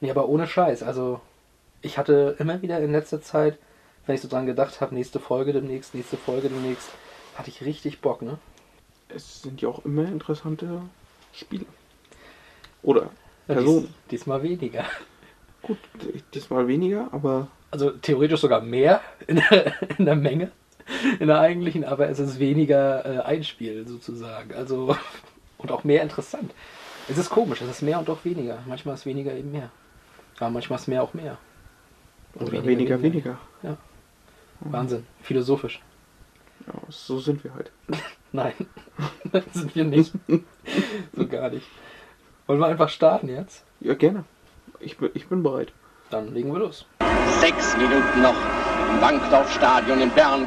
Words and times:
Nee, 0.00 0.10
aber 0.10 0.28
ohne 0.28 0.46
Scheiß. 0.46 0.82
Also, 0.82 1.20
ich 1.82 1.98
hatte 1.98 2.36
immer 2.38 2.62
wieder 2.62 2.80
in 2.80 2.92
letzter 2.92 3.20
Zeit, 3.22 3.58
wenn 4.06 4.14
ich 4.14 4.20
so 4.20 4.28
dran 4.28 4.46
gedacht 4.46 4.80
habe, 4.80 4.94
nächste 4.94 5.20
Folge 5.20 5.52
demnächst, 5.52 5.94
nächste 5.94 6.16
Folge 6.16 6.48
demnächst, 6.48 6.88
hatte 7.36 7.50
ich 7.50 7.64
richtig 7.64 8.00
Bock, 8.00 8.22
ne? 8.22 8.38
Es 9.08 9.42
sind 9.42 9.60
ja 9.60 9.68
auch 9.68 9.84
immer 9.84 10.04
interessante 10.04 10.82
Spiele. 11.32 11.66
Oder 12.82 13.10
Ja, 13.48 13.54
Personen. 13.54 13.86
dies, 13.86 14.10
diesmal 14.20 14.42
weniger. 14.42 14.84
Gut, 15.62 15.78
diesmal 16.32 16.66
weniger, 16.68 17.08
aber 17.12 17.48
Also 17.70 17.90
theoretisch 17.90 18.40
sogar 18.40 18.62
mehr 18.62 19.00
in 19.26 19.36
der, 19.36 19.74
in 19.98 20.06
der 20.06 20.16
Menge, 20.16 20.50
in 21.18 21.26
der 21.28 21.40
eigentlichen, 21.40 21.84
aber 21.84 22.08
es 22.08 22.18
ist 22.18 22.38
weniger 22.38 23.04
äh, 23.04 23.18
Einspiel 23.20 23.86
sozusagen. 23.86 24.54
Also 24.54 24.96
und 25.58 25.70
auch 25.70 25.84
mehr 25.84 26.02
interessant. 26.02 26.52
Es 27.08 27.18
ist 27.18 27.28
komisch, 27.30 27.60
es 27.60 27.68
ist 27.68 27.82
mehr 27.82 27.98
und 27.98 28.08
auch 28.08 28.24
weniger. 28.24 28.58
Manchmal 28.66 28.94
ist 28.94 29.04
weniger 29.04 29.34
eben 29.34 29.52
mehr. 29.52 29.70
Aber 30.40 30.50
manchmal 30.50 30.78
ist 30.78 30.88
mehr 30.88 31.02
auch 31.02 31.14
mehr. 31.14 31.36
Und 32.34 32.48
oder 32.48 32.64
weniger, 32.64 33.00
weniger. 33.02 33.38
Wahnsinn. 34.60 35.06
Philosophisch. 35.22 35.80
Ja, 36.66 36.74
so 36.88 37.18
sind 37.18 37.44
wir 37.44 37.54
halt. 37.54 37.70
Nein, 38.32 38.52
das 39.32 39.44
sind 39.52 39.74
wir 39.74 39.84
nicht. 39.84 40.12
so 41.16 41.26
gar 41.26 41.50
nicht. 41.50 41.66
Wollen 42.46 42.60
wir 42.60 42.66
einfach 42.66 42.88
starten 42.88 43.28
jetzt? 43.28 43.64
Ja, 43.80 43.94
gerne. 43.94 44.24
Ich 44.80 44.98
bin, 44.98 45.10
ich 45.14 45.28
bin 45.28 45.42
bereit. 45.42 45.72
Dann 46.10 46.34
legen 46.34 46.52
wir 46.52 46.58
los. 46.58 46.86
Sechs 47.40 47.76
Minuten 47.76 48.22
noch 48.22 48.34
im 48.90 49.00
Bankdorfstadion 49.00 50.00
in 50.00 50.10
Bern. 50.10 50.46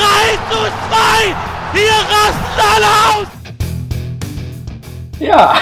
3 0.00 0.06
zu 0.50 0.56
2! 0.56 1.36
Hier 1.74 1.92
rasten 2.08 2.60
alle 2.72 2.88
aus! 3.10 3.28
Ja. 5.18 5.60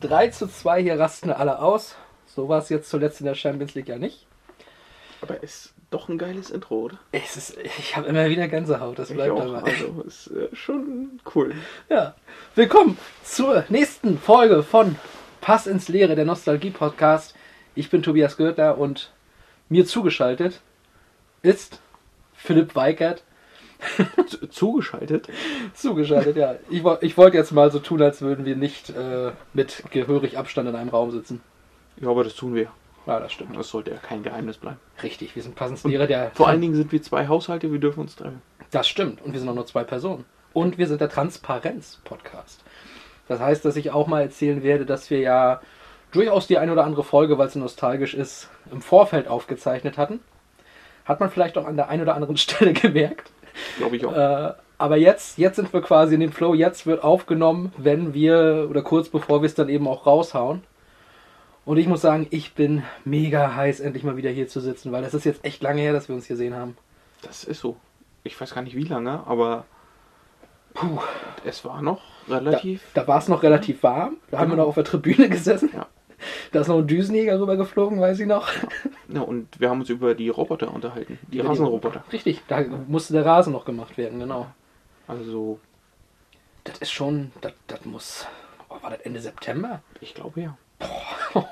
3 0.00 0.28
zu 0.28 0.46
2, 0.48 0.82
hier 0.82 0.98
rasten 1.00 1.30
alle 1.30 1.60
aus. 1.60 1.94
So 2.26 2.50
war 2.50 2.58
es 2.58 2.68
jetzt 2.68 2.90
zuletzt 2.90 3.20
in 3.20 3.26
der 3.26 3.36
Champions 3.36 3.74
League 3.74 3.88
ja 3.88 3.96
nicht. 3.96 4.26
Aber 5.22 5.42
ist 5.42 5.72
doch 5.90 6.10
ein 6.10 6.18
geiles 6.18 6.50
Intro, 6.50 6.80
oder? 6.80 6.98
Es 7.12 7.38
ist, 7.38 7.56
ich 7.56 7.96
habe 7.96 8.08
immer 8.08 8.28
wieder 8.28 8.48
Gänsehaut, 8.48 8.98
das 8.98 9.10
bleibt 9.10 9.32
auch. 9.32 9.54
dabei. 9.54 9.70
Also, 9.70 10.02
ist 10.02 10.26
äh, 10.26 10.54
schon 10.54 11.20
cool. 11.34 11.54
Ja. 11.88 12.14
Willkommen 12.54 12.98
zur 13.24 13.64
nächsten 13.70 14.18
Folge 14.18 14.62
von 14.62 14.96
Pass 15.40 15.66
ins 15.66 15.88
Leere, 15.88 16.16
der 16.16 16.26
Nostalgie-Podcast. 16.26 17.34
Ich 17.74 17.88
bin 17.88 18.02
Tobias 18.02 18.36
Gürtler 18.36 18.76
und 18.76 19.10
mir 19.70 19.86
zugeschaltet 19.86 20.60
ist 21.40 21.80
Philipp 22.42 22.74
Weikert. 22.74 23.22
Z 24.26 24.52
zugeschaltet. 24.52 25.28
Zugeschaltet, 25.74 26.36
ja. 26.36 26.56
Ich, 26.70 26.84
ich 27.00 27.16
wollte 27.16 27.36
jetzt 27.36 27.52
mal 27.52 27.70
so 27.70 27.78
tun, 27.78 28.00
als 28.00 28.20
würden 28.20 28.44
wir 28.44 28.56
nicht 28.56 28.90
äh, 28.90 29.32
mit 29.52 29.82
gehörig 29.90 30.38
Abstand 30.38 30.68
in 30.68 30.76
einem 30.76 30.90
Raum 30.90 31.10
sitzen. 31.10 31.40
Ja, 32.00 32.08
aber 32.10 32.24
das 32.24 32.34
tun 32.34 32.54
wir. 32.54 32.68
Ja, 33.06 33.18
das 33.18 33.32
stimmt. 33.32 33.56
Das 33.56 33.68
sollte 33.68 33.90
ja 33.90 33.96
kein 33.96 34.22
Geheimnis 34.22 34.58
bleiben. 34.58 34.78
Richtig, 35.02 35.34
wir 35.34 35.42
sind 35.42 35.56
Pass 35.56 35.70
ins 35.70 35.84
Leere, 35.84 36.06
der. 36.06 36.30
Vor 36.34 36.46
allen 36.48 36.60
Dingen 36.60 36.74
sind 36.74 36.92
wir 36.92 37.02
zwei 37.02 37.26
Haushalte, 37.26 37.72
wir 37.72 37.80
dürfen 37.80 38.00
uns 38.00 38.14
treffen. 38.14 38.40
Das 38.70 38.86
stimmt. 38.86 39.20
Und 39.22 39.32
wir 39.32 39.40
sind 39.40 39.48
auch 39.48 39.54
nur 39.54 39.66
zwei 39.66 39.82
Personen. 39.82 40.24
Und 40.52 40.78
wir 40.78 40.86
sind 40.86 41.00
der 41.00 41.08
Transparenz-Podcast. 41.08 42.62
Das 43.26 43.40
heißt, 43.40 43.64
dass 43.64 43.76
ich 43.76 43.90
auch 43.90 44.06
mal 44.06 44.22
erzählen 44.22 44.62
werde, 44.62 44.86
dass 44.86 45.10
wir 45.10 45.18
ja 45.18 45.60
durchaus 46.12 46.46
die 46.46 46.58
eine 46.58 46.72
oder 46.72 46.84
andere 46.84 47.02
Folge, 47.02 47.38
weil 47.38 47.48
es 47.48 47.54
nostalgisch 47.56 48.14
ist, 48.14 48.48
im 48.70 48.82
Vorfeld 48.82 49.26
aufgezeichnet 49.26 49.98
hatten. 49.98 50.20
Hat 51.04 51.20
man 51.20 51.30
vielleicht 51.30 51.58
auch 51.58 51.66
an 51.66 51.76
der 51.76 51.88
einen 51.88 52.02
oder 52.02 52.14
anderen 52.14 52.36
Stelle 52.38 52.72
gemerkt. 52.72 53.30
Glaube 53.78 53.96
ich 53.96 54.06
auch. 54.06 54.14
Äh, 54.16 54.52
aber 54.78 54.96
jetzt, 54.96 55.38
jetzt 55.38 55.56
sind 55.56 55.72
wir 55.72 55.80
quasi 55.82 56.14
in 56.14 56.20
dem 56.20 56.32
Flow. 56.32 56.54
Jetzt 56.54 56.86
wird 56.86 57.04
aufgenommen, 57.04 57.72
wenn 57.76 58.14
wir 58.14 58.66
oder 58.68 58.82
kurz 58.82 59.08
bevor 59.08 59.42
wir 59.42 59.46
es 59.46 59.54
dann 59.54 59.68
eben 59.68 59.86
auch 59.86 60.06
raushauen. 60.06 60.62
Und 61.64 61.76
ich 61.76 61.86
muss 61.86 62.00
sagen, 62.00 62.26
ich 62.30 62.54
bin 62.54 62.82
mega 63.04 63.54
heiß, 63.54 63.78
endlich 63.78 64.02
mal 64.02 64.16
wieder 64.16 64.30
hier 64.30 64.48
zu 64.48 64.58
sitzen, 64.60 64.90
weil 64.90 65.02
das 65.02 65.14
ist 65.14 65.24
jetzt 65.24 65.44
echt 65.44 65.62
lange 65.62 65.80
her, 65.80 65.92
dass 65.92 66.08
wir 66.08 66.16
uns 66.16 66.26
gesehen 66.26 66.54
haben. 66.56 66.76
Das 67.22 67.44
ist 67.44 67.60
so. 67.60 67.76
Ich 68.24 68.40
weiß 68.40 68.52
gar 68.54 68.62
nicht 68.62 68.74
wie 68.74 68.82
lange, 68.82 69.22
aber 69.26 69.64
Puh. 70.74 70.98
es 71.44 71.64
war 71.64 71.80
noch 71.82 72.00
Da, 72.28 72.38
relativ. 72.38 72.82
da 72.94 73.06
war 73.06 73.18
es 73.18 73.28
noch 73.28 73.44
relativ 73.44 73.82
warm. 73.84 74.16
Da 74.32 74.38
haben 74.38 74.50
wir 74.50 74.56
noch 74.56 74.66
auf 74.66 74.74
der 74.74 74.82
Tribüne 74.84 75.28
gesessen. 75.30 75.70
Ja. 75.72 75.86
Da 76.52 76.60
ist 76.60 76.68
noch 76.68 76.78
ein 76.78 76.86
Düsenjäger 76.86 77.40
rüber 77.40 77.56
geflogen, 77.56 78.00
weiß 78.00 78.20
ich 78.20 78.26
noch. 78.26 78.48
Ja, 79.08 79.20
und 79.22 79.60
wir 79.60 79.70
haben 79.70 79.80
uns 79.80 79.90
über 79.90 80.14
die 80.14 80.28
Roboter 80.28 80.72
unterhalten. 80.72 81.18
Die 81.28 81.38
Über 81.38 81.50
Rasenroboter. 81.50 82.04
Richtig, 82.12 82.40
da 82.48 82.62
musste 82.86 83.12
der 83.12 83.26
Rasen 83.26 83.52
noch 83.52 83.64
gemacht 83.64 83.96
werden, 83.98 84.18
genau. 84.18 84.46
Also, 85.06 85.58
Das 86.64 86.78
ist 86.78 86.92
schon, 86.92 87.32
das, 87.40 87.52
das 87.66 87.84
muss, 87.84 88.26
oh, 88.68 88.76
war 88.82 88.90
das 88.90 89.00
Ende 89.00 89.20
September? 89.20 89.82
ich 90.00 90.14
glaube 90.14 90.40
ja. 90.40 90.56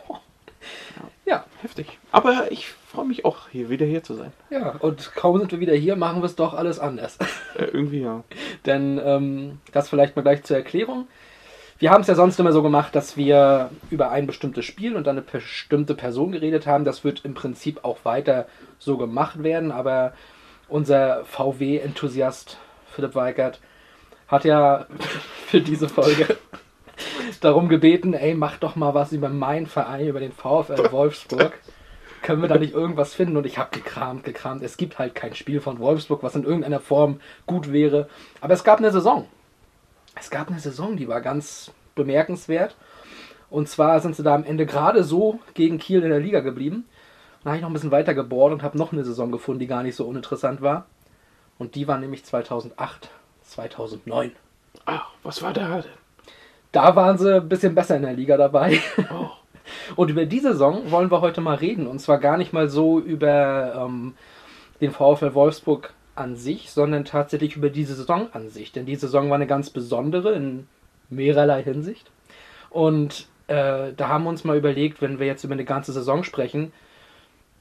Ja, 1.27 1.45
Heftig. 1.63 1.99
Aber 2.11 2.51
ich 2.51 2.69
freue 2.69 3.05
mich 3.05 3.25
auch, 3.25 3.49
hier 3.51 3.69
wieder 3.69 3.85
hier 3.87 4.03
zu 4.03 4.15
sein. 4.15 4.33
ja. 4.51 4.77
Und 4.81 5.15
kaum 5.15 5.39
sind 5.39 5.53
wir 5.53 5.61
wieder 5.61 5.75
hier, 5.75 5.95
machen 5.95 6.23
wir 6.23 6.27
es 6.27 6.35
doch 6.37 6.55
alles 6.55 6.79
anders. 6.79 7.19
Äh, 7.57 7.65
irgendwie 7.65 8.01
ja. 8.01 8.25
Denn 8.67 9.01
ähm, 9.05 9.61
das 9.73 9.89
vielleicht 9.89 10.17
mal 10.17 10.23
gleich 10.23 10.43
zur 10.45 10.57
Erklärung. 10.57 11.07
Wir 11.81 11.91
haben 11.91 12.03
es 12.03 12.09
ja 12.09 12.15
sonst 12.15 12.39
immer 12.39 12.53
so 12.53 12.63
gemacht, 12.63 12.95
dass 12.95 13.17
wir 13.17 13.71
über 13.89 14.11
ein 14.11 14.27
bestimmtes 14.27 14.67
Spiel 14.67 14.97
und 14.97 15.07
dann 15.07 15.17
eine 15.17 15.27
bestimmte 15.27 15.95
Person 15.95 16.31
geredet 16.31 16.67
haben. 16.67 16.85
Das 16.85 17.05
wird 17.05 17.25
im 17.25 17.33
Prinzip 17.33 17.85
auch 17.85 18.05
weiter 18.05 18.47
so 18.79 18.99
gemacht 18.99 19.43
werden, 19.43 19.73
aber 19.73 20.13
unser 20.69 21.25
VW-Enthusiast 21.25 22.59
Philipp 22.95 23.15
Weigert 23.15 23.61
hat 24.29 24.45
ja 24.45 24.89
für 25.47 25.63
diese 25.63 25.89
Folge 25.89 26.37
darum 27.41 27.71
gebeten, 27.71 28.13
ey, 28.13 28.35
mach 28.35 28.59
doch 28.59 28.77
mal 28.77 28.93
was 28.93 29.13
über 29.13 29.31
meinen 29.31 29.67
Verein, 29.67 30.07
über 30.07 30.21
den 30.21 30.33
VfL 30.33 30.93
Wolfsburg. 30.93 31.55
Können 32.21 32.43
wir 32.43 32.49
da 32.51 32.59
nicht 32.59 32.75
irgendwas 32.75 33.15
finden? 33.15 33.39
Und 33.39 33.47
ich 33.47 33.57
habe 33.57 33.71
gekramt, 33.71 34.25
gekramt. 34.25 34.63
Es 34.63 34.77
gibt 34.77 34.99
halt 34.99 35.15
kein 35.15 35.35
Spiel 35.35 35.63
von 35.63 35.79
Wolfsburg, 35.79 36.23
was 36.23 36.37
in 36.37 36.45
irgendeiner 36.45 36.81
Form 36.81 37.23
gut 37.47 37.73
wäre. 37.73 38.11
Aber 38.43 38.53
es 38.53 38.65
gab 38.65 38.81
eine 38.81 38.91
Saison. 38.91 39.27
Es 40.15 40.31
gab 40.31 40.49
eine 40.49 40.61
Saison, 40.61 40.97
die 40.97 41.09
war 41.09 41.21
ganz 41.21 41.73
bemerkenswert. 41.95 42.77
Und 43.49 43.69
zwar 43.69 44.01
sind 44.01 44.15
sie 44.17 44.23
da 44.23 44.35
am 44.35 44.45
Ende 44.45 44.67
gerade 44.67 45.03
so 45.03 45.41
gegen 45.55 45.79
Kiel 45.79 46.03
in 46.03 46.11
der 46.11 46.21
Liga 46.21 46.41
geblieben. 46.41 46.85
Dann 47.43 47.53
habe 47.53 47.57
ich 47.57 47.63
noch 47.63 47.71
ein 47.71 47.73
bisschen 47.73 47.91
weiter 47.91 48.15
gebohrt 48.15 48.53
und 48.53 48.63
habe 48.63 48.79
noch 48.79 48.93
eine 48.93 49.05
Saison 49.05 49.33
gefunden, 49.33 49.61
die 49.61 49.67
gar 49.67 49.83
nicht 49.83 49.97
so 49.97 50.07
uninteressant 50.07 50.63
war. 50.63 50.87
Und 51.59 51.75
die 51.75 51.89
war 51.89 51.99
nämlich 51.99 52.25
2008, 52.25 53.11
2009. 53.43 54.33
Ach, 54.85 55.11
was 55.23 55.43
war 55.43 55.53
da 55.53 55.81
denn? 55.81 55.91
Da 56.73 56.95
waren 56.95 57.19
sie 57.19 57.37
ein 57.37 57.49
bisschen 57.49 57.75
besser 57.75 57.97
in 57.97 58.03
der 58.03 58.13
Liga 58.13 58.37
dabei. 58.37 58.81
Oh, 59.13 59.31
Und 59.97 60.11
über 60.11 60.27
die 60.27 60.41
Saison 60.41 60.91
wollen 60.91 61.11
wir 61.11 61.21
heute 61.21 61.41
mal 61.41 61.57
reden. 61.57 61.87
Und 61.87 61.99
zwar 61.99 62.19
gar 62.19 62.37
nicht 62.37 62.53
mal 62.53 62.69
so 62.69 63.01
über 63.01 63.75
ähm, 63.77 64.15
den 64.81 64.93
VfL 64.93 65.35
Wolfsburg 65.35 65.93
an 66.15 66.37
sich, 66.37 66.71
sondern 66.71 67.05
tatsächlich 67.05 67.57
über 67.57 67.71
diese 67.71 67.95
Saison 67.95 68.29
an 68.33 68.49
sich. 68.49 68.73
Denn 68.73 68.87
die 68.87 68.97
Saison 68.97 69.29
war 69.31 69.37
eine 69.37 69.47
ganz 69.47 69.71
besondere 69.71 70.33
in 70.33 70.67
mehrerlei 71.09 71.63
Hinsicht. 71.63 72.11
Und 72.71 73.27
äh, 73.47 73.93
da 73.97 74.09
haben 74.09 74.25
wir 74.25 74.31
uns 74.31 74.45
mal 74.45 74.57
überlegt, 74.57 75.03
wenn 75.03 75.19
wir 75.19 75.27
jetzt 75.27 75.45
über 75.45 75.55
eine 75.55 75.65
ganze 75.65 75.93
Saison 75.93 76.23
sprechen, 76.23 76.73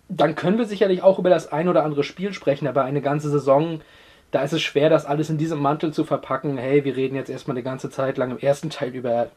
dann 0.08 0.36
können 0.36 0.58
wir 0.58 0.66
sicherlich 0.66 1.04
auch 1.04 1.20
über 1.20 1.30
das 1.30 1.52
ein 1.52 1.70
oder 1.70 1.84
andere 1.84 2.04
Spiel 2.04 2.34
sprechen, 2.34 2.68
aber 2.68 2.84
eine 2.84 3.02
ganze 3.02 3.30
Saison, 3.30 3.82
da 4.32 4.44
ist 4.44 4.54
es 4.54 4.62
schwer, 4.62 4.90
das 4.90 5.06
alles 5.06 5.30
in 5.30 5.38
diesem 5.38 5.60
Mantel 5.60 5.94
zu 5.94 6.04
verpacken. 6.04 6.58
Hey, 6.58 6.84
wir 6.84 6.96
reden 6.96 7.16
jetzt 7.16 7.30
erstmal 7.30 7.56
eine 7.56 7.64
ganze 7.64 7.90
Zeit 7.90 8.18
lang 8.18 8.32
im 8.32 8.40
ersten 8.40 8.72
Teil 8.72 8.90
über 8.96 9.30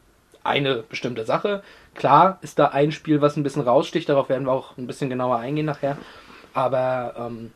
eine 0.43 0.83
bestimmte 0.83 1.25
Sache. 1.25 1.63
Klar 1.93 2.39
ist 2.41 2.59
da 2.59 2.67
ein 2.67 2.91
Spiel, 2.91 3.21
was 3.21 3.37
ein 3.37 3.43
bisschen 3.43 3.61
raussticht, 3.61 4.09
darauf 4.09 4.29
werden 4.29 4.45
wir 4.45 4.51
auch 4.51 4.77
ein 4.77 4.87
bisschen 4.87 5.09
genauer 5.09 5.37
eingehen 5.37 5.65
nachher. 5.65 5.97
Aber 6.53 7.13
ähm, 7.17 7.51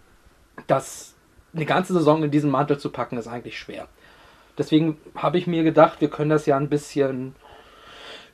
das 0.67 1.15
eine 1.57 1.65
ganze 1.65 1.93
Saison 1.93 2.23
in 2.23 2.31
diesen 2.31 2.51
Mantel 2.51 2.77
zu 2.77 2.89
packen, 2.89 3.17
ist 3.17 3.27
eigentlich 3.27 3.59
schwer. 3.59 3.87
Deswegen 4.57 4.97
habe 5.15 5.37
ich 5.37 5.47
mir 5.47 5.63
gedacht, 5.63 6.01
wir 6.01 6.09
können 6.09 6.29
das 6.29 6.45
ja 6.45 6.57
ein 6.57 6.69
bisschen 6.69 7.35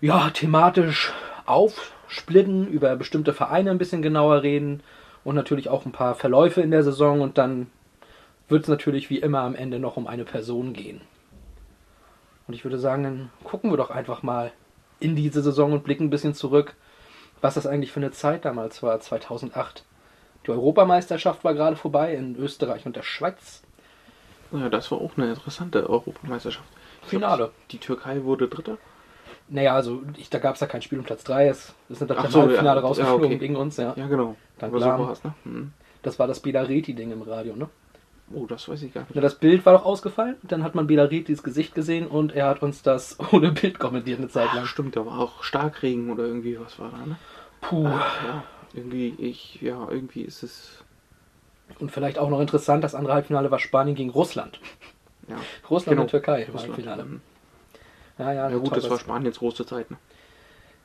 ja, 0.01 0.29
thematisch 0.29 1.13
aufsplitten, 1.45 2.67
über 2.67 2.95
bestimmte 2.95 3.33
Vereine 3.33 3.71
ein 3.71 3.77
bisschen 3.77 4.01
genauer 4.01 4.43
reden 4.43 4.83
und 5.23 5.35
natürlich 5.35 5.69
auch 5.69 5.85
ein 5.85 5.91
paar 5.91 6.15
Verläufe 6.15 6.61
in 6.61 6.71
der 6.71 6.83
Saison 6.83 7.21
und 7.21 7.37
dann 7.37 7.67
wird 8.49 8.63
es 8.63 8.69
natürlich 8.69 9.09
wie 9.09 9.19
immer 9.19 9.39
am 9.39 9.55
Ende 9.55 9.79
noch 9.79 9.97
um 9.97 10.07
eine 10.07 10.25
Person 10.25 10.73
gehen. 10.73 11.01
Und 12.47 12.53
ich 12.53 12.65
würde 12.65 12.77
sagen, 12.77 13.03
dann 13.03 13.29
gucken 13.43 13.71
wir 13.71 13.77
doch 13.77 13.89
einfach 13.89 14.21
mal 14.21 14.51
in 14.99 15.15
diese 15.15 15.41
Saison 15.41 15.71
und 15.73 15.83
blicken 15.83 16.05
ein 16.05 16.09
bisschen 16.09 16.33
zurück, 16.33 16.75
was 17.41 17.55
das 17.55 17.67
eigentlich 17.67 17.91
für 17.91 17.99
eine 17.99 18.11
Zeit 18.11 18.45
damals 18.45 18.83
war, 18.83 18.99
2008. 18.99 19.83
Die 20.45 20.51
Europameisterschaft 20.51 21.43
war 21.43 21.53
gerade 21.53 21.75
vorbei 21.75 22.13
in 22.13 22.35
Österreich 22.35 22.85
und 22.85 22.95
der 22.95 23.03
Schweiz. 23.03 23.61
Ja, 24.51 24.69
das 24.69 24.91
war 24.91 24.99
auch 24.99 25.11
eine 25.17 25.29
interessante 25.29 25.89
Europameisterschaft. 25.89 26.67
Ich 27.03 27.09
glaub, 27.09 27.21
Finale. 27.21 27.51
Die 27.71 27.79
Türkei 27.79 28.23
wurde 28.23 28.47
Dritter. 28.47 28.77
Naja, 29.49 29.75
also 29.75 30.03
ich, 30.17 30.29
da 30.29 30.39
gab 30.39 30.55
es 30.55 30.61
ja 30.61 30.67
kein 30.67 30.81
Spiel 30.81 30.99
um 30.99 31.05
Platz 31.05 31.23
3. 31.23 31.47
Es 31.47 31.73
sind 31.89 32.11
Ach 32.11 32.23
das 32.23 32.31
so, 32.31 32.41
Halbfinale 32.41 32.81
ja. 32.81 32.85
rausgeflogen 32.85 33.23
Ja, 33.23 33.27
okay. 33.27 33.37
gegen 33.37 33.55
uns, 33.55 33.77
ja. 33.77 33.93
Ja, 33.95 34.07
genau. 34.07 34.35
Dann 34.59 34.71
so 34.71 34.79
war's, 34.79 35.23
ne? 35.23 35.33
Hm. 35.43 35.73
Das 36.01 36.19
war 36.19 36.27
das 36.27 36.39
Belareti-Ding 36.39 37.11
im 37.11 37.21
Radio, 37.21 37.55
ne? 37.55 37.69
Oh, 38.33 38.45
das 38.45 38.67
weiß 38.67 38.81
ich 38.83 38.93
gar 38.93 39.01
nicht. 39.01 39.15
Na, 39.15 39.21
das 39.21 39.35
Bild 39.35 39.65
war 39.65 39.73
doch 39.73 39.85
ausgefallen, 39.85 40.35
dann 40.43 40.63
hat 40.63 40.75
man 40.75 40.87
Belaretis 40.87 41.43
Gesicht 41.43 41.75
gesehen 41.75 42.07
und 42.07 42.33
er 42.33 42.47
hat 42.47 42.63
uns 42.63 42.81
das 42.81 43.17
ohne 43.31 43.51
Bild 43.51 43.79
kommentiert 43.79 44.19
eine 44.19 44.29
Zeit 44.29 44.53
lang. 44.53 44.63
Ach, 44.63 44.67
stimmt, 44.67 44.95
da 44.95 45.05
war 45.05 45.19
auch 45.19 45.43
Starkregen 45.43 46.11
oder 46.11 46.25
irgendwie 46.25 46.59
was 46.59 46.79
war 46.79 46.91
da, 46.91 47.05
ne? 47.05 47.17
Puh. 47.61 47.83
Ja, 47.83 48.43
irgendwie, 48.73 49.13
ich, 49.17 49.61
ja, 49.61 49.87
irgendwie 49.89 50.21
ist 50.21 50.43
es, 50.43 50.83
Und 51.79 51.91
vielleicht 51.91 52.17
auch 52.19 52.29
noch 52.29 52.39
interessant, 52.39 52.83
das 52.83 52.95
andere 52.95 53.13
Halbfinale 53.13 53.51
war 53.51 53.59
Spanien 53.59 53.95
gegen 53.95 54.09
Russland. 54.09 54.59
ja. 55.27 55.35
Russland 55.69 55.91
Genau. 55.95 56.01
und 56.03 56.09
Türkei 56.09 56.43
im 56.43 56.51
Russland. 56.53 56.73
Halbfinale. 56.73 57.03
Hm. 57.03 57.21
Ja, 58.19 58.31
ja, 58.33 58.49
Ja 58.49 58.57
gut, 58.57 58.75
das 58.75 58.89
war 58.89 58.99
Spaniens 58.99 59.39
große 59.39 59.65
Zeit, 59.65 59.89
ne? 59.91 59.97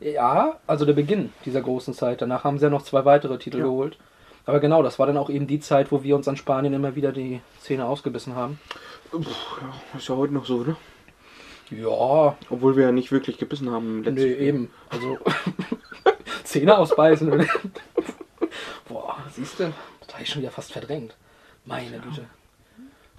Ja, 0.00 0.60
also 0.66 0.84
der 0.84 0.92
Beginn 0.92 1.32
dieser 1.44 1.60
großen 1.60 1.92
Zeit. 1.92 2.22
Danach 2.22 2.44
haben 2.44 2.58
sie 2.58 2.64
ja 2.66 2.70
noch 2.70 2.82
zwei 2.82 3.04
weitere 3.04 3.36
Titel 3.38 3.58
Ja. 3.58 3.64
geholt. 3.64 3.98
Aber 4.46 4.60
genau, 4.60 4.82
das 4.82 4.98
war 4.98 5.06
dann 5.06 5.16
auch 5.18 5.28
eben 5.28 5.46
die 5.46 5.58
Zeit, 5.60 5.90
wo 5.92 6.02
wir 6.02 6.14
uns 6.16 6.28
an 6.28 6.36
Spanien 6.36 6.72
immer 6.72 6.94
wieder 6.94 7.12
die 7.12 7.40
Zähne 7.60 7.84
ausgebissen 7.84 8.34
haben. 8.36 8.58
Puh, 9.10 9.18
ja, 9.20 9.98
ist 9.98 10.08
ja 10.08 10.16
heute 10.16 10.32
noch 10.32 10.46
so, 10.46 10.62
ne? 10.62 10.76
Ja, 11.70 12.36
Obwohl 12.48 12.76
wir 12.76 12.84
ja 12.84 12.92
nicht 12.92 13.12
wirklich 13.12 13.36
gebissen 13.36 13.70
haben 13.70 13.98
im 13.98 14.04
letzten 14.04 14.20
Spiel. 14.32 14.40
eben. 14.40 14.70
Also 14.88 15.18
Zähne 16.48 16.78
ausbeißen. 16.78 17.28
Boah, 18.88 19.16
siehst 19.32 19.60
du, 19.60 19.72
das 20.00 20.14
habe 20.14 20.22
ich 20.22 20.30
schon 20.30 20.40
wieder 20.40 20.50
fast 20.50 20.72
verdrängt. 20.72 21.14
Meine 21.66 21.98
Güte. 21.98 22.24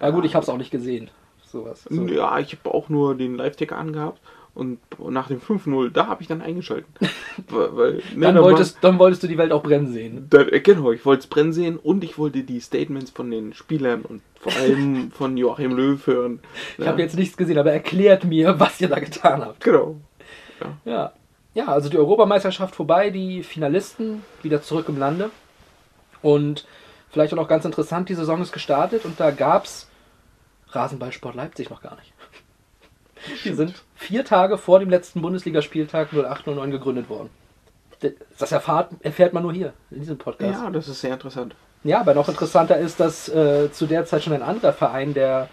Na 0.00 0.10
gut, 0.10 0.24
ich 0.24 0.34
habe 0.34 0.42
es 0.42 0.48
auch 0.48 0.56
nicht 0.56 0.72
gesehen. 0.72 1.10
Sowas. 1.46 1.84
So. 1.88 2.06
Ja, 2.06 2.38
ich 2.40 2.56
habe 2.56 2.74
auch 2.74 2.88
nur 2.88 3.14
den 3.16 3.36
Live-Ticker 3.36 3.76
angehabt 3.76 4.20
und 4.54 4.80
nach 4.98 5.28
dem 5.28 5.40
5-0, 5.40 5.90
da 5.90 6.08
habe 6.08 6.22
ich 6.22 6.28
dann 6.28 6.42
eingeschalten. 6.42 6.92
weil, 7.48 8.02
ne, 8.16 8.32
Dann 8.32 8.42
wolltest, 8.42 8.78
dann 8.80 8.98
wolltest 8.98 9.22
du 9.22 9.28
die 9.28 9.38
Welt 9.38 9.52
auch 9.52 9.62
brennen 9.62 9.92
sehen. 9.92 10.26
Da, 10.28 10.40
äh, 10.40 10.60
genau, 10.60 10.90
ich 10.90 11.06
wollte 11.06 11.20
es 11.20 11.26
brennen 11.28 11.52
sehen 11.52 11.76
und 11.76 12.02
ich 12.02 12.18
wollte 12.18 12.42
die 12.42 12.58
Statements 12.58 13.12
von 13.12 13.30
den 13.30 13.52
Spielern 13.52 14.02
und 14.02 14.22
vor 14.40 14.52
allem 14.54 15.10
von 15.12 15.36
Joachim 15.36 15.76
Löw 15.76 16.04
hören. 16.04 16.40
Ich 16.78 16.86
habe 16.86 17.00
jetzt 17.00 17.16
nichts 17.16 17.36
gesehen, 17.36 17.58
aber 17.58 17.72
erklärt 17.72 18.24
mir, 18.24 18.58
was 18.58 18.80
ihr 18.80 18.88
da 18.88 18.98
getan 18.98 19.42
habt. 19.42 19.60
Genau. 19.62 19.96
Ja. 20.60 20.92
Ja, 20.92 21.12
also 21.66 21.88
die 21.88 21.98
Europameisterschaft 21.98 22.74
vorbei, 22.74 23.10
die 23.10 23.42
Finalisten 23.42 24.22
wieder 24.42 24.62
zurück 24.62 24.88
im 24.88 24.98
Lande. 24.98 25.30
Und 26.22 26.66
vielleicht 27.10 27.32
auch 27.32 27.38
noch 27.38 27.48
ganz 27.48 27.64
interessant, 27.64 28.08
die 28.08 28.14
Saison 28.14 28.40
ist 28.40 28.52
gestartet 28.52 29.04
und 29.04 29.18
da 29.18 29.30
gab 29.30 29.64
es 29.64 29.88
Rasenballsport 30.68 31.34
Leipzig 31.34 31.70
noch 31.70 31.82
gar 31.82 31.96
nicht. 31.96 32.12
Die 33.44 33.52
sind 33.52 33.74
vier 33.96 34.24
Tage 34.24 34.56
vor 34.56 34.78
dem 34.78 34.88
letzten 34.88 35.20
Bundesligaspieltag 35.20 36.12
0809 36.12 36.70
gegründet 36.70 37.10
worden. 37.10 37.30
Das 38.38 38.50
erfahrt, 38.50 38.92
erfährt 39.00 39.34
man 39.34 39.42
nur 39.42 39.52
hier, 39.52 39.74
in 39.90 40.00
diesem 40.00 40.16
Podcast. 40.16 40.62
Ja, 40.62 40.70
das 40.70 40.88
ist 40.88 41.02
sehr 41.02 41.12
interessant. 41.12 41.54
Ja, 41.84 42.00
aber 42.00 42.14
noch 42.14 42.28
interessanter 42.28 42.78
ist, 42.78 42.98
dass 42.98 43.28
äh, 43.28 43.70
zu 43.72 43.86
der 43.86 44.06
Zeit 44.06 44.24
schon 44.24 44.32
ein 44.32 44.42
anderer 44.42 44.72
Verein, 44.72 45.14
der. 45.14 45.48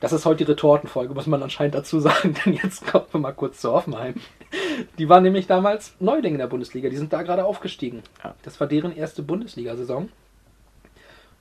Das 0.00 0.12
ist 0.12 0.26
heute 0.26 0.44
die 0.44 0.50
Retortenfolge, 0.50 1.14
muss 1.14 1.26
man 1.26 1.42
anscheinend 1.42 1.74
dazu 1.74 1.98
sagen, 2.00 2.36
denn 2.44 2.54
jetzt 2.54 2.86
kommen 2.86 3.06
wir 3.10 3.20
mal 3.20 3.32
kurz 3.32 3.60
zu 3.60 3.72
Hoffenheim. 3.72 4.14
Die 4.98 5.08
waren 5.08 5.22
nämlich 5.22 5.46
damals 5.46 5.94
Neuling 6.00 6.34
in 6.34 6.38
der 6.38 6.46
Bundesliga, 6.46 6.88
die 6.88 6.96
sind 6.96 7.12
da 7.12 7.22
gerade 7.22 7.44
aufgestiegen. 7.44 8.02
Ja. 8.22 8.34
Das 8.42 8.60
war 8.60 8.66
deren 8.66 8.94
erste 8.94 9.22
Bundesliga-Saison. 9.22 10.08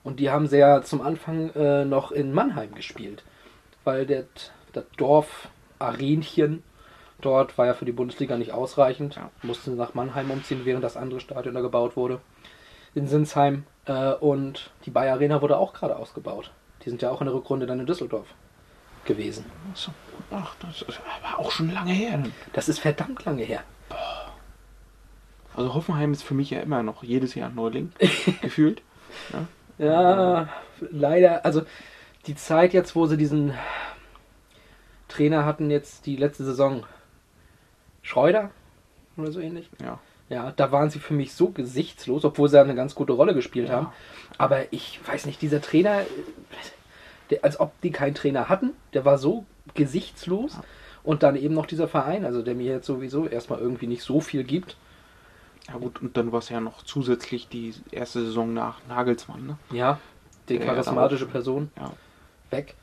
Und 0.03 0.19
die 0.19 0.29
haben 0.29 0.47
sehr 0.47 0.83
zum 0.83 1.01
Anfang 1.01 1.51
äh, 1.51 1.85
noch 1.85 2.11
in 2.11 2.33
Mannheim 2.33 2.75
gespielt, 2.75 3.23
weil 3.83 4.05
der, 4.05 4.25
das 4.73 4.83
Dorf 4.97 5.49
Arenchen 5.79 6.63
dort 7.21 7.57
war 7.57 7.67
ja 7.67 7.73
für 7.73 7.85
die 7.85 7.93
Bundesliga 7.93 8.37
nicht 8.37 8.51
ausreichend. 8.51 9.15
Ja. 9.15 9.29
Mussten 9.43 9.71
sie 9.71 9.77
nach 9.77 9.93
Mannheim 9.93 10.29
umziehen, 10.29 10.61
während 10.65 10.83
das 10.83 10.97
andere 10.97 11.21
Stadion 11.21 11.55
da 11.55 11.61
gebaut 11.61 11.95
wurde 11.95 12.19
in 12.95 13.07
Sinsheim 13.07 13.65
äh, 13.85 14.13
und 14.13 14.71
die 14.85 14.91
Bayer 14.91 15.13
Arena 15.13 15.41
wurde 15.41 15.57
auch 15.57 15.73
gerade 15.73 15.95
ausgebaut. 15.95 16.51
Die 16.83 16.89
sind 16.89 17.01
ja 17.01 17.09
auch 17.11 17.21
in 17.21 17.25
der 17.25 17.33
Rückrunde 17.33 17.65
dann 17.65 17.79
in 17.79 17.85
Düsseldorf 17.85 18.27
gewesen. 19.05 19.45
So. 19.73 19.91
Ach, 20.33 20.55
das 20.59 20.81
ist 20.81 20.99
aber 21.23 21.39
auch 21.39 21.51
schon 21.51 21.71
lange 21.71 21.91
her. 21.93 22.11
dann. 22.11 22.33
Das 22.53 22.67
ist 22.69 22.79
verdammt 22.79 23.23
lange 23.25 23.43
her. 23.43 23.63
Also 25.55 25.73
Hoffenheim 25.75 26.11
ist 26.13 26.23
für 26.23 26.33
mich 26.33 26.49
ja 26.49 26.59
immer 26.61 26.81
noch 26.81 27.03
jedes 27.03 27.35
Jahr 27.35 27.49
ein 27.49 27.55
Neuling, 27.55 27.91
gefühlt. 28.41 28.81
Ja, 29.77 30.49
leider, 30.79 31.45
also 31.45 31.61
die 32.25 32.35
Zeit 32.35 32.73
jetzt, 32.73 32.95
wo 32.95 33.05
sie 33.05 33.17
diesen 33.17 33.53
Trainer 35.07 35.45
hatten, 35.45 35.69
jetzt 35.69 36.05
die 36.07 36.15
letzte 36.15 36.43
Saison, 36.43 36.85
Schreuder 38.01 38.49
oder 39.17 39.31
so 39.31 39.39
ähnlich. 39.39 39.69
Ja. 39.81 39.99
Ja, 40.29 40.51
da 40.55 40.71
waren 40.71 40.89
sie 40.89 40.99
für 40.99 41.13
mich 41.13 41.33
so 41.33 41.49
gesichtslos, 41.49 42.25
obwohl 42.25 42.49
sie 42.49 42.59
eine 42.59 42.73
ganz 42.75 42.95
gute 42.95 43.13
Rolle 43.13 43.35
gespielt 43.35 43.69
Ja. 43.69 43.75
haben. 43.75 43.87
Aber 44.39 44.71
ich 44.73 44.99
weiß 45.05 45.25
nicht, 45.27 45.41
dieser 45.41 45.61
Trainer, 45.61 46.01
der, 47.29 47.43
als 47.43 47.59
ob 47.59 47.79
die 47.81 47.91
keinen 47.91 48.15
Trainer 48.15 48.49
hatten, 48.49 48.71
der 48.93 49.05
war 49.05 49.17
so 49.19 49.45
gesichtslos. 49.75 50.57
Und 51.03 51.21
dann 51.21 51.35
eben 51.35 51.53
noch 51.53 51.65
dieser 51.65 51.89
Verein, 51.89 52.23
also 52.23 52.41
der 52.41 52.55
mir 52.55 52.71
jetzt 52.71 52.87
sowieso 52.87 53.27
erstmal 53.27 53.59
irgendwie 53.59 53.87
nicht 53.87 54.03
so 54.03 54.21
viel 54.21 54.43
gibt. 54.43 54.77
Ja 55.67 55.77
gut, 55.77 56.01
und 56.01 56.15
dann 56.17 56.31
war 56.31 56.39
es 56.39 56.49
ja 56.49 56.59
noch 56.61 56.83
zusätzlich 56.83 57.47
die 57.49 57.73
erste 57.91 58.23
Saison 58.23 58.53
nach 58.53 58.79
Nagelsmann, 58.87 59.45
ne? 59.45 59.57
Ja, 59.71 59.99
die 60.49 60.57
Der 60.57 60.65
charismatische 60.65 61.25
Person 61.25 61.71
Ja. 61.77 61.91
weg. 62.51 62.75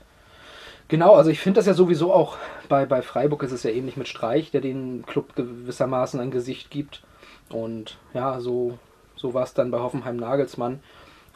Genau, 0.89 1.15
also 1.15 1.31
ich 1.31 1.41
finde 1.41 1.59
das 1.59 1.67
ja 1.67 1.75
sowieso 1.75 2.13
auch, 2.13 2.37
bei, 2.69 2.85
bei 2.85 3.01
Freiburg 3.01 3.43
ist 3.45 3.53
es 3.53 3.63
ja 3.63 3.71
ähnlich 3.71 3.97
mit 3.97 4.09
Streich, 4.09 4.51
der 4.51 4.61
den 4.61 5.05
Club 5.07 5.37
gewissermaßen 5.37 6.19
ein 6.19 6.31
Gesicht 6.31 6.71
gibt. 6.71 7.03
Und 7.51 7.97
ja, 8.13 8.41
so, 8.41 8.79
so 9.15 9.33
war 9.33 9.45
es 9.45 9.55
dann 9.55 9.71
bei 9.71 9.79
Hoffenheim 9.79 10.17
Nagelsmann. 10.17 10.81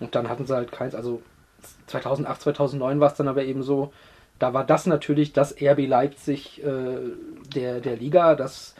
Und 0.00 0.14
dann 0.14 0.28
hatten 0.28 0.46
sie 0.46 0.54
halt 0.54 0.72
keins, 0.72 0.94
also 0.94 1.22
2008, 1.86 2.40
2009 2.40 3.00
war 3.00 3.08
es 3.08 3.14
dann 3.14 3.28
aber 3.28 3.44
eben 3.44 3.62
so, 3.62 3.92
da 4.38 4.52
war 4.54 4.64
das 4.64 4.86
natürlich 4.86 5.32
das 5.32 5.54
RB 5.60 5.86
Leipzig 5.86 6.62
äh, 6.64 6.96
der, 7.54 7.80
der 7.80 7.96
Liga, 7.96 8.34
das 8.34 8.74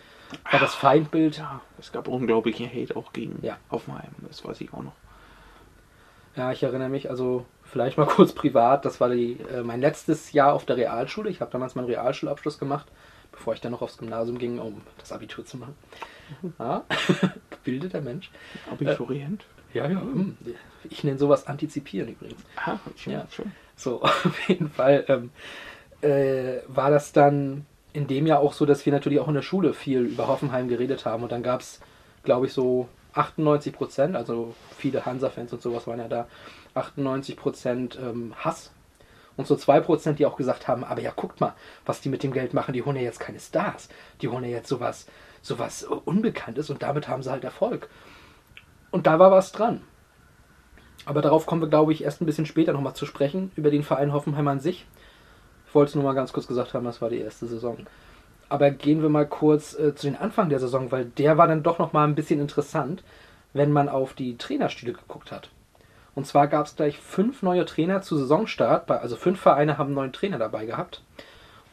war 0.50 0.58
das 0.60 0.74
Feindbild. 0.74 1.38
Ja, 1.38 1.60
es 1.78 1.92
gab 1.92 2.08
unglaublichen 2.08 2.68
Hate 2.68 2.96
auch 2.96 3.12
gegen 3.12 3.38
Ja. 3.42 3.56
Hoffenheim, 3.70 4.10
das 4.28 4.44
weiß 4.44 4.60
ich 4.60 4.72
auch 4.72 4.82
noch. 4.82 4.94
Ja, 6.36 6.50
ich 6.50 6.62
erinnere 6.64 6.88
mich, 6.88 7.08
also 7.10 7.46
vielleicht 7.62 7.96
mal 7.96 8.06
kurz 8.08 8.32
privat, 8.32 8.84
das 8.84 9.00
war 9.00 9.08
die, 9.10 9.38
äh, 9.52 9.62
mein 9.62 9.80
letztes 9.80 10.32
Jahr 10.32 10.52
auf 10.52 10.64
der 10.64 10.76
Realschule. 10.76 11.30
Ich 11.30 11.40
habe 11.40 11.50
damals 11.52 11.76
meinen 11.76 11.86
Realschulabschluss 11.86 12.58
gemacht, 12.58 12.86
bevor 13.30 13.54
ich 13.54 13.60
dann 13.60 13.70
noch 13.72 13.82
aufs 13.82 13.98
Gymnasium 13.98 14.38
ging, 14.38 14.58
um 14.58 14.80
das 14.98 15.12
Abitur 15.12 15.44
zu 15.44 15.56
machen. 15.58 15.74
Ja, 16.58 16.84
gebildeter 17.50 18.00
Mensch. 18.00 18.30
Abiturient? 18.70 19.44
Ja, 19.72 19.86
ja. 19.88 20.00
hm. 20.00 20.36
Ich 20.90 21.04
nenne 21.04 21.18
sowas 21.18 21.46
antizipieren 21.46 22.08
übrigens. 22.08 22.40
Ah, 22.56 22.78
schön, 22.96 23.12
Ja. 23.12 23.26
schön. 23.30 23.52
So, 23.76 24.02
auf 24.02 24.48
jeden 24.48 24.70
Fall 24.70 25.04
ähm, 25.08 25.30
äh, 26.00 26.62
war 26.68 26.90
das 26.90 27.12
dann 27.12 27.66
in 27.92 28.06
dem 28.06 28.26
Jahr 28.26 28.40
auch 28.40 28.52
so, 28.52 28.66
dass 28.66 28.84
wir 28.84 28.92
natürlich 28.92 29.20
auch 29.20 29.28
in 29.28 29.34
der 29.34 29.42
Schule 29.42 29.72
viel 29.72 30.00
über 30.00 30.26
Hoffenheim 30.26 30.68
geredet 30.68 31.06
haben. 31.06 31.22
Und 31.22 31.32
dann 31.32 31.42
gab 31.42 31.60
es, 31.60 31.80
glaube 32.24 32.46
ich, 32.46 32.52
so 32.52 32.88
98 33.14 33.72
Prozent, 33.72 34.16
also 34.16 34.54
viele 34.76 35.06
Hansa-Fans 35.06 35.52
und 35.52 35.62
sowas 35.62 35.86
waren 35.86 36.00
ja 36.00 36.08
da, 36.08 36.26
98 36.74 37.36
Prozent 37.36 37.98
ähm, 38.02 38.34
Hass. 38.36 38.72
Und 39.36 39.46
so 39.46 39.56
2 39.56 39.80
Prozent, 39.80 40.18
die 40.18 40.26
auch 40.26 40.36
gesagt 40.36 40.68
haben, 40.68 40.84
aber 40.84 41.00
ja, 41.00 41.12
guckt 41.14 41.40
mal, 41.40 41.54
was 41.86 42.00
die 42.00 42.08
mit 42.08 42.22
dem 42.22 42.32
Geld 42.32 42.54
machen, 42.54 42.72
die 42.72 42.82
holen 42.82 42.96
ja 42.96 43.02
jetzt 43.02 43.20
keine 43.20 43.40
Stars. 43.40 43.88
Die 44.20 44.28
holen 44.28 44.44
ja 44.44 44.50
jetzt 44.50 44.68
sowas, 44.68 45.06
sowas 45.42 45.84
Unbekanntes 45.84 46.70
und 46.70 46.82
damit 46.82 47.08
haben 47.08 47.22
sie 47.22 47.30
halt 47.30 47.44
Erfolg. 47.44 47.88
Und 48.90 49.06
da 49.06 49.18
war 49.18 49.30
was 49.30 49.52
dran. 49.52 49.82
Aber 51.06 51.22
darauf 51.22 51.46
kommen 51.46 51.62
wir, 51.62 51.68
glaube 51.68 51.92
ich, 51.92 52.04
erst 52.04 52.20
ein 52.20 52.26
bisschen 52.26 52.46
später 52.46 52.72
nochmal 52.72 52.94
zu 52.94 53.06
sprechen, 53.06 53.52
über 53.56 53.70
den 53.70 53.82
Verein 53.82 54.12
Hoffenheim 54.12 54.48
an 54.48 54.60
sich. 54.60 54.86
Ich 55.66 55.74
wollte 55.74 55.90
es 55.90 55.94
nur 55.94 56.04
mal 56.04 56.14
ganz 56.14 56.32
kurz 56.32 56.46
gesagt 56.46 56.74
haben, 56.74 56.84
das 56.84 57.02
war 57.02 57.10
die 57.10 57.20
erste 57.20 57.46
Saison. 57.46 57.78
Aber 58.48 58.70
gehen 58.70 59.02
wir 59.02 59.08
mal 59.08 59.26
kurz 59.26 59.78
äh, 59.78 59.94
zu 59.94 60.06
den 60.06 60.16
Anfang 60.16 60.48
der 60.48 60.60
Saison, 60.60 60.92
weil 60.92 61.06
der 61.06 61.36
war 61.36 61.48
dann 61.48 61.62
doch 61.62 61.78
nochmal 61.78 62.06
ein 62.06 62.14
bisschen 62.14 62.40
interessant, 62.40 63.02
wenn 63.52 63.72
man 63.72 63.88
auf 63.88 64.14
die 64.14 64.36
Trainerstühle 64.36 64.92
geguckt 64.92 65.32
hat. 65.32 65.50
Und 66.14 66.26
zwar 66.26 66.46
gab 66.46 66.66
es 66.66 66.76
gleich 66.76 66.98
fünf 66.98 67.42
neue 67.42 67.64
Trainer 67.64 68.02
zu 68.02 68.16
Saisonstart, 68.16 68.90
also 68.90 69.16
fünf 69.16 69.40
Vereine 69.40 69.78
haben 69.78 69.94
neuen 69.94 70.12
Trainer 70.12 70.38
dabei 70.38 70.64
gehabt. 70.64 71.02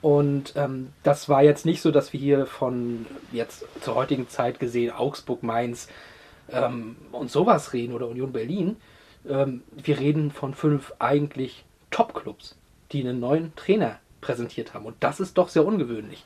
Und 0.01 0.53
ähm, 0.55 0.93
das 1.03 1.29
war 1.29 1.43
jetzt 1.43 1.65
nicht 1.65 1.81
so, 1.81 1.91
dass 1.91 2.11
wir 2.11 2.19
hier 2.19 2.47
von 2.47 3.05
jetzt 3.31 3.65
zur 3.81 3.93
heutigen 3.93 4.27
Zeit 4.29 4.59
gesehen 4.59 4.91
Augsburg, 4.91 5.43
Mainz 5.43 5.89
ähm, 6.51 6.95
und 7.11 7.29
sowas 7.29 7.73
reden 7.73 7.93
oder 7.93 8.07
Union 8.07 8.31
Berlin. 8.31 8.77
Ähm, 9.27 9.63
wir 9.71 9.99
reden 9.99 10.31
von 10.31 10.53
fünf 10.53 10.93
eigentlich 10.99 11.65
Top-Clubs, 11.91 12.57
die 12.91 13.01
einen 13.01 13.19
neuen 13.19 13.55
Trainer 13.55 13.99
präsentiert 14.21 14.73
haben. 14.73 14.85
Und 14.85 14.95
das 14.99 15.19
ist 15.19 15.37
doch 15.37 15.49
sehr 15.49 15.65
ungewöhnlich. 15.65 16.25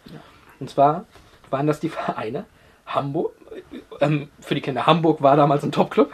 Und 0.59 0.69
zwar 0.69 1.05
waren 1.49 1.67
das 1.67 1.79
die 1.79 1.89
Vereine 1.89 2.45
Hamburg. 2.85 3.33
Ähm, 3.99 4.29
für 4.39 4.55
die 4.55 4.61
Kinder, 4.61 4.85
Hamburg 4.85 5.21
war 5.21 5.35
damals 5.35 5.63
ein 5.63 5.71
Top-Club. 5.71 6.11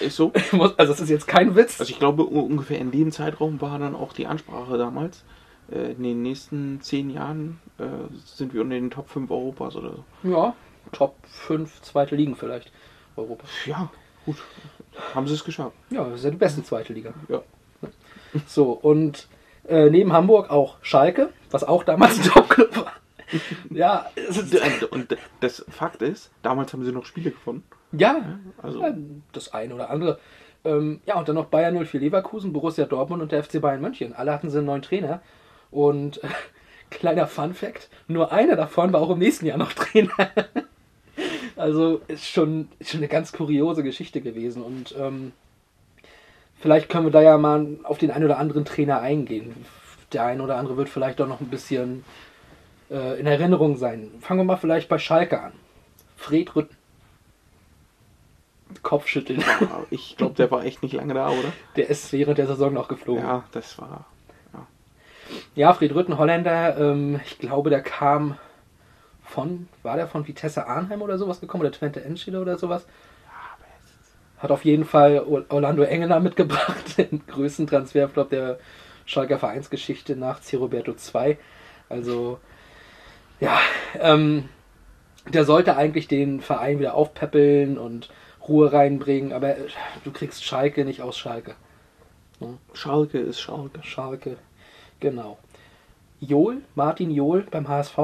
Ist 0.00 0.16
so. 0.16 0.32
Also, 0.52 0.92
das 0.92 1.00
ist 1.00 1.08
jetzt 1.08 1.26
kein 1.26 1.56
Witz. 1.56 1.80
Also 1.80 1.90
ich 1.90 1.98
glaube, 1.98 2.24
ungefähr 2.24 2.78
in 2.78 2.90
dem 2.90 3.10
Zeitraum 3.10 3.60
war 3.60 3.78
dann 3.78 3.94
auch 3.94 4.12
die 4.12 4.26
Ansprache 4.26 4.76
damals. 4.76 5.24
Äh, 5.70 5.92
in 5.92 6.02
den 6.02 6.22
nächsten 6.22 6.80
zehn 6.80 7.10
Jahren 7.10 7.58
äh, 7.78 7.84
sind 8.24 8.52
wir 8.52 8.60
unter 8.60 8.74
den 8.74 8.90
Top 8.90 9.08
5 9.08 9.30
Europas 9.30 9.76
oder 9.76 9.92
so. 9.92 10.28
Ja, 10.28 10.54
Top 10.92 11.16
5 11.24 11.82
zweite 11.82 12.16
Ligen 12.16 12.36
vielleicht. 12.36 12.70
Europa. 13.16 13.44
Ja, 13.66 13.90
gut. 14.24 14.36
Haben 15.14 15.26
sie 15.26 15.34
es 15.34 15.44
geschafft. 15.44 15.74
Ja, 15.90 16.04
das 16.04 16.18
ist 16.20 16.24
ja 16.24 16.30
die 16.30 16.36
beste 16.36 16.62
zweite 16.62 16.92
Liga. 16.92 17.12
Ja. 17.28 17.42
So, 18.46 18.72
und 18.72 19.28
äh, 19.68 19.90
neben 19.90 20.14
Hamburg 20.14 20.48
auch 20.50 20.78
Schalke, 20.80 21.28
was 21.50 21.64
auch 21.64 21.84
damals 21.84 22.18
ein 22.18 22.24
Topclub 22.30 22.74
war. 22.76 22.92
Ja, 23.70 24.06
Und, 24.16 24.84
und 24.92 25.18
das 25.40 25.64
Fakt 25.68 26.00
ist, 26.00 26.30
damals 26.42 26.72
haben 26.72 26.82
sie 26.82 26.92
noch 26.92 27.04
Spiele 27.04 27.30
gewonnen. 27.32 27.62
ja, 27.92 28.38
Also 28.62 28.82
das 29.32 29.52
eine 29.52 29.74
oder 29.74 29.90
andere. 29.90 30.18
Ähm, 30.64 31.00
ja, 31.04 31.18
und 31.18 31.28
dann 31.28 31.34
noch 31.36 31.46
Bayern 31.46 31.74
04 31.84 32.00
Leverkusen, 32.00 32.52
Borussia 32.54 32.86
Dortmund 32.86 33.20
und 33.22 33.32
der 33.32 33.44
FC 33.44 33.60
Bayern 33.60 33.82
München. 33.82 34.14
Alle 34.14 34.32
hatten 34.32 34.48
sie 34.48 34.58
einen 34.58 34.66
neuen 34.66 34.82
Trainer. 34.82 35.20
Und 35.70 36.22
äh, 36.24 36.28
kleiner 36.90 37.26
Fun 37.26 37.52
Fact, 37.52 37.90
nur 38.08 38.32
einer 38.32 38.56
davon 38.56 38.92
war 38.94 39.00
auch 39.02 39.10
im 39.10 39.18
nächsten 39.18 39.44
Jahr 39.44 39.58
noch 39.58 39.72
Trainer. 39.74 40.10
Also 41.56 42.00
ist 42.08 42.26
schon, 42.26 42.68
ist 42.78 42.90
schon 42.90 43.00
eine 43.00 43.08
ganz 43.08 43.32
kuriose 43.32 43.82
Geschichte 43.82 44.20
gewesen. 44.20 44.62
Und 44.62 44.94
ähm, 44.98 45.32
vielleicht 46.60 46.88
können 46.88 47.06
wir 47.06 47.12
da 47.12 47.22
ja 47.22 47.38
mal 47.38 47.78
auf 47.84 47.98
den 47.98 48.10
einen 48.10 48.24
oder 48.24 48.38
anderen 48.38 48.64
Trainer 48.64 49.00
eingehen. 49.00 49.64
Der 50.12 50.24
ein 50.24 50.40
oder 50.40 50.56
andere 50.56 50.76
wird 50.76 50.88
vielleicht 50.88 51.20
auch 51.20 51.28
noch 51.28 51.40
ein 51.40 51.48
bisschen 51.48 52.04
äh, 52.90 53.18
in 53.18 53.26
Erinnerung 53.26 53.76
sein. 53.76 54.10
Fangen 54.20 54.40
wir 54.40 54.44
mal 54.44 54.56
vielleicht 54.56 54.88
bei 54.88 54.98
Schalke 54.98 55.40
an. 55.40 55.52
Fred 56.16 56.54
Rütten. 56.54 56.76
Kopfschütteln. 58.82 59.40
ja, 59.40 59.84
ich 59.90 60.16
glaube, 60.16 60.34
der 60.34 60.50
war 60.50 60.64
echt 60.64 60.82
nicht 60.82 60.94
lange 60.94 61.14
da, 61.14 61.28
oder? 61.28 61.52
Der 61.76 61.90
ist 61.90 62.10
während 62.12 62.38
der 62.38 62.46
Saison 62.46 62.72
noch 62.72 62.88
geflogen. 62.88 63.22
Ja, 63.22 63.44
das 63.52 63.78
war. 63.78 64.06
Ja, 65.54 65.72
Fred 65.72 65.94
Rütten, 65.94 66.18
Holländer, 66.18 66.76
ähm, 66.78 67.20
ich 67.24 67.38
glaube, 67.38 67.70
der 67.70 67.82
kam 67.82 68.36
von, 69.32 69.68
war 69.82 69.96
der 69.96 70.06
von 70.06 70.26
Vitesse 70.28 70.66
Arnhem 70.66 71.02
oder 71.02 71.18
sowas 71.18 71.40
gekommen 71.40 71.62
oder 71.62 71.72
Twente 71.72 72.04
Enschede 72.04 72.40
oder 72.40 72.58
sowas? 72.58 72.86
Hat 74.38 74.50
auf 74.50 74.64
jeden 74.64 74.84
Fall 74.84 75.20
Orlando 75.48 75.82
Engeler 75.82 76.20
mitgebracht, 76.20 76.98
den 76.98 77.22
größten 77.26 77.66
Transferflop 77.66 78.28
der 78.30 78.58
Schalker 79.06 79.38
Vereinsgeschichte 79.38 80.16
nach 80.16 80.40
C. 80.40 80.56
Roberto 80.56 80.92
II. 80.92 81.38
Also, 81.88 82.38
ja, 83.40 83.58
ähm, 83.98 84.48
der 85.32 85.44
sollte 85.44 85.76
eigentlich 85.76 86.08
den 86.08 86.40
Verein 86.40 86.78
wieder 86.78 86.94
aufpäppeln 86.94 87.78
und 87.78 88.10
Ruhe 88.46 88.72
reinbringen, 88.72 89.32
aber 89.32 89.56
äh, 89.56 89.68
du 90.04 90.10
kriegst 90.10 90.44
Schalke 90.44 90.84
nicht 90.84 91.00
aus 91.02 91.16
Schalke. 91.16 91.54
Schalke 92.72 93.18
ist 93.18 93.40
Schalke. 93.40 93.82
Schalke, 93.82 94.36
genau. 95.00 95.38
Johl, 96.18 96.62
Martin 96.74 97.10
Johl 97.10 97.42
beim 97.50 97.68
HSV, 97.68 97.98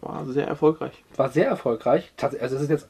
war 0.00 0.24
sehr 0.26 0.46
erfolgreich. 0.46 0.92
war 1.16 1.28
sehr 1.28 1.46
erfolgreich. 1.46 2.12
Also 2.20 2.36
es 2.56 2.62
ist 2.62 2.70
jetzt, 2.70 2.88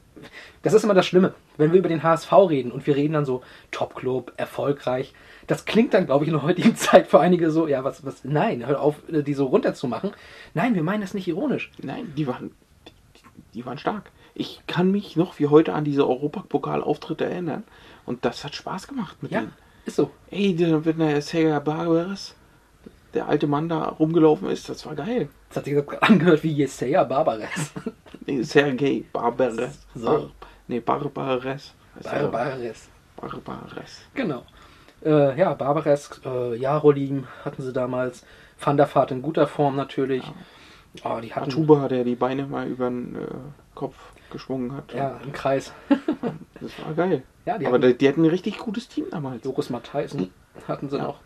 das 0.61 0.73
ist 0.73 0.83
immer 0.83 0.93
das 0.93 1.05
Schlimme, 1.05 1.33
wenn 1.57 1.71
wir 1.71 1.79
über 1.79 1.89
den 1.89 2.03
HSV 2.03 2.31
reden 2.49 2.71
und 2.71 2.85
wir 2.87 2.95
reden 2.95 3.13
dann 3.13 3.25
so 3.25 3.41
Top-Club, 3.71 4.33
erfolgreich. 4.37 5.13
Das 5.47 5.65
klingt 5.65 5.93
dann, 5.93 6.05
glaube 6.05 6.23
ich, 6.25 6.29
in 6.29 6.35
der 6.35 6.43
heutigen 6.43 6.75
Zeit 6.77 7.07
für 7.07 7.19
einige 7.19 7.51
so, 7.51 7.67
ja, 7.67 7.83
was, 7.83 8.05
was, 8.05 8.23
nein, 8.23 8.65
hör 8.65 8.81
auf, 8.81 8.97
äh, 9.09 9.23
die 9.23 9.33
so 9.33 9.45
runterzumachen. 9.47 10.11
Nein, 10.53 10.75
wir 10.75 10.83
meinen 10.83 11.01
das 11.01 11.13
nicht 11.13 11.27
ironisch. 11.27 11.71
Nein, 11.81 12.13
die 12.15 12.27
waren, 12.27 12.51
die, 12.87 13.21
die 13.53 13.65
waren 13.65 13.77
stark. 13.77 14.11
Ich 14.35 14.61
kann 14.67 14.89
mich 14.91 15.15
noch 15.15 15.37
wie 15.39 15.47
heute 15.47 15.73
an 15.73 15.83
diese 15.83 16.07
Europapokal-Auftritte 16.07 17.25
erinnern. 17.25 17.63
Und 18.05 18.25
das 18.25 18.43
hat 18.43 18.55
Spaß 18.55 18.87
gemacht 18.87 19.21
mit 19.21 19.31
Ja, 19.31 19.41
denen. 19.41 19.53
ist 19.85 19.95
so. 19.95 20.11
Ey, 20.31 20.57
wird 20.57 20.99
der 20.99 21.21
Sergei 21.21 21.59
Barbares, 21.59 22.35
der 23.13 23.27
alte 23.27 23.47
Mann 23.47 23.69
da 23.69 23.83
rumgelaufen 23.85 24.49
ist, 24.49 24.69
das 24.69 24.85
war 24.85 24.95
geil. 24.95 25.29
Das 25.49 25.57
hat 25.57 25.65
sich 25.65 25.77
angehört 26.01 26.43
wie 26.43 26.51
Jesaja 26.51 27.03
Barbares. 27.03 27.71
Nee, 28.25 28.41
Sergei 28.43 29.03
Barbares. 29.11 29.85
So. 29.95 30.05
Bar, 30.05 30.29
nee, 30.69 30.79
Barbares. 30.79 31.73
Barbares. 32.01 32.87
Barbares. 33.19 34.01
Genau. 34.13 34.43
Äh, 35.03 35.37
ja, 35.37 35.53
Barbares, 35.55 36.21
äh, 36.25 36.55
Jarolim 36.55 37.27
hatten 37.43 37.61
sie 37.61 37.73
damals. 37.73 38.23
Van 38.59 38.77
der 38.77 38.87
Vaart 38.93 39.11
in 39.11 39.21
guter 39.21 39.45
Form 39.47 39.75
natürlich. 39.75 40.23
Oh, 41.03 41.19
die 41.21 41.33
hatten 41.33 41.49
Atuba, 41.51 41.89
der 41.89 42.05
die 42.05 42.15
Beine 42.15 42.45
mal 42.45 42.65
über 42.67 42.89
den 42.89 43.15
äh, 43.15 43.27
Kopf 43.75 43.95
geschwungen 44.31 44.73
hat. 44.73 44.93
ja, 44.93 45.19
im 45.23 45.33
Kreis. 45.33 45.73
Das 46.61 46.71
war 46.85 46.93
geil. 46.93 47.23
Ja, 47.45 47.57
die 47.57 47.65
Aber 47.65 47.75
hatten 47.75 47.87
die, 47.87 47.97
die 47.97 48.07
hatten 48.07 48.23
ein 48.23 48.29
richtig 48.29 48.57
gutes 48.57 48.87
Team 48.87 49.07
damals. 49.11 49.43
Joris 49.43 49.69
Matthijsen 49.69 50.29
hatten 50.65 50.89
sie 50.89 50.95
Ja. 50.97 51.03
noch. 51.03 51.19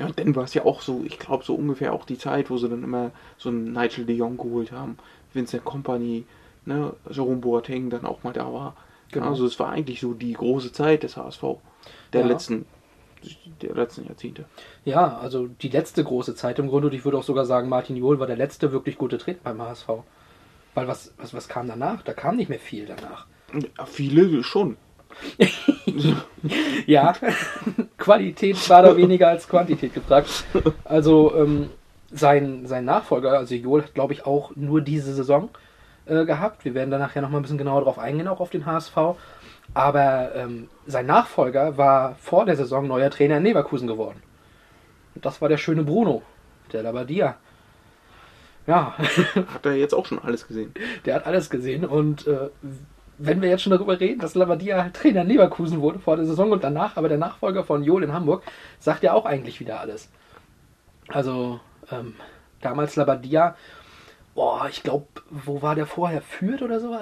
Ja, 0.00 0.06
und 0.06 0.18
dann 0.18 0.34
war 0.34 0.44
es 0.44 0.54
ja 0.54 0.64
auch 0.64 0.80
so, 0.80 1.02
ich 1.04 1.18
glaube, 1.18 1.44
so 1.44 1.54
ungefähr 1.54 1.92
auch 1.92 2.04
die 2.04 2.18
Zeit, 2.18 2.50
wo 2.50 2.56
sie 2.56 2.68
dann 2.68 2.82
immer 2.82 3.10
so 3.36 3.50
einen 3.50 3.72
Nigel 3.72 4.06
de 4.06 4.16
Jong 4.16 4.36
geholt 4.38 4.72
haben, 4.72 4.96
Vincent 5.32 5.64
Company, 5.64 6.24
ne, 6.64 6.94
Jerome 7.10 7.36
Boateng 7.40 7.90
dann 7.90 8.06
auch 8.06 8.22
mal 8.24 8.32
da 8.32 8.52
war. 8.52 8.76
Genau. 9.12 9.28
Also 9.28 9.44
es 9.46 9.58
war 9.60 9.70
eigentlich 9.70 10.00
so 10.00 10.14
die 10.14 10.32
große 10.32 10.72
Zeit 10.72 11.02
des 11.02 11.16
HSV 11.16 11.42
der 12.12 12.22
Ja. 12.22 12.26
letzten 12.26 12.66
der 13.60 13.74
letzten 13.74 14.06
Jahrzehnte. 14.06 14.46
Ja, 14.86 15.18
also 15.18 15.46
die 15.46 15.68
letzte 15.68 16.02
große 16.02 16.34
Zeit 16.34 16.58
im 16.58 16.68
Grunde. 16.68 16.88
Und 16.88 16.94
ich 16.94 17.04
würde 17.04 17.18
auch 17.18 17.22
sogar 17.22 17.44
sagen, 17.44 17.68
Martin 17.68 17.96
Johl 17.96 18.18
war 18.18 18.26
der 18.26 18.36
letzte 18.36 18.72
wirklich 18.72 18.96
gute 18.96 19.18
Trainer 19.18 19.38
beim 19.44 19.60
HSV. 19.60 19.88
Weil 20.74 20.88
was, 20.88 21.12
was, 21.18 21.34
was 21.34 21.46
kam 21.48 21.68
danach? 21.68 22.00
Da 22.02 22.14
kam 22.14 22.36
nicht 22.36 22.48
mehr 22.48 22.58
viel 22.58 22.86
danach. 22.86 23.26
Ja, 23.52 23.84
viele 23.84 24.42
schon. 24.42 24.78
Ja, 26.86 27.12
Qualität 27.98 28.68
war 28.70 28.82
da 28.82 28.96
weniger 28.96 29.28
als 29.28 29.46
Quantität 29.46 29.92
gefragt. 29.94 30.44
Also 30.84 31.34
ähm, 31.36 31.70
sein, 32.10 32.66
sein 32.66 32.84
Nachfolger, 32.84 33.32
also 33.32 33.54
Johl, 33.54 33.82
hat 33.82 33.94
glaube 33.94 34.14
ich 34.14 34.26
auch 34.26 34.52
nur 34.56 34.80
diese 34.80 35.12
Saison 35.12 35.50
äh, 36.06 36.24
gehabt. 36.24 36.64
Wir 36.64 36.74
werden 36.74 36.90
da 36.90 36.98
nachher 36.98 37.22
nochmal 37.22 37.40
ein 37.40 37.42
bisschen 37.42 37.58
genauer 37.58 37.82
drauf 37.82 37.98
eingehen, 37.98 38.28
auch 38.28 38.40
auf 38.40 38.50
den 38.50 38.66
HSV. 38.66 38.96
Aber 39.74 40.34
ähm, 40.34 40.68
sein 40.86 41.06
Nachfolger 41.06 41.76
war 41.76 42.16
vor 42.16 42.44
der 42.44 42.56
Saison 42.56 42.88
neuer 42.88 43.10
Trainer 43.10 43.36
in 43.36 43.44
Leverkusen 43.44 43.86
geworden. 43.86 44.22
Und 45.14 45.24
das 45.24 45.40
war 45.40 45.48
der 45.48 45.58
schöne 45.58 45.84
Bruno, 45.84 46.22
der 46.72 46.82
Labadia. 46.82 47.36
Ja, 48.66 48.94
Hat 49.54 49.66
er 49.66 49.74
jetzt 49.74 49.94
auch 49.94 50.06
schon 50.06 50.18
alles 50.18 50.46
gesehen. 50.46 50.72
der 51.04 51.14
hat 51.16 51.26
alles 51.26 51.50
gesehen. 51.50 51.84
Und 51.84 52.26
äh, 52.26 52.48
wenn 53.22 53.42
wir 53.42 53.50
jetzt 53.50 53.62
schon 53.62 53.72
darüber 53.72 54.00
reden, 54.00 54.20
dass 54.20 54.34
Labadia 54.34 54.88
Trainer 54.90 55.22
in 55.22 55.28
Leverkusen 55.28 55.80
wurde 55.80 55.98
vor 55.98 56.16
der 56.16 56.24
Saison 56.24 56.52
und 56.52 56.64
danach, 56.64 56.96
aber 56.96 57.08
der 57.08 57.18
Nachfolger 57.18 57.64
von 57.64 57.84
Johl 57.84 58.02
in 58.02 58.12
Hamburg, 58.12 58.42
sagt 58.78 59.02
ja 59.02 59.12
auch 59.12 59.26
eigentlich 59.26 59.60
wieder 59.60 59.78
alles. 59.78 60.10
Also, 61.08 61.60
ähm, 61.90 62.14
damals 62.62 62.96
Labadia, 62.96 63.56
boah, 64.34 64.66
ich 64.70 64.82
glaube, 64.82 65.06
wo 65.28 65.60
war 65.60 65.74
der 65.74 65.86
vorher? 65.86 66.22
Fürth 66.22 66.62
oder 66.62 66.80
so? 66.80 66.96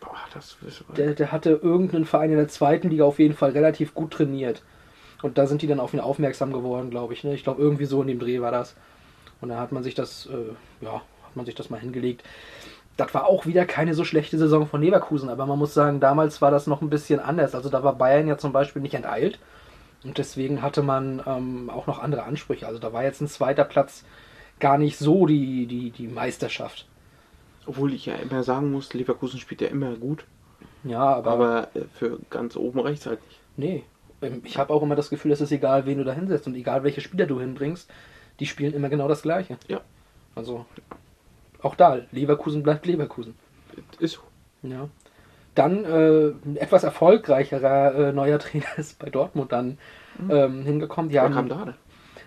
Boah, 0.00 0.16
das 0.32 0.56
ist 0.66 0.84
Der, 0.96 1.14
der 1.14 1.30
hatte 1.30 1.50
irgendeinen 1.50 2.06
Verein 2.06 2.30
in 2.30 2.38
der 2.38 2.48
zweiten 2.48 2.88
Liga 2.88 3.04
auf 3.04 3.18
jeden 3.18 3.34
Fall 3.34 3.50
relativ 3.50 3.94
gut 3.94 4.12
trainiert. 4.12 4.62
Und 5.20 5.38
da 5.38 5.46
sind 5.46 5.62
die 5.62 5.66
dann 5.66 5.78
auf 5.78 5.94
ihn 5.94 6.00
aufmerksam 6.00 6.52
geworden, 6.52 6.90
glaube 6.90 7.12
ich. 7.12 7.22
Ne? 7.22 7.34
Ich 7.34 7.44
glaube, 7.44 7.62
irgendwie 7.62 7.84
so 7.84 8.00
in 8.00 8.08
dem 8.08 8.18
Dreh 8.18 8.40
war 8.40 8.50
das. 8.50 8.74
Und 9.40 9.50
dann 9.50 9.58
hat 9.58 9.72
man 9.72 9.82
sich 9.82 9.94
das, 9.94 10.26
äh, 10.26 10.84
ja, 10.84 10.94
hat 10.94 11.36
man 11.36 11.44
sich 11.44 11.54
das 11.54 11.70
mal 11.70 11.78
hingelegt. 11.78 12.24
Das 13.02 13.14
war 13.14 13.26
auch 13.26 13.46
wieder 13.46 13.66
keine 13.66 13.94
so 13.94 14.04
schlechte 14.04 14.38
Saison 14.38 14.66
von 14.68 14.80
Leverkusen, 14.80 15.28
aber 15.28 15.44
man 15.46 15.58
muss 15.58 15.74
sagen, 15.74 15.98
damals 16.00 16.40
war 16.40 16.50
das 16.52 16.66
noch 16.68 16.82
ein 16.82 16.90
bisschen 16.90 17.18
anders. 17.20 17.54
Also 17.54 17.68
da 17.68 17.82
war 17.82 17.94
Bayern 17.96 18.28
ja 18.28 18.38
zum 18.38 18.52
Beispiel 18.52 18.80
nicht 18.82 18.94
enteilt. 18.94 19.40
Und 20.04 20.18
deswegen 20.18 20.62
hatte 20.62 20.82
man 20.82 21.22
ähm, 21.26 21.70
auch 21.70 21.86
noch 21.86 21.98
andere 21.98 22.24
Ansprüche. 22.24 22.66
Also 22.66 22.78
da 22.78 22.92
war 22.92 23.04
jetzt 23.04 23.20
ein 23.20 23.28
zweiter 23.28 23.64
Platz 23.64 24.04
gar 24.60 24.78
nicht 24.78 24.98
so 24.98 25.26
die, 25.26 25.66
die, 25.66 25.90
die 25.90 26.08
Meisterschaft. 26.08 26.86
Obwohl 27.66 27.92
ich 27.92 28.06
ja 28.06 28.14
immer 28.14 28.42
sagen 28.44 28.70
muss, 28.72 28.92
Leverkusen 28.94 29.40
spielt 29.40 29.60
ja 29.60 29.68
immer 29.68 29.94
gut, 29.96 30.26
Ja, 30.84 31.14
aber, 31.14 31.30
aber 31.32 31.68
äh, 31.74 31.84
für 31.94 32.20
ganz 32.30 32.56
oben 32.56 32.80
reicht 32.80 33.06
halt 33.06 33.20
nicht. 33.26 33.40
Nee. 33.56 33.84
Ähm, 34.20 34.42
Ich 34.44 34.58
habe 34.58 34.72
auch 34.72 34.82
immer 34.82 34.96
das 34.96 35.10
Gefühl, 35.10 35.32
es 35.32 35.40
ist 35.40 35.52
egal, 35.52 35.86
wen 35.86 35.98
du 35.98 36.04
da 36.04 36.12
hinsetzt 36.12 36.46
und 36.46 36.54
egal, 36.54 36.84
welche 36.84 37.00
Spieler 37.00 37.26
du 37.26 37.40
hinbringst, 37.40 37.90
die 38.40 38.46
spielen 38.46 38.74
immer 38.74 38.88
genau 38.88 39.08
das 39.08 39.22
Gleiche. 39.22 39.58
Ja, 39.68 39.80
Also 40.34 40.66
auch 41.62 41.74
da, 41.74 42.00
Leverkusen 42.10 42.62
bleibt 42.62 42.86
Leverkusen. 42.86 43.34
ist 43.98 44.14
so. 44.14 44.20
Ja. 44.68 44.88
Dann 45.54 45.84
äh, 45.84 46.32
ein 46.44 46.56
etwas 46.56 46.82
erfolgreicherer 46.84 47.94
äh, 47.94 48.12
neuer 48.12 48.38
Trainer 48.40 48.78
ist 48.78 48.98
bei 48.98 49.10
Dortmund 49.10 49.52
dann 49.52 49.78
ähm, 50.30 50.62
hingekommen. 50.62 51.08
Die 51.08 51.14
Wer 51.14 51.22
haben, 51.22 51.34
kam 51.34 51.48
da 51.48 51.74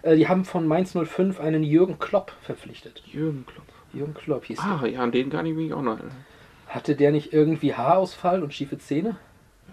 äh, 0.04 0.15
die 0.15 0.27
haben 0.27 0.46
von 0.46 0.68
Mainz 0.68 0.94
05 0.94 1.39
einen 1.39 1.63
Jürgen 1.63 2.00
Klopp 2.00 2.34
verpflichtet. 2.42 3.01
Jürgen 3.08 3.46
Klopp. 3.46 3.65
Jürgen 3.94 4.13
Klopp 4.13 4.46
hieß 4.46 4.58
der. 4.58 4.82
Ah, 4.82 4.86
ja, 4.86 5.01
an 5.01 5.12
den 5.12 5.30
kann 5.30 5.46
ich 5.46 5.56
mich 5.56 5.74
auch 5.74 5.82
noch 5.82 5.98
erinnern. 5.98 6.25
Hatte 6.68 6.96
der 6.96 7.12
nicht 7.12 7.34
irgendwie 7.34 7.74
Haarausfall 7.74 8.44
und 8.44 8.54
schiefe 8.54 8.77
Zähne? 8.77 9.18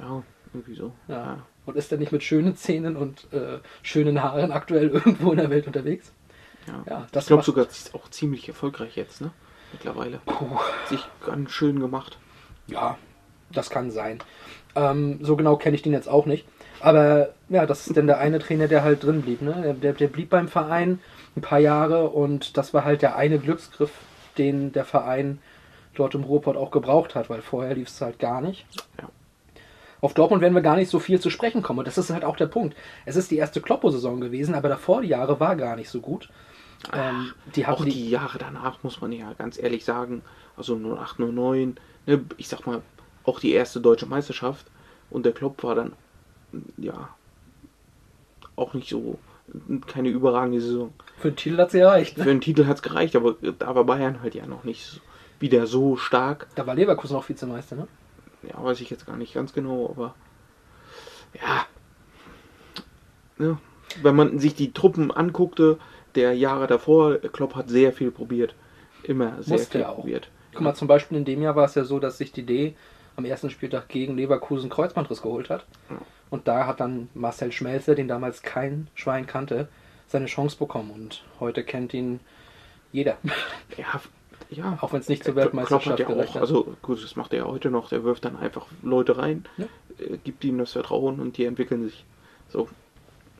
Ja, 0.00 0.22
irgendwie 0.54 0.74
so. 0.74 0.92
Ja. 1.08 1.38
Und 1.66 1.76
ist 1.76 1.92
er 1.92 1.98
nicht 1.98 2.12
mit 2.12 2.22
schönen 2.22 2.56
Zähnen 2.56 2.96
und 2.96 3.32
äh, 3.32 3.58
schönen 3.82 4.22
Haaren 4.22 4.52
aktuell 4.52 4.88
irgendwo 4.90 5.32
in 5.32 5.38
der 5.38 5.50
Welt 5.50 5.66
unterwegs? 5.66 6.12
Ja. 6.66 6.84
Ja, 6.88 7.06
das 7.12 7.24
ich 7.24 7.28
glaube 7.28 7.42
sogar 7.42 7.66
ist 7.66 7.94
auch 7.94 8.08
ziemlich 8.08 8.48
erfolgreich 8.48 8.96
jetzt, 8.96 9.20
ne? 9.20 9.32
Mittlerweile. 9.72 10.20
Puh. 10.26 10.58
Sich 10.88 11.00
ganz 11.26 11.50
schön 11.50 11.80
gemacht. 11.80 12.18
Ja, 12.66 12.96
Das 13.52 13.70
kann 13.70 13.90
sein. 13.90 14.18
Ähm, 14.74 15.18
so 15.22 15.36
genau 15.36 15.56
kenne 15.56 15.74
ich 15.76 15.82
den 15.82 15.92
jetzt 15.92 16.08
auch 16.08 16.24
nicht. 16.26 16.46
Aber 16.80 17.30
ja, 17.48 17.66
das 17.66 17.86
ist 17.86 17.96
denn 17.96 18.06
der 18.06 18.18
eine 18.18 18.38
Trainer, 18.38 18.66
der 18.68 18.82
halt 18.82 19.04
drin 19.04 19.22
blieb. 19.22 19.42
Ne? 19.42 19.60
Der, 19.62 19.74
der, 19.74 19.92
der 19.92 20.08
blieb 20.08 20.30
beim 20.30 20.48
Verein 20.48 21.00
ein 21.36 21.42
paar 21.42 21.58
Jahre 21.58 22.08
und 22.08 22.56
das 22.56 22.72
war 22.72 22.84
halt 22.84 23.02
der 23.02 23.16
eine 23.16 23.38
Glücksgriff, 23.38 23.92
den 24.38 24.72
der 24.72 24.84
Verein 24.84 25.38
dort 25.94 26.14
im 26.14 26.24
Ruhrpott 26.24 26.56
auch 26.56 26.70
gebraucht 26.70 27.14
hat, 27.14 27.28
weil 27.28 27.42
vorher 27.42 27.74
lief 27.74 27.88
es 27.88 28.00
halt 28.00 28.18
gar 28.18 28.40
nicht. 28.40 28.64
Ja. 29.00 29.08
Auf 30.00 30.14
Dortmund 30.14 30.42
werden 30.42 30.54
wir 30.54 30.62
gar 30.62 30.76
nicht 30.76 30.90
so 30.90 30.98
viel 30.98 31.20
zu 31.20 31.30
sprechen 31.30 31.62
kommen. 31.62 31.80
Und 31.80 31.86
das 31.86 31.98
ist 31.98 32.10
halt 32.10 32.24
auch 32.24 32.36
der 32.36 32.46
Punkt. 32.46 32.76
Es 33.04 33.14
ist 33.14 33.30
die 33.30 33.36
erste 33.36 33.60
Kloppo-Saison 33.60 34.20
gewesen, 34.20 34.54
aber 34.54 34.68
davor 34.68 35.02
die 35.02 35.08
Jahre 35.08 35.38
war 35.38 35.54
gar 35.54 35.76
nicht 35.76 35.90
so 35.90 36.00
gut. 36.00 36.28
Ähm, 36.92 37.32
die 37.54 37.66
Auch 37.66 37.84
die 37.84 38.10
Jahre 38.10 38.38
danach, 38.38 38.82
muss 38.82 39.00
man 39.00 39.12
ja 39.12 39.32
ganz 39.34 39.58
ehrlich 39.58 39.84
sagen, 39.84 40.22
also 40.56 40.76
08, 40.76 41.20
09, 41.20 41.76
ne, 42.06 42.24
ich 42.36 42.48
sag 42.48 42.66
mal, 42.66 42.82
auch 43.24 43.38
die 43.38 43.52
erste 43.52 43.80
deutsche 43.80 44.06
Meisterschaft 44.06 44.66
und 45.10 45.24
der 45.24 45.32
Klopp 45.32 45.62
war 45.62 45.74
dann, 45.76 45.92
ja, 46.76 47.08
auch 48.56 48.74
nicht 48.74 48.88
so, 48.88 49.18
keine 49.86 50.08
überragende 50.08 50.60
Saison. 50.60 50.92
für 51.18 51.30
den 51.30 51.36
Titel 51.36 51.58
hat 51.58 51.70
sie 51.70 51.78
erreicht. 51.78 52.14
Für 52.14 52.20
Ne? 52.20 52.26
den 52.26 52.40
Titel 52.40 52.66
hat 52.66 52.76
es 52.76 52.82
gereicht, 52.82 53.14
aber 53.16 53.36
da 53.58 53.74
war 53.74 53.84
Bayern 53.84 54.20
halt 54.22 54.34
ja 54.34 54.46
noch 54.46 54.64
nicht 54.64 55.00
wieder 55.38 55.66
so 55.66 55.96
stark. 55.96 56.46
Da 56.54 56.66
war 56.66 56.74
Leverkusen 56.74 57.16
auch 57.16 57.28
Vizemeister, 57.28 57.76
ne? 57.76 57.86
Ja, 58.42 58.62
weiß 58.62 58.80
ich 58.80 58.90
jetzt 58.90 59.06
gar 59.06 59.16
nicht 59.16 59.34
ganz 59.34 59.52
genau, 59.52 59.88
aber 59.88 60.14
ja. 61.34 61.66
Ne, 63.38 63.58
wenn 64.02 64.16
man 64.16 64.38
sich 64.38 64.54
die 64.54 64.72
Truppen 64.72 65.10
anguckte, 65.10 65.78
der 66.14 66.34
Jahre 66.34 66.66
davor, 66.66 67.18
Klopp 67.18 67.54
hat 67.54 67.68
sehr 67.68 67.92
viel 67.92 68.10
probiert. 68.10 68.54
Immer 69.04 69.42
sehr 69.42 69.54
Musste 69.58 69.78
viel 69.78 69.84
auch. 69.84 69.96
probiert. 69.96 70.28
Guck 70.52 70.60
mal, 70.62 70.74
zum 70.74 70.86
Beispiel 70.88 71.18
in 71.18 71.24
dem 71.24 71.42
Jahr 71.42 71.56
war 71.56 71.64
es 71.64 71.74
ja 71.74 71.84
so, 71.84 71.98
dass 71.98 72.18
sich 72.18 72.32
die 72.32 72.44
D 72.44 72.74
am 73.16 73.24
ersten 73.24 73.50
Spieltag 73.50 73.88
gegen 73.88 74.16
Leverkusen 74.16 74.70
Kreuzbandriss 74.70 75.22
geholt 75.22 75.50
hat. 75.50 75.64
Ja. 75.90 75.96
Und 76.30 76.48
da 76.48 76.66
hat 76.66 76.80
dann 76.80 77.08
Marcel 77.14 77.52
Schmelzer, 77.52 77.94
den 77.94 78.08
damals 78.08 78.42
kein 78.42 78.88
Schwein 78.94 79.26
kannte, 79.26 79.68
seine 80.08 80.26
Chance 80.26 80.56
bekommen. 80.58 80.90
Und 80.90 81.22
heute 81.40 81.62
kennt 81.64 81.92
ihn 81.94 82.20
jeder. 82.92 83.16
Ja, 83.76 84.00
ja. 84.50 84.78
Auch 84.80 84.92
wenn 84.92 85.00
es 85.00 85.08
nicht 85.08 85.24
zur 85.24 85.32
Klopp 85.34 85.44
Weltmeisterschaft 85.46 85.86
hat 85.90 85.98
ja 86.00 86.06
gereicht 86.06 86.30
auch, 86.30 86.34
hat. 86.36 86.40
also 86.42 86.74
gut, 86.82 87.02
das 87.02 87.16
macht 87.16 87.32
er 87.32 87.40
ja 87.40 87.44
heute 87.46 87.70
noch, 87.70 87.88
der 87.88 88.04
wirft 88.04 88.24
dann 88.24 88.36
einfach 88.36 88.66
Leute 88.82 89.16
rein, 89.18 89.44
Ja. 89.56 89.64
äh, 89.98 90.18
gibt 90.24 90.44
ihnen 90.44 90.58
das 90.58 90.72
Vertrauen 90.72 91.20
und 91.20 91.36
die 91.38 91.44
entwickeln 91.46 91.84
sich. 91.84 92.04
So. 92.50 92.68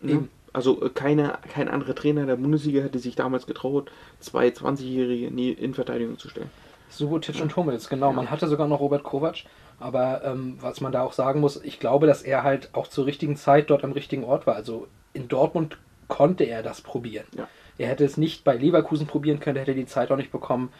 Ne? 0.00 0.12
Eben. 0.12 0.31
Also 0.52 0.82
äh, 0.85 0.90
keine, 0.90 1.38
kein 1.52 1.68
anderer 1.68 1.94
Trainer 1.94 2.26
der 2.26 2.37
Bundesliga 2.37 2.82
hätte 2.82 2.99
sich 2.99 3.14
damals 3.14 3.47
getraut, 3.47 3.90
zwei 4.21 4.49
20-Jährige 4.49 5.26
in 5.26 5.37
die 5.37 5.52
Innenverteidigung 5.52 6.18
zu 6.18 6.28
stellen. 6.28 6.50
Subotic 6.90 7.40
und 7.40 7.56
Hummels, 7.56 7.88
genau. 7.88 8.09
Ja. 8.11 8.12
Man 8.12 8.30
hatte 8.30 8.49
sogar 8.49 8.68
noch 8.68 8.80
Robert 8.80 9.02
Kovac. 9.02 9.44
Aber 9.80 10.23
ähm, 10.25 10.59
was 10.61 10.80
man 10.80 10.92
da 10.92 11.02
auch 11.02 11.12
sagen 11.12 11.40
muss, 11.40 11.61
ich 11.62 11.80
glaube, 11.80 12.06
dass 12.06 12.23
er 12.23 12.44
halt 12.44 12.71
auch 12.73 12.87
zur 12.87 13.06
richtigen 13.06 13.37
Zeit 13.37 13.68
dort 13.68 13.82
am 13.82 13.90
richtigen 13.92 14.23
Ort 14.23 14.47
war. 14.47 14.54
Also 14.54 14.87
in 15.12 15.26
Dortmund 15.26 15.76
konnte 16.06 16.44
er 16.44 16.62
das 16.62 16.82
probieren. 16.82 17.26
Ja. 17.37 17.49
Er 17.78 17.88
hätte 17.88 18.04
es 18.04 18.16
nicht 18.16 18.44
bei 18.44 18.54
Leverkusen 18.54 19.09
probieren 19.09 19.40
können, 19.40 19.59
hätte 19.59 19.75
die 19.75 19.87
Zeit 19.87 20.12
auch 20.12 20.16
nicht 20.16 20.30
bekommen. 20.30 20.73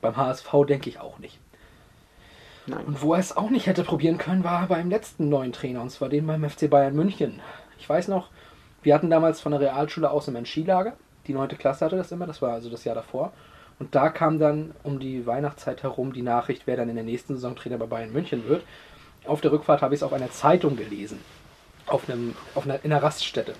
Beim 0.00 0.16
HSV 0.16 0.48
denke 0.66 0.88
ich 0.88 1.00
auch 1.00 1.18
nicht. 1.18 1.38
Nein. 2.66 2.86
Und 2.86 3.02
wo 3.02 3.12
er 3.12 3.20
es 3.20 3.36
auch 3.36 3.50
nicht 3.50 3.66
hätte 3.66 3.82
probieren 3.82 4.18
können, 4.18 4.44
war 4.44 4.66
beim 4.66 4.88
letzten 4.88 5.28
neuen 5.28 5.52
Trainer, 5.52 5.82
und 5.82 5.90
zwar 5.90 6.08
den 6.08 6.26
beim 6.26 6.48
FC 6.48 6.70
Bayern 6.70 6.94
München. 6.94 7.40
Ich 7.78 7.88
weiß 7.88 8.08
noch, 8.08 8.28
wir 8.82 8.94
hatten 8.94 9.10
damals 9.10 9.40
von 9.40 9.52
der 9.52 9.60
Realschule 9.60 10.10
aus 10.10 10.28
immer 10.28 10.38
ein 10.38 10.46
Skilager. 10.46 10.94
Die 11.26 11.34
neunte 11.34 11.56
Klasse 11.56 11.84
hatte 11.84 11.96
das 11.96 12.12
immer, 12.12 12.26
das 12.26 12.40
war 12.40 12.52
also 12.52 12.70
das 12.70 12.84
Jahr 12.84 12.94
davor. 12.94 13.32
Und 13.78 13.94
da 13.94 14.08
kam 14.08 14.38
dann 14.38 14.74
um 14.82 14.98
die 14.98 15.26
Weihnachtszeit 15.26 15.82
herum 15.82 16.12
die 16.12 16.22
Nachricht, 16.22 16.62
wer 16.66 16.76
dann 16.76 16.88
in 16.88 16.96
der 16.96 17.04
nächsten 17.04 17.34
Saison 17.34 17.54
Trainer 17.54 17.78
bei 17.78 17.86
Bayern 17.86 18.12
München 18.12 18.48
wird. 18.48 18.64
Auf 19.24 19.40
der 19.40 19.52
Rückfahrt 19.52 19.82
habe 19.82 19.94
ich 19.94 20.00
es 20.00 20.02
auf 20.02 20.12
einer 20.12 20.30
Zeitung 20.30 20.76
gelesen. 20.76 21.20
Auf 21.86 22.08
einem, 22.08 22.34
auf 22.54 22.64
einer, 22.64 22.84
in 22.84 22.92
einer 22.92 23.02
Raststätte. 23.02 23.54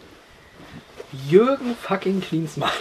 Jürgen 1.28 1.75
fucking 1.75 2.20
Klinsmann. 2.20 2.70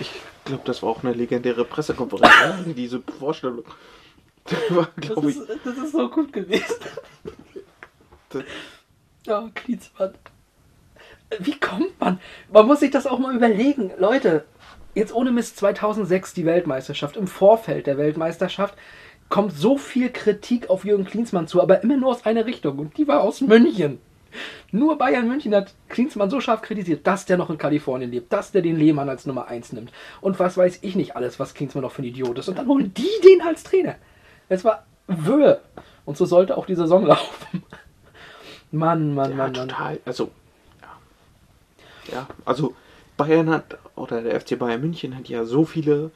Ich 0.00 0.10
glaube, 0.50 0.64
das 0.66 0.82
war 0.82 0.90
auch 0.90 1.02
eine 1.02 1.14
legendäre 1.14 1.64
Pressekonferenz, 1.64 2.66
ne? 2.66 2.74
diese 2.76 3.00
Vorstellung. 3.00 3.64
Das 4.44 4.60
war, 4.68 4.88
Das 4.96 5.24
ist, 5.24 5.48
das 5.64 5.78
ist 5.78 5.92
so 5.92 6.10
gut 6.10 6.30
gewesen. 6.30 6.74
Ja, 9.24 9.48
Klinsmann. 9.54 10.12
Wie 11.40 11.58
kommt 11.58 11.98
man? 12.00 12.20
Man 12.52 12.66
muss 12.66 12.80
sich 12.80 12.90
das 12.90 13.06
auch 13.06 13.18
mal 13.18 13.34
überlegen. 13.34 13.90
Leute, 13.98 14.44
jetzt 14.94 15.14
ohne 15.14 15.32
Mist 15.32 15.56
2006 15.58 16.34
die 16.34 16.46
Weltmeisterschaft. 16.46 17.16
Im 17.16 17.26
Vorfeld 17.26 17.86
der 17.86 17.98
Weltmeisterschaft 17.98 18.74
kommt 19.28 19.52
so 19.52 19.78
viel 19.78 20.10
Kritik 20.10 20.70
auf 20.70 20.84
Jürgen 20.84 21.04
Klinsmann 21.04 21.46
zu, 21.48 21.62
aber 21.62 21.82
immer 21.82 21.96
nur 21.96 22.10
aus 22.10 22.26
einer 22.26 22.46
Richtung. 22.46 22.78
Und 22.78 22.98
die 22.98 23.08
war 23.08 23.22
aus 23.22 23.40
München. 23.40 23.98
Nur 24.72 24.98
Bayern 24.98 25.28
München 25.28 25.54
hat 25.54 25.74
Klinsmann 25.88 26.30
so 26.30 26.40
scharf 26.40 26.62
kritisiert, 26.62 27.06
dass 27.06 27.24
der 27.24 27.36
noch 27.36 27.50
in 27.50 27.58
Kalifornien 27.58 28.10
lebt, 28.10 28.32
dass 28.32 28.50
der 28.50 28.62
den 28.62 28.76
Lehmann 28.76 29.08
als 29.08 29.26
Nummer 29.26 29.46
1 29.46 29.72
nimmt. 29.72 29.92
Und 30.20 30.38
was 30.40 30.56
weiß 30.56 30.80
ich 30.82 30.96
nicht 30.96 31.16
alles, 31.16 31.38
was 31.38 31.54
Klinsmann 31.54 31.82
noch 31.82 31.92
für 31.92 32.02
ein 32.02 32.06
Idiot 32.06 32.38
ist. 32.38 32.48
Und 32.48 32.58
dann 32.58 32.66
holen 32.66 32.92
die 32.94 33.08
den 33.22 33.42
als 33.42 33.62
Trainer. 33.62 33.94
Es 34.48 34.64
war 34.64 34.84
Wöhe. 35.06 35.60
Und 36.04 36.16
so 36.16 36.26
sollte 36.26 36.56
auch 36.56 36.66
die 36.66 36.74
Saison 36.74 37.06
laufen. 37.06 37.62
Mann, 38.72 39.14
Mann, 39.14 39.30
ja, 39.30 39.36
Mann, 39.36 39.52
Mann. 39.52 39.68
total. 39.68 40.00
Also, 40.04 40.30
ja. 42.08 42.14
Ja, 42.14 42.26
also 42.44 42.74
Bayern 43.16 43.50
hat, 43.50 43.78
oder 43.96 44.22
der 44.22 44.40
FC 44.40 44.58
Bayern 44.58 44.80
München 44.80 45.16
hat 45.16 45.28
ja 45.28 45.44
so 45.44 45.64
viele 45.64 46.10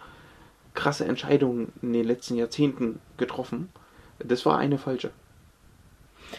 krasse 0.74 1.04
Entscheidungen 1.04 1.72
in 1.82 1.92
den 1.92 2.04
letzten 2.04 2.36
Jahrzehnten 2.36 3.00
getroffen. 3.16 3.70
Das 4.18 4.46
war 4.46 4.58
eine 4.58 4.78
falsche. 4.78 5.10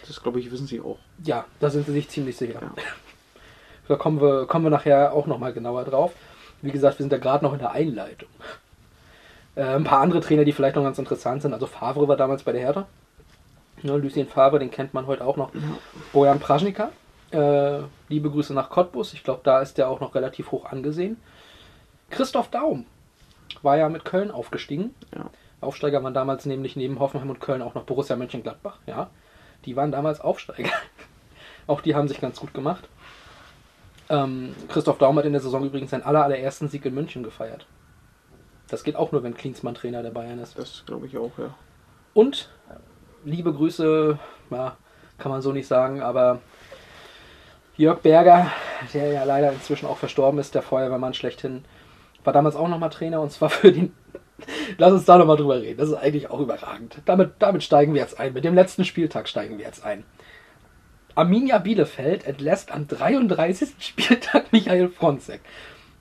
Das 0.07 0.21
glaube 0.21 0.39
ich, 0.39 0.51
wissen 0.51 0.67
Sie 0.67 0.81
auch. 0.81 0.97
Ja, 1.23 1.45
da 1.59 1.69
sind 1.69 1.85
sie 1.85 1.93
sich 1.93 2.09
ziemlich 2.09 2.37
sicher. 2.37 2.61
Ja. 2.61 2.73
Da 3.87 3.95
kommen 3.95 4.21
wir, 4.21 4.45
kommen 4.45 4.65
wir 4.65 4.69
nachher 4.69 5.13
auch 5.13 5.25
nochmal 5.25 5.51
genauer 5.51 5.83
drauf. 5.83 6.11
Wie 6.61 6.69
gesagt, 6.69 6.99
wir 6.99 7.03
sind 7.03 7.11
da 7.11 7.17
gerade 7.17 7.43
noch 7.43 7.53
in 7.53 7.59
der 7.59 7.71
Einleitung. 7.71 8.29
Äh, 9.55 9.63
ein 9.63 9.83
paar 9.83 10.01
andere 10.01 10.21
Trainer, 10.21 10.45
die 10.45 10.53
vielleicht 10.53 10.75
noch 10.75 10.83
ganz 10.83 10.99
interessant 10.99 11.41
sind. 11.41 11.53
Also 11.53 11.65
Favre 11.65 12.07
war 12.07 12.15
damals 12.15 12.43
bei 12.43 12.51
der 12.51 12.61
Hertha. 12.61 12.87
Ja, 13.81 13.95
Lucien 13.95 14.27
Favre, 14.27 14.59
den 14.59 14.69
kennt 14.69 14.93
man 14.93 15.07
heute 15.07 15.25
auch 15.25 15.37
noch. 15.37 15.49
Bojan 16.13 16.39
Pražnika. 16.39 16.91
Äh, 17.31 17.81
liebe 18.07 18.31
Grüße 18.31 18.53
nach 18.53 18.69
Cottbus. 18.69 19.13
Ich 19.13 19.23
glaube, 19.23 19.41
da 19.43 19.61
ist 19.61 19.77
der 19.77 19.89
auch 19.89 19.99
noch 19.99 20.15
relativ 20.15 20.51
hoch 20.51 20.65
angesehen. 20.65 21.17
Christoph 22.09 22.49
Daum 22.49 22.85
war 23.61 23.77
ja 23.77 23.89
mit 23.89 24.05
Köln 24.05 24.31
aufgestiegen. 24.31 24.95
Ja. 25.15 25.29
Aufsteiger 25.61 26.03
waren 26.03 26.13
damals 26.13 26.45
nämlich 26.45 26.75
neben 26.75 26.99
Hoffenheim 26.99 27.29
und 27.29 27.39
Köln 27.39 27.61
auch 27.61 27.75
noch 27.75 27.83
Borussia 27.83 28.15
Mönchengladbach. 28.15 28.79
Ja, 28.87 29.09
die 29.65 29.75
waren 29.75 29.91
damals 29.91 30.21
Aufsteiger. 30.21 30.71
auch 31.67 31.81
die 31.81 31.95
haben 31.95 32.07
sich 32.07 32.21
ganz 32.21 32.39
gut 32.39 32.53
gemacht. 32.53 32.87
Ähm, 34.09 34.55
Christoph 34.69 34.97
Daum 34.97 35.17
hat 35.17 35.25
in 35.25 35.33
der 35.33 35.41
Saison 35.41 35.65
übrigens 35.65 35.91
seinen 35.91 36.03
aller, 36.03 36.23
allerersten 36.23 36.69
Sieg 36.69 36.85
in 36.85 36.95
München 36.95 37.23
gefeiert. 37.23 37.67
Das 38.69 38.83
geht 38.83 38.95
auch 38.95 39.11
nur, 39.11 39.23
wenn 39.23 39.35
Klinsmann 39.35 39.75
Trainer 39.75 40.01
der 40.01 40.11
Bayern 40.11 40.39
ist. 40.39 40.57
Das 40.57 40.83
glaube 40.85 41.07
ich 41.07 41.17
auch, 41.17 41.37
ja. 41.37 41.53
Und 42.13 42.49
liebe 43.23 43.53
Grüße, 43.53 44.17
ja, 44.49 44.77
kann 45.17 45.31
man 45.31 45.41
so 45.41 45.51
nicht 45.51 45.67
sagen, 45.67 46.01
aber 46.01 46.39
Jörg 47.79 48.01
Berger, 48.01 48.51
der 48.93 49.13
ja 49.13 49.23
leider 49.23 49.53
inzwischen 49.53 49.85
auch 49.85 49.97
verstorben 49.97 50.37
ist, 50.37 50.53
der 50.53 50.61
Feuerwehrmann 50.61 51.13
schlechthin, 51.13 51.63
war 52.25 52.33
damals 52.33 52.57
auch 52.57 52.67
nochmal 52.67 52.89
Trainer 52.89 53.21
und 53.21 53.31
zwar 53.31 53.49
für 53.49 53.71
den. 53.71 53.93
Lass 54.77 54.91
uns 54.91 55.05
da 55.05 55.17
nochmal 55.17 55.37
drüber 55.37 55.61
reden. 55.61 55.77
Das 55.77 55.87
ist 55.87 55.95
eigentlich 55.95 56.29
auch 56.29 56.41
überragend. 56.41 56.97
Damit, 57.05 57.35
damit 57.39 57.63
steigen 57.63 57.93
wir 57.93 58.01
jetzt 58.01 58.19
ein. 58.19 58.33
Mit 58.33 58.43
dem 58.43 58.53
letzten 58.53 58.83
Spieltag 58.83 59.29
steigen 59.29 59.59
wir 59.59 59.65
jetzt 59.65 59.85
ein. 59.85 60.03
Arminia 61.15 61.57
Bielefeld 61.59 62.27
entlässt 62.27 62.73
am 62.73 62.85
33. 62.85 63.69
Spieltag 63.79 64.51
Michael 64.51 64.89
Fronzek. 64.89 65.39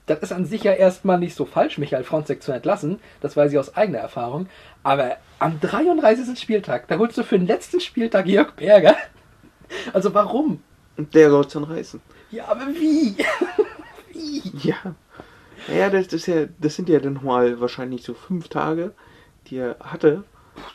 Das 0.05 0.19
ist 0.19 0.33
an 0.33 0.43
sich 0.43 0.65
ja 0.65 0.73
erstmal 0.73 1.17
nicht 1.17 1.33
so 1.33 1.45
falsch, 1.45 1.77
Michael 1.77 2.03
Fronzek 2.03 2.43
zu 2.43 2.51
entlassen. 2.51 2.99
Das 3.21 3.37
weiß 3.37 3.53
ich 3.53 3.57
aus 3.57 3.77
eigener 3.77 3.99
Erfahrung. 3.99 4.49
Aber 4.83 5.15
am 5.39 5.61
33. 5.61 6.37
Spieltag, 6.37 6.89
da 6.89 6.97
holst 6.97 7.17
du 7.17 7.23
für 7.23 7.39
den 7.39 7.47
letzten 7.47 7.79
Spieltag 7.79 8.27
Jörg 8.27 8.51
Berger. 8.57 8.97
Also 9.93 10.15
warum? 10.15 10.63
Und 10.99 11.15
der 11.15 11.29
soll 11.29 11.45
es 11.45 11.53
dann 11.53 11.63
reißen. 11.63 12.01
Ja, 12.29 12.49
aber 12.49 12.67
wie? 12.67 13.15
wie? 14.13 14.67
Ja. 14.67 14.75
Ja, 15.73 15.89
das, 15.89 16.07
ist 16.07 16.25
ja, 16.27 16.45
das 16.59 16.75
sind 16.75 16.89
ja 16.89 16.99
dann 16.99 17.21
mal 17.23 17.61
wahrscheinlich 17.61 18.03
so 18.03 18.13
fünf 18.13 18.49
Tage, 18.49 18.91
die 19.47 19.59
er 19.59 19.77
hatte, 19.79 20.25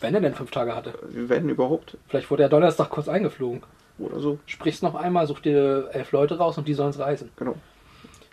Wenn 0.00 0.14
er 0.14 0.22
denn 0.22 0.34
fünf 0.34 0.50
Tage 0.50 0.74
hatte. 0.74 0.98
wenn 1.02 1.50
überhaupt, 1.50 1.98
Vielleicht 2.08 2.30
wurde 2.30 2.42
er 2.44 2.48
Donnerstag 2.48 2.88
kurz 2.88 3.06
eingeflogen. 3.06 3.62
oder 3.98 4.18
so. 4.18 4.38
Sprich's 4.46 4.80
noch 4.80 4.94
einmal, 4.94 5.26
such 5.26 5.40
dir 5.40 5.90
elf 5.92 6.10
Leute 6.12 6.38
raus 6.38 6.56
und 6.56 6.66
die 6.68 6.74
sollen's 6.74 6.98
reisen. 6.98 7.28
Genau. 7.36 7.56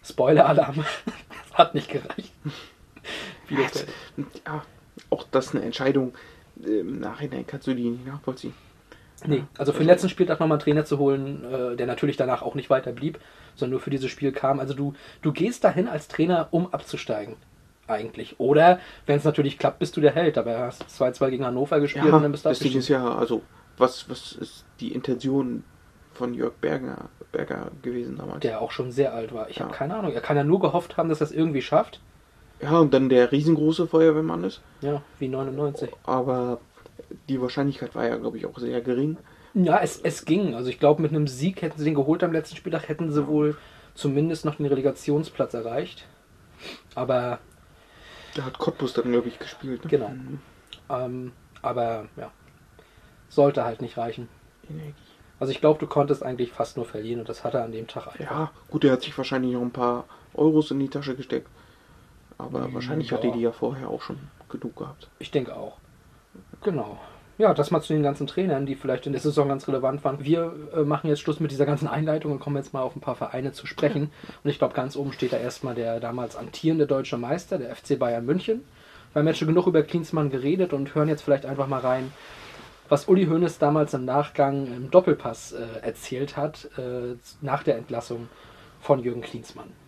Spoiler-Alarm. 0.01 0.77
Das 0.77 1.54
hat 1.58 1.75
nicht 1.75 1.89
gereicht. 1.89 2.32
Bielefeld. 3.49 3.89
Ja, 4.45 4.63
auch 5.10 5.25
das 5.30 5.47
ist 5.47 5.56
eine 5.56 5.65
Entscheidung. 5.65 6.13
Im 6.63 7.01
Nachhinein 7.01 7.45
kannst 7.45 7.67
du 7.67 7.73
die 7.73 7.89
nicht 7.89 8.08
nachvollziehen. 8.08 8.54
Nee, 9.25 9.43
also 9.57 9.71
für 9.71 9.79
den 9.79 9.88
letzten 9.88 10.10
Spieltag 10.10 10.39
nochmal 10.39 10.55
einen 10.57 10.63
Trainer 10.63 10.86
zu 10.86 10.97
holen, 10.97 11.43
äh, 11.45 11.75
der 11.75 11.86
natürlich 11.88 12.17
danach 12.17 12.41
auch 12.41 12.55
nicht 12.55 12.69
weiter 12.69 12.91
blieb, 12.91 13.19
sondern 13.55 13.71
nur 13.71 13.79
für 13.79 13.89
dieses 13.91 14.10
Spiel 14.10 14.31
kam. 14.31 14.60
Also 14.60 14.73
du, 14.73 14.93
du 15.21 15.31
gehst 15.31 15.63
dahin 15.63 15.88
als 15.88 16.07
Trainer, 16.07 16.47
um 16.51 16.73
abzusteigen. 16.73 17.36
eigentlich. 17.88 18.39
Oder, 18.39 18.79
wenn 19.05 19.17
es 19.17 19.23
natürlich 19.25 19.57
klappt, 19.60 19.79
bist 19.79 19.97
du 19.97 20.01
der 20.01 20.13
Held. 20.15 20.38
Aber 20.38 20.51
er 20.51 20.65
hast 20.67 20.89
2-2 20.89 21.29
gegen 21.29 21.45
Hannover 21.45 21.79
gespielt 21.79 22.05
Ja, 22.05 22.15
und 22.17 22.23
dann 22.23 22.31
bist 22.31 22.45
du 22.45 22.49
das 22.49 22.60
Ding 22.60 22.77
ist 22.77 22.88
ja, 22.88 23.15
also, 23.15 23.41
was, 23.77 24.10
was 24.10 24.31
ist 24.34 24.65
die 24.79 24.93
Intention 24.93 25.63
von 26.13 26.34
Jörg 26.34 26.53
Berger, 26.62 27.10
Berger 27.31 27.71
gewesen 27.81 28.17
damals? 28.17 28.41
Der 28.41 28.62
auch 28.62 28.71
schon 28.71 28.91
sehr 28.91 29.13
alt 29.13 29.34
war. 29.34 29.49
Ich 29.49 29.57
Ja. 29.57 29.65
habe 29.65 29.75
keine 29.75 29.95
Ahnung. 29.95 30.13
Er 30.13 30.21
kann 30.21 30.38
ja 30.38 30.43
nur 30.43 30.60
gehofft 30.60 30.97
haben, 30.97 31.10
dass 31.10 31.21
er 31.21 31.25
es 31.25 31.31
irgendwie 31.31 31.62
schafft. 31.62 31.99
Ja, 32.62 32.79
und 32.79 32.93
dann 32.93 33.10
der 33.10 33.31
riesengroße 33.31 33.88
Feuerwehrmann 33.88 34.43
ist. 34.43 34.62
Ja, 34.81 35.01
wie 35.19 35.27
99. 35.27 35.91
Aber 36.03 36.60
die 37.30 37.41
Wahrscheinlichkeit 37.41 37.95
war 37.95 38.06
ja, 38.06 38.17
glaube 38.17 38.38
ich, 38.38 38.45
auch 38.45 38.58
sehr 38.58 38.82
gering. 38.82 39.17
Ja, 39.54 39.80
es, 39.80 40.00
es 40.00 40.26
ging. 40.26 40.56
Also 40.56 40.69
ich 40.69 40.80
glaube, 40.80 41.02
mit 41.02 41.12
einem 41.12 41.28
Sieg 41.28 41.62
hätten 41.62 41.78
sie 41.78 41.86
den 41.86 41.95
geholt 41.95 42.24
am 42.24 42.32
letzten 42.32 42.56
Spieltag, 42.56 42.88
hätten 42.88 43.12
sie 43.12 43.28
wohl 43.28 43.58
zumindest 43.95 44.45
noch 44.45 44.56
den 44.56 44.65
Relegationsplatz 44.65 45.54
erreicht. 45.54 46.08
Aber, 46.95 47.39
Da 48.36 48.45
hat 48.45 48.58
Cottbus 48.58 48.93
dann, 48.93 49.12
glaube 49.12 49.28
ich, 49.28 49.39
gespielt. 49.39 49.84
Ne? 49.84 49.89
Genau. 49.89 50.10
Mhm. 50.10 50.39
ähm, 50.89 51.32
aber 51.62 52.08
ja, 52.15 52.32
sollte 53.30 53.65
halt 53.65 53.82
nicht 53.82 53.97
reichen. 53.97 54.30
Energie. 54.69 54.93
Also 55.39 55.52
ich 55.52 55.60
glaube, 55.60 55.80
du 55.80 55.88
konntest 55.88 56.24
eigentlich 56.24 56.52
fast 56.52 56.78
nur 56.78 56.86
verlieren 56.86 57.21
und 57.21 57.28
das 57.28 57.43
hat 57.43 57.56
er 57.56 57.63
an 57.63 57.71
dem 57.71 57.88
Tag 57.88 58.08
einfach. 58.08 58.19
Ja, 58.19 58.52
gut, 58.69 58.84
er 58.84 58.91
hat 58.91 59.02
sich 59.02 59.17
wahrscheinlich 59.17 59.54
noch 59.54 59.62
ein 59.62 59.71
paar 59.71 60.06
Euros 60.36 60.69
in 60.69 60.80
die 60.80 60.88
Tasche 60.88 61.15
gesteckt. 61.15 61.50
Aber 62.38 62.71
wahrscheinlich 62.74 63.10
ja. 63.10 63.17
hat 63.17 63.26
er 63.26 63.32
die 63.32 63.41
ja 63.41 63.52
vorher 63.52 63.89
auch 63.89 64.02
schon 64.02 64.17
genug 64.50 64.76
gehabt. 64.76 65.10
Ich 65.19 65.32
denke 65.32 65.56
auch. 65.56 65.78
Genau. 66.63 67.00
Ja, 67.38 67.56
das 67.56 67.71
mal 67.71 67.82
zu 67.82 67.93
den 67.93 68.04
ganzen 68.04 68.28
Trainern, 68.28 68.67
die 68.67 68.76
vielleicht 68.76 69.08
in 69.08 69.13
der 69.13 69.21
Saison 69.21 69.47
ganz 69.47 69.67
relevant 69.67 70.04
waren. 70.04 70.24
Wir 70.24 70.54
äh, 70.76 70.82
machen 70.82 71.08
jetzt 71.08 71.21
Schluss 71.21 71.39
mit 71.39 71.50
dieser 71.50 71.65
ganzen 71.65 71.88
Einleitung 71.88 72.32
und 72.32 72.39
kommen 72.39 72.58
jetzt 72.58 72.71
mal 72.71 72.82
auf 72.82 72.95
ein 72.95 73.02
paar 73.02 73.15
Vereine 73.15 73.52
zu 73.52 73.65
sprechen. 73.65 74.12
Und 74.43 74.50
ich 74.50 74.60
glaube, 74.60 74.76
ganz 74.76 74.95
oben 74.95 75.12
steht 75.12 75.34
da 75.34 75.38
erstmal 75.38 75.74
der 75.74 76.00
damals 76.00 76.36
amtierende 76.36 76.86
deutsche 76.86 77.17
Meister, 77.17 77.58
der 77.58 77.76
FC 77.76 77.97
Bayern 77.97 78.26
München. 78.26 78.63
Wir 79.13 79.21
haben 79.21 79.28
jetzt 79.28 79.39
schon 79.39 79.47
genug 79.47 79.65
über 79.65 79.82
Klinsmann 79.82 80.30
geredet 80.30 80.71
und 80.71 80.93
hören 80.93 81.10
jetzt 81.10 81.24
vielleicht 81.24 81.47
einfach 81.47 81.67
mal 81.67 81.80
rein, 81.80 82.13
was 82.89 83.08
Uli 83.08 83.26
Hoeneß 83.26 83.58
damals 83.58 83.93
im 83.93 84.06
Nachgang 84.06 84.67
im 84.67 84.91
Doppelpass 84.91 85.54
äh, 85.54 85.65
erzählt 85.82 86.38
hat, 86.38 86.69
äh, 86.78 87.15
nach 87.41 87.63
der 87.63 87.78
Entlassung 87.78 88.30
von 88.82 89.00
Jürgen 89.00 89.21
Klinsmann. 89.21 89.81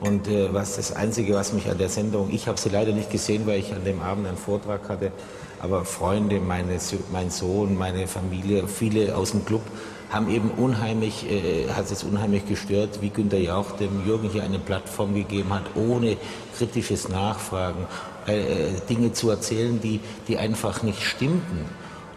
Und 0.00 0.26
äh, 0.26 0.52
was 0.52 0.74
das 0.76 0.96
Einzige, 0.96 1.34
was 1.34 1.52
mich 1.52 1.70
an 1.70 1.78
der 1.78 1.88
Sendung, 1.88 2.30
ich 2.32 2.48
habe 2.48 2.58
sie 2.58 2.70
leider 2.70 2.92
nicht 2.92 3.08
gesehen, 3.08 3.46
weil 3.46 3.60
ich 3.60 3.72
an 3.72 3.84
dem 3.84 4.02
Abend 4.02 4.26
einen 4.26 4.36
Vortrag 4.36 4.88
hatte, 4.88 5.12
aber 5.60 5.84
Freunde, 5.84 6.40
meine, 6.40 6.76
mein 7.12 7.30
Sohn, 7.30 7.78
meine 7.78 8.08
Familie, 8.08 8.66
viele 8.66 9.16
aus 9.16 9.30
dem 9.30 9.44
Club 9.44 9.62
haben 10.10 10.28
eben 10.28 10.50
unheimlich, 10.50 11.30
äh, 11.30 11.68
hat 11.68 11.88
es 11.92 12.02
unheimlich 12.02 12.46
gestört, 12.48 13.00
wie 13.00 13.10
Günter 13.10 13.38
Jauch 13.38 13.70
dem 13.76 14.04
Jürgen 14.04 14.28
hier 14.28 14.42
eine 14.42 14.58
Plattform 14.58 15.14
gegeben 15.14 15.54
hat, 15.54 15.76
ohne 15.76 16.16
kritisches 16.58 17.08
Nachfragen, 17.08 17.86
äh, 18.26 18.40
äh, 18.40 18.72
Dinge 18.90 19.12
zu 19.12 19.30
erzählen, 19.30 19.80
die, 19.80 20.00
die 20.26 20.36
einfach 20.36 20.82
nicht 20.82 21.00
stimmten. 21.00 21.64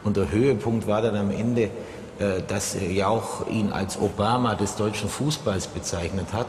Und 0.03 0.17
der 0.17 0.31
Höhepunkt 0.31 0.87
war 0.87 1.03
dann 1.03 1.15
am 1.15 1.29
Ende, 1.29 1.69
äh, 2.17 2.41
dass 2.47 2.75
Jauch 2.91 3.47
ihn 3.47 3.71
als 3.71 4.01
Obama 4.01 4.55
des 4.55 4.75
deutschen 4.75 5.07
Fußballs 5.07 5.67
bezeichnet 5.67 6.33
hat. 6.33 6.47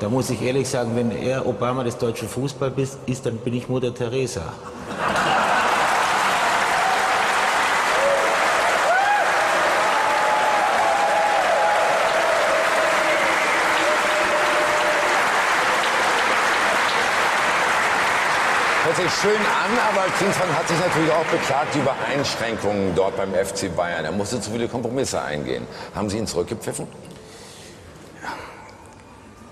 Da 0.00 0.08
muss 0.08 0.30
ich 0.30 0.40
ehrlich 0.40 0.68
sagen, 0.68 0.92
wenn 0.94 1.10
er 1.10 1.44
Obama 1.44 1.82
des 1.82 1.98
deutschen 1.98 2.28
Fußballs 2.28 2.98
ist, 3.06 3.26
dann 3.26 3.38
bin 3.38 3.54
ich 3.54 3.68
Mutter 3.68 3.92
Teresa. 3.92 4.52
Hört 18.84 18.96
sich 18.96 19.12
schön 19.20 19.32
an, 19.32 19.78
aber 19.90 20.08
Klinsmann 20.16 20.56
hat 20.56 20.68
sich 20.68 20.78
natürlich 20.78 21.10
auch 21.10 21.24
beklagt 21.24 21.74
über 21.74 21.96
Einschränkungen 22.08 22.94
dort 22.94 23.16
beim 23.16 23.34
FC 23.34 23.74
Bayern. 23.74 24.04
Er 24.04 24.12
musste 24.12 24.40
zu 24.40 24.52
viele 24.52 24.68
Kompromisse 24.68 25.20
eingehen. 25.20 25.66
Haben 25.92 26.08
Sie 26.08 26.18
ihn 26.18 26.26
zurückgepfiffen? 26.28 26.86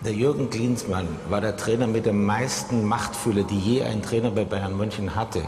Der 0.05 0.13
Jürgen 0.13 0.51
Klinsmann 0.51 1.09
war 1.31 1.41
der 1.41 1.57
Trainer 1.57 1.87
mit 1.87 2.05
der 2.05 2.13
meisten 2.13 2.85
Machtfülle, 2.85 3.45
die 3.45 3.59
je 3.59 3.83
ein 3.83 4.03
Trainer 4.03 4.31
bei 4.31 4.45
Bayern 4.45 4.77
München 4.77 5.15
hatte. 5.15 5.43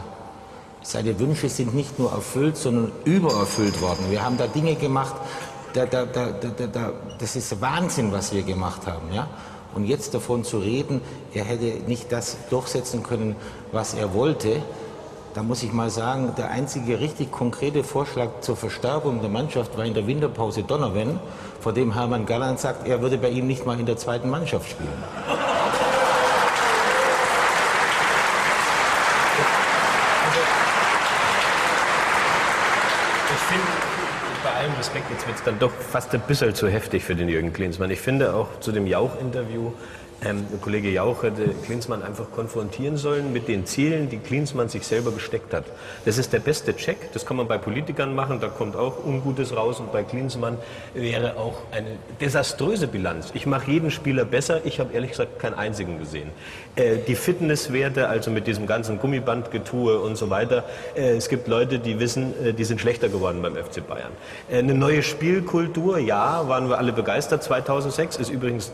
Seine 0.81 1.19
Wünsche 1.19 1.49
sind 1.49 1.75
nicht 1.75 1.99
nur 1.99 2.11
erfüllt, 2.11 2.57
sondern 2.57 2.91
übererfüllt 3.05 3.79
worden. 3.81 4.05
Wir 4.09 4.23
haben 4.23 4.37
da 4.37 4.47
Dinge 4.47 4.75
gemacht, 4.75 5.15
da, 5.73 5.85
da, 5.85 6.05
da, 6.05 6.31
da, 6.31 6.49
da, 6.49 6.67
da, 6.67 6.93
das 7.19 7.35
ist 7.35 7.61
Wahnsinn, 7.61 8.11
was 8.11 8.33
wir 8.33 8.41
gemacht 8.41 8.87
haben. 8.87 9.13
Ja? 9.13 9.27
Und 9.75 9.85
jetzt 9.85 10.15
davon 10.15 10.43
zu 10.43 10.57
reden, 10.57 11.01
er 11.33 11.43
hätte 11.43 11.83
nicht 11.87 12.11
das 12.11 12.37
durchsetzen 12.49 13.03
können, 13.03 13.35
was 13.71 13.93
er 13.93 14.13
wollte, 14.15 14.63
da 15.33 15.43
muss 15.43 15.63
ich 15.63 15.71
mal 15.71 15.89
sagen, 15.89 16.33
der 16.37 16.49
einzige 16.49 16.99
richtig 16.99 17.31
konkrete 17.31 17.83
Vorschlag 17.83 18.41
zur 18.41 18.55
Verstärkung 18.55 19.21
der 19.21 19.29
Mannschaft 19.29 19.77
war 19.77 19.85
in 19.85 19.93
der 19.93 20.07
Winterpause 20.07 20.63
Donnerwen, 20.63 21.19
vor 21.59 21.73
dem 21.73 21.93
Hermann 21.93 22.25
Galland 22.25 22.59
sagt, 22.59 22.87
er 22.87 23.01
würde 23.01 23.17
bei 23.17 23.29
ihm 23.29 23.47
nicht 23.47 23.65
mal 23.65 23.79
in 23.79 23.85
der 23.85 23.97
zweiten 23.97 24.29
Mannschaft 24.29 24.69
spielen. 24.69 24.89
Ich 33.31 33.55
finde, 33.55 33.67
bei 34.43 34.51
allem 34.51 34.73
Respekt, 34.77 35.09
jetzt 35.11 35.27
wird 35.27 35.37
es 35.37 35.43
dann 35.43 35.59
doch 35.59 35.71
fast 35.71 36.13
ein 36.13 36.21
bisschen 36.21 36.55
zu 36.55 36.67
heftig 36.67 37.03
für 37.03 37.15
den 37.15 37.29
Jürgen 37.29 37.51
Klinsmann. 37.53 37.91
Ich 37.91 37.99
finde 37.99 38.33
auch 38.33 38.59
zu 38.59 38.71
dem 38.71 38.87
Jauch-Interview, 38.87 39.71
ähm, 40.25 40.45
Kollege 40.61 40.89
Jauch 40.89 41.23
hätte 41.23 41.49
Klinsmann 41.65 42.03
einfach 42.03 42.31
konfrontieren 42.31 42.97
sollen 42.97 43.31
mit 43.31 43.47
den 43.47 43.65
Zielen, 43.65 44.09
die 44.09 44.17
Klinsmann 44.17 44.67
sich 44.67 44.85
selber 44.85 45.11
gesteckt 45.11 45.53
hat. 45.53 45.65
Das 46.05 46.17
ist 46.17 46.33
der 46.33 46.39
beste 46.39 46.75
Check, 46.75 47.11
das 47.13 47.25
kann 47.25 47.37
man 47.37 47.47
bei 47.47 47.57
Politikern 47.57 48.13
machen, 48.15 48.39
da 48.39 48.47
kommt 48.47 48.75
auch 48.75 49.05
Ungutes 49.05 49.55
raus 49.55 49.79
und 49.79 49.91
bei 49.91 50.03
Klinsmann 50.03 50.57
wäre 50.93 51.37
auch 51.37 51.61
eine 51.71 51.97
desaströse 52.19 52.87
Bilanz. 52.87 53.31
Ich 53.33 53.45
mache 53.45 53.71
jeden 53.71 53.91
Spieler 53.91 54.25
besser, 54.25 54.65
ich 54.65 54.79
habe 54.79 54.93
ehrlich 54.93 55.11
gesagt 55.11 55.39
keinen 55.39 55.53
einzigen 55.53 55.99
gesehen. 55.99 56.31
Äh, 56.79 56.99
die 57.05 57.15
Fitnesswerte, 57.15 58.07
also 58.07 58.31
mit 58.31 58.47
diesem 58.47 58.65
ganzen 58.65 58.99
Gummibandgetue 58.99 59.99
und 59.99 60.17
so 60.17 60.29
weiter, 60.29 60.63
äh, 60.95 61.11
es 61.11 61.27
gibt 61.27 61.47
Leute, 61.47 61.79
die 61.79 61.99
wissen, 61.99 62.33
äh, 62.45 62.53
die 62.53 62.63
sind 62.63 62.79
schlechter 62.79 63.09
geworden 63.09 63.41
beim 63.41 63.55
FC 63.55 63.85
Bayern. 63.85 64.11
Eine 64.49 64.73
neue 64.73 65.03
Spielkultur, 65.03 65.99
ja, 65.99 66.47
waren 66.47 66.69
wir 66.69 66.77
alle 66.77 66.93
begeistert. 66.93 67.43
2006 67.43 68.17
ist 68.17 68.29
übrigens 68.29 68.71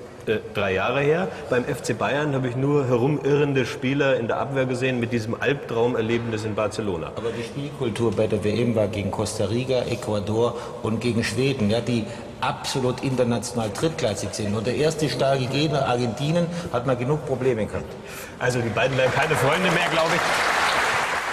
drei 0.53 0.73
Jahre 0.73 1.01
her. 1.01 1.27
Beim 1.49 1.65
FC 1.65 1.97
Bayern 1.97 2.33
habe 2.33 2.47
ich 2.47 2.55
nur 2.55 2.87
herumirrende 2.87 3.65
Spieler 3.65 4.17
in 4.17 4.27
der 4.27 4.37
Abwehr 4.37 4.65
gesehen 4.65 4.99
mit 4.99 5.11
diesem 5.11 5.39
Albtraumerlebnis 5.39 6.45
in 6.45 6.55
Barcelona. 6.55 7.11
Aber 7.15 7.29
die 7.37 7.43
Spielkultur 7.43 8.11
bei 8.11 8.27
der 8.27 8.43
WM 8.43 8.75
war 8.75 8.87
gegen 8.87 9.11
Costa 9.11 9.45
Rica, 9.45 9.83
Ecuador 9.83 10.57
und 10.83 10.99
gegen 11.01 11.23
Schweden, 11.23 11.69
ja, 11.69 11.79
die 11.81 12.05
absolut 12.41 13.03
international 13.03 13.69
drittklassig 13.69 14.33
sind. 14.33 14.55
Und 14.55 14.67
der 14.67 14.75
erste 14.75 15.09
starke 15.09 15.45
Gegner, 15.47 15.87
Argentinien, 15.87 16.47
hat 16.71 16.85
man 16.85 16.97
genug 16.97 17.25
Probleme 17.25 17.65
gehabt. 17.65 17.93
Also 18.39 18.59
die 18.59 18.69
beiden 18.69 18.97
wären 18.97 19.11
keine 19.11 19.35
Freunde 19.35 19.71
mehr, 19.71 19.89
glaube 19.91 20.11
ich. 20.15 20.21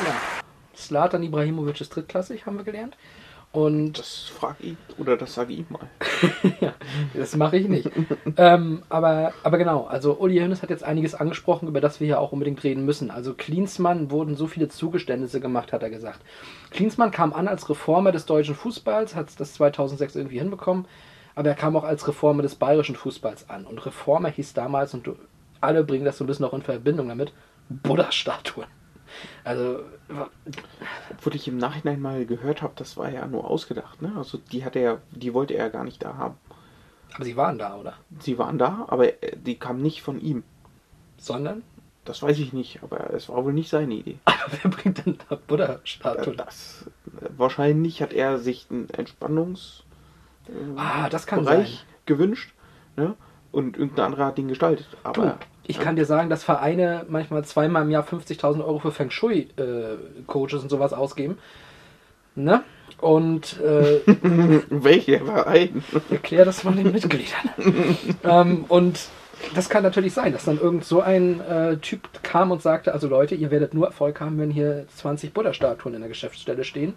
Ja. 0.07 0.15
Slatan 0.77 1.23
Ibrahimovic 1.23 1.81
ist 1.81 1.95
drittklassig, 1.95 2.47
haben 2.47 2.57
wir 2.57 2.65
gelernt. 2.65 2.97
Und 3.53 3.99
Das 3.99 4.25
frag 4.25 4.57
ich, 4.61 4.77
oder 4.97 5.19
das 5.19 5.35
sage 5.35 5.53
ich 5.53 5.69
mal. 5.69 5.87
ja, 6.61 6.73
das 7.13 7.37
mache 7.37 7.59
ich 7.59 7.69
nicht. 7.69 7.91
ähm, 8.39 8.83
aber, 8.89 9.35
aber 9.43 9.59
genau, 9.59 9.85
also 9.85 10.19
Uli 10.19 10.39
Hoeneß 10.39 10.63
hat 10.63 10.71
jetzt 10.71 10.85
einiges 10.85 11.15
angesprochen, 11.15 11.69
über 11.69 11.83
das 11.83 12.01
wir 12.01 12.07
hier 12.07 12.19
auch 12.19 12.33
unbedingt 12.33 12.65
reden 12.65 12.87
müssen. 12.87 13.11
Also 13.11 13.35
Klinsmann 13.35 14.11
wurden 14.11 14.37
so 14.37 14.47
viele 14.47 14.69
Zugeständnisse 14.69 15.39
gemacht, 15.39 15.75
hat 15.75 15.83
er 15.83 15.91
gesagt. 15.91 16.21
Klinsmann 16.71 17.11
kam 17.11 17.35
an 17.35 17.47
als 17.47 17.69
Reformer 17.69 18.11
des 18.11 18.25
deutschen 18.25 18.55
Fußballs, 18.55 19.15
hat 19.15 19.39
das 19.39 19.53
2006 19.53 20.17
irgendwie 20.17 20.39
hinbekommen, 20.39 20.87
aber 21.35 21.51
er 21.51 21.55
kam 21.55 21.77
auch 21.77 21.85
als 21.85 22.09
Reformer 22.09 22.43
des 22.43 22.55
bayerischen 22.55 22.97
Fußballs 22.97 23.51
an. 23.51 23.67
Und 23.67 23.85
Reformer 23.85 24.31
hieß 24.31 24.55
damals, 24.55 24.95
und 24.95 25.11
alle 25.61 25.85
bringen 25.85 26.07
das 26.07 26.17
so 26.17 26.25
ein 26.25 26.27
bisschen 26.27 26.47
auch 26.47 26.55
in 26.55 26.63
Verbindung 26.63 27.09
damit, 27.09 27.35
Buddha-Statuen. 27.69 28.67
Also, 29.45 29.81
Obwohl 31.11 31.35
ich 31.35 31.49
im 31.49 31.59
Nachhinein 31.59 32.01
mal 32.01 32.25
gehört 32.27 32.63
habe, 32.63 32.73
das 32.77 32.97
war 32.97 33.11
ja 33.11 33.27
nur 33.27 33.49
ausgedacht. 33.49 34.03
Ne? 34.03 34.13
Also 34.17 34.39
die 34.39 34.65
hat 34.65 34.77
er, 34.77 35.01
die 35.11 35.35
wollte 35.35 35.55
er 35.55 35.71
gar 35.71 35.85
nicht 35.85 36.03
da 36.03 36.17
haben. 36.17 36.37
aber 37.15 37.25
sie 37.25 37.37
waren 37.37 37.59
da, 37.59 37.77
oder? 37.77 37.95
Sie 38.21 38.39
waren 38.39 38.59
da, 38.59 38.87
aber 38.89 39.23
äh, 39.23 39.37
die 39.37 39.57
kamen 39.59 39.83
nicht 39.83 40.03
von 40.03 40.21
ihm. 40.21 40.43
Sondern? 41.19 41.63
Das 42.05 42.21
weiß 42.21 42.39
ich 42.41 42.53
nicht, 42.53 42.83
aber 42.83 43.13
es 43.15 43.29
war 43.29 43.45
wohl 43.45 43.53
nicht 43.53 43.69
seine 43.71 43.95
Idee. 43.95 44.19
Aber 44.27 44.53
wer 44.61 44.71
bringt 44.73 45.07
denn 45.07 45.19
da 45.29 45.37
Äh, 45.37 45.39
Buddha-Statuen? 45.47 46.37
Das, 46.37 46.87
äh, 47.21 47.27
wahrscheinlich 47.37 48.03
hat 48.03 48.13
er 48.13 48.39
sich 48.39 48.67
einen 48.71 48.91
Entspannungsbereich 48.91 49.85
Ah, 50.77 51.09
kann 51.27 51.45
sein. 51.45 51.67
gewünscht. 52.07 52.53
Ne? 52.97 53.15
Und 53.53 53.77
irgendein 53.77 54.07
anderer 54.07 54.27
hat 54.27 54.39
ihn 54.41 54.49
gestaltet. 54.49 54.89
Aber 55.05 55.23
Du, 55.39 55.39
ich 55.65 55.79
kann 55.79 55.97
dir 55.97 56.05
sagen, 56.05 56.29
dass 56.29 56.45
Vereine 56.45 57.07
manchmal 57.09 57.45
zweimal 57.45 57.83
im 57.83 57.91
Jahr 57.91 58.05
50.000 58.05 58.65
Euro 58.65 58.79
für 58.81 58.93
Feng 58.93 59.11
Shui-Coaches 59.11 60.63
und 60.63 60.69
sowas 60.69 60.93
ausgeben. 60.93 61.39
Ne? 62.35 62.63
Und 63.01 63.61
äh, 63.61 64.01
welcher 64.71 65.25
Verein? 65.25 65.85
erklär 66.11 66.45
das 66.45 66.65
mal 66.65 66.75
den 66.75 66.93
Mitgliedern. 66.93 67.51
ähm, 68.25 68.65
und 68.69 69.01
das 69.55 69.69
kann 69.69 69.83
natürlich 69.83 70.15
sein, 70.15 70.33
dass 70.33 70.45
dann 70.45 70.61
irgend 70.61 70.85
so 70.85 71.01
ein 71.01 71.41
äh, 71.41 71.77
Typ 71.79 72.09
kam 72.23 72.51
und 72.51 72.63
sagte, 72.63 72.93
also 72.93 73.09
Leute, 73.09 73.35
ihr 73.35 73.51
werdet 73.51 73.75
nur 73.75 73.87
Erfolg 73.87 74.21
haben, 74.21 74.39
wenn 74.39 74.51
hier 74.51 74.87
20 74.97 75.33
Buddha-Statuen 75.33 75.95
in 75.95 76.01
der 76.01 76.09
Geschäftsstelle 76.09 76.65
stehen. 76.65 76.95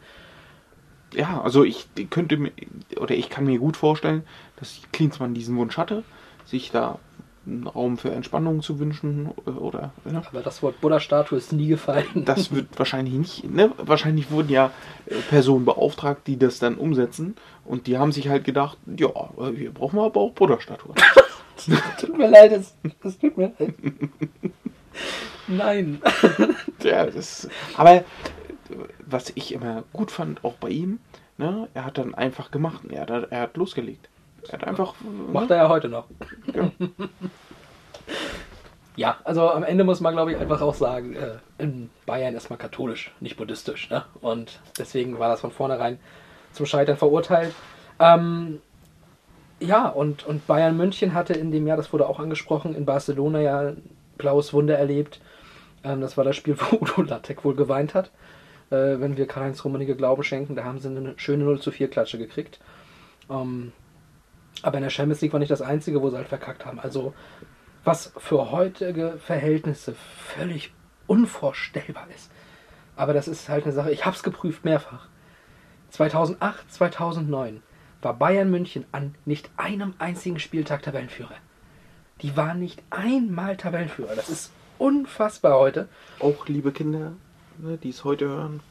Ja, 1.14 1.42
also 1.42 1.64
ich 1.64 1.88
könnte 2.10 2.38
mir, 2.38 2.52
oder 2.98 3.16
ich 3.16 3.30
kann 3.30 3.46
mir 3.46 3.60
gut 3.60 3.78
vorstellen, 3.78 4.24
dass 4.58 4.82
Klinsmann 4.92 5.34
diesen 5.34 5.56
Wunsch 5.58 5.78
hatte, 5.78 6.04
sich 6.46 6.72
da 6.72 7.00
einen 7.46 7.68
Raum 7.68 7.98
für 7.98 8.12
Entspannung 8.12 8.62
zu 8.62 8.80
wünschen 8.80 9.32
äh, 9.46 9.50
oder 9.52 9.92
ja. 10.10 10.24
Aber 10.30 10.42
das 10.42 10.62
Wort 10.64 10.82
Buddha-Statue 10.82 11.38
ist 11.38 11.54
nie 11.54 11.68
gefallen. 11.68 12.26
Das 12.26 12.54
wird 12.54 12.68
wahrscheinlich 12.78 13.14
nicht, 13.14 13.52
ne? 13.52 13.72
Wahrscheinlich 13.78 14.32
wurden 14.32 14.50
ja 14.50 14.72
äh, 15.06 15.16
Personen 15.30 15.66
beauftragt, 15.66 16.28
die 16.28 16.38
das 16.38 16.60
dann 16.60 16.76
umsetzen 16.76 17.36
und 17.66 17.88
die 17.88 17.98
haben 17.98 18.12
sich 18.12 18.30
halt 18.30 18.44
gedacht, 18.44 18.78
ja, 18.98 19.10
äh, 19.10 19.52
hier 19.56 19.74
brauchen 19.74 19.98
wir 19.98 20.04
aber 20.04 20.22
auch 20.22 20.32
Buddha-Statuen. 20.32 20.96
tut 22.00 22.18
mir 22.18 22.30
leid, 22.30 22.52
das, 22.52 22.76
das 23.02 23.18
tut 23.18 23.38
mir 23.38 23.52
leid. 23.58 23.74
Nein. 25.48 26.02
Ja, 26.84 27.08
das, 27.08 27.50
aber 27.78 28.04
was 29.08 29.32
ich 29.34 29.54
immer 29.54 29.84
gut 29.92 30.12
fand, 30.12 30.44
auch 30.44 30.54
bei 30.54 30.70
ihm, 30.70 31.00
ne, 31.38 31.68
er 31.74 31.86
hat 31.86 31.98
dann 31.98 32.14
einfach 32.14 32.52
gemacht. 32.52 32.82
Er 32.90 33.08
hat, 33.08 33.32
er 33.32 33.42
hat 33.42 33.58
losgelegt. 33.58 34.08
Er 34.50 34.60
hat 34.60 34.68
einfach. 34.68 34.96
Macht 35.32 35.50
ne, 35.50 35.56
er 35.56 35.64
ja 35.64 35.70
heute 35.70 35.90
noch. 35.90 36.08
Ja. 36.54 36.72
Ja, 38.98 39.18
also 39.26 39.50
am 39.50 39.64
Ende 39.64 39.84
muss 39.84 40.00
man, 40.00 40.14
glaube 40.14 40.32
ich, 40.32 40.38
einfach 40.38 40.62
auch 40.62 40.74
sagen, 40.74 41.16
äh, 41.16 41.38
in 41.58 41.90
Bayern 42.06 42.36
ist 42.36 42.50
man 42.50 42.58
katholisch, 42.58 43.14
nicht 43.20 43.36
buddhistisch. 43.36 43.90
Ne? 43.90 44.06
Und 44.22 44.62
deswegen 44.80 45.20
war 45.20 45.28
das 45.28 45.42
von 45.42 45.52
vornherein 45.52 46.00
zum 46.54 46.66
Scheitern 46.66 46.96
verurteilt. 46.96 47.54
Ähm, 48.00 48.62
ja, 49.60 49.88
und, 49.90 50.26
und 50.26 50.48
Bayern 50.48 50.78
München 50.78 51.14
hatte 51.14 51.34
in 51.34 51.52
dem 51.52 51.68
Jahr, 51.68 51.78
das 51.78 51.92
wurde 51.92 52.08
auch 52.08 52.20
angesprochen, 52.20 52.74
in 52.74 52.86
Barcelona 52.86 53.42
ja 53.42 53.60
ein 53.60 53.84
blaues 54.18 54.54
Wunder 54.54 54.78
erlebt. 54.78 55.20
Ähm, 55.84 56.00
das 56.00 56.16
war 56.16 56.24
das 56.24 56.38
Spiel, 56.38 56.58
wo 56.72 56.78
Udo 56.78 57.02
Lattek 57.02 57.44
wohl 57.44 57.56
geweint 57.56 57.96
hat. 57.96 58.12
Äh, 58.70 59.00
wenn 59.00 59.18
wir 59.18 59.28
Karl-Heinz 59.28 59.66
Rummenigge 59.66 59.98
Glauben 59.98 60.24
schenken, 60.24 60.56
da 60.56 60.64
haben 60.64 60.80
sie 60.80 60.88
eine 60.88 61.16
schöne 61.18 61.44
0 61.44 61.60
zu 61.60 61.72
4 61.72 61.90
Klatsche 61.90 62.18
gekriegt. 62.18 62.60
Ähm, 63.30 63.74
aber 64.62 64.78
in 64.78 64.84
der 64.84 64.90
Champions 64.90 65.22
League 65.22 65.34
war 65.34 65.40
nicht 65.40 65.52
das 65.52 65.62
einzige, 65.62 66.02
wo 66.02 66.10
sie 66.10 66.18
halt 66.18 66.30
verkackt 66.30 66.66
haben. 66.66 66.80
Also, 66.80 67.14
was 67.84 68.14
für 68.18 68.52
heutige 68.52 69.18
Verhältnisse 69.20 69.94
völlig 69.94 70.74
unvorstellbar 71.08 72.08
ist. 72.16 72.32
Aber 72.96 73.14
das 73.14 73.28
ist 73.28 73.50
halt 73.50 73.66
eine 73.66 73.74
Sache, 73.74 73.92
ich 73.92 74.06
habe 74.06 74.16
es 74.16 74.24
geprüft 74.24 74.66
mehrfach. 74.66 75.08
2008, 75.92 76.72
2009 76.72 77.62
war 78.02 78.14
Bayern 78.14 78.50
München 78.50 78.86
an 78.92 79.16
nicht 79.26 79.50
einem 79.58 79.94
einzigen 80.00 80.40
Spieltag 80.40 80.84
Tabellenführer. 80.84 81.36
Die 82.22 82.36
waren 82.38 82.60
nicht 82.60 82.82
einmal 82.90 83.58
Tabellenführer. 83.58 84.16
Das 84.16 84.30
ist 84.30 84.52
unfassbar 84.78 85.60
heute. 85.60 85.90
Auch 86.20 86.48
liebe 86.48 86.72
Kinder, 86.72 87.14
ne, 87.58 87.78
die 87.78 87.90
es 87.90 88.04
heute 88.04 88.28
hören. 88.28 88.62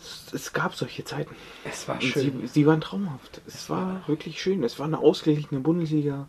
Es, 0.00 0.32
es 0.32 0.52
gab 0.52 0.74
solche 0.74 1.04
Zeiten. 1.04 1.34
Es 1.64 1.86
war 1.86 2.00
schön. 2.00 2.40
sie, 2.40 2.46
sie 2.46 2.66
waren 2.66 2.80
traumhaft. 2.80 3.42
Es 3.46 3.68
war 3.68 4.02
wirklich 4.06 4.40
schön. 4.40 4.64
Es 4.64 4.78
war 4.78 4.86
eine 4.86 4.98
ausgeglichene 4.98 5.60
Bundesliga. 5.60 6.26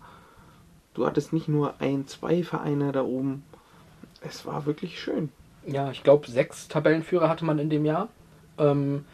Du 0.94 1.06
hattest 1.06 1.32
nicht 1.32 1.48
nur 1.48 1.76
ein, 1.80 2.08
zwei 2.08 2.44
Vereine 2.44 2.92
da 2.92 3.04
oben. 3.04 3.44
Es 4.22 4.46
war 4.46 4.66
wirklich 4.66 5.00
schön. 5.00 5.30
Ja, 5.66 5.92
ich 5.92 6.04
glaube, 6.04 6.30
sechs 6.30 6.68
Tabellenführer 6.68 7.30
hatte 7.30 7.46
man 7.46 7.60
in 7.60 7.70
dem 7.70 7.86
Jahr. 7.86 8.10
Ähm, 8.58 9.06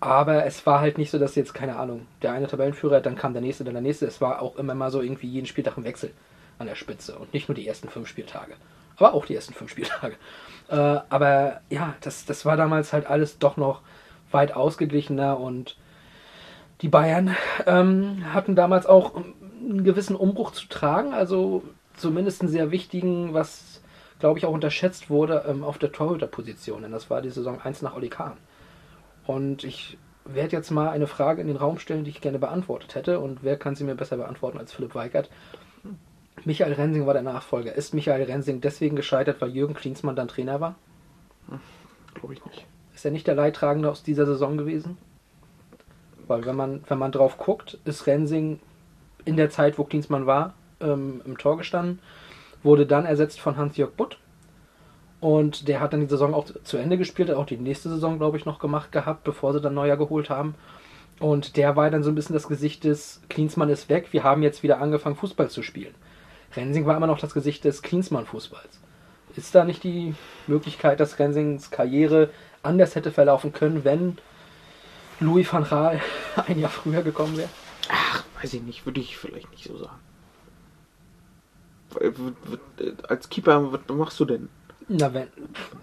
aber 0.00 0.44
es 0.44 0.64
war 0.66 0.80
halt 0.80 0.98
nicht 0.98 1.10
so, 1.10 1.18
dass 1.18 1.34
jetzt, 1.34 1.54
keine 1.54 1.76
Ahnung, 1.76 2.06
der 2.22 2.32
eine 2.32 2.46
Tabellenführer, 2.46 3.00
dann 3.00 3.16
kam 3.16 3.32
der 3.32 3.42
nächste, 3.42 3.64
dann 3.64 3.74
der 3.74 3.82
nächste. 3.82 4.06
Es 4.06 4.20
war 4.20 4.42
auch 4.42 4.56
immer 4.56 4.74
mal 4.74 4.90
so 4.90 5.00
irgendwie 5.00 5.26
jeden 5.26 5.46
Spieltag 5.46 5.76
ein 5.76 5.84
Wechsel 5.84 6.12
an 6.58 6.66
der 6.66 6.74
Spitze. 6.74 7.18
Und 7.18 7.32
nicht 7.32 7.48
nur 7.48 7.54
die 7.54 7.66
ersten 7.66 7.88
fünf 7.88 8.08
Spieltage. 8.08 8.54
Aber 8.96 9.14
auch 9.14 9.26
die 9.26 9.34
ersten 9.34 9.54
fünf 9.54 9.70
Spieltage. 9.70 10.16
Äh, 10.68 10.74
aber 11.08 11.60
ja, 11.70 11.94
das, 12.00 12.24
das 12.24 12.44
war 12.44 12.56
damals 12.56 12.92
halt 12.92 13.06
alles 13.06 13.38
doch 13.38 13.56
noch 13.56 13.82
weit 14.30 14.54
ausgeglichener 14.54 15.38
und 15.38 15.76
die 16.82 16.88
Bayern 16.88 17.36
ähm, 17.66 18.32
hatten 18.32 18.54
damals 18.54 18.86
auch 18.86 19.16
einen 19.16 19.82
gewissen 19.84 20.14
Umbruch 20.14 20.52
zu 20.52 20.68
tragen, 20.68 21.12
also 21.12 21.62
zumindest 21.96 22.42
einen 22.42 22.50
sehr 22.50 22.70
wichtigen, 22.70 23.34
was 23.34 23.82
glaube 24.18 24.38
ich 24.38 24.46
auch 24.46 24.52
unterschätzt 24.52 25.10
wurde, 25.10 25.44
ähm, 25.48 25.64
auf 25.64 25.78
der 25.78 25.92
Torhüterposition. 25.92 26.82
Denn 26.82 26.92
das 26.92 27.10
war 27.10 27.22
die 27.22 27.30
Saison 27.30 27.60
1 27.60 27.82
nach 27.82 27.96
Oli 27.96 28.08
Kahn. 28.08 28.36
Und 29.26 29.64
ich 29.64 29.98
werde 30.24 30.56
jetzt 30.56 30.70
mal 30.70 30.90
eine 30.90 31.06
Frage 31.06 31.40
in 31.40 31.48
den 31.48 31.56
Raum 31.56 31.78
stellen, 31.78 32.04
die 32.04 32.10
ich 32.10 32.20
gerne 32.20 32.38
beantwortet 32.38 32.94
hätte. 32.94 33.20
Und 33.20 33.42
wer 33.42 33.56
kann 33.56 33.74
sie 33.74 33.84
mir 33.84 33.94
besser 33.94 34.16
beantworten 34.16 34.58
als 34.58 34.72
Philipp 34.72 34.94
Weigert? 34.94 35.30
Michael 36.44 36.72
Rensing 36.72 37.06
war 37.06 37.14
der 37.14 37.22
Nachfolger. 37.22 37.74
Ist 37.74 37.94
Michael 37.94 38.24
Rensing 38.24 38.60
deswegen 38.60 38.96
gescheitert, 38.96 39.40
weil 39.40 39.50
Jürgen 39.50 39.74
Klinsmann 39.74 40.16
dann 40.16 40.28
Trainer 40.28 40.60
war? 40.60 40.76
Glaube 42.14 42.34
ich 42.34 42.44
nicht. 42.44 42.66
Ist 42.94 43.04
er 43.04 43.10
nicht 43.10 43.26
der 43.26 43.34
Leidtragende 43.34 43.90
aus 43.90 44.02
dieser 44.02 44.26
Saison 44.26 44.56
gewesen? 44.56 44.96
Weil 46.26 46.44
wenn 46.44 46.56
man, 46.56 46.82
wenn 46.88 46.98
man 46.98 47.12
drauf 47.12 47.38
guckt, 47.38 47.78
ist 47.84 48.06
Rensing 48.06 48.60
in 49.24 49.36
der 49.36 49.50
Zeit, 49.50 49.78
wo 49.78 49.84
Klinsmann 49.84 50.26
war, 50.26 50.54
ähm, 50.80 51.22
im 51.24 51.38
Tor 51.38 51.56
gestanden, 51.56 52.00
wurde 52.62 52.86
dann 52.86 53.06
ersetzt 53.06 53.40
von 53.40 53.56
Hans-Jörg 53.56 53.92
Butt. 53.92 54.18
Und 55.20 55.68
der 55.68 55.80
hat 55.80 55.92
dann 55.92 56.00
die 56.00 56.08
Saison 56.08 56.34
auch 56.34 56.46
zu 56.62 56.76
Ende 56.76 56.96
gespielt, 56.96 57.28
hat 57.28 57.36
auch 57.36 57.46
die 57.46 57.56
nächste 57.56 57.88
Saison, 57.88 58.18
glaube 58.18 58.36
ich, 58.36 58.44
noch 58.44 58.58
gemacht 58.58 58.92
gehabt, 58.92 59.24
bevor 59.24 59.52
sie 59.52 59.60
dann 59.60 59.74
Neuer 59.74 59.96
geholt 59.96 60.30
haben. 60.30 60.54
Und 61.18 61.56
der 61.56 61.74
war 61.74 61.90
dann 61.90 62.04
so 62.04 62.10
ein 62.10 62.14
bisschen 62.14 62.34
das 62.34 62.46
Gesicht 62.46 62.84
des 62.84 63.20
Klinsmann 63.28 63.70
ist 63.70 63.88
weg, 63.88 64.12
wir 64.12 64.22
haben 64.22 64.42
jetzt 64.42 64.62
wieder 64.62 64.80
angefangen, 64.80 65.16
Fußball 65.16 65.50
zu 65.50 65.62
spielen. 65.62 65.94
Rensing 66.56 66.86
war 66.86 66.96
immer 66.96 67.06
noch 67.06 67.18
das 67.20 67.34
Gesicht 67.34 67.64
des 67.64 67.82
Klinsmann-Fußballs. 67.82 68.80
Ist 69.36 69.54
da 69.54 69.64
nicht 69.64 69.84
die 69.84 70.14
Möglichkeit, 70.46 71.00
dass 71.00 71.18
Rensings 71.18 71.70
Karriere 71.70 72.30
anders 72.62 72.94
hätte 72.94 73.12
verlaufen 73.12 73.52
können, 73.52 73.84
wenn 73.84 74.18
Louis 75.20 75.52
van 75.52 75.64
Gaal 75.64 76.00
ein 76.46 76.58
Jahr 76.58 76.70
früher 76.70 77.02
gekommen 77.02 77.36
wäre? 77.36 77.48
Ach, 77.90 78.24
weiß 78.40 78.54
ich 78.54 78.62
nicht. 78.62 78.86
Würde 78.86 79.00
ich 79.00 79.16
vielleicht 79.16 79.50
nicht 79.50 79.64
so 79.64 79.76
sagen. 79.76 79.98
W- 82.00 82.32
Als 83.08 83.28
Keeper, 83.28 83.72
was 83.72 83.80
machst 83.88 84.20
du 84.20 84.24
denn? 84.24 84.48
Na, 84.88 85.12
wenn, 85.12 85.28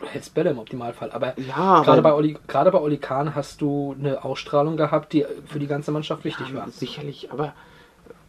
hältst 0.07 0.33
Bälle 0.33 0.49
im 0.51 0.59
Optimalfall. 0.59 1.11
Aber 1.11 1.39
Ja, 1.39 1.83
gerade, 1.83 2.01
bei 2.01 2.13
Oli, 2.13 2.37
gerade 2.47 2.71
bei 2.71 2.79
Oli 2.79 2.97
Kahn 2.97 3.35
hast 3.35 3.61
du 3.61 3.95
eine 3.99 4.23
Ausstrahlung 4.23 4.77
gehabt, 4.77 5.13
die 5.13 5.25
für 5.45 5.59
die 5.59 5.67
ganze 5.67 5.91
Mannschaft 5.91 6.23
wichtig 6.23 6.49
Ja, 6.49 6.55
war. 6.57 6.69
sicherlich, 6.69 7.31
aber 7.31 7.53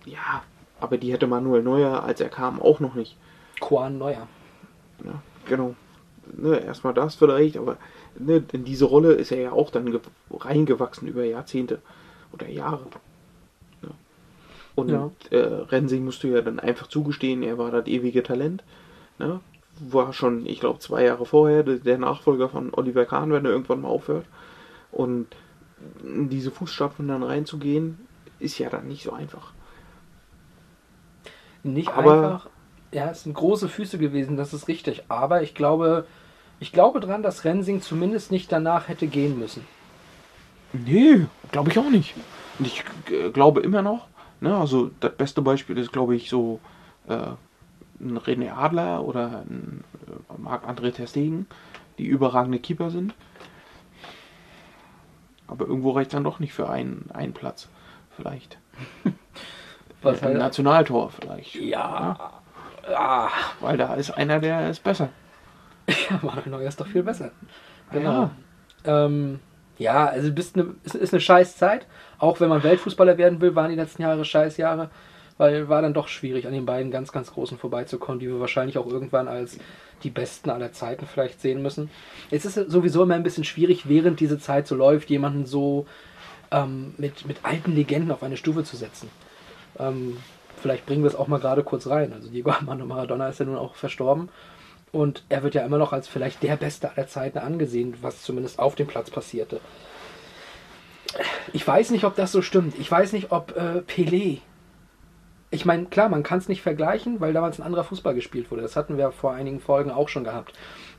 ja, 0.05 0.43
aber 0.81 0.99
die 0.99 1.13
hätte 1.13 1.27
Manuel 1.27 1.63
Neuer, 1.63 2.03
als 2.05 2.21
er 2.21 2.29
kam, 2.29 2.61
auch 2.61 2.81
noch 2.81 2.95
nicht. 2.95 3.17
Juan 3.69 3.99
Neuer. 3.99 4.27
Ja, 5.05 5.23
genau. 5.47 5.75
Ne, 6.37 6.59
erstmal 6.59 6.93
das 6.95 7.15
vielleicht, 7.15 7.57
aber 7.57 7.77
ne, 8.19 8.43
in 8.53 8.65
diese 8.65 8.85
Rolle 8.87 9.13
ist 9.13 9.31
er 9.31 9.41
ja 9.41 9.53
auch 9.53 9.71
dann 9.71 9.91
ge- 9.91 10.01
reingewachsen 10.31 11.07
über 11.09 11.25
Jahrzehnte 11.25 11.81
oder 12.33 12.49
Jahre. 12.49 12.85
Ja. 13.83 13.91
Und 14.75 14.91
Ja. 14.91 15.11
Äh, 15.31 15.39
Rensing 15.39 16.05
musst 16.05 16.23
du 16.25 16.29
ja 16.29 16.41
dann 16.43 16.59
einfach 16.59 16.89
zugestehen, 16.89 17.43
er 17.43 17.59
war 17.59 17.71
das 17.71 17.87
ewige 17.87 18.23
Talent. 18.23 18.65
Ne? 19.19 19.41
War 19.79 20.13
schon, 20.13 20.47
ich 20.47 20.59
glaube, 20.61 20.81
zwei 20.81 21.05
Jahre 21.05 21.27
vorher 21.27 21.63
der 21.63 21.77
der 21.77 21.99
Nachfolger 21.99 22.49
von 22.49 22.75
Oliver 22.75 23.05
Kahn, 23.05 23.31
wenn 23.33 23.45
er 23.45 23.53
irgendwann 23.53 23.83
mal 23.83 23.89
aufhört. 23.89 24.27
Und 24.91 25.29
in 26.03 26.29
diese 26.29 26.51
Fußstapfen 26.51 27.07
dann 27.07 27.23
reinzugehen, 27.23 27.99
ist 28.41 28.59
ja 28.59 28.69
dann 28.71 28.89
nicht 28.89 29.05
so 29.05 29.13
einfach. 29.13 29.53
Nicht 31.73 31.91
Aber- 31.91 32.13
einfach. 32.13 32.47
Ja, 32.93 33.11
es 33.11 33.25
sind 33.25 33.35
große 33.35 33.69
Füße 33.69 33.99
gewesen, 33.99 34.37
das 34.37 34.55
ist 34.55 34.69
richtig. 34.69 35.03
Aber 35.09 35.43
ich 35.43 35.55
glaube, 35.55 36.07
ich 36.61 36.73
glaube 36.73 37.01
dran, 37.01 37.23
dass 37.23 37.45
Rensing 37.45 37.83
zumindest 37.83 38.31
nicht 38.31 38.51
danach 38.51 38.89
hätte 38.89 39.07
gehen 39.09 39.39
müssen. 39.39 39.67
Nee, 40.73 41.27
glaube 41.53 41.71
ich 41.71 41.79
auch 41.79 41.91
nicht. 41.91 42.15
Und 42.59 42.67
ich 42.67 42.85
äh, 43.11 43.31
glaube 43.31 43.61
immer 43.61 43.83
noch, 43.83 44.07
ne, 44.41 44.57
also 44.57 44.91
das 45.01 45.13
beste 45.17 45.43
Beispiel 45.43 45.77
ist, 45.79 45.93
glaube 45.93 46.15
ich, 46.15 46.31
so 46.31 46.61
äh, 47.09 47.15
ein 48.01 48.19
René 48.19 48.53
Adler 48.53 49.05
oder 49.05 49.45
ein 49.49 49.85
äh, 50.07 50.41
Marc-André 50.41 50.93
Ter 50.93 51.07
Stegen, 51.07 51.47
die 51.99 52.07
überragende 52.07 52.61
Keeper 52.61 52.91
sind. 52.91 53.15
Aber 55.49 55.67
irgendwo 55.67 55.91
reicht 55.91 56.15
dann 56.15 56.25
doch 56.25 56.39
nicht 56.39 56.53
für 56.55 56.71
einen, 56.71 57.11
einen 57.13 57.33
Platz. 57.33 57.69
Vielleicht. 58.17 58.59
Was 60.03 60.23
Ein 60.23 60.29
halt, 60.29 60.39
Nationaltor 60.39 61.11
vielleicht. 61.11 61.55
ja. 61.55 62.33
Ah, 62.95 63.31
Weil 63.61 63.77
da 63.77 63.95
ist 63.95 64.13
einer, 64.13 64.39
der 64.39 64.71
ist 64.71 64.83
besser. 64.85 65.09
ja, 65.89 66.21
Manuel 66.23 66.51
Neuer 66.51 66.69
ist 66.69 66.81
doch 66.81 66.87
viel 66.87 67.03
besser. 67.03 67.33
Genau. 67.91 68.31
Ähm, 68.85 69.41
ja, 69.79 70.07
also 70.07 70.33
bist 70.33 70.57
eine, 70.57 70.75
ist, 70.85 70.95
ist 70.95 71.13
eine 71.13 71.21
scheiß 71.21 71.57
Zeit. 71.57 71.87
Auch 72.19 72.41
wenn 72.41 72.49
man 72.49 72.63
Weltfußballer 72.63 73.19
werden 73.19 73.41
will, 73.41 73.55
waren 73.57 73.71
die 73.71 73.77
letzten 73.77 74.03
Jahre 74.03 74.25
scheiß 74.25 74.57
Jahre. 74.57 74.91
Weil 75.39 75.69
war 75.69 75.83
dann 75.83 75.93
doch 75.93 76.09
schwierig, 76.09 76.47
an 76.47 76.55
den 76.55 76.65
beiden 76.65 76.91
ganz, 76.91 77.13
ganz 77.13 77.33
Großen 77.33 77.59
vorbeizukommen, 77.59 78.21
die 78.21 78.29
wir 78.29 78.41
wahrscheinlich 78.41 78.79
auch 78.79 78.87
irgendwann 78.87 79.29
als 79.29 79.59
die 80.03 80.11
Besten 80.11 80.49
aller 80.49 80.73
Zeiten 80.73 81.07
vielleicht 81.07 81.41
sehen 81.41 81.61
müssen. 81.61 81.91
Es 82.31 82.47
ist 82.47 82.55
sowieso 82.55 83.03
immer 83.03 83.15
ein 83.15 83.23
bisschen 83.23 83.45
schwierig, 83.45 83.87
während 83.89 84.21
diese 84.21 84.39
Zeit 84.39 84.67
so 84.67 84.75
läuft, 84.75 85.11
jemanden 85.11 85.45
so 85.45 85.87
ähm, 86.51 86.95
mit, 86.97 87.27
mit 87.27 87.39
alten 87.43 87.75
Legenden 87.75 88.13
auf 88.13 88.23
eine 88.23 88.39
Stufe 88.39 88.65
zu 88.65 88.77
setzen. 88.77 89.11
Ähm, 89.79 90.19
vielleicht 90.61 90.87
bringen 90.87 91.03
wir 91.03 91.09
es 91.09 91.17
auch 91.17 91.29
mal 91.29 91.41
gerade 91.41 91.63
kurz 91.63 91.87
rein. 91.87 92.13
Also 92.13 92.29
Diego 92.31 92.51
Armando 92.51 92.87
Maradona 92.87 93.29
ist 93.29 93.41
ja 93.41 93.47
nun 93.47 93.57
auch 93.57 93.75
verstorben. 93.75 94.29
Und 94.93 95.25
er 95.29 95.43
wird 95.43 95.55
ja 95.55 95.65
immer 95.65 95.79
noch 95.79 95.93
als 95.93 96.09
vielleicht 96.09 96.43
der 96.43 96.57
Beste 96.57 96.91
aller 96.91 97.07
Zeiten 97.07 97.39
angesehen, 97.39 97.97
was 98.01 98.23
zumindest 98.23 98.59
auf 98.59 98.77
dem 98.77 98.87
Platz 98.87 99.11
passierte. 99.11 99.61
Ich 101.53 101.67
weiß 101.67 101.91
nicht, 101.91 102.05
ob 102.05 102.17
das 102.17 102.33
so 102.33 102.43
stimmt. 102.43 102.79
Ich 102.79 102.91
weiß 102.91 103.13
nicht, 103.13 103.33
ob 103.33 103.57
äh, 103.57 103.81
Pelé. 103.81 104.41
Ich 105.51 105.65
meine, 105.65 105.87
klar, 105.87 106.09
man 106.09 106.23
kann 106.23 106.39
es 106.39 106.49
nicht 106.49 106.63
vergleichen, 106.63 107.21
weil 107.21 107.33
damals 107.33 107.59
ein 107.59 107.63
anderer 107.63 107.85
Fußball 107.85 108.15
gespielt 108.15 108.51
wurde. 108.51 108.63
Das 108.63 108.77
hatten 108.77 108.99
wir 108.99 109.13
vor 109.13 109.33
einigen 109.33 109.61
Folgen 109.61 109.91
auch 109.91 110.09
schon 110.09 110.25
gehabt. 110.25 110.55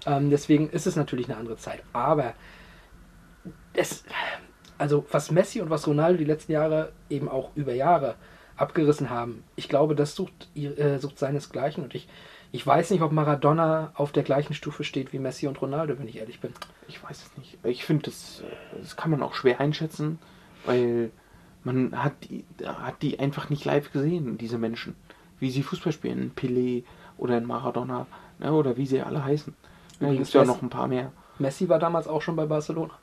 Ähm, 0.06 0.30
deswegen 0.30 0.70
ist 0.70 0.88
es 0.88 0.96
natürlich 0.96 1.28
eine 1.28 1.38
andere 1.38 1.58
Zeit. 1.58 1.84
Aber 1.94 2.34
es, 3.74 4.04
also 4.78 5.06
was 5.12 5.32
Messi 5.32 5.62
und 5.62 5.70
was 5.70 5.88
Ronaldo 5.88 6.18
die 6.18 6.26
letzten 6.26 6.52
Jahre 6.52 6.92
eben 7.10 7.30
auch 7.30 7.52
über 7.56 7.74
Jahre 7.74 8.16
abgerissen 8.58 9.10
haben, 9.10 9.44
ich 9.56 9.70
glaube, 9.70 9.96
das 9.96 10.16
sucht, 10.16 10.50
äh, 10.56 10.98
sucht 11.00 11.18
seinesgleichen. 11.20 11.84
Und 11.84 11.96
ich, 11.96 12.08
ich 12.52 12.66
weiß 12.66 12.92
nicht, 12.92 13.02
ob 13.02 13.12
Maradona 13.12 13.92
auf 13.96 14.12
der 14.12 14.24
gleichen 14.24 14.54
Stufe 14.54 14.84
steht 14.84 15.14
wie 15.14 15.20
Messi 15.20 15.48
und 15.48 15.62
Ronaldo, 15.62 15.98
wenn 16.00 16.08
ich 16.08 16.18
ehrlich 16.18 16.40
bin. 16.40 16.52
Ich 16.88 17.02
weiß 17.04 17.24
es 17.26 17.38
nicht. 17.38 17.58
Ich 17.64 17.86
finde, 17.86 18.04
das, 18.06 18.44
das 18.82 18.96
kann 18.96 19.12
man 19.12 19.22
auch 19.24 19.34
schwer 19.36 19.60
einschätzen, 19.60 20.20
weil 20.66 21.12
man 21.64 22.04
hat 22.04 22.14
die, 22.30 22.46
hat 22.66 23.02
die 23.02 23.20
einfach 23.20 23.50
nicht 23.50 23.66
live 23.66 23.92
gesehen, 23.92 24.38
diese 24.38 24.58
Menschen. 24.58 24.96
Wie 25.40 25.52
sie 25.52 25.62
Fußball 25.64 25.94
spielen, 25.94 26.32
Pelé 26.36 26.84
oder 27.18 27.36
ein 27.38 27.46
Maradona 27.46 28.08
ne, 28.40 28.52
oder 28.54 28.76
wie 28.78 28.88
sie 28.88 29.02
alle 29.02 29.24
heißen. 29.24 29.54
Ja, 30.00 30.08
Übrigens 30.08 30.28
gibt 30.30 30.36
ja 30.36 30.42
Messi- 30.42 30.48
noch 30.48 30.62
ein 30.62 30.70
paar 30.70 30.88
mehr. 30.88 31.12
Messi 31.40 31.70
war 31.70 31.78
damals 31.80 32.08
auch 32.08 32.22
schon 32.24 32.36
bei 32.36 32.46
Barcelona. 32.46 32.94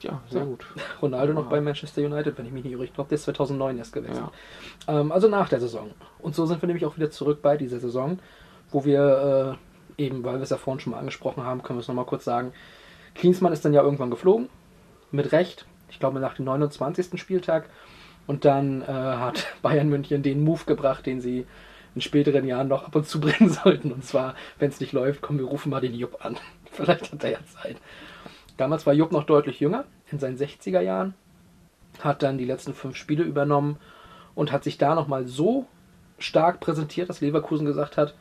Ja, 0.00 0.22
sehr 0.30 0.44
gut. 0.44 0.66
Ronaldo 1.02 1.32
noch 1.32 1.44
Ja. 1.44 1.48
bei 1.50 1.60
Manchester 1.60 2.02
United, 2.02 2.36
wenn 2.38 2.46
ich 2.46 2.52
mich 2.52 2.64
nicht 2.64 2.72
irre. 2.72 2.84
Ich 2.84 2.94
glaube, 2.94 3.08
der 3.08 3.16
ist 3.16 3.24
2009 3.24 3.78
erst 3.78 3.92
gewechselt. 3.92 4.28
Ja. 4.86 5.00
Ähm, 5.00 5.12
also 5.12 5.28
nach 5.28 5.48
der 5.48 5.60
Saison. 5.60 5.90
Und 6.18 6.34
so 6.34 6.46
sind 6.46 6.62
wir 6.62 6.66
nämlich 6.66 6.86
auch 6.86 6.96
wieder 6.96 7.10
zurück 7.10 7.40
bei 7.42 7.56
dieser 7.56 7.78
Saison, 7.80 8.18
wo 8.70 8.84
wir 8.84 9.56
äh, 9.98 10.02
eben, 10.02 10.24
weil 10.24 10.34
wir 10.36 10.42
es 10.42 10.50
ja 10.50 10.56
vorhin 10.56 10.80
schon 10.80 10.92
mal 10.92 10.98
angesprochen 10.98 11.44
haben, 11.44 11.62
können 11.62 11.78
wir 11.78 11.82
es 11.82 11.88
nochmal 11.88 12.04
kurz 12.06 12.24
sagen. 12.24 12.52
Klinsmann 13.14 13.52
ist 13.52 13.64
dann 13.64 13.72
ja 13.72 13.82
irgendwann 13.82 14.10
geflogen, 14.10 14.48
mit 15.10 15.32
Recht. 15.32 15.66
Ich 15.90 15.98
glaube 15.98 16.20
nach 16.20 16.34
dem 16.34 16.44
29. 16.44 17.20
Spieltag. 17.20 17.68
Und 18.26 18.44
dann 18.44 18.82
äh, 18.82 18.86
hat 18.86 19.46
Bayern 19.62 19.88
München 19.88 20.22
den 20.22 20.44
Move 20.44 20.64
gebracht, 20.66 21.06
den 21.06 21.20
sie 21.20 21.46
in 21.94 22.02
späteren 22.02 22.44
Jahren 22.44 22.68
noch 22.68 22.84
ab 22.84 22.94
und 22.94 23.06
zu 23.06 23.20
bringen 23.22 23.50
sollten. 23.50 23.90
Und 23.90 24.04
zwar, 24.04 24.34
wenn 24.58 24.68
es 24.68 24.80
nicht 24.80 24.92
läuft, 24.92 25.22
komm, 25.22 25.38
wir 25.38 25.46
rufen 25.46 25.70
mal 25.70 25.80
den 25.80 25.94
Jupp 25.94 26.24
an. 26.24 26.36
Vielleicht 26.70 27.10
hat 27.10 27.24
er 27.24 27.30
ja 27.30 27.38
Zeit. 27.46 27.76
Damals 28.58 28.86
war 28.86 28.92
Jupp 28.92 29.12
noch 29.12 29.24
deutlich 29.24 29.60
jünger, 29.60 29.84
in 30.10 30.18
seinen 30.18 30.36
60er 30.36 30.80
Jahren, 30.80 31.14
hat 32.00 32.22
dann 32.22 32.38
die 32.38 32.44
letzten 32.44 32.74
fünf 32.74 32.96
Spiele 32.96 33.22
übernommen 33.22 33.78
und 34.34 34.52
hat 34.52 34.64
sich 34.64 34.76
da 34.76 34.94
nochmal 34.94 35.26
so 35.26 35.66
stark 36.18 36.60
präsentiert, 36.60 37.08
dass 37.08 37.20
Leverkusen 37.20 37.64
gesagt 37.64 37.96
hat, 37.96 38.14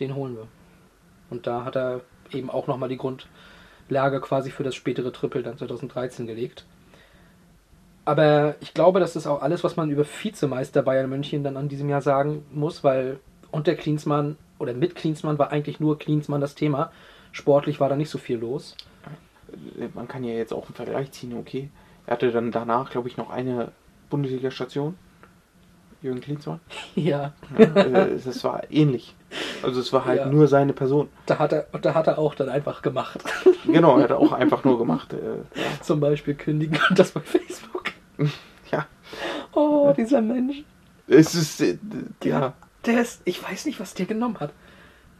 den 0.00 0.14
holen 0.14 0.36
wir. 0.36 0.46
Und 1.28 1.46
da 1.46 1.64
hat 1.64 1.76
er 1.76 2.02
eben 2.30 2.50
auch 2.50 2.68
nochmal 2.68 2.88
die 2.88 2.96
Grundlage 2.96 4.20
quasi 4.20 4.50
für 4.50 4.62
das 4.62 4.74
spätere 4.74 5.12
Triple 5.12 5.42
dann 5.42 5.58
2013 5.58 6.26
gelegt. 6.26 6.64
Aber 8.04 8.56
ich 8.60 8.74
glaube, 8.74 9.00
das 9.00 9.16
ist 9.16 9.26
auch 9.26 9.42
alles, 9.42 9.64
was 9.64 9.76
man 9.76 9.90
über 9.90 10.04
Vizemeister 10.04 10.82
Bayern 10.82 11.10
München 11.10 11.44
dann 11.44 11.56
an 11.56 11.68
diesem 11.68 11.88
Jahr 11.88 12.02
sagen 12.02 12.44
muss, 12.52 12.84
weil 12.84 13.18
unter 13.50 13.74
Klinsmann 13.74 14.36
oder 14.58 14.72
mit 14.72 14.94
Klinsmann 14.94 15.38
war 15.38 15.50
eigentlich 15.50 15.80
nur 15.80 15.98
Klinsmann 15.98 16.40
das 16.40 16.54
Thema. 16.54 16.92
Sportlich 17.32 17.80
war 17.80 17.88
da 17.88 17.96
nicht 17.96 18.10
so 18.10 18.18
viel 18.18 18.38
los. 18.38 18.76
Man 19.94 20.08
kann 20.08 20.24
ja 20.24 20.34
jetzt 20.34 20.52
auch 20.52 20.66
einen 20.66 20.74
Vergleich 20.74 21.10
ziehen, 21.12 21.36
okay. 21.38 21.68
Er 22.06 22.14
hatte 22.14 22.30
dann 22.32 22.50
danach, 22.50 22.90
glaube 22.90 23.08
ich, 23.08 23.16
noch 23.16 23.30
eine 23.30 23.72
Bundesliga-Station. 24.10 24.96
Jürgen 26.02 26.20
Klinsmann. 26.20 26.60
Ja, 26.96 27.32
Ja, 27.56 27.64
äh, 27.64 28.18
das 28.24 28.42
war 28.44 28.62
ähnlich. 28.70 29.14
Also 29.62 29.80
es 29.80 29.92
war 29.92 30.04
halt 30.04 30.18
Ja. 30.18 30.26
nur 30.26 30.48
seine 30.48 30.72
Person. 30.72 31.08
da 31.26 31.38
hat 31.38 31.52
er, 31.52 31.66
und 31.72 31.84
da 31.84 31.94
hat 31.94 32.08
er 32.08 32.18
auch 32.18 32.34
dann 32.34 32.48
einfach 32.48 32.82
gemacht. 32.82 33.22
Genau, 33.64 33.96
er 33.98 34.04
hat 34.04 34.12
auch 34.12 34.32
einfach 34.42 34.64
nur 34.64 34.76
gemacht. 34.76 35.12
Äh, 35.12 35.16
ja. 35.60 35.66
Zum 35.82 36.00
Beispiel 36.00 36.34
kündigen 36.34 36.80
und 36.90 36.98
das 36.98 37.12
bei 37.12 37.20
Facebook. 37.20 37.92
ja. 38.72 38.86
Oh, 39.52 39.92
dieser 39.96 40.20
Mensch. 40.20 40.64
Es 41.06 41.34
ist, 41.36 41.60
äh, 41.60 41.78
ja. 42.24 42.54
Der 42.84 43.00
ist, 43.00 43.22
ich 43.24 43.40
weiß 43.40 43.66
nicht, 43.66 43.78
was 43.78 43.94
der 43.94 44.06
genommen 44.06 44.40
hat. 44.40 44.50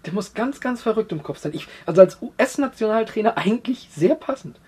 Der 0.05 0.13
muss 0.13 0.35
ganz, 0.35 0.61
ganz 0.61 0.83
verrückt 0.83 1.13
im 1.13 1.23
Kopf 1.23 1.39
sein. 1.39 1.53
Ich, 1.55 1.69
also 1.87 2.01
als 2.01 2.21
US-Nationaltrainer 2.21 3.37
eigentlich 3.37 3.89
sehr 3.95 4.15
passend. 4.15 4.59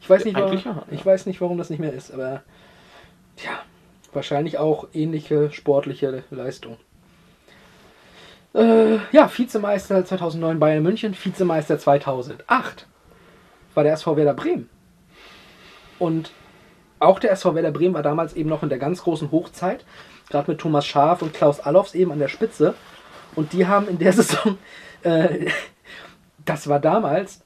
Ich 0.00 0.10
weiß, 0.10 0.24
nicht, 0.24 0.36
warum, 0.36 0.58
ja. 0.58 0.82
ich 0.90 1.04
weiß 1.04 1.24
nicht, 1.26 1.40
warum 1.40 1.56
das 1.56 1.70
nicht 1.70 1.78
mehr 1.78 1.94
ist, 1.94 2.12
aber 2.12 2.42
ja, 3.42 3.62
wahrscheinlich 4.12 4.58
auch 4.58 4.88
ähnliche 4.92 5.50
sportliche 5.50 6.24
Leistung. 6.30 6.76
Äh, 8.54 8.98
ja, 9.10 9.30
Vizemeister 9.34 10.04
2009 10.04 10.60
Bayern 10.60 10.82
München, 10.82 11.16
Vizemeister 11.20 11.78
2008 11.78 12.86
war 13.74 13.82
der 13.82 13.94
SV 13.94 14.16
Werder 14.16 14.34
Bremen. 14.34 14.68
Und 15.98 16.30
auch 17.00 17.18
der 17.18 17.32
SV 17.32 17.54
Werder 17.54 17.72
Bremen 17.72 17.94
war 17.94 18.02
damals 18.02 18.34
eben 18.34 18.48
noch 18.48 18.62
in 18.62 18.68
der 18.68 18.78
ganz 18.78 19.02
großen 19.02 19.32
Hochzeit, 19.32 19.84
gerade 20.30 20.50
mit 20.50 20.60
Thomas 20.60 20.86
Schaaf 20.86 21.22
und 21.22 21.34
Klaus 21.34 21.60
Allofs 21.60 21.94
eben 21.94 22.12
an 22.12 22.18
der 22.18 22.28
Spitze. 22.28 22.74
Und 23.36 23.52
die 23.52 23.66
haben 23.66 23.88
in 23.88 23.98
der 23.98 24.12
Saison, 24.14 24.58
äh, 25.02 25.50
das 26.44 26.68
war 26.68 26.80
damals 26.80 27.42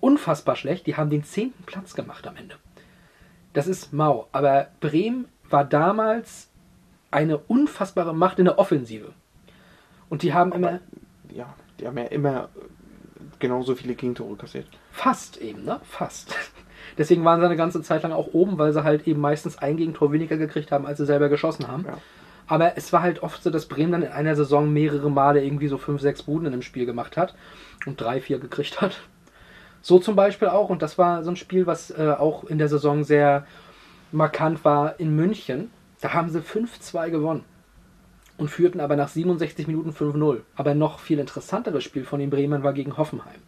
unfassbar 0.00 0.56
schlecht, 0.56 0.86
die 0.86 0.96
haben 0.96 1.10
den 1.10 1.24
zehnten 1.24 1.64
Platz 1.64 1.94
gemacht 1.94 2.26
am 2.26 2.36
Ende. 2.36 2.56
Das 3.52 3.66
ist 3.66 3.92
mau, 3.92 4.28
aber 4.32 4.68
Bremen 4.80 5.26
war 5.48 5.64
damals 5.64 6.48
eine 7.10 7.38
unfassbare 7.38 8.14
Macht 8.14 8.38
in 8.38 8.44
der 8.44 8.58
Offensive. 8.58 9.12
Und 10.08 10.22
die 10.22 10.32
haben 10.32 10.52
immer 10.52 10.80
ja, 11.32 11.54
die 11.78 11.86
haben 11.86 11.98
ja 11.98 12.04
immer 12.04 12.48
genauso 13.38 13.74
viele 13.74 13.94
Gegentore 13.94 14.36
kassiert. 14.36 14.66
Fast 14.90 15.38
eben, 15.38 15.64
ne? 15.64 15.80
Fast. 15.84 16.34
Deswegen 16.98 17.24
waren 17.24 17.40
sie 17.40 17.46
eine 17.46 17.56
ganze 17.56 17.82
Zeit 17.82 18.02
lang 18.02 18.12
auch 18.12 18.28
oben, 18.32 18.58
weil 18.58 18.72
sie 18.72 18.84
halt 18.84 19.06
eben 19.06 19.20
meistens 19.20 19.58
ein 19.58 19.76
Gegentor 19.76 20.12
weniger 20.12 20.36
gekriegt 20.36 20.72
haben, 20.72 20.86
als 20.86 20.98
sie 20.98 21.06
selber 21.06 21.28
geschossen 21.28 21.68
haben. 21.68 21.84
Ja. 21.86 21.98
Aber 22.50 22.76
es 22.76 22.92
war 22.92 23.02
halt 23.02 23.22
oft 23.22 23.44
so, 23.44 23.48
dass 23.48 23.66
Bremen 23.66 23.92
dann 23.92 24.02
in 24.02 24.10
einer 24.10 24.34
Saison 24.34 24.72
mehrere 24.72 25.08
Male 25.08 25.44
irgendwie 25.44 25.68
so 25.68 25.78
fünf, 25.78 26.00
sechs 26.00 26.24
Buden 26.24 26.48
in 26.48 26.52
einem 26.52 26.62
Spiel 26.62 26.84
gemacht 26.84 27.16
hat 27.16 27.36
und 27.86 28.00
drei, 28.00 28.20
vier 28.20 28.40
gekriegt 28.40 28.80
hat. 28.80 29.02
So 29.82 30.00
zum 30.00 30.16
Beispiel 30.16 30.48
auch, 30.48 30.68
und 30.68 30.82
das 30.82 30.98
war 30.98 31.22
so 31.22 31.30
ein 31.30 31.36
Spiel, 31.36 31.68
was 31.68 31.92
äh, 31.92 32.12
auch 32.18 32.42
in 32.42 32.58
der 32.58 32.68
Saison 32.68 33.04
sehr 33.04 33.46
markant 34.10 34.64
war 34.64 34.98
in 34.98 35.14
München. 35.14 35.70
Da 36.00 36.12
haben 36.12 36.28
sie 36.28 36.40
5-2 36.40 37.10
gewonnen 37.10 37.44
und 38.36 38.48
führten 38.48 38.80
aber 38.80 38.96
nach 38.96 39.10
67 39.10 39.68
Minuten 39.68 39.90
5-0. 39.90 40.40
Aber 40.56 40.74
noch 40.74 40.98
viel 40.98 41.20
interessanteres 41.20 41.84
Spiel 41.84 42.04
von 42.04 42.18
den 42.18 42.30
Bremern 42.30 42.64
war 42.64 42.72
gegen 42.72 42.96
Hoffenheim. 42.96 43.40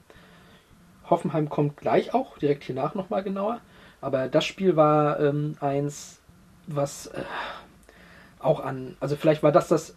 Hoffenheim 1.11 1.49
kommt 1.49 1.77
gleich 1.77 2.15
auch, 2.15 2.39
direkt 2.39 2.63
hier 2.63 2.77
nach 2.77 2.95
nochmal 2.95 3.25
genauer. 3.25 3.59
Aber 4.01 4.29
das 4.29 4.45
Spiel 4.45 4.77
war 4.77 5.19
ähm, 5.19 5.57
eins, 5.59 6.21
was 6.69 7.09
äh, 7.09 7.25
auch 8.43 8.61
an, 8.61 8.97
also 9.01 9.17
vielleicht 9.17 9.43
war 9.43 9.53
das 9.53 9.69
das 9.69 9.97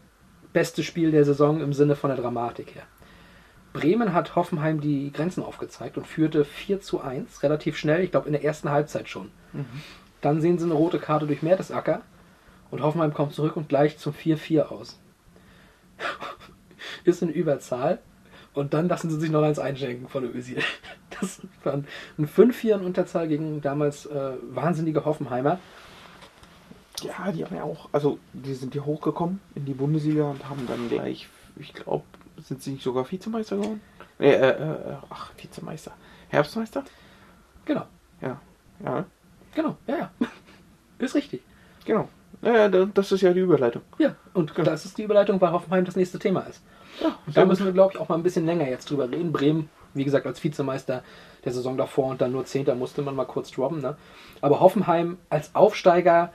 beste 0.53 0.83
Spiel 0.83 1.11
der 1.11 1.25
Saison 1.25 1.61
im 1.61 1.73
Sinne 1.73 1.95
von 1.95 2.09
der 2.09 2.19
Dramatik 2.19 2.75
her. 2.75 2.83
Bremen 3.73 4.13
hat 4.13 4.35
Hoffenheim 4.35 4.79
die 4.79 5.11
Grenzen 5.11 5.43
aufgezeigt 5.43 5.97
und 5.97 6.07
führte 6.07 6.45
4 6.45 6.79
zu 6.79 7.01
1, 7.01 7.43
relativ 7.43 7.75
schnell, 7.77 8.03
ich 8.03 8.11
glaube 8.11 8.27
in 8.27 8.33
der 8.33 8.43
ersten 8.43 8.69
Halbzeit 8.69 9.09
schon. 9.09 9.31
Dann 10.21 10.39
sehen 10.39 10.57
sie 10.57 10.65
eine 10.65 10.75
rote 10.75 10.97
Karte 10.97 11.27
durch 11.27 11.43
Mertesacker 11.43 12.01
und 12.71 12.81
Hoffenheim 12.81 13.13
kommt 13.13 13.33
zurück 13.33 13.57
und 13.57 13.67
gleicht 13.67 13.99
zum 13.99 14.13
4-4 14.13 14.67
aus. 14.67 14.99
Ist 17.03 17.21
in 17.21 17.29
Überzahl 17.29 17.99
und 18.53 18.73
dann 18.73 18.87
lassen 18.87 19.09
sie 19.09 19.19
sich 19.19 19.29
noch 19.29 19.43
eins 19.43 19.59
einschenken 19.59 20.07
von 20.07 20.23
Özil. 20.23 20.59
Das 21.21 21.41
war 21.63 21.73
ein 21.73 21.85
5-4 22.19 22.75
in 22.75 22.81
Unterzahl 22.81 23.29
gegen 23.29 23.61
damals 23.61 24.05
äh, 24.05 24.33
wahnsinnige 24.49 25.05
Hoffenheimer. 25.05 25.59
Ja, 27.01 27.31
die 27.31 27.43
haben 27.43 27.55
ja 27.55 27.63
auch, 27.63 27.89
also 27.91 28.19
die 28.33 28.53
sind 28.53 28.73
hier 28.73 28.85
hochgekommen 28.85 29.41
in 29.55 29.65
die 29.65 29.73
Bundesliga 29.73 30.23
und 30.29 30.47
haben 30.49 30.65
dann 30.67 30.89
gleich, 30.89 31.27
ich 31.57 31.73
glaube, 31.73 32.05
sind 32.37 32.61
sie 32.63 32.71
nicht 32.71 32.83
sogar 32.83 33.09
Vizemeister 33.09 33.57
geworden? 33.57 33.81
Äh, 34.19 34.29
äh, 34.31 34.49
äh, 34.49 34.95
ach, 35.09 35.31
Vizemeister. 35.37 35.91
Herbstmeister? 36.29 36.83
Genau, 37.65 37.85
Ja. 38.21 38.39
Ja, 38.83 39.05
genau, 39.53 39.77
ja, 39.87 39.97
ja. 39.97 40.11
Ist 40.99 41.15
richtig. 41.15 41.41
genau. 41.85 42.09
Ja, 42.41 42.67
da- 42.69 42.85
das 42.85 43.11
ist 43.13 43.21
ja 43.21 43.33
die 43.33 43.39
Überleitung. 43.39 43.81
Ja, 43.97 44.15
und 44.33 44.53
das 44.57 44.85
ist 44.85 44.97
die 44.97 45.03
Überleitung, 45.03 45.39
weil 45.41 45.51
Hoffenheim 45.51 45.85
das 45.85 45.95
nächste 45.95 46.19
Thema 46.19 46.41
ist. 46.41 46.61
Ja, 47.01 47.17
da 47.33 47.45
müssen 47.45 47.65
wir, 47.65 47.71
glaube 47.71 47.93
ich, 47.93 47.99
auch 47.99 48.09
mal 48.09 48.15
ein 48.15 48.23
bisschen 48.23 48.45
länger 48.45 48.67
jetzt 48.69 48.89
drüber 48.89 49.09
reden. 49.09 49.31
Bremen, 49.31 49.69
wie 49.93 50.03
gesagt, 50.03 50.25
als 50.27 50.43
Vizemeister 50.43 51.03
der 51.45 51.53
Saison 51.53 51.77
davor 51.77 52.07
und 52.07 52.21
dann 52.21 52.33
nur 52.33 52.45
Zehnter 52.45 52.75
musste 52.75 53.01
man 53.01 53.15
mal 53.15 53.25
kurz 53.25 53.51
droppen. 53.51 53.81
Ne? 53.81 53.95
Aber 54.41 54.59
Hoffenheim 54.59 55.17
als 55.29 55.55
Aufsteiger, 55.55 56.33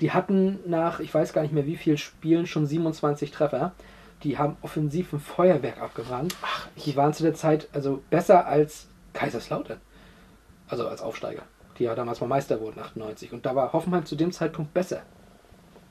die 0.00 0.12
hatten 0.12 0.58
nach, 0.66 1.00
ich 1.00 1.12
weiß 1.12 1.32
gar 1.32 1.42
nicht 1.42 1.54
mehr 1.54 1.66
wie 1.66 1.76
viel 1.76 1.98
Spielen, 1.98 2.46
schon 2.46 2.66
27 2.66 3.30
Treffer. 3.30 3.72
Die 4.22 4.38
haben 4.38 4.56
offensiv 4.62 5.12
ein 5.12 5.20
Feuerwerk 5.20 5.80
abgebrannt. 5.80 6.34
Ach, 6.42 6.68
die 6.84 6.96
waren 6.96 7.12
zu 7.12 7.22
der 7.22 7.34
Zeit 7.34 7.68
also 7.72 8.02
besser 8.10 8.46
als 8.46 8.88
Kaiserslautern. 9.12 9.80
Also 10.68 10.88
als 10.88 11.02
Aufsteiger. 11.02 11.42
Die 11.78 11.84
ja 11.84 11.94
damals 11.94 12.20
mal 12.20 12.26
Meister 12.26 12.60
wurden, 12.60 12.80
98. 12.80 13.32
Und 13.32 13.44
da 13.44 13.54
war 13.54 13.72
Hoffenheim 13.72 14.06
zu 14.06 14.16
dem 14.16 14.32
Zeitpunkt 14.32 14.72
besser 14.72 15.02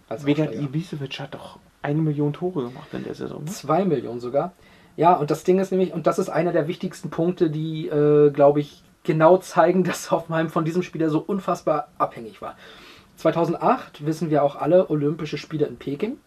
als 0.10 0.26
Vedat. 0.26 0.54
Ibisevic 0.56 1.20
hat 1.20 1.34
doch 1.34 1.60
eine 1.82 2.02
Million 2.02 2.34
Tore 2.34 2.64
gemacht 2.64 2.88
in 2.94 3.04
der 3.04 3.14
Saison. 3.14 3.44
Ne? 3.44 3.52
Zwei 3.52 3.86
Millionen 3.86 4.20
sogar. 4.20 4.54
Ja, 4.96 5.14
und 5.14 5.32
das 5.32 5.44
Ding 5.44 5.60
ist 5.60 5.72
nämlich, 5.72 5.94
und 5.94 6.08
das 6.08 6.20
ist 6.20 6.30
einer 6.30 6.52
der 6.52 6.68
wichtigsten 6.68 7.10
Punkte, 7.10 7.50
die, 7.50 7.88
äh, 7.88 8.32
glaube 8.32 8.62
ich, 8.62 8.84
genau 9.04 9.38
zeigen, 9.38 9.84
dass 9.84 10.12
Hoffenheim 10.12 10.50
von 10.50 10.66
diesem 10.66 10.84
Spieler 10.84 11.10
so 11.10 11.20
unfassbar 11.20 11.90
abhängig 11.98 12.42
war. 12.42 12.56
2008 13.18 14.06
wissen 14.06 14.30
wir 14.30 14.44
auch 14.44 14.56
alle 14.56 14.90
Olympische 14.90 15.38
Spiele 15.38 15.66
in 15.66 15.78
Peking. 15.78 16.18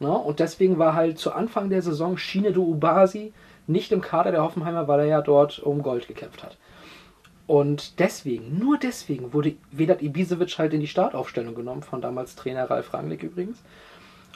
Ne? 0.00 0.10
Und 0.10 0.40
deswegen 0.40 0.78
war 0.78 0.94
halt 0.94 1.18
zu 1.18 1.32
Anfang 1.32 1.70
der 1.70 1.82
Saison 1.82 2.18
Shinedo 2.18 2.62
Ubasi 2.62 3.32
nicht 3.66 3.92
im 3.92 4.00
Kader 4.00 4.30
der 4.30 4.42
Hoffenheimer, 4.42 4.88
weil 4.88 5.00
er 5.00 5.06
ja 5.06 5.22
dort 5.22 5.58
um 5.58 5.82
Gold 5.82 6.08
gekämpft 6.08 6.42
hat. 6.42 6.56
Und 7.46 8.00
deswegen, 8.00 8.58
nur 8.58 8.76
deswegen, 8.78 9.32
wurde 9.32 9.54
Vedat 9.70 10.02
Ibisevic 10.02 10.58
halt 10.58 10.74
in 10.74 10.80
die 10.80 10.88
Startaufstellung 10.88 11.54
genommen, 11.54 11.82
von 11.82 12.00
damals 12.00 12.34
Trainer 12.34 12.68
Ralf 12.68 12.92
Rangnick 12.92 13.22
übrigens. 13.22 13.62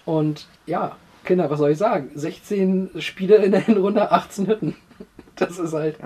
Und 0.04 0.46
ja, 0.66 0.96
Kinder, 1.24 1.50
was 1.50 1.58
soll 1.58 1.72
ich 1.72 1.78
sagen? 1.78 2.10
16 2.14 2.90
Spiele 2.98 3.36
in 3.36 3.52
der 3.52 3.60
Hinrunde, 3.60 4.10
18 4.10 4.46
Hütten. 4.46 4.76
Das 5.36 5.58
ist 5.58 5.72
halt, 5.72 5.96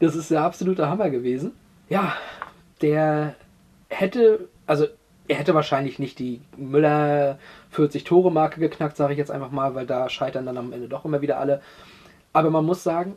das 0.00 0.14
ist 0.14 0.30
der 0.30 0.42
absolute 0.42 0.86
Hammer 0.90 1.08
gewesen. 1.08 1.52
Ja, 1.88 2.12
der 2.82 3.36
hätte, 3.88 4.50
also 4.66 4.86
er 5.26 5.36
hätte 5.36 5.54
wahrscheinlich 5.54 5.98
nicht 5.98 6.18
die 6.18 6.42
Müller 6.56 7.38
40-Tore-Marke 7.74 8.60
geknackt, 8.60 8.96
sage 8.96 9.12
ich 9.12 9.18
jetzt 9.18 9.30
einfach 9.30 9.50
mal, 9.50 9.74
weil 9.74 9.86
da 9.86 10.08
scheitern 10.08 10.46
dann 10.46 10.58
am 10.58 10.72
Ende 10.72 10.88
doch 10.88 11.04
immer 11.04 11.22
wieder 11.22 11.38
alle. 11.38 11.62
Aber 12.32 12.50
man 12.50 12.64
muss 12.64 12.82
sagen, 12.82 13.16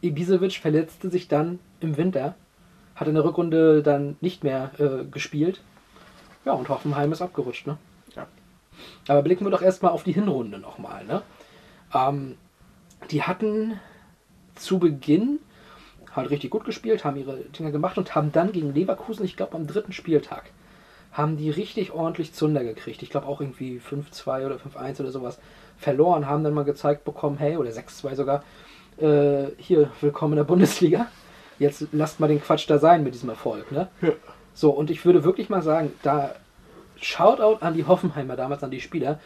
Ibisevic 0.00 0.58
verletzte 0.58 1.10
sich 1.10 1.26
dann 1.26 1.58
im 1.80 1.96
Winter, 1.96 2.34
hat 2.94 3.08
in 3.08 3.14
der 3.14 3.24
Rückrunde 3.24 3.82
dann 3.82 4.16
nicht 4.20 4.44
mehr 4.44 4.70
äh, 4.78 5.04
gespielt. 5.04 5.60
Ja, 6.44 6.52
und 6.52 6.68
Hoffenheim 6.68 7.12
ist 7.12 7.22
abgerutscht, 7.22 7.66
ne? 7.66 7.76
Ja. 8.14 8.26
Aber 9.08 9.22
blicken 9.22 9.44
wir 9.44 9.50
doch 9.50 9.62
erstmal 9.62 9.92
auf 9.92 10.04
die 10.04 10.12
Hinrunde 10.12 10.58
nochmal, 10.58 11.04
ne? 11.04 11.22
Ähm, 11.92 12.36
die 13.10 13.22
hatten 13.22 13.80
zu 14.54 14.78
Beginn 14.78 15.40
halt 16.14 16.30
richtig 16.30 16.50
gut 16.50 16.64
gespielt, 16.64 17.04
haben 17.04 17.16
ihre 17.16 17.36
Dinger 17.36 17.70
gemacht 17.70 17.98
und 17.98 18.14
haben 18.14 18.32
dann 18.32 18.52
gegen 18.52 18.74
Leverkusen, 18.74 19.24
ich 19.24 19.36
glaube 19.36 19.56
am 19.56 19.66
dritten 19.66 19.92
Spieltag, 19.92 20.50
haben 21.18 21.36
die 21.36 21.50
richtig 21.50 21.92
ordentlich 21.92 22.32
Zunder 22.32 22.62
gekriegt. 22.62 23.02
Ich 23.02 23.10
glaube 23.10 23.26
auch 23.26 23.40
irgendwie 23.40 23.80
5-2 23.80 24.46
oder 24.46 24.54
5-1 24.54 25.00
oder 25.00 25.10
sowas 25.10 25.40
verloren, 25.76 26.28
haben 26.28 26.44
dann 26.44 26.54
mal 26.54 26.64
gezeigt 26.64 27.04
bekommen, 27.04 27.38
hey, 27.38 27.56
oder 27.56 27.70
6-2 27.70 28.14
sogar, 28.14 28.44
äh, 28.98 29.46
hier, 29.58 29.90
willkommen 30.00 30.34
in 30.34 30.36
der 30.36 30.44
Bundesliga. 30.44 31.08
Jetzt 31.58 31.88
lasst 31.90 32.20
mal 32.20 32.28
den 32.28 32.40
Quatsch 32.40 32.70
da 32.70 32.78
sein 32.78 33.02
mit 33.02 33.14
diesem 33.14 33.30
Erfolg, 33.30 33.72
ne? 33.72 33.88
So, 34.54 34.70
und 34.70 34.90
ich 34.90 35.04
würde 35.04 35.24
wirklich 35.24 35.48
mal 35.48 35.62
sagen, 35.62 35.92
da 36.02 36.36
Shoutout 37.00 37.64
an 37.64 37.74
die 37.74 37.84
Hoffenheimer, 37.84 38.36
damals 38.36 38.62
an 38.62 38.70
die 38.70 38.80
Spieler, 38.80 39.18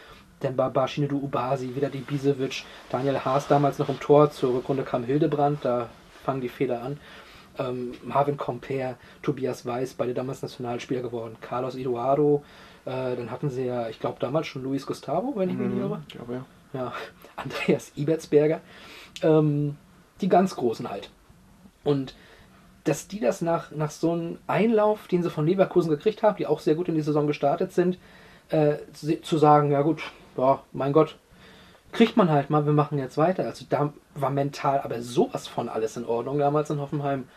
denn 0.43 0.57
Babashinedu 0.57 1.19
Ubasi, 1.23 1.75
wieder 1.75 1.91
die 1.91 1.99
Bisevic, 1.99 2.65
Daniel 2.91 3.19
Haas 3.23 3.49
damals 3.49 3.79
noch 3.79 3.91
im 3.91 4.01
Tor, 4.01 4.31
zur 4.31 4.55
Rückrunde 4.55 4.83
kam 4.83 5.05
Hildebrand, 5.05 5.63
da 5.63 5.91
fangen 6.25 6.41
die 6.41 6.49
Fehler 6.49 6.83
an. 6.83 6.99
Ähm, 7.59 7.93
Marvin 8.03 8.37
Comper, 8.37 8.97
Tobias 9.23 9.67
Weiß, 9.67 9.95
beide 9.95 10.15
damals 10.15 10.43
Nationalspieler 10.43 11.03
geworden, 11.03 11.37
Carlos 11.41 11.75
Eduardo, 11.75 12.43
äh, 12.85 13.17
dann 13.17 13.31
hatten 13.31 13.51
sie 13.51 13.67
ja, 13.67 13.89
ich 13.89 14.01
glaube 14.01 14.19
damals 14.21 14.47
schon 14.47 14.63
Luis 14.63 14.87
Gustavo, 14.87 15.35
wenn 15.37 15.51
ich 15.51 15.57
mich 15.57 15.69
nicht 15.69 15.81
irre. 15.81 16.03
Ich 16.09 16.15
glaube, 16.15 16.33
ja. 16.33 16.45
Ja, 16.73 16.93
Andreas 17.37 17.93
Ibertsberger. 17.97 18.61
Ähm, 19.23 19.77
die 20.21 20.29
ganz 20.29 20.57
Großen 20.57 20.89
halt. 20.89 21.11
Und 21.85 22.15
dass 22.85 23.09
die 23.09 23.21
das 23.21 23.43
nach, 23.43 23.71
nach 23.71 23.91
so 23.91 24.13
einem 24.13 24.39
Einlauf, 24.47 25.07
den 25.07 25.23
sie 25.23 25.31
von 25.31 25.47
Leverkusen 25.47 25.91
gekriegt 25.91 26.23
haben, 26.23 26.37
die 26.37 26.47
auch 26.47 26.61
sehr 26.61 26.75
gut 26.75 26.89
in 26.89 26.95
die 26.95 27.03
Saison 27.03 27.27
gestartet 27.27 27.73
sind, 27.73 27.99
äh, 28.49 28.77
zu 29.23 29.39
sagen, 29.39 29.71
ja 29.71 29.83
gut, 29.83 30.03
ja, 30.37 30.63
mein 30.73 30.93
Gott, 30.93 31.17
kriegt 31.93 32.17
man 32.17 32.31
halt 32.31 32.51
mal, 32.51 32.67
wir 32.67 32.73
machen 32.73 32.99
jetzt 32.99 33.19
weiter. 33.19 33.45
Also 33.45 33.67
da 33.69 33.93
war 34.15 34.31
mental 34.31 34.81
aber 34.81 35.01
sowas 35.03 35.47
von 35.47 35.69
alles 35.69 35.97
in 35.97 36.07
Ordnung 36.07 36.39
damals 36.39 36.71
in 36.71 36.81
Hoffenheim. 36.81 37.29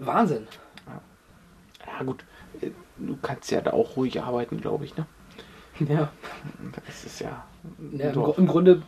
Wahnsinn. 0.00 0.46
Ja, 1.86 2.02
gut. 2.04 2.24
Äh, 2.60 2.70
Du 2.96 3.16
kannst 3.20 3.50
ja 3.50 3.60
da 3.60 3.72
auch 3.72 3.96
ruhig 3.96 4.22
arbeiten, 4.22 4.60
glaube 4.60 4.84
ich, 4.84 4.96
ne? 4.96 5.04
Ja. 5.80 6.12
Das 6.86 7.04
ist 7.04 7.20
ja. 7.20 7.44
ja 7.92 8.10
im. 8.10 8.12
Gru- 8.14 8.34
Im 8.38 8.46
Grunde 8.46 8.82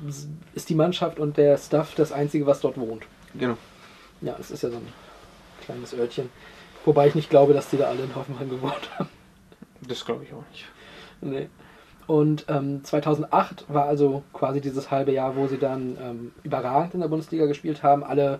ist 0.54 0.68
die 0.68 0.76
Mannschaft 0.76 1.18
und 1.18 1.36
der 1.36 1.58
Staff 1.58 1.96
das 1.96 2.12
Einzige, 2.12 2.46
was 2.46 2.60
dort 2.60 2.78
wohnt. 2.78 3.02
Genau. 3.34 3.56
Ja, 4.20 4.36
es 4.38 4.52
ist 4.52 4.62
ja 4.62 4.70
so 4.70 4.76
ein 4.76 4.86
kleines 5.62 5.92
Örtchen. 5.92 6.30
Wobei 6.84 7.08
ich 7.08 7.16
nicht 7.16 7.30
glaube, 7.30 7.52
dass 7.52 7.68
die 7.68 7.78
da 7.78 7.86
alle 7.88 8.04
in 8.04 8.14
Hoffenheim 8.14 8.48
gewohnt 8.48 8.88
haben. 8.96 9.08
Das 9.88 10.04
glaube 10.04 10.22
ich 10.22 10.32
auch 10.32 10.44
nicht. 10.52 10.64
Nee. 11.20 11.48
Und 12.06 12.44
ähm, 12.48 12.84
2008 12.84 13.64
war 13.68 13.86
also 13.86 14.22
quasi 14.32 14.60
dieses 14.60 14.92
halbe 14.92 15.10
Jahr, 15.10 15.34
wo 15.34 15.48
sie 15.48 15.58
dann 15.58 15.98
ähm, 16.00 16.32
überragend 16.44 16.94
in 16.94 17.00
der 17.00 17.08
Bundesliga 17.08 17.46
gespielt 17.46 17.82
haben. 17.82 18.04
Alle 18.04 18.38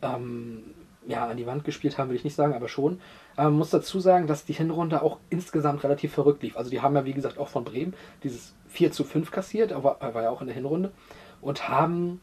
ähm, 0.00 0.62
ja, 1.08 1.26
an 1.26 1.38
die 1.38 1.46
Wand 1.46 1.64
gespielt 1.64 1.96
haben, 1.96 2.10
will 2.10 2.16
ich 2.16 2.24
nicht 2.24 2.36
sagen, 2.36 2.52
aber 2.52 2.68
schon. 2.68 3.00
Man 3.36 3.54
muss 3.54 3.70
dazu 3.70 3.98
sagen, 3.98 4.26
dass 4.26 4.44
die 4.44 4.52
Hinrunde 4.52 5.02
auch 5.02 5.18
insgesamt 5.30 5.82
relativ 5.82 6.12
verrückt 6.12 6.42
lief. 6.42 6.56
Also 6.56 6.70
die 6.70 6.82
haben 6.82 6.94
ja, 6.94 7.06
wie 7.06 7.14
gesagt, 7.14 7.38
auch 7.38 7.48
von 7.48 7.64
Bremen 7.64 7.94
dieses 8.22 8.54
4 8.68 8.92
zu 8.92 9.04
5 9.04 9.30
kassiert, 9.30 9.72
aber 9.72 9.96
war 10.00 10.22
ja 10.22 10.28
auch 10.28 10.42
in 10.42 10.48
der 10.48 10.54
Hinrunde. 10.54 10.92
Und 11.40 11.68
haben 11.68 12.20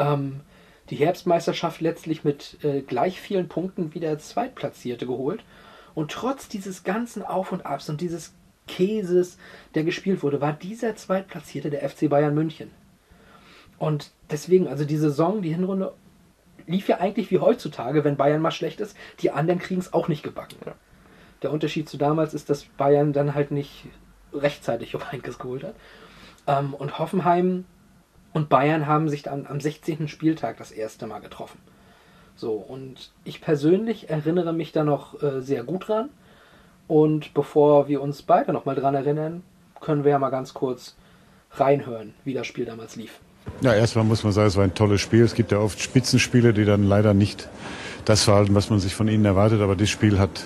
ähm, 0.00 0.40
die 0.90 0.96
Herbstmeisterschaft 0.96 1.80
letztlich 1.80 2.24
mit 2.24 2.58
äh, 2.64 2.80
gleich 2.80 3.20
vielen 3.20 3.48
Punkten 3.48 3.94
wie 3.94 4.00
der 4.00 4.18
Zweitplatzierte 4.18 5.06
geholt. 5.06 5.44
Und 5.94 6.10
trotz 6.10 6.48
dieses 6.48 6.82
ganzen 6.82 7.22
Auf 7.22 7.52
und 7.52 7.64
Abs 7.64 7.88
und 7.88 8.00
dieses 8.00 8.34
Käses, 8.66 9.38
der 9.74 9.84
gespielt 9.84 10.24
wurde, 10.24 10.40
war 10.40 10.52
dieser 10.52 10.96
Zweitplatzierte 10.96 11.70
der 11.70 11.88
FC 11.88 12.08
Bayern 12.08 12.34
München. 12.34 12.70
Und 13.78 14.10
deswegen, 14.30 14.66
also 14.66 14.84
die 14.84 14.96
Saison, 14.96 15.40
die 15.42 15.52
Hinrunde 15.52 15.92
lief 16.66 16.88
ja 16.88 16.98
eigentlich 16.98 17.30
wie 17.30 17.38
heutzutage, 17.38 18.04
wenn 18.04 18.16
Bayern 18.16 18.42
mal 18.42 18.50
schlecht 18.50 18.80
ist. 18.80 18.96
Die 19.20 19.30
anderen 19.30 19.60
kriegen 19.60 19.80
es 19.80 19.92
auch 19.92 20.08
nicht 20.08 20.22
gebacken. 20.22 20.56
Der 21.42 21.52
Unterschied 21.52 21.88
zu 21.88 21.96
damals 21.96 22.34
ist, 22.34 22.50
dass 22.50 22.64
Bayern 22.64 23.12
dann 23.12 23.34
halt 23.34 23.50
nicht 23.50 23.86
rechtzeitig 24.32 24.94
um 24.94 25.02
einiges 25.10 25.38
geholt 25.38 25.64
hat. 25.64 25.74
Ähm, 26.46 26.74
und 26.74 26.98
Hoffenheim 26.98 27.64
und 28.32 28.48
Bayern 28.48 28.86
haben 28.86 29.08
sich 29.08 29.22
dann 29.22 29.46
am 29.46 29.60
16. 29.60 30.08
Spieltag 30.08 30.56
das 30.56 30.72
erste 30.72 31.06
Mal 31.06 31.20
getroffen. 31.20 31.58
So, 32.34 32.54
und 32.54 33.12
ich 33.24 33.40
persönlich 33.40 34.08
erinnere 34.08 34.52
mich 34.52 34.72
da 34.72 34.84
noch 34.84 35.22
äh, 35.22 35.40
sehr 35.40 35.64
gut 35.64 35.88
dran. 35.88 36.08
Und 36.88 37.34
bevor 37.34 37.88
wir 37.88 38.00
uns 38.02 38.22
beide 38.22 38.52
nochmal 38.52 38.74
dran 38.74 38.94
erinnern, 38.94 39.42
können 39.80 40.04
wir 40.04 40.12
ja 40.12 40.18
mal 40.18 40.30
ganz 40.30 40.54
kurz 40.54 40.96
reinhören, 41.52 42.14
wie 42.24 42.34
das 42.34 42.46
Spiel 42.46 42.64
damals 42.64 42.96
lief. 42.96 43.20
Ja, 43.60 43.74
erstmal 43.74 44.04
muss 44.04 44.24
man 44.24 44.32
sagen, 44.32 44.48
es 44.48 44.56
war 44.56 44.64
ein 44.64 44.74
tolles 44.74 45.00
Spiel. 45.00 45.22
Es 45.22 45.34
gibt 45.34 45.52
ja 45.52 45.58
oft 45.58 45.80
Spitzenspiele, 45.80 46.52
die 46.52 46.64
dann 46.64 46.84
leider 46.84 47.14
nicht 47.14 47.48
das 48.04 48.24
verhalten, 48.24 48.54
was 48.54 48.70
man 48.70 48.80
sich 48.80 48.94
von 48.94 49.08
ihnen 49.08 49.24
erwartet. 49.24 49.60
Aber 49.60 49.76
das 49.76 49.88
Spiel 49.88 50.18
hat, 50.18 50.42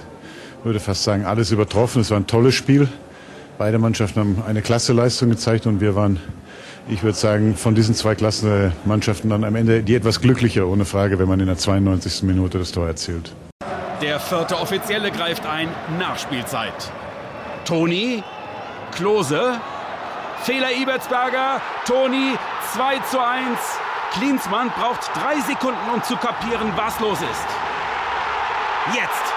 würde 0.65 0.81
fast 0.81 1.05
sagen, 1.05 1.25
alles 1.25 1.51
übertroffen. 1.51 2.03
Es 2.03 2.11
war 2.11 2.19
ein 2.19 2.27
tolles 2.27 2.55
Spiel. 2.55 2.89
Beide 3.59 3.79
Mannschaften 3.79 4.21
haben 4.21 4.43
eine 4.47 4.61
klasse 4.61 4.93
Leistung 4.93 5.31
gezeigt 5.31 5.67
und 5.67 5.81
wir 5.81 5.95
waren, 5.95 6.21
ich 6.91 7.03
würde 7.03 7.17
sagen, 7.17 7.57
von 7.57 7.75
diesen 7.75 7.95
zwei 7.95 8.15
klasse 8.15 8.73
Mannschaften 8.85 9.31
dann 9.31 9.45
am 9.45 9.57
Ende 9.57 9.83
die 9.83 9.95
etwas 9.95 10.21
glücklicher, 10.21 10.67
ohne 10.67 10.85
Frage, 10.85 11.19
wenn 11.19 11.29
man 11.29 11.41
in 11.41 11.47
der 11.47 11.57
92. 11.57 12.25
Minute 12.25 12.59
das 12.59 12.73
Tor 12.73 12.87
erzielt. 12.87 13.33
Der 14.03 14.21
vierte 14.21 14.59
Offizielle 14.61 15.11
greift 15.11 15.47
ein. 15.47 15.69
Nachspielzeit. 15.99 16.93
Toni, 17.65 18.23
Klose, 18.95 19.59
Fehler 20.43 20.71
Ibertsberger, 20.73 21.63
Toni 21.87 22.35
2 22.73 22.99
zu 23.11 23.21
1. 23.21 23.45
Klinsmann 24.13 24.71
braucht 24.71 25.11
drei 25.15 25.41
Sekunden, 25.47 25.91
um 25.95 26.03
zu 26.03 26.17
kapieren, 26.17 26.73
was 26.77 26.99
los 27.01 27.19
ist. 27.21 27.47
Jetzt. 28.95 29.33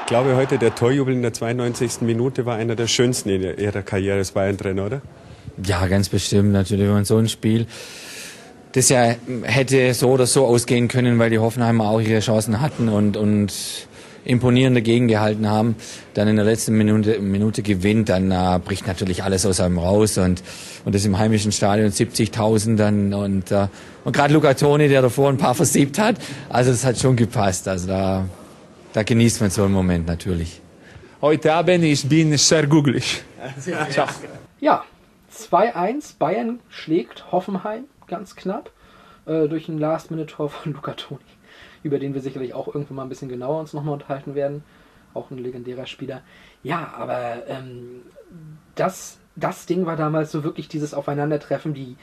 Ich 0.00 0.06
glaube 0.06 0.36
heute, 0.36 0.58
der 0.58 0.74
Torjubel 0.74 1.14
in 1.14 1.22
der 1.22 1.32
92. 1.32 2.02
Minute 2.02 2.44
war 2.44 2.56
einer 2.56 2.74
der 2.74 2.86
schönsten 2.86 3.30
in 3.30 3.42
ihrer 3.58 3.82
Karriere 3.82 4.18
als 4.18 4.32
Bayern-Trainer, 4.32 4.86
oder? 4.86 5.02
Ja, 5.64 5.86
ganz 5.86 6.08
bestimmt. 6.08 6.52
Natürlich, 6.52 6.86
wenn 6.86 6.94
man 6.94 7.04
so 7.04 7.16
ein 7.16 7.28
Spiel, 7.28 7.66
das 8.72 8.88
ja 8.88 9.14
hätte 9.42 9.94
so 9.94 10.10
oder 10.10 10.26
so 10.26 10.46
ausgehen 10.46 10.88
können, 10.88 11.18
weil 11.18 11.30
die 11.30 11.38
Hoffenheimer 11.38 11.88
auch 11.88 12.00
ihre 12.00 12.20
Chancen 12.20 12.60
hatten 12.60 12.88
und, 12.88 13.16
und 13.16 13.52
imponierend 14.24 14.76
dagegen 14.76 15.08
gehalten 15.08 15.48
haben, 15.48 15.76
dann 16.14 16.28
in 16.28 16.36
der 16.36 16.44
letzten 16.44 16.76
Minute, 16.76 17.18
Minute 17.20 17.62
gewinnt, 17.62 18.08
dann 18.08 18.30
äh, 18.30 18.60
bricht 18.64 18.86
natürlich 18.86 19.24
alles 19.24 19.44
aus 19.46 19.60
einem 19.60 19.78
raus 19.78 20.18
und, 20.18 20.42
und 20.84 20.94
das 20.94 21.04
im 21.04 21.18
heimischen 21.18 21.52
Stadion 21.52 21.90
70.000 21.90 22.76
dann 22.76 23.14
und, 23.14 23.50
äh, 23.50 23.68
und 24.04 24.14
gerade 24.14 24.32
Luca 24.34 24.54
Toni, 24.54 24.88
der 24.88 25.02
davor 25.02 25.28
ein 25.28 25.38
paar 25.38 25.54
versiebt 25.54 25.98
hat, 25.98 26.16
also 26.48 26.70
das 26.70 26.84
hat 26.84 26.98
schon 26.98 27.16
gepasst. 27.16 27.68
Also 27.68 27.88
da, 27.88 28.24
da 28.92 29.02
genießt 29.02 29.40
man 29.40 29.50
so 29.50 29.64
einen 29.64 29.74
Moment 29.74 30.06
natürlich. 30.06 30.60
Heute 31.20 31.52
Abend 31.52 31.84
ich 31.84 32.08
bin 32.08 32.36
sehr 32.36 32.66
glücklich. 32.66 33.22
Ciao. 33.90 34.06
Ja, 34.60 34.84
2-1, 35.32 36.18
Bayern 36.18 36.60
schlägt 36.68 37.32
Hoffenheim 37.32 37.84
ganz 38.06 38.36
knapp 38.36 38.70
äh, 39.26 39.48
durch 39.48 39.68
ein 39.68 39.78
Last-Minute-Tor 39.78 40.50
von 40.50 40.72
Luca 40.72 40.92
Toni, 40.92 41.20
über 41.82 41.98
den 41.98 42.14
wir 42.14 42.20
sicherlich 42.20 42.54
auch 42.54 42.68
irgendwann 42.68 42.96
mal 42.96 43.02
ein 43.02 43.08
bisschen 43.08 43.28
genauer 43.28 43.60
uns 43.60 43.72
nochmal 43.72 43.94
unterhalten 43.94 44.34
werden. 44.34 44.64
Auch 45.14 45.30
ein 45.30 45.38
legendärer 45.38 45.86
Spieler. 45.86 46.22
Ja, 46.62 46.94
aber 46.96 47.46
ähm, 47.46 48.02
das, 48.74 49.18
das 49.36 49.66
Ding 49.66 49.84
war 49.84 49.96
damals 49.96 50.32
so 50.32 50.44
wirklich 50.44 50.68
dieses 50.68 50.94
Aufeinandertreffen, 50.94 51.74
die, 51.74 51.96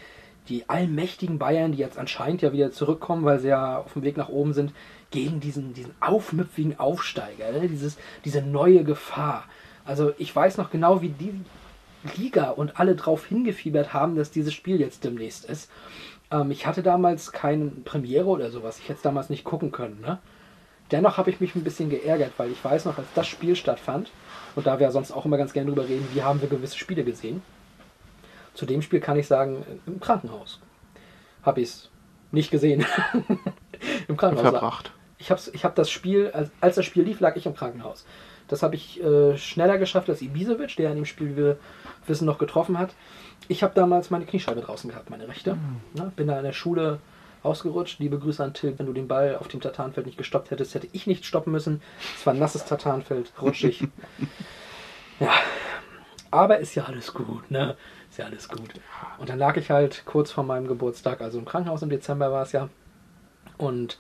die 0.47 0.69
allmächtigen 0.69 1.39
Bayern, 1.39 1.71
die 1.71 1.79
jetzt 1.79 1.97
anscheinend 1.97 2.41
ja 2.41 2.51
wieder 2.53 2.71
zurückkommen, 2.71 3.25
weil 3.25 3.39
sie 3.39 3.47
ja 3.47 3.79
auf 3.79 3.93
dem 3.93 4.03
Weg 4.03 4.17
nach 4.17 4.29
oben 4.29 4.53
sind, 4.53 4.73
gegen 5.11 5.39
diesen, 5.39 5.73
diesen 5.73 5.93
aufmüpfigen 5.99 6.79
Aufsteiger, 6.79 7.51
ne? 7.51 7.67
Dieses, 7.67 7.97
diese 8.25 8.41
neue 8.41 8.83
Gefahr. 8.83 9.45
Also 9.85 10.13
ich 10.17 10.35
weiß 10.35 10.57
noch 10.57 10.69
genau, 10.69 11.01
wie 11.01 11.09
die 11.09 11.33
Liga 12.15 12.51
und 12.51 12.79
alle 12.79 12.95
drauf 12.95 13.25
hingefiebert 13.25 13.93
haben, 13.93 14.15
dass 14.15 14.31
dieses 14.31 14.53
Spiel 14.53 14.79
jetzt 14.79 15.03
demnächst 15.03 15.45
ist. 15.45 15.69
Ähm, 16.31 16.51
ich 16.51 16.65
hatte 16.65 16.83
damals 16.83 17.31
keine 17.31 17.65
Premiere 17.67 18.27
oder 18.27 18.51
sowas. 18.51 18.79
Ich 18.79 18.85
hätte 18.85 18.97
es 18.97 19.01
damals 19.01 19.29
nicht 19.29 19.43
gucken 19.43 19.71
können. 19.71 20.01
Ne? 20.01 20.19
Dennoch 20.91 21.17
habe 21.17 21.29
ich 21.29 21.39
mich 21.39 21.55
ein 21.55 21.63
bisschen 21.63 21.89
geärgert, 21.89 22.33
weil 22.37 22.51
ich 22.51 22.63
weiß 22.63 22.85
noch, 22.85 22.97
als 22.97 23.07
das 23.15 23.27
Spiel 23.27 23.55
stattfand, 23.55 24.11
und 24.55 24.65
da 24.65 24.79
wir 24.79 24.87
ja 24.87 24.91
sonst 24.91 25.11
auch 25.11 25.25
immer 25.25 25.37
ganz 25.37 25.53
gerne 25.53 25.69
drüber 25.69 25.87
reden, 25.87 26.07
wie 26.13 26.23
haben 26.23 26.41
wir 26.41 26.49
gewisse 26.49 26.77
Spiele 26.77 27.03
gesehen. 27.03 27.41
Zu 28.53 28.65
dem 28.65 28.81
Spiel 28.81 28.99
kann 28.99 29.17
ich 29.17 29.27
sagen, 29.27 29.63
im 29.85 29.99
Krankenhaus. 29.99 30.59
Habe 31.43 31.61
ich 31.61 31.69
es 31.69 31.91
nicht 32.31 32.51
gesehen. 32.51 32.85
Im 34.07 34.17
Krankenhaus. 34.17 34.51
Verbracht. 34.51 34.91
Ich 35.17 35.31
habe 35.31 35.41
ich 35.53 35.63
hab 35.63 35.75
das 35.75 35.89
Spiel, 35.89 36.31
als, 36.31 36.51
als 36.59 36.75
das 36.75 36.85
Spiel 36.85 37.03
lief, 37.03 37.19
lag 37.19 37.35
ich 37.35 37.45
im 37.45 37.55
Krankenhaus. 37.55 38.05
Das 38.47 38.63
habe 38.63 38.75
ich 38.75 39.01
äh, 39.01 39.37
schneller 39.37 39.77
geschafft 39.77 40.09
als 40.09 40.21
Ibisevic, 40.21 40.75
der 40.75 40.89
in 40.89 40.97
dem 40.97 41.05
Spiel, 41.05 41.29
wie 41.29 41.37
wir 41.37 41.57
wissen, 42.07 42.25
noch 42.25 42.37
getroffen 42.39 42.77
hat. 42.77 42.93
Ich 43.47 43.63
habe 43.63 43.73
damals 43.73 44.09
meine 44.09 44.25
Kniescheibe 44.25 44.61
draußen 44.61 44.89
gehabt, 44.89 45.09
meine 45.09 45.27
rechte. 45.27 45.57
Ja, 45.95 46.11
bin 46.15 46.27
da 46.27 46.37
in 46.37 46.43
der 46.43 46.53
Schule 46.53 46.99
ausgerutscht. 47.43 47.99
Liebe 47.99 48.19
Grüße 48.19 48.43
an 48.43 48.53
Till, 48.53 48.77
wenn 48.77 48.85
du 48.85 48.93
den 48.93 49.07
Ball 49.07 49.37
auf 49.37 49.47
dem 49.47 49.61
Tatanfeld 49.61 50.05
nicht 50.05 50.17
gestoppt 50.17 50.51
hättest, 50.51 50.75
hätte 50.75 50.87
ich 50.91 51.07
nicht 51.07 51.25
stoppen 51.25 51.51
müssen. 51.51 51.81
Es 52.15 52.25
war 52.25 52.33
ein 52.33 52.39
nasses 52.39 52.65
Tatanfeld, 52.65 53.31
rutschig. 53.41 53.87
ja, 55.19 55.31
aber 56.31 56.59
ist 56.59 56.75
ja 56.75 56.83
alles 56.83 57.13
gut, 57.13 57.49
ne? 57.49 57.75
Ist 58.09 58.19
ja 58.19 58.25
alles 58.25 58.49
gut. 58.49 58.73
Und 59.17 59.29
dann 59.29 59.39
lag 59.39 59.57
ich 59.57 59.71
halt 59.71 60.03
kurz 60.05 60.31
vor 60.31 60.43
meinem 60.43 60.67
Geburtstag, 60.67 61.21
also 61.21 61.39
im 61.39 61.45
Krankenhaus 61.45 61.81
im 61.81 61.89
Dezember 61.89 62.31
war 62.31 62.43
es 62.43 62.51
ja, 62.51 62.69
und 63.57 63.97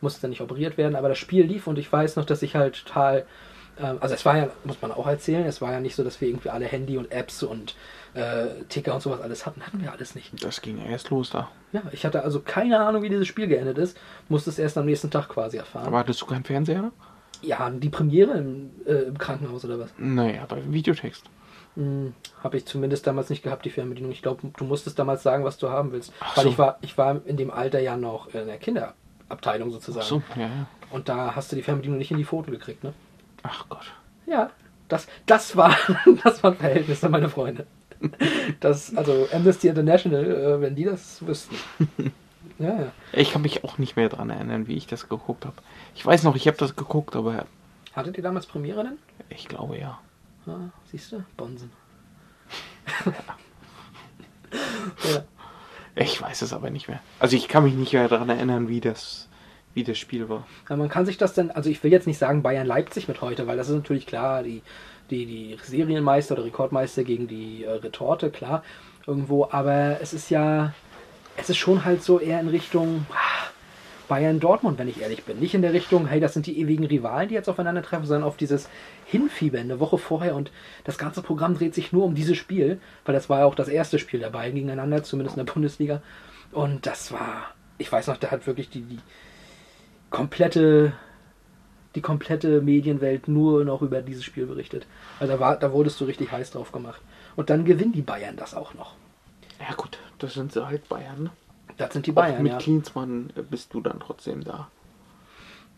musste 0.00 0.28
nicht 0.28 0.40
operiert 0.40 0.76
werden, 0.76 0.96
aber 0.96 1.08
das 1.08 1.18
Spiel 1.18 1.44
lief 1.44 1.66
und 1.66 1.78
ich 1.78 1.92
weiß 1.92 2.16
noch, 2.16 2.24
dass 2.24 2.42
ich 2.42 2.56
halt 2.56 2.84
total, 2.84 3.24
ähm, 3.78 3.98
also 4.00 4.14
es 4.14 4.24
war 4.24 4.36
ja, 4.36 4.48
muss 4.64 4.82
man 4.82 4.92
auch 4.92 5.06
erzählen, 5.06 5.46
es 5.46 5.60
war 5.60 5.72
ja 5.72 5.80
nicht 5.80 5.94
so, 5.94 6.02
dass 6.02 6.20
wir 6.20 6.28
irgendwie 6.28 6.50
alle 6.50 6.66
Handy 6.66 6.98
und 6.98 7.12
Apps 7.12 7.42
und 7.42 7.76
äh, 8.14 8.64
Ticker 8.68 8.94
und 8.94 9.00
sowas 9.00 9.20
alles 9.20 9.46
hatten, 9.46 9.62
hatten 9.62 9.80
wir 9.80 9.92
alles 9.92 10.14
nicht. 10.14 10.44
Das 10.44 10.60
ging 10.60 10.78
erst 10.78 11.10
los 11.10 11.30
da. 11.30 11.48
Ja, 11.72 11.82
ich 11.92 12.04
hatte 12.04 12.22
also 12.22 12.40
keine 12.40 12.80
Ahnung, 12.80 13.02
wie 13.02 13.08
dieses 13.08 13.26
Spiel 13.26 13.46
geendet 13.46 13.78
ist, 13.78 13.96
musste 14.28 14.50
es 14.50 14.58
erst 14.58 14.76
am 14.76 14.86
nächsten 14.86 15.10
Tag 15.10 15.28
quasi 15.28 15.56
erfahren. 15.56 15.86
Aber 15.86 15.98
hattest 15.98 16.20
du 16.20 16.26
keinen 16.26 16.44
Fernseher? 16.44 16.92
ja, 17.42 17.70
die 17.70 17.88
Premiere 17.88 18.32
im, 18.32 18.70
äh, 18.86 19.02
im 19.02 19.18
Krankenhaus 19.18 19.64
oder 19.64 19.78
was? 19.78 19.90
Naja, 19.98 20.46
bei 20.48 20.62
Videotext. 20.72 21.24
Hm, 21.74 22.14
Habe 22.42 22.56
ich 22.56 22.66
zumindest 22.66 23.06
damals 23.06 23.30
nicht 23.30 23.42
gehabt, 23.42 23.64
die 23.64 23.70
Fernbedienung. 23.70 24.12
Ich 24.12 24.22
glaube, 24.22 24.52
du 24.56 24.64
musstest 24.64 24.98
damals 24.98 25.22
sagen, 25.22 25.44
was 25.44 25.58
du 25.58 25.70
haben 25.70 25.92
willst. 25.92 26.12
Ach 26.20 26.36
Weil 26.36 26.44
so. 26.44 26.50
ich 26.50 26.58
war, 26.58 26.78
ich 26.82 26.98
war 26.98 27.20
in 27.26 27.36
dem 27.36 27.50
Alter 27.50 27.80
ja 27.80 27.96
noch 27.96 28.32
in 28.34 28.46
der 28.46 28.58
Kinderabteilung 28.58 29.70
sozusagen. 29.70 30.04
Ach 30.04 30.08
so, 30.08 30.22
ja, 30.36 30.46
ja. 30.46 30.66
Und 30.90 31.08
da 31.08 31.34
hast 31.34 31.50
du 31.50 31.56
die 31.56 31.62
Fernbedienung 31.62 31.98
nicht 31.98 32.10
in 32.10 32.18
die 32.18 32.24
Pfoten 32.24 32.50
gekriegt, 32.52 32.84
ne? 32.84 32.92
Ach 33.42 33.66
Gott. 33.68 33.92
Ja, 34.26 34.50
das, 34.88 35.08
das, 35.26 35.56
war, 35.56 35.76
das 36.24 36.42
waren 36.42 36.56
Verhältnisse, 36.56 37.08
meine 37.08 37.28
Freunde. 37.28 37.66
Das, 38.60 38.94
also 38.96 39.28
Amnesty 39.32 39.68
International, 39.68 40.24
äh, 40.24 40.60
wenn 40.60 40.74
die 40.74 40.84
das 40.84 41.24
wüssten. 41.26 41.56
Ja, 42.58 42.68
ja. 42.68 42.92
Ich 43.12 43.32
kann 43.32 43.42
mich 43.42 43.64
auch 43.64 43.78
nicht 43.78 43.96
mehr 43.96 44.08
daran 44.08 44.30
erinnern, 44.30 44.68
wie 44.68 44.76
ich 44.76 44.86
das 44.86 45.08
geguckt 45.08 45.46
habe. 45.46 45.56
Ich 45.94 46.04
weiß 46.04 46.22
noch, 46.22 46.36
ich 46.36 46.46
habe 46.46 46.56
das 46.56 46.76
geguckt, 46.76 47.16
aber 47.16 47.46
Hattet 47.92 48.16
ihr 48.16 48.22
damals 48.22 48.46
Premiere 48.46 48.84
denn? 48.84 48.98
ich 49.30 49.48
glaube 49.48 49.78
ja. 49.78 49.98
Ah, 50.46 50.70
siehst 50.90 51.12
du? 51.12 51.24
Bonsen. 51.36 51.70
ja. 55.04 55.24
Ich 55.94 56.20
weiß 56.20 56.42
es 56.42 56.52
aber 56.52 56.70
nicht 56.70 56.88
mehr. 56.88 57.00
Also 57.18 57.36
ich 57.36 57.48
kann 57.48 57.64
mich 57.64 57.74
nicht 57.74 57.92
mehr 57.92 58.08
daran 58.08 58.28
erinnern, 58.28 58.68
wie 58.68 58.80
das, 58.80 59.28
wie 59.74 59.84
das 59.84 59.98
Spiel 59.98 60.28
war. 60.28 60.46
Ja, 60.68 60.76
man 60.76 60.88
kann 60.88 61.06
sich 61.06 61.18
das 61.18 61.34
dann, 61.34 61.50
also 61.50 61.70
ich 61.70 61.82
will 61.82 61.92
jetzt 61.92 62.06
nicht 62.06 62.18
sagen 62.18 62.42
Bayern 62.42 62.66
Leipzig 62.66 63.08
mit 63.08 63.20
heute, 63.20 63.46
weil 63.46 63.56
das 63.56 63.68
ist 63.68 63.74
natürlich 63.74 64.06
klar, 64.06 64.42
die, 64.42 64.62
die, 65.10 65.26
die 65.26 65.58
Serienmeister 65.62 66.34
oder 66.34 66.44
Rekordmeister 66.44 67.04
gegen 67.04 67.28
die 67.28 67.64
äh, 67.64 67.70
Retorte, 67.70 68.30
klar, 68.30 68.62
irgendwo, 69.06 69.48
aber 69.50 70.00
es 70.00 70.12
ist 70.12 70.30
ja, 70.30 70.74
es 71.36 71.50
ist 71.50 71.56
schon 71.56 71.84
halt 71.84 72.02
so 72.02 72.20
eher 72.20 72.40
in 72.40 72.48
Richtung 72.48 73.06
ah, 73.12 73.42
Bayern 74.08 74.40
Dortmund, 74.40 74.78
wenn 74.78 74.88
ich 74.88 75.00
ehrlich 75.00 75.24
bin. 75.24 75.38
Nicht 75.38 75.54
in 75.54 75.62
der 75.62 75.72
Richtung, 75.72 76.06
hey, 76.06 76.20
das 76.20 76.34
sind 76.34 76.46
die 76.46 76.60
ewigen 76.60 76.84
Rivalen, 76.84 77.28
die 77.28 77.34
jetzt 77.34 77.48
aufeinandertreffen, 77.48 78.06
sondern 78.06 78.28
auf 78.28 78.36
dieses 78.36 78.68
Hinfiebern 79.06 79.62
eine 79.62 79.80
Woche 79.80 79.96
vorher 79.96 80.34
und 80.36 80.50
das 80.84 80.98
ganze 80.98 81.22
Programm 81.22 81.54
dreht 81.54 81.74
sich 81.74 81.92
nur 81.92 82.04
um 82.04 82.14
dieses 82.14 82.36
Spiel, 82.36 82.78
weil 83.04 83.14
das 83.14 83.30
war 83.30 83.40
ja 83.40 83.44
auch 83.46 83.54
das 83.54 83.68
erste 83.68 83.98
Spiel 83.98 84.20
beiden 84.30 84.54
gegeneinander, 84.54 85.02
zumindest 85.02 85.38
in 85.38 85.46
der 85.46 85.52
Bundesliga. 85.52 86.02
Und 86.50 86.84
das 86.86 87.12
war, 87.12 87.54
ich 87.78 87.90
weiß 87.90 88.08
noch, 88.08 88.18
da 88.18 88.30
hat 88.30 88.46
wirklich 88.46 88.68
die, 88.68 88.82
die 88.82 88.98
komplette, 90.12 90.92
die 91.96 92.00
komplette 92.00 92.60
Medienwelt 92.60 93.26
nur 93.26 93.64
noch 93.64 93.82
über 93.82 94.02
dieses 94.02 94.24
Spiel 94.24 94.46
berichtet. 94.46 94.86
Also 95.18 95.32
da, 95.32 95.40
war, 95.40 95.56
da 95.56 95.72
wurdest 95.72 96.00
du 96.00 96.04
richtig 96.04 96.30
heiß 96.30 96.52
drauf 96.52 96.70
gemacht. 96.70 97.00
Und 97.34 97.50
dann 97.50 97.64
gewinnen 97.64 97.92
die 97.92 98.02
Bayern 98.02 98.36
das 98.36 98.54
auch 98.54 98.74
noch. 98.74 98.94
Ja 99.58 99.74
gut, 99.74 99.98
das 100.18 100.34
sind 100.34 100.52
sie 100.52 100.64
halt 100.64 100.88
Bayern. 100.88 101.24
Ne? 101.24 101.30
Das 101.76 101.92
sind 101.92 102.06
die 102.06 102.12
Auch 102.12 102.16
Bayern, 102.16 102.42
mit 102.42 102.52
ja. 102.52 102.58
Klinsmann 102.58 103.30
äh, 103.36 103.42
bist 103.42 103.74
du 103.74 103.80
dann 103.80 104.00
trotzdem 104.00 104.44
da. 104.44 104.68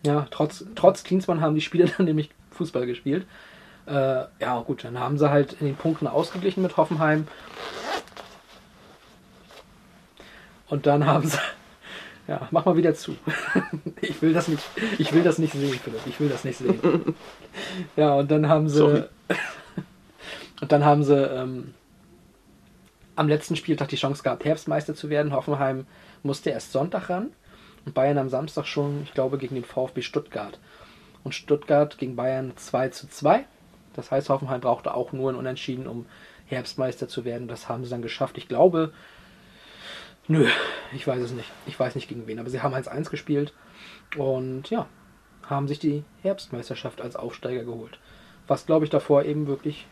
Ja, 0.04 0.26
trotz, 0.30 0.64
trotz 0.74 1.04
Klinsmann 1.04 1.40
haben 1.40 1.54
die 1.54 1.60
Spieler 1.60 1.86
dann 1.96 2.06
nämlich 2.06 2.30
Fußball 2.50 2.86
gespielt. 2.86 3.26
Äh, 3.86 4.24
ja, 4.40 4.60
gut, 4.66 4.84
dann 4.84 4.98
haben 4.98 5.18
sie 5.18 5.30
halt 5.30 5.54
in 5.60 5.66
den 5.66 5.76
Punkten 5.76 6.06
ausgeglichen 6.06 6.62
mit 6.62 6.76
Hoffenheim. 6.76 7.28
Und 10.68 10.86
dann 10.86 11.06
haben 11.06 11.28
sie. 11.28 11.38
Ja, 12.26 12.48
mach 12.50 12.64
mal 12.64 12.76
wieder 12.76 12.94
zu. 12.94 13.16
Ich 14.00 14.20
will 14.20 14.32
das 14.32 14.48
nicht, 14.48 14.62
ich 14.98 15.12
will 15.12 15.22
das 15.22 15.38
nicht 15.38 15.52
sehen, 15.52 15.78
Philipp. 15.82 16.00
Ich 16.06 16.20
will 16.20 16.28
das 16.28 16.44
nicht 16.44 16.58
sehen. 16.58 16.80
Ja, 17.96 18.14
und 18.14 18.30
dann 18.30 18.48
haben 18.48 18.68
sie. 18.68 18.78
Sorry. 18.78 19.04
Und 20.60 20.72
dann 20.72 20.84
haben 20.84 21.02
sie 21.02 21.14
ähm, 21.14 21.74
am 23.16 23.28
letzten 23.28 23.56
Spieltag 23.56 23.88
die 23.88 23.96
Chance 23.96 24.22
gehabt, 24.22 24.44
Herbstmeister 24.44 24.94
zu 24.94 25.10
werden. 25.10 25.34
Hoffenheim 25.34 25.86
musste 26.22 26.50
erst 26.50 26.72
Sonntag 26.72 27.10
ran 27.10 27.32
und 27.84 27.94
Bayern 27.94 28.18
am 28.18 28.28
Samstag 28.28 28.66
schon, 28.66 29.02
ich 29.02 29.12
glaube, 29.12 29.36
gegen 29.36 29.56
den 29.56 29.64
VfB 29.64 30.02
Stuttgart. 30.02 30.58
Und 31.22 31.34
Stuttgart 31.34 31.98
gegen 31.98 32.16
Bayern 32.16 32.56
2 32.56 32.88
zu 32.90 33.08
2. 33.08 33.44
Das 33.94 34.10
heißt, 34.10 34.28
Hoffenheim 34.28 34.60
brauchte 34.60 34.94
auch 34.94 35.12
nur 35.12 35.32
ein 35.32 35.36
Unentschieden, 35.36 35.86
um 35.86 36.06
Herbstmeister 36.46 37.08
zu 37.08 37.24
werden. 37.24 37.48
Das 37.48 37.68
haben 37.68 37.84
sie 37.84 37.90
dann 37.90 38.02
geschafft. 38.02 38.38
Ich 38.38 38.48
glaube, 38.48 38.92
nö, 40.28 40.46
ich 40.92 41.06
weiß 41.06 41.20
es 41.22 41.32
nicht. 41.32 41.50
Ich 41.66 41.78
weiß 41.78 41.94
nicht 41.94 42.08
gegen 42.08 42.26
wen, 42.26 42.38
aber 42.38 42.50
sie 42.50 42.60
haben 42.62 42.74
1-1 42.74 43.10
gespielt 43.10 43.52
und 44.16 44.70
ja, 44.70 44.86
haben 45.42 45.68
sich 45.68 45.78
die 45.78 46.04
Herbstmeisterschaft 46.22 47.00
als 47.00 47.16
Aufsteiger 47.16 47.64
geholt. 47.64 47.98
Was, 48.46 48.66
glaube 48.66 48.84
ich, 48.84 48.90
davor 48.90 49.24
eben 49.24 49.46
wirklich 49.46 49.86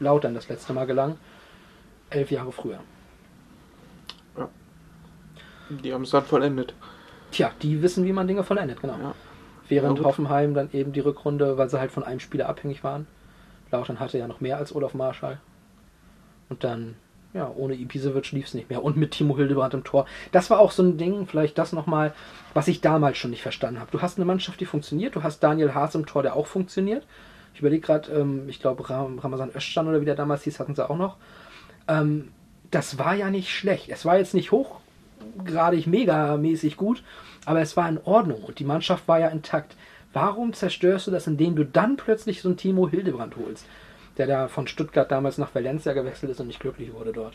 Lautern 0.00 0.34
das 0.34 0.48
letzte 0.48 0.72
Mal 0.72 0.86
gelang. 0.86 1.18
Elf 2.10 2.30
Jahre 2.30 2.52
früher. 2.52 2.80
Die 5.70 5.92
haben 5.92 6.02
es 6.02 6.10
dann 6.10 6.24
vollendet. 6.24 6.74
Tja, 7.30 7.50
die 7.60 7.82
wissen, 7.82 8.06
wie 8.06 8.12
man 8.12 8.26
Dinge 8.26 8.42
vollendet, 8.42 8.80
genau. 8.80 8.96
Ja. 8.98 9.14
Während 9.68 9.98
Ja. 9.98 10.04
Hoffenheim 10.04 10.54
dann 10.54 10.70
eben 10.72 10.92
die 10.92 11.00
Rückrunde, 11.00 11.58
weil 11.58 11.68
sie 11.68 11.78
halt 11.78 11.92
von 11.92 12.04
einem 12.04 12.20
Spieler 12.20 12.48
abhängig 12.48 12.82
waren. 12.82 13.06
Lautern 13.70 14.00
hatte 14.00 14.16
ja 14.16 14.26
noch 14.26 14.40
mehr 14.40 14.56
als 14.56 14.74
Olaf 14.74 14.94
Marschall. 14.94 15.40
Und 16.48 16.64
dann, 16.64 16.96
ja, 17.34 17.52
ohne 17.54 17.74
Ibisevic 17.74 18.32
lief 18.32 18.46
es 18.46 18.54
nicht 18.54 18.70
mehr. 18.70 18.82
Und 18.82 18.96
mit 18.96 19.10
Timo 19.10 19.36
Hildebrand 19.36 19.74
im 19.74 19.84
Tor. 19.84 20.06
Das 20.32 20.48
war 20.50 20.58
auch 20.60 20.70
so 20.70 20.82
ein 20.82 20.96
Ding, 20.96 21.26
vielleicht 21.26 21.58
das 21.58 21.72
nochmal, 21.72 22.14
was 22.54 22.68
ich 22.68 22.80
damals 22.80 23.18
schon 23.18 23.30
nicht 23.30 23.42
verstanden 23.42 23.80
habe. 23.80 23.90
Du 23.90 24.00
hast 24.00 24.18
eine 24.18 24.24
Mannschaft, 24.24 24.60
die 24.60 24.66
funktioniert. 24.66 25.14
Du 25.14 25.22
hast 25.22 25.40
Daniel 25.40 25.74
Haas 25.74 25.94
im 25.94 26.06
Tor, 26.06 26.22
der 26.22 26.36
auch 26.36 26.46
funktioniert. 26.46 27.06
Ich 27.52 27.60
überlege 27.60 27.84
gerade, 27.84 28.12
ähm, 28.12 28.48
ich 28.48 28.60
glaube, 28.60 28.88
Ram 28.88 29.18
Ramazan 29.18 29.50
Özcan 29.54 29.88
oder 29.88 30.00
wie 30.00 30.06
der 30.06 30.14
damals 30.14 30.44
hieß, 30.44 30.58
hatten 30.58 30.74
sie 30.74 30.88
auch 30.88 30.96
noch. 30.96 31.16
Ähm, 31.86 32.28
das 32.70 32.98
war 32.98 33.14
ja 33.14 33.30
nicht 33.30 33.50
schlecht. 33.50 33.88
Es 33.88 34.04
war 34.04 34.18
jetzt 34.18 34.34
nicht 34.34 34.52
hochgradig 34.52 35.86
megamäßig 35.86 36.76
gut, 36.76 37.02
aber 37.44 37.60
es 37.60 37.76
war 37.76 37.88
in 37.88 37.98
Ordnung 38.04 38.42
und 38.44 38.58
die 38.58 38.64
Mannschaft 38.64 39.08
war 39.08 39.20
ja 39.20 39.28
intakt. 39.28 39.74
Warum 40.12 40.52
zerstörst 40.52 41.06
du 41.06 41.10
das, 41.10 41.26
indem 41.26 41.56
du 41.56 41.64
dann 41.64 41.96
plötzlich 41.96 42.40
so 42.40 42.48
einen 42.48 42.56
Timo 42.56 42.88
Hildebrand 42.88 43.36
holst, 43.36 43.66
der 44.18 44.26
da 44.26 44.48
von 44.48 44.66
Stuttgart 44.66 45.10
damals 45.10 45.38
nach 45.38 45.54
Valencia 45.54 45.92
gewechselt 45.92 46.32
ist 46.32 46.40
und 46.40 46.48
nicht 46.48 46.60
glücklich 46.60 46.92
wurde 46.92 47.12
dort? 47.12 47.34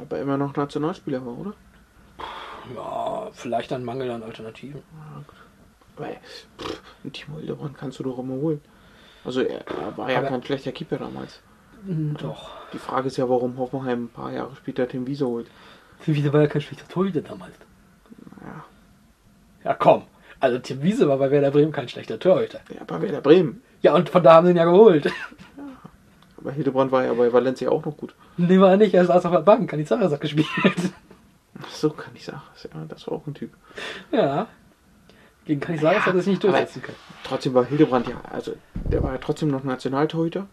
Aber 0.00 0.18
immer 0.18 0.36
noch 0.36 0.54
Nationalspieler 0.56 1.24
war, 1.24 1.36
oder? 1.38 1.54
Ja, 2.74 3.28
vielleicht 3.32 3.72
ein 3.72 3.84
Mangel 3.84 4.10
an 4.10 4.22
Alternativen. 4.22 4.82
Weil, 5.96 6.16
pff, 6.58 6.80
einen 7.02 7.12
Timo 7.12 7.38
Hildebrand 7.38 7.76
kannst 7.78 7.98
du 7.98 8.02
doch 8.04 8.18
immer 8.18 8.34
holen. 8.34 8.60
Also 9.24 9.40
er, 9.42 9.66
er 9.66 9.96
war 9.96 10.10
ja 10.10 10.18
Aber- 10.18 10.28
kein 10.28 10.42
schlechter 10.42 10.72
Keeper 10.72 10.98
damals. 10.98 11.40
Hm, 11.86 12.16
Doch. 12.20 12.50
Die 12.72 12.78
Frage 12.78 13.06
ist 13.08 13.16
ja, 13.16 13.28
warum 13.28 13.56
Hoffenheim 13.58 14.04
ein 14.04 14.08
paar 14.08 14.32
Jahre 14.32 14.54
später 14.56 14.86
Tim 14.88 15.06
Wiese 15.06 15.26
holt. 15.26 15.48
Wieso 16.06 16.32
war 16.32 16.42
ja 16.42 16.46
kein 16.48 16.60
schlechter 16.60 16.86
Torhüter 16.88 17.20
damals? 17.22 17.54
Ja. 18.42 18.64
Ja, 19.64 19.74
komm. 19.74 20.02
Also 20.40 20.58
Tim 20.58 20.82
Wiese 20.82 21.08
war 21.08 21.18
bei 21.18 21.30
Werder 21.30 21.50
Bremen 21.50 21.72
kein 21.72 21.88
schlechter 21.88 22.18
Torhüter. 22.18 22.60
Ja, 22.74 22.84
bei 22.84 23.00
Werder 23.00 23.20
Bremen. 23.20 23.62
Ja, 23.82 23.94
und 23.94 24.08
von 24.08 24.22
da 24.22 24.34
haben 24.34 24.46
sie 24.46 24.52
ihn 24.52 24.56
ja 24.56 24.64
geholt. 24.64 25.10
Aber 26.40 26.52
Hildebrand 26.52 26.92
war 26.92 27.04
ja 27.04 27.12
bei 27.14 27.32
Valencia 27.32 27.68
auch 27.70 27.84
noch 27.84 27.96
gut. 27.96 28.14
Nee, 28.36 28.60
war 28.60 28.70
er 28.70 28.76
nicht, 28.76 28.94
er 28.94 29.04
saß 29.04 29.24
auf 29.26 29.32
der 29.32 29.40
Bank, 29.40 29.68
kann 29.68 29.78
die 29.78 29.84
Zaresack 29.84 30.20
gespielt. 30.20 30.46
Ach 31.60 31.70
so, 31.70 31.88
sagen. 31.88 32.40
Ja, 32.74 32.84
das 32.88 33.06
war 33.06 33.14
auch 33.14 33.26
ein 33.26 33.34
Typ. 33.34 33.50
Ja. 34.12 34.46
Gegen 35.44 35.60
Canizares 35.60 36.04
hat 36.06 36.14
er 36.14 36.20
sich 36.20 36.28
nicht 36.28 36.44
durchsetzen 36.44 36.82
können. 36.82 36.96
Trotzdem 37.24 37.54
war 37.54 37.64
Hildebrand 37.64 38.06
ja, 38.08 38.20
also 38.30 38.52
der 38.74 39.02
war 39.02 39.12
ja 39.12 39.18
trotzdem 39.18 39.48
noch 39.50 39.64
Nationaltorhüter 39.64 40.46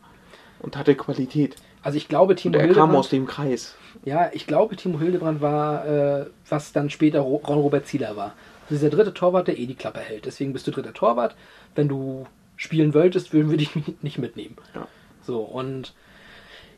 und 0.59 0.77
hatte 0.77 0.95
Qualität. 0.95 1.57
Also 1.83 1.97
ich 1.97 2.07
glaube, 2.07 2.35
Timo 2.35 2.53
Und 2.53 2.59
er 2.61 2.65
Hildebrand... 2.65 2.91
kam 2.91 2.99
aus 2.99 3.09
dem 3.09 3.27
Kreis. 3.27 3.75
Ja, 4.05 4.29
ich 4.33 4.47
glaube, 4.47 4.75
Timo 4.77 4.99
Hildebrand 4.99 5.41
war, 5.41 5.85
äh, 5.85 6.25
was 6.49 6.71
dann 6.71 6.89
später 6.89 7.19
Ro- 7.19 7.41
Ron-Robert 7.45 7.85
Zieler 7.85 8.15
war. 8.15 8.33
Also 8.63 8.75
dieser 8.75 8.89
dritte 8.89 9.13
Torwart, 9.13 9.47
der 9.47 9.59
eh 9.59 9.65
die 9.67 9.75
Klappe 9.75 9.99
hält. 9.99 10.25
Deswegen 10.25 10.53
bist 10.53 10.65
du 10.65 10.71
dritter 10.71 10.93
Torwart. 10.93 11.35
Wenn 11.75 11.87
du 11.87 12.25
spielen 12.55 12.93
wolltest, 12.93 13.33
würden 13.33 13.51
wir 13.51 13.57
dich 13.57 13.69
nicht 14.01 14.17
mitnehmen. 14.17 14.55
Ja. 14.73 14.87
So, 15.25 15.39
und 15.39 15.93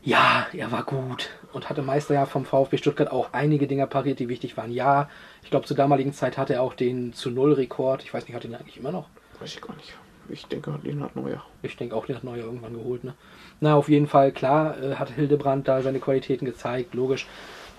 ja, 0.02 0.46
er 0.52 0.72
war 0.72 0.84
gut 0.84 1.30
und 1.52 1.68
hatte 1.68 1.82
Meister 1.82 2.14
ja 2.14 2.24
vom 2.24 2.44
VfB 2.44 2.78
Stuttgart 2.78 3.10
auch 3.10 3.32
einige 3.32 3.66
Dinger 3.66 3.86
pariert, 3.86 4.18
die 4.20 4.28
wichtig 4.28 4.56
waren. 4.56 4.72
Ja, 4.72 5.08
ich 5.42 5.50
glaube, 5.50 5.66
zur 5.66 5.76
damaligen 5.76 6.12
Zeit 6.12 6.38
hatte 6.38 6.54
er 6.54 6.62
auch 6.62 6.74
den 6.74 7.12
zu 7.12 7.30
Null 7.30 7.52
Rekord. 7.52 8.02
Ich 8.02 8.14
weiß 8.14 8.26
nicht, 8.26 8.34
hat 8.34 8.44
er 8.44 8.50
ihn 8.50 8.56
eigentlich 8.56 8.78
immer 8.78 8.92
noch? 8.92 9.08
Weiß 9.40 9.54
ich 9.54 9.60
gar 9.60 9.76
nicht. 9.76 9.94
Ich 10.30 10.46
denke, 10.46 10.78
den 10.84 11.02
hat 11.02 11.16
Neuer. 11.16 11.42
Ich 11.62 11.76
denke 11.76 11.96
auch, 11.96 12.06
den 12.06 12.16
hat 12.16 12.24
Neuer 12.24 12.44
irgendwann 12.44 12.74
geholt. 12.74 13.02
Ne? 13.04 13.14
Na, 13.60 13.74
auf 13.74 13.88
jeden 13.88 14.06
Fall, 14.06 14.32
klar, 14.32 14.80
äh, 14.80 14.94
hat 14.96 15.10
Hildebrand 15.10 15.66
da 15.66 15.82
seine 15.82 16.00
Qualitäten 16.00 16.44
gezeigt, 16.44 16.94
logisch. 16.94 17.26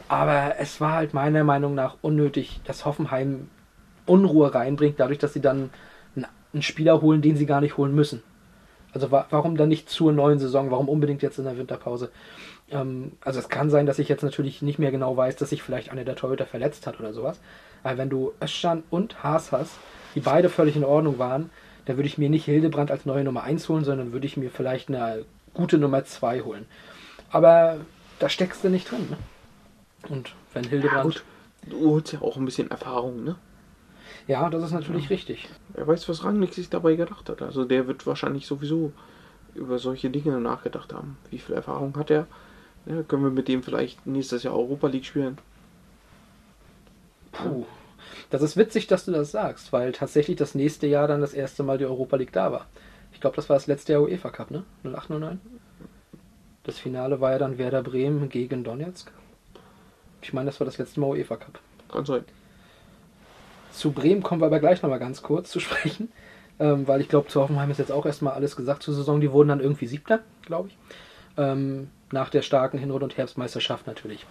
Aber 0.08 0.56
es 0.58 0.82
war 0.82 0.94
halt 0.94 1.14
meiner 1.14 1.44
Meinung 1.44 1.76
nach 1.76 1.98
unnötig, 2.02 2.60
dass 2.66 2.86
Hoffenheim 2.86 3.50
Unruhe 4.08 4.54
reinbringt, 4.54 5.00
dadurch, 5.00 5.20
dass 5.20 5.34
sie 5.34 5.42
dann 5.42 5.70
einen 6.52 6.64
Spieler 6.64 7.02
holen, 7.02 7.22
den 7.22 7.38
sie 7.38 7.46
gar 7.46 7.62
nicht 7.62 7.78
holen 7.78 7.94
müssen. 7.94 8.24
Also 8.94 9.12
wa 9.12 9.28
warum 9.30 9.56
dann 9.56 9.70
nicht 9.70 9.90
zur 9.90 10.12
neuen 10.12 10.40
Saison? 10.40 10.72
Warum 10.72 10.90
unbedingt 10.90 11.22
jetzt 11.22 11.38
in 11.38 11.46
der 11.46 11.58
Winterpause? 11.58 12.10
Ähm, 12.72 13.14
also 13.22 13.40
es 13.40 13.50
kann 13.50 13.70
sein, 13.70 13.86
dass 13.86 14.00
ich 14.00 14.10
jetzt 14.10 14.24
natürlich 14.24 14.62
nicht 14.62 14.80
mehr 14.80 14.92
genau 14.92 15.16
weiß, 15.16 15.36
dass 15.36 15.50
sich 15.50 15.62
vielleicht 15.64 15.92
einer 15.92 16.04
der 16.04 16.16
Torhüter 16.16 16.46
verletzt 16.46 16.88
hat 16.88 17.00
oder 17.00 17.14
sowas. 17.14 17.40
Aber 17.84 17.98
wenn 17.98 18.10
du 18.10 18.34
Özcan 18.42 18.84
und 18.90 19.24
Haas 19.24 19.52
hast, 19.52 19.74
die 20.16 20.20
beide 20.22 20.50
völlig 20.50 20.76
in 20.76 20.84
Ordnung 20.84 21.20
waren, 21.20 21.50
dann 21.86 21.98
würde 21.98 22.08
ich 22.08 22.18
mir 22.18 22.30
nicht 22.30 22.46
Hildebrand 22.46 22.92
als 22.92 23.06
neue 23.06 23.24
Nummer 23.24 23.44
1 23.44 23.68
holen, 23.70 23.84
sondern 23.84 24.12
würde 24.12 24.28
ich 24.28 24.38
mir 24.38 24.50
vielleicht 24.50 24.90
eine 24.90 25.26
gute 25.54 25.78
Nummer 25.78 26.04
2 26.04 26.42
holen. 26.42 26.66
Aber 27.32 27.78
da 28.20 28.30
steckst 28.30 28.64
du 28.64 28.70
nicht 28.70 28.92
drin. 28.92 29.08
Ne? 29.10 29.18
Und 30.10 30.34
wenn 30.54 30.64
Ja, 30.64 30.70
Hildebrand... 30.72 31.04
gut. 31.04 31.24
Du 31.68 31.92
holst 31.92 32.14
ja 32.14 32.22
auch 32.22 32.38
ein 32.38 32.46
bisschen 32.46 32.72
Erfahrung, 32.72 33.24
ne? 33.24 33.36
Ja, 34.30 34.48
das 34.52 34.66
ist 34.66 34.74
natürlich 34.74 35.10
richtig. 35.10 35.50
Wer 35.74 35.88
weiß, 35.88 36.08
was 36.08 36.24
Rangnick 36.24 36.54
sich 36.54 36.70
dabei 36.70 36.94
gedacht 36.94 37.28
hat. 37.30 37.42
Also 37.42 37.66
der 37.66 37.88
wird 37.88 38.06
wahrscheinlich 38.06 38.46
sowieso 38.46 38.92
über 39.56 39.80
solche 39.80 40.12
Dinge 40.12 40.40
nachgedacht 40.40 40.94
haben. 40.94 41.18
Wie 41.32 41.40
viel 41.40 41.56
Erfahrung 41.56 41.98
hat 41.98 42.12
er? 42.12 42.28
Ja, 42.86 43.02
können 43.02 43.24
wir 43.24 43.32
mit 43.32 43.48
dem 43.48 43.64
vielleicht 43.64 44.06
nächstes 44.06 44.44
Jahr 44.44 44.54
Europa 44.54 44.86
League 44.86 45.06
spielen? 45.06 45.40
Puh. 47.32 47.66
Das 48.30 48.44
ist 48.44 48.56
witzig, 48.56 48.86
dass 48.86 49.06
du 49.06 49.12
das 49.12 49.32
sagst, 49.32 49.74
weil 49.74 49.94
tatsächlich 49.94 50.38
das 50.38 50.54
nächste 50.54 50.86
Jahr 50.86 51.08
dann 51.08 51.22
das 51.22 51.34
erste 51.34 51.64
Mal 51.64 51.80
die 51.80 51.86
Europa 51.86 52.16
League 52.18 52.32
da 52.32 52.52
war. 52.52 52.68
Ich 53.12 53.22
glaube, 53.22 53.36
das 53.36 53.50
war 53.50 53.56
das 53.56 53.66
letzte 53.66 53.94
Jahr 53.94 54.04
UEFA 54.04 54.30
Cup, 54.30 54.52
ne? 54.52 54.64
08, 54.84 55.10
09? 55.10 55.42
Das 56.66 56.78
Finale 56.78 57.20
war 57.20 57.32
ja 57.32 57.40
dann 57.40 57.58
Werder 57.58 57.82
Bremen 57.82 58.30
gegen 58.30 58.64
Donetsk. 58.64 59.12
Ich 60.22 60.34
meine, 60.34 60.52
das 60.52 60.60
war 60.60 60.66
das 60.66 60.78
letzte 60.78 61.00
Mal 61.00 61.08
UEFA 61.08 61.38
Cup. 61.38 61.60
Kann 61.92 62.06
sein. 62.06 62.26
Zu 63.80 63.94
Bremen 63.94 64.22
kommen 64.22 64.42
wir 64.42 64.48
aber 64.48 64.60
gleich 64.60 64.82
nochmal 64.82 65.00
ganz 65.00 65.22
kurz 65.22 65.50
zu 65.50 65.62
sprechen, 65.62 66.12
ähm, 66.60 66.86
weil 66.86 67.00
ich 67.00 67.08
glaube, 67.08 67.30
zu 67.30 67.40
Hoffenheim 67.40 67.72
ist 67.72 67.78
jetzt 67.78 67.94
auch 67.94 68.06
erstmal 68.06 68.34
alles 68.34 68.58
gesagt 68.58 68.84
zur 68.84 68.94
Saison. 68.94 69.22
Die 69.22 69.32
wurden 69.32 69.48
dann 69.48 69.62
irgendwie 69.62 69.88
Siebter, 69.88 70.20
glaube 70.42 70.68
ich. 70.68 70.78
Ähm, 71.38 71.90
nach 72.12 72.30
der 72.30 72.42
starken 72.42 72.78
Hinrunde- 72.78 73.06
und 73.06 73.18
Herbstmeisterschaft 73.18 73.88
natürlich. 73.88 74.26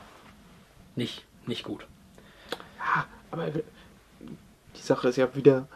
Nicht, 0.97 1.25
nicht 1.47 1.65
gut. 1.65 1.87
Ja, 2.79 3.07
aber 3.31 3.47
die 3.47 4.83
Sache 4.83 5.09
ist 5.09 5.17
ja 5.17 5.35
wieder, 5.35 5.67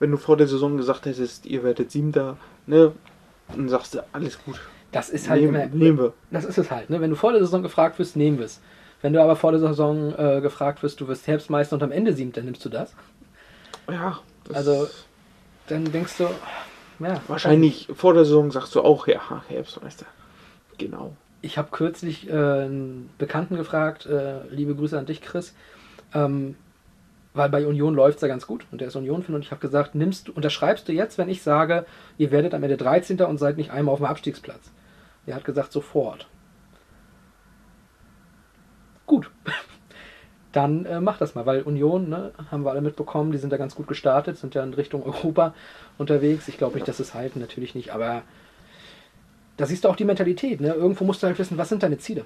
wenn 0.00 0.10
du 0.10 0.18
vor 0.18 0.36
der 0.36 0.46
Saison 0.46 0.76
gesagt 0.76 1.06
hättest, 1.06 1.46
ihr 1.46 1.62
werdet 1.62 1.90
Siebter, 1.90 2.36
ne? 2.66 2.92
Dann 3.48 3.70
sagst 3.70 3.94
du, 3.94 4.04
alles 4.12 4.38
gut. 4.44 4.60
Das 4.92 5.08
ist 5.08 5.30
halt 5.30 5.40
nehmen, 5.40 5.54
immer. 5.54 5.74
nehmen 5.74 5.98
wir. 5.98 6.12
Das 6.30 6.44
ist 6.44 6.58
es 6.58 6.70
halt. 6.70 6.90
Ne? 6.90 7.00
Wenn 7.00 7.10
du 7.10 7.16
vor 7.16 7.32
der 7.32 7.40
Saison 7.40 7.62
gefragt 7.62 7.98
wirst, 7.98 8.16
nehmen 8.16 8.38
wir 8.38 8.44
es. 8.44 8.60
Wenn 9.04 9.12
du 9.12 9.22
aber 9.22 9.36
vor 9.36 9.52
der 9.52 9.60
Saison 9.60 10.14
äh, 10.16 10.40
gefragt 10.40 10.82
wirst, 10.82 10.98
du 10.98 11.08
wirst 11.08 11.26
Herbstmeister 11.26 11.76
und 11.76 11.82
am 11.82 11.92
Ende 11.92 12.14
Siebter, 12.14 12.40
nimmst 12.40 12.64
du 12.64 12.70
das? 12.70 12.94
Ja, 13.88 14.18
das 14.44 14.56
Also, 14.56 14.88
dann 15.68 15.90
denkst 15.90 16.18
du, 16.18 16.24
ja. 16.98 17.20
wahrscheinlich 17.28 17.88
vor 17.94 18.14
der 18.14 18.24
Saison 18.24 18.50
sagst 18.50 18.74
du 18.74 18.82
auch, 18.82 19.06
ja, 19.06 19.42
Herbstmeister. 19.48 20.06
Genau. 20.78 21.16
Ich 21.42 21.58
habe 21.58 21.68
kürzlich 21.70 22.28
äh, 22.28 22.32
einen 22.32 23.10
Bekannten 23.18 23.56
gefragt, 23.56 24.06
äh, 24.06 24.46
liebe 24.48 24.74
Grüße 24.74 24.98
an 24.98 25.06
dich, 25.06 25.20
Chris, 25.20 25.54
ähm, 26.14 26.56
weil 27.34 27.50
bei 27.50 27.66
Union 27.66 27.94
läuft 27.94 28.16
es 28.16 28.22
ja 28.22 28.28
ganz 28.28 28.46
gut 28.46 28.64
und 28.70 28.80
der 28.80 28.88
ist 28.88 28.96
Union-Fan 28.96 29.34
und 29.34 29.42
ich 29.42 29.50
habe 29.50 29.60
gesagt, 29.60 29.94
nimmst 29.94 30.28
du, 30.28 30.32
unterschreibst 30.32 30.88
du 30.88 30.92
jetzt, 30.92 31.18
wenn 31.18 31.28
ich 31.28 31.42
sage, 31.42 31.84
ihr 32.16 32.30
werdet 32.30 32.54
am 32.54 32.62
Ende 32.62 32.76
13. 32.76 33.20
und 33.22 33.38
seid 33.38 33.56
nicht 33.56 33.70
einmal 33.70 33.92
auf 33.92 33.98
dem 33.98 34.06
Abstiegsplatz? 34.06 34.70
Er 35.26 35.34
hat 35.34 35.44
gesagt, 35.44 35.72
sofort. 35.72 36.28
Gut. 39.06 39.30
Dann 40.54 40.86
äh, 40.86 41.00
mach 41.00 41.18
das 41.18 41.34
mal, 41.34 41.46
weil 41.46 41.62
Union, 41.62 42.08
ne, 42.08 42.30
haben 42.48 42.64
wir 42.64 42.70
alle 42.70 42.80
mitbekommen, 42.80 43.32
die 43.32 43.38
sind 43.38 43.52
da 43.52 43.56
ganz 43.56 43.74
gut 43.74 43.88
gestartet, 43.88 44.38
sind 44.38 44.54
ja 44.54 44.62
in 44.62 44.72
Richtung 44.72 45.02
Europa 45.02 45.52
unterwegs. 45.98 46.46
Ich 46.46 46.58
glaube 46.58 46.76
nicht, 46.76 46.86
dass 46.86 47.00
es 47.00 47.12
halten, 47.12 47.40
natürlich 47.40 47.74
nicht, 47.74 47.92
aber 47.92 48.22
da 49.56 49.66
siehst 49.66 49.84
du 49.84 49.88
auch 49.88 49.96
die 49.96 50.04
Mentalität. 50.04 50.60
Ne? 50.60 50.72
Irgendwo 50.72 51.02
musst 51.02 51.22
du 51.22 51.26
halt 51.26 51.40
wissen, 51.40 51.58
was 51.58 51.68
sind 51.68 51.82
deine 51.82 51.98
Ziele. 51.98 52.24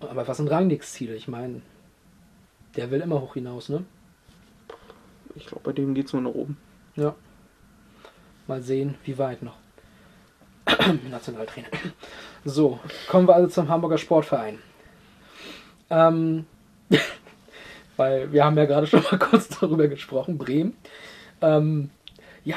Aber 0.00 0.26
was 0.26 0.36
sind 0.36 0.50
Rangnicks 0.50 0.92
Ziele? 0.92 1.14
Ich 1.14 1.28
meine, 1.28 1.62
der 2.74 2.90
will 2.90 3.00
immer 3.00 3.20
hoch 3.20 3.34
hinaus, 3.34 3.68
ne? 3.68 3.84
Ich 5.36 5.46
glaube, 5.46 5.62
bei 5.62 5.72
dem 5.72 5.94
geht 5.94 6.06
es 6.06 6.12
nur 6.12 6.22
nach 6.22 6.34
oben. 6.34 6.56
Ja. 6.96 7.14
Mal 8.48 8.62
sehen, 8.62 8.96
wie 9.04 9.16
weit 9.16 9.44
noch. 9.44 9.56
Nationaltrainer. 11.08 11.68
So, 12.44 12.80
kommen 13.08 13.28
wir 13.28 13.36
also 13.36 13.48
zum 13.48 13.68
Hamburger 13.68 13.98
Sportverein. 13.98 14.58
Ähm, 15.88 16.46
weil 17.96 18.32
wir 18.32 18.44
haben 18.44 18.56
ja 18.56 18.64
gerade 18.64 18.86
schon 18.88 19.02
mal 19.02 19.18
kurz 19.18 19.48
darüber 19.48 19.88
gesprochen, 19.88 20.38
Bremen. 20.38 20.76
Ähm, 21.40 21.90
ja, 22.44 22.56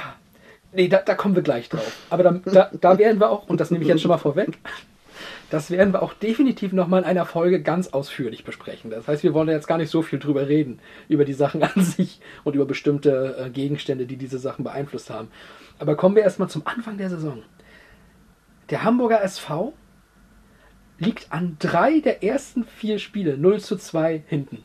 nee, 0.74 0.88
da, 0.88 0.98
da 0.98 1.16
kommen 1.16 1.36
wir 1.36 1.44
gleich 1.44 1.70
drauf. 1.70 2.06
Aber 2.10 2.24
da, 2.24 2.32
da, 2.32 2.72
da 2.80 2.98
werden 2.98 3.20
wir 3.20 3.30
auch, 3.30 3.48
und 3.48 3.60
das 3.60 3.72
nehme 3.72 3.84
ich 3.84 3.90
jetzt 3.90 4.02
schon 4.02 4.10
mal 4.10 4.18
vorweg, 4.18 4.58
das 5.50 5.72
werden 5.72 5.94
wir 5.94 6.02
auch 6.02 6.14
definitiv 6.14 6.74
nochmal 6.74 7.02
in 7.02 7.08
einer 7.08 7.26
Folge 7.26 7.62
ganz 7.62 7.90
ausführlich 7.90 8.44
besprechen. 8.44 8.92
Das 8.92 9.08
heißt, 9.08 9.24
wir 9.24 9.34
wollen 9.34 9.48
jetzt 9.48 9.68
gar 9.68 9.78
nicht 9.78 9.90
so 9.90 10.02
viel 10.02 10.20
drüber 10.20 10.48
reden, 10.48 10.80
über 11.08 11.24
die 11.24 11.34
Sachen 11.34 11.64
an 11.76 11.84
sich 11.84 12.20
und 12.44 12.56
über 12.56 12.66
bestimmte 12.66 13.38
äh, 13.46 13.50
Gegenstände, 13.50 14.06
die 14.06 14.18
diese 14.18 14.40
Sachen 14.40 14.64
beeinflusst 14.64 15.10
haben. 15.10 15.30
Aber 15.80 15.96
kommen 15.96 16.16
wir 16.16 16.24
erstmal 16.24 16.50
zum 16.50 16.66
Anfang 16.66 16.98
der 16.98 17.10
Saison. 17.10 17.44
Der 18.70 18.84
Hamburger 18.84 19.24
SV 19.24 19.74
liegt 20.98 21.32
an 21.32 21.56
drei 21.60 22.00
der 22.00 22.24
ersten 22.24 22.66
vier 22.66 23.00
Spiele 23.00 23.38
0 23.38 23.60
zu 23.62 23.78
2 23.78 24.24
hinten. 24.28 24.64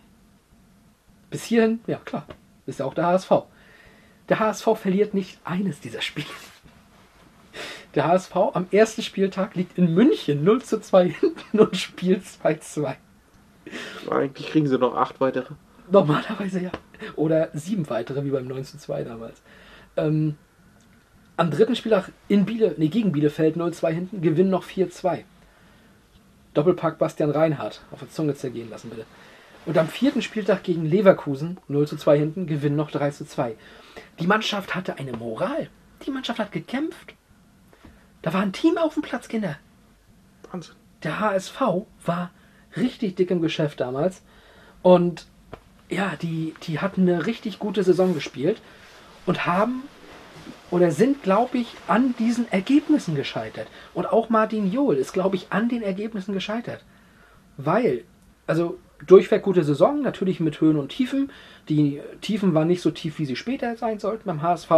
Bis 1.32 1.44
hierhin, 1.44 1.80
ja 1.86 1.96
klar, 1.96 2.26
ist 2.66 2.78
ja 2.78 2.84
auch 2.84 2.94
der 2.94 3.06
HSV. 3.06 3.30
Der 4.28 4.38
HSV 4.38 4.68
verliert 4.76 5.14
nicht 5.14 5.40
eines 5.44 5.80
dieser 5.80 6.02
Spiele. 6.02 6.28
Der 7.94 8.06
HSV 8.06 8.36
am 8.52 8.66
ersten 8.70 9.02
Spieltag 9.02 9.54
liegt 9.54 9.76
in 9.78 9.94
München 9.94 10.44
0 10.44 10.62
zu 10.62 10.80
2 10.80 11.08
hinten 11.08 11.58
und 11.58 11.76
spielt 11.76 12.26
2 12.26 12.54
zu 12.54 12.82
2. 12.82 12.96
Eigentlich 14.10 14.48
kriegen 14.48 14.68
sie 14.68 14.78
noch 14.78 14.94
acht 14.94 15.20
weitere. 15.20 15.54
Normalerweise 15.90 16.60
ja. 16.60 16.72
Oder 17.16 17.48
sieben 17.54 17.88
weitere, 17.88 18.24
wie 18.24 18.30
beim 18.30 18.46
9 18.46 18.64
zu 18.64 18.78
2 18.78 19.04
damals. 19.04 19.42
Ähm, 19.96 20.36
am 21.38 21.50
dritten 21.50 21.76
Spieltag 21.76 22.12
in 22.28 22.44
Biele, 22.44 22.74
nee, 22.76 22.88
gegen 22.88 23.12
Bielefeld 23.12 23.56
0-2 23.56 23.90
hinten, 23.90 24.20
gewinnen 24.20 24.50
noch 24.50 24.64
4-2. 24.64 25.24
Doppelpack 26.52 26.98
Bastian 26.98 27.30
Reinhardt 27.30 27.80
auf 27.90 28.00
der 28.00 28.10
Zunge 28.10 28.34
zergehen 28.34 28.68
lassen, 28.68 28.90
bitte. 28.90 29.06
Und 29.64 29.78
am 29.78 29.88
vierten 29.88 30.22
Spieltag 30.22 30.64
gegen 30.64 30.84
Leverkusen 30.84 31.58
0 31.68 31.86
zu 31.86 31.96
2 31.96 32.18
hinten, 32.18 32.46
gewinnen 32.46 32.76
noch 32.76 32.90
3 32.90 33.10
zu 33.10 33.24
2. 33.24 33.56
Die 34.18 34.26
Mannschaft 34.26 34.74
hatte 34.74 34.98
eine 34.98 35.12
Moral. 35.12 35.68
Die 36.04 36.10
Mannschaft 36.10 36.40
hat 36.40 36.52
gekämpft. 36.52 37.14
Da 38.22 38.32
war 38.32 38.42
ein 38.42 38.52
Team 38.52 38.76
auf 38.76 38.94
dem 38.94 39.02
Platz, 39.02 39.28
Kinder. 39.28 39.56
Wahnsinn. 40.50 40.74
Der 41.02 41.20
HSV 41.20 41.60
war 42.04 42.30
richtig 42.76 43.16
dick 43.16 43.30
im 43.30 43.42
Geschäft 43.42 43.80
damals. 43.80 44.22
Und 44.82 45.26
ja, 45.88 46.16
die, 46.20 46.54
die 46.62 46.80
hatten 46.80 47.02
eine 47.02 47.26
richtig 47.26 47.58
gute 47.58 47.82
Saison 47.84 48.14
gespielt 48.14 48.60
und 49.26 49.46
haben 49.46 49.82
oder 50.70 50.90
sind, 50.90 51.22
glaube 51.22 51.58
ich, 51.58 51.68
an 51.86 52.14
diesen 52.18 52.50
Ergebnissen 52.50 53.14
gescheitert. 53.14 53.68
Und 53.94 54.06
auch 54.06 54.30
Martin 54.30 54.72
Johl 54.72 54.96
ist, 54.96 55.12
glaube 55.12 55.36
ich, 55.36 55.48
an 55.50 55.68
den 55.68 55.82
Ergebnissen 55.82 56.32
gescheitert. 56.32 56.82
Weil 57.56 58.04
also 58.46 58.78
durchweg 59.06 59.42
gute 59.42 59.64
Saison, 59.64 60.02
natürlich 60.02 60.40
mit 60.40 60.60
Höhen 60.60 60.76
und 60.76 60.90
Tiefen. 60.90 61.30
Die 61.68 62.00
Tiefen 62.20 62.54
waren 62.54 62.68
nicht 62.68 62.82
so 62.82 62.90
tief, 62.90 63.18
wie 63.18 63.26
sie 63.26 63.36
später 63.36 63.76
sein 63.76 63.98
sollten 63.98 64.24
beim 64.24 64.42
HSV. 64.42 64.70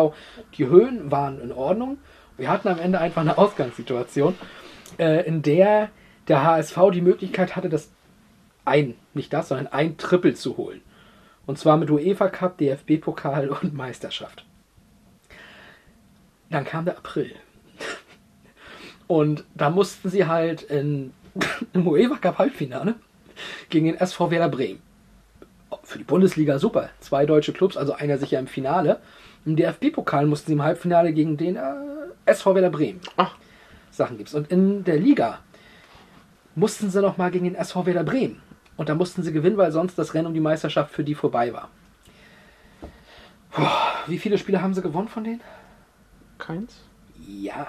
Die 0.56 0.66
Höhen 0.66 1.10
waren 1.10 1.40
in 1.40 1.52
Ordnung. 1.52 1.98
Wir 2.36 2.50
hatten 2.50 2.68
am 2.68 2.78
Ende 2.78 3.00
einfach 3.00 3.20
eine 3.20 3.38
Ausgangssituation, 3.38 4.34
äh, 4.98 5.26
in 5.26 5.42
der 5.42 5.90
der 6.28 6.42
HSV 6.42 6.78
die 6.92 7.02
Möglichkeit 7.02 7.54
hatte, 7.54 7.68
das 7.68 7.90
ein, 8.64 8.94
nicht 9.12 9.32
das, 9.32 9.48
sondern 9.48 9.66
ein 9.68 9.98
Triple 9.98 10.34
zu 10.34 10.56
holen. 10.56 10.80
Und 11.46 11.58
zwar 11.58 11.76
mit 11.76 11.90
UEFA 11.90 12.28
Cup, 12.28 12.56
DFB-Pokal 12.58 13.50
und 13.50 13.74
Meisterschaft. 13.74 14.46
Dann 16.50 16.64
kam 16.64 16.86
der 16.86 16.96
April. 16.96 17.34
Und 19.06 19.44
da 19.54 19.68
mussten 19.68 20.08
sie 20.08 20.26
halt 20.26 20.62
in, 20.62 21.12
im 21.74 21.86
UEFA 21.86 22.16
Cup 22.16 22.38
Halbfinale 22.38 22.94
gegen 23.70 23.86
den 23.86 23.96
SV 23.96 24.30
Werder 24.30 24.48
Bremen. 24.48 24.82
Für 25.82 25.98
die 25.98 26.04
Bundesliga 26.04 26.58
super. 26.58 26.90
Zwei 27.00 27.26
deutsche 27.26 27.52
Clubs, 27.52 27.76
also 27.76 27.94
einer 27.94 28.18
sicher 28.18 28.38
im 28.38 28.46
Finale. 28.46 29.00
Im 29.44 29.56
DFB-Pokal 29.56 30.26
mussten 30.26 30.46
sie 30.48 30.52
im 30.54 30.62
Halbfinale 30.62 31.12
gegen 31.12 31.36
den 31.36 31.56
äh, 31.56 31.74
SV 32.26 32.54
Werder 32.54 32.70
Bremen. 32.70 33.00
Ach. 33.16 33.36
Sachen 33.90 34.18
gibt's. 34.18 34.34
Und 34.34 34.50
in 34.50 34.84
der 34.84 34.98
Liga 34.98 35.40
mussten 36.54 36.90
sie 36.90 37.00
noch 37.00 37.16
mal 37.16 37.30
gegen 37.30 37.44
den 37.44 37.54
SV 37.54 37.86
Werder 37.86 38.04
Bremen. 38.04 38.40
Und 38.76 38.88
da 38.88 38.94
mussten 38.94 39.22
sie 39.22 39.32
gewinnen, 39.32 39.56
weil 39.56 39.72
sonst 39.72 39.98
das 39.98 40.14
Rennen 40.14 40.26
um 40.26 40.34
die 40.34 40.40
Meisterschaft 40.40 40.92
für 40.92 41.04
die 41.04 41.14
vorbei 41.14 41.52
war. 41.52 41.68
Puh, 43.50 43.62
wie 44.08 44.18
viele 44.18 44.36
Spiele 44.38 44.60
haben 44.60 44.74
sie 44.74 44.82
gewonnen 44.82 45.08
von 45.08 45.22
denen? 45.22 45.40
Keins? 46.38 46.76
Ja. 47.26 47.68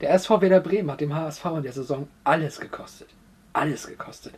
Der 0.00 0.12
SV 0.14 0.40
Werder 0.40 0.60
Bremen 0.60 0.90
hat 0.90 1.00
dem 1.00 1.14
HSV 1.14 1.44
in 1.56 1.62
der 1.62 1.72
Saison 1.72 2.08
alles 2.24 2.60
gekostet. 2.60 3.08
Alles 3.52 3.86
gekostet. 3.86 4.34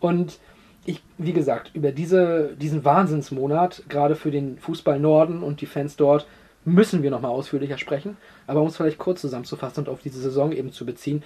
Und 0.00 0.38
ich, 0.86 1.02
wie 1.18 1.32
gesagt, 1.32 1.70
über 1.74 1.92
diese, 1.92 2.56
diesen 2.56 2.84
Wahnsinnsmonat, 2.84 3.84
gerade 3.88 4.16
für 4.16 4.30
den 4.30 4.58
Fußball 4.58 4.98
Norden 4.98 5.42
und 5.42 5.60
die 5.60 5.66
Fans 5.66 5.96
dort, 5.96 6.26
müssen 6.64 7.02
wir 7.02 7.10
nochmal 7.10 7.30
ausführlicher 7.30 7.78
sprechen. 7.78 8.16
Aber 8.46 8.60
um 8.60 8.68
es 8.68 8.76
vielleicht 8.76 8.98
kurz 8.98 9.20
zusammenzufassen 9.20 9.84
und 9.84 9.92
auf 9.92 10.00
diese 10.00 10.20
Saison 10.20 10.52
eben 10.52 10.72
zu 10.72 10.84
beziehen, 10.84 11.22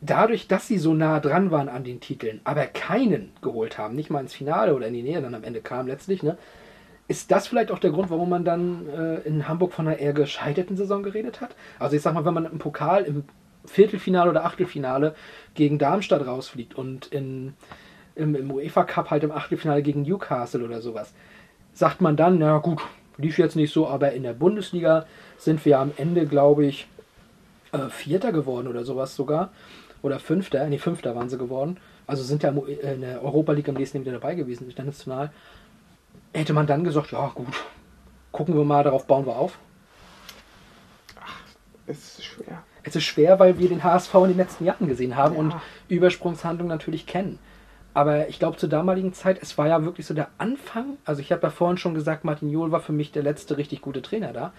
dadurch, 0.00 0.48
dass 0.48 0.66
sie 0.66 0.78
so 0.78 0.94
nah 0.94 1.20
dran 1.20 1.50
waren 1.50 1.68
an 1.68 1.84
den 1.84 2.00
Titeln, 2.00 2.40
aber 2.44 2.66
keinen 2.66 3.32
geholt 3.42 3.78
haben, 3.78 3.94
nicht 3.94 4.10
mal 4.10 4.20
ins 4.20 4.34
Finale 4.34 4.74
oder 4.74 4.88
in 4.88 4.94
die 4.94 5.02
Nähe 5.02 5.20
dann 5.22 5.34
am 5.34 5.44
Ende 5.44 5.60
kam 5.60 5.86
letztlich, 5.86 6.22
ne, 6.22 6.38
ist 7.08 7.30
das 7.30 7.46
vielleicht 7.46 7.70
auch 7.70 7.78
der 7.78 7.90
Grund, 7.90 8.10
warum 8.10 8.28
man 8.28 8.44
dann 8.44 8.86
äh, 8.90 9.20
in 9.20 9.48
Hamburg 9.48 9.72
von 9.72 9.88
einer 9.88 9.98
eher 9.98 10.12
gescheiterten 10.12 10.76
Saison 10.76 11.02
geredet 11.02 11.40
hat? 11.40 11.56
Also 11.78 11.96
ich 11.96 12.02
sag 12.02 12.12
mal, 12.12 12.26
wenn 12.26 12.34
man 12.34 12.44
im 12.44 12.58
Pokal 12.58 13.04
im 13.04 13.24
Viertelfinale 13.68 14.30
oder 14.30 14.44
Achtelfinale 14.44 15.14
gegen 15.54 15.78
Darmstadt 15.78 16.26
rausfliegt 16.26 16.74
und 16.74 17.06
in, 17.06 17.54
im, 18.14 18.34
im 18.34 18.50
UEFA 18.50 18.84
Cup 18.84 19.10
halt 19.10 19.24
im 19.24 19.32
Achtelfinale 19.32 19.82
gegen 19.82 20.02
Newcastle 20.02 20.64
oder 20.64 20.80
sowas, 20.80 21.12
sagt 21.72 22.00
man 22.00 22.16
dann, 22.16 22.38
na 22.38 22.58
gut, 22.58 22.80
lief 23.18 23.38
jetzt 23.38 23.56
nicht 23.56 23.72
so, 23.72 23.88
aber 23.88 24.12
in 24.12 24.22
der 24.22 24.32
Bundesliga 24.32 25.06
sind 25.36 25.64
wir 25.64 25.78
am 25.78 25.92
Ende, 25.96 26.26
glaube 26.26 26.66
ich, 26.66 26.86
äh, 27.72 27.88
Vierter 27.90 28.32
geworden 28.32 28.68
oder 28.68 28.84
sowas 28.84 29.14
sogar. 29.14 29.50
Oder 30.00 30.20
Fünfter, 30.20 30.64
nee, 30.68 30.78
Fünfter 30.78 31.16
waren 31.16 31.28
sie 31.28 31.38
geworden. 31.38 31.78
Also 32.06 32.22
sind 32.22 32.42
ja 32.42 32.50
in 32.50 33.00
der 33.00 33.22
Europa 33.22 33.52
League 33.52 33.68
am 33.68 33.74
nächsten 33.74 34.00
wieder 34.00 34.12
dabei 34.12 34.34
gewesen, 34.34 34.68
international. 34.68 35.32
Hätte 36.32 36.52
man 36.52 36.66
dann 36.66 36.84
gesagt, 36.84 37.10
ja 37.10 37.30
gut, 37.34 37.48
gucken 38.32 38.56
wir 38.56 38.64
mal, 38.64 38.84
darauf 38.84 39.06
bauen 39.06 39.26
wir 39.26 39.36
auf. 39.36 39.58
Es 41.86 42.18
ist 42.18 42.24
schwer. 42.24 42.62
Es 42.88 42.96
ist 42.96 43.04
schwer, 43.04 43.38
weil 43.38 43.58
wir 43.58 43.68
den 43.68 43.84
HSV 43.84 44.14
in 44.14 44.28
den 44.28 44.36
letzten 44.38 44.64
Jahren 44.64 44.88
gesehen 44.88 45.16
haben 45.16 45.34
Ja. 45.34 45.40
und 45.40 45.54
Übersprungshandlungen 45.88 46.70
natürlich 46.70 47.06
kennen. 47.06 47.38
Aber 47.94 48.28
ich 48.28 48.38
glaube, 48.38 48.56
zur 48.56 48.68
damaligen 48.68 49.12
Zeit, 49.12 49.38
es 49.42 49.58
war 49.58 49.66
ja 49.66 49.82
wirklich 49.84 50.06
so 50.06 50.14
der 50.14 50.28
Anfang. 50.38 50.96
Also, 51.04 51.20
ich 51.20 51.32
habe 51.32 51.42
ja 51.42 51.50
vorhin 51.50 51.78
schon 51.78 51.94
gesagt, 51.94 52.24
Martin 52.24 52.50
Jol 52.50 52.70
war 52.70 52.80
für 52.80 52.92
mich 52.92 53.12
der 53.12 53.22
letzte 53.22 53.56
richtig 53.56 53.80
gute 53.80 54.02
Trainer 54.02 54.32
da. 54.32 54.52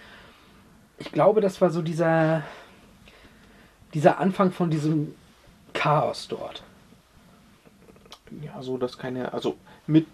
Ich 0.98 1.10
glaube, 1.12 1.40
das 1.40 1.60
war 1.60 1.70
so 1.70 1.80
dieser, 1.80 2.42
dieser 3.94 4.18
Anfang 4.20 4.52
von 4.52 4.70
diesem 4.70 5.14
Chaos 5.72 6.28
dort. 6.28 6.62
Ja, 8.42 8.62
so 8.62 8.76
dass 8.78 8.98
keine, 8.98 9.32
also 9.32 9.56
mit 9.86 10.06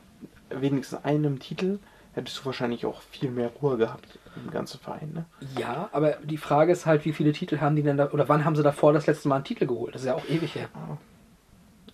wenigstens 0.50 1.04
einem 1.04 1.38
Titel 1.38 1.78
hättest 2.16 2.40
du 2.40 2.46
wahrscheinlich 2.46 2.86
auch 2.86 3.02
viel 3.02 3.30
mehr 3.30 3.50
Ruhe 3.62 3.76
gehabt 3.76 4.18
im 4.34 4.50
ganzen 4.50 4.80
Verein, 4.80 5.12
ne? 5.12 5.26
Ja, 5.58 5.90
aber 5.92 6.12
die 6.22 6.38
Frage 6.38 6.72
ist 6.72 6.86
halt, 6.86 7.04
wie 7.04 7.12
viele 7.12 7.32
Titel 7.32 7.60
haben 7.60 7.76
die 7.76 7.82
denn 7.82 7.98
da, 7.98 8.10
oder 8.10 8.28
wann 8.28 8.44
haben 8.44 8.56
sie 8.56 8.62
davor 8.62 8.92
das 8.94 9.06
letzte 9.06 9.28
Mal 9.28 9.36
einen 9.36 9.44
Titel 9.44 9.66
geholt? 9.66 9.94
Das 9.94 10.02
ist 10.02 10.08
ja 10.08 10.14
auch 10.14 10.28
ewig 10.28 10.54
her. 10.54 10.68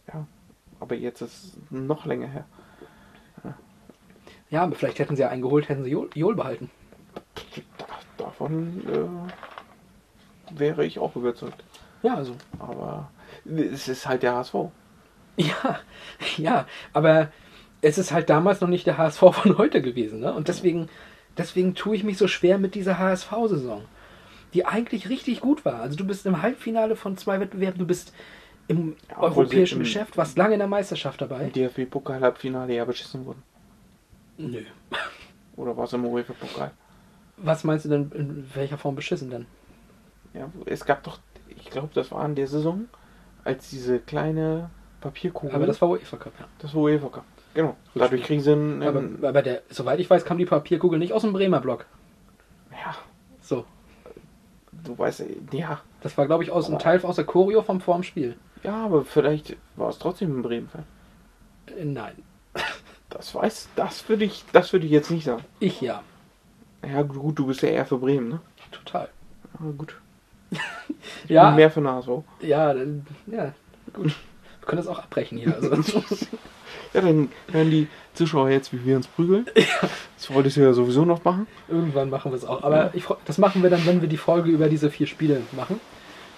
Ja. 0.08 0.26
Aber 0.80 0.94
jetzt 0.94 1.20
ist 1.22 1.44
es 1.44 1.58
noch 1.70 2.06
länger 2.06 2.28
her. 2.28 2.44
Ja, 4.48 4.62
aber 4.62 4.76
vielleicht 4.76 4.98
hätten 4.98 5.16
sie 5.16 5.22
ja 5.22 5.28
einen 5.28 5.42
geholt, 5.42 5.68
hätten 5.68 5.82
sie 5.82 5.90
Jol, 5.90 6.10
Jol 6.14 6.36
behalten. 6.36 6.70
Davon 8.18 8.82
äh, 8.86 10.58
wäre 10.58 10.84
ich 10.84 10.98
auch 10.98 11.16
überzeugt. 11.16 11.64
Ja, 12.02 12.16
also. 12.16 12.36
Aber 12.58 13.10
es 13.46 13.88
ist 13.88 14.06
halt 14.06 14.22
der 14.22 14.34
HSV. 14.34 14.54
Ja, 15.36 15.80
ja, 16.36 16.66
aber 16.92 17.32
es 17.82 17.98
ist 17.98 18.12
halt 18.12 18.30
damals 18.30 18.60
noch 18.60 18.68
nicht 18.68 18.86
der 18.86 18.96
HSV 18.96 19.18
von 19.32 19.58
heute 19.58 19.82
gewesen, 19.82 20.20
ne? 20.20 20.32
Und 20.32 20.48
deswegen, 20.48 20.88
deswegen 21.36 21.74
tue 21.74 21.96
ich 21.96 22.04
mich 22.04 22.16
so 22.16 22.28
schwer 22.28 22.58
mit 22.58 22.74
dieser 22.74 22.98
HSV-Saison, 22.98 23.82
die 24.54 24.64
eigentlich 24.64 25.08
richtig 25.08 25.40
gut 25.40 25.64
war. 25.64 25.80
Also 25.80 25.96
du 25.96 26.06
bist 26.06 26.24
im 26.26 26.40
Halbfinale 26.42 26.96
von 26.96 27.16
zwei 27.16 27.40
Wettbewerben, 27.40 27.78
du 27.78 27.86
bist 27.86 28.12
im 28.68 28.96
obwohl 29.10 29.44
europäischen 29.44 29.78
im- 29.78 29.84
Geschäft, 29.84 30.16
warst 30.16 30.38
lange 30.38 30.54
in 30.54 30.60
der 30.60 30.68
Meisterschaft 30.68 31.20
dabei. 31.20 31.44
Im 31.44 31.52
DFB-Pokal-Halbfinale 31.52 32.74
ja 32.74 32.84
beschissen 32.84 33.26
wurden. 33.26 33.42
Nö. 34.38 34.62
Oder 35.56 35.76
war 35.76 35.84
es 35.84 35.92
im 35.92 36.04
UEFA-Pokal? 36.06 36.70
Was 37.36 37.64
meinst 37.64 37.84
du 37.84 37.88
denn, 37.88 38.10
in 38.14 38.48
welcher 38.54 38.78
Form 38.78 38.94
beschissen 38.94 39.30
denn? 39.30 39.46
Ja, 40.34 40.48
es 40.66 40.84
gab 40.84 41.02
doch, 41.02 41.18
ich 41.48 41.68
glaube, 41.70 41.90
das 41.94 42.10
war 42.12 42.24
in 42.24 42.34
der 42.34 42.46
Saison, 42.46 42.88
als 43.44 43.68
diese 43.70 43.98
kleine 43.98 44.70
Papierkugel. 45.00 45.54
Aber 45.54 45.66
das 45.66 45.80
war 45.82 45.90
UEFA 45.90 46.16
Cup, 46.16 46.32
ja. 46.38 46.46
Das 46.60 46.74
war 46.74 46.82
UEFA 46.82 47.08
Cup. 47.08 47.24
Genau. 47.54 47.76
Dadurch 47.94 48.22
kriegen 48.22 48.40
sie 48.42 48.52
einen. 48.52 48.82
Aber, 48.82 49.02
aber 49.28 49.42
der, 49.42 49.62
soweit 49.68 50.00
ich 50.00 50.08
weiß, 50.08 50.24
kam 50.24 50.38
die 50.38 50.46
Papierkugel 50.46 50.98
nicht 50.98 51.12
aus 51.12 51.22
dem 51.22 51.32
Bremer 51.32 51.60
Block. 51.60 51.84
Ja. 52.70 52.94
So. 53.40 53.64
Du 54.84 54.98
weißt, 54.98 55.24
ja. 55.52 55.80
Das 56.00 56.16
war, 56.18 56.26
glaube 56.26 56.42
ich, 56.44 56.50
aus 56.50 56.66
einem 56.66 56.74
Aber- 56.76 56.82
Teil 56.84 57.00
aus 57.04 57.16
der 57.16 57.24
Choreo 57.26 57.62
vom 57.62 57.80
vorm 57.80 58.02
Spiel. 58.02 58.36
Ja, 58.62 58.84
aber 58.86 59.04
vielleicht 59.04 59.56
war 59.76 59.90
es 59.90 59.98
trotzdem 59.98 60.38
ein 60.38 60.42
Bremen-Fan. 60.42 60.84
Äh, 61.76 61.84
Nein. 61.84 62.14
Das 63.10 63.34
weiß, 63.34 63.68
das 63.76 64.08
würde 64.08 64.24
ich, 64.24 64.42
das 64.54 64.72
würde 64.72 64.86
ich 64.86 64.92
jetzt 64.92 65.10
nicht 65.10 65.24
sagen. 65.24 65.44
Ich 65.60 65.82
ja. 65.82 66.02
Ja, 66.82 67.02
gut, 67.02 67.38
du 67.38 67.46
bist 67.46 67.60
ja 67.60 67.68
eher 67.68 67.84
für 67.84 67.98
Bremen, 67.98 68.30
ne? 68.30 68.40
Total. 68.70 69.10
Aber 69.60 69.72
gut. 69.72 69.94
Ja. 71.28 71.50
mehr 71.50 71.70
für 71.70 71.82
HSV. 71.84 72.08
Ja, 72.40 72.72
dann- 72.72 73.04
ja, 73.26 73.52
gut. 73.92 74.06
Wir 74.60 74.66
können 74.66 74.78
das 74.78 74.86
auch 74.86 74.98
abbrechen 74.98 75.36
hier. 75.38 75.54
Also. 75.54 75.76
Ja, 76.92 77.00
dann 77.00 77.30
hören 77.50 77.70
die 77.70 77.88
Zuschauer 78.14 78.50
jetzt, 78.50 78.72
wie 78.72 78.84
wir 78.84 78.96
uns 78.96 79.06
prügeln. 79.06 79.46
Das 80.16 80.32
wolltest 80.32 80.56
du 80.56 80.60
ja 80.60 80.72
sowieso 80.72 81.04
noch 81.04 81.24
machen. 81.24 81.48
Irgendwann 81.68 82.08
machen 82.08 82.30
wir 82.30 82.36
es 82.36 82.44
auch. 82.44 82.62
Aber 82.62 82.90
ich, 82.94 83.04
das 83.24 83.38
machen 83.38 83.62
wir 83.62 83.70
dann, 83.70 83.84
wenn 83.86 84.00
wir 84.02 84.08
die 84.08 84.16
Folge 84.16 84.50
über 84.50 84.68
diese 84.68 84.90
vier 84.90 85.08
Spiele 85.08 85.42
machen. 85.52 85.80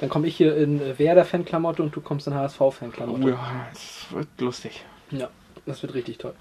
Dann 0.00 0.08
komme 0.08 0.26
ich 0.26 0.36
hier 0.36 0.56
in 0.56 0.80
Werder-Fanklamotte 0.98 1.82
und 1.82 1.94
du 1.94 2.00
kommst 2.00 2.26
in 2.26 2.34
HSV-Fanklamotte. 2.34 3.24
Oh 3.24 3.28
ja, 3.28 3.66
das 3.72 4.06
wird 4.10 4.28
lustig. 4.38 4.84
Ja, 5.10 5.28
das 5.66 5.82
wird 5.82 5.94
richtig 5.94 6.18
toll. 6.18 6.34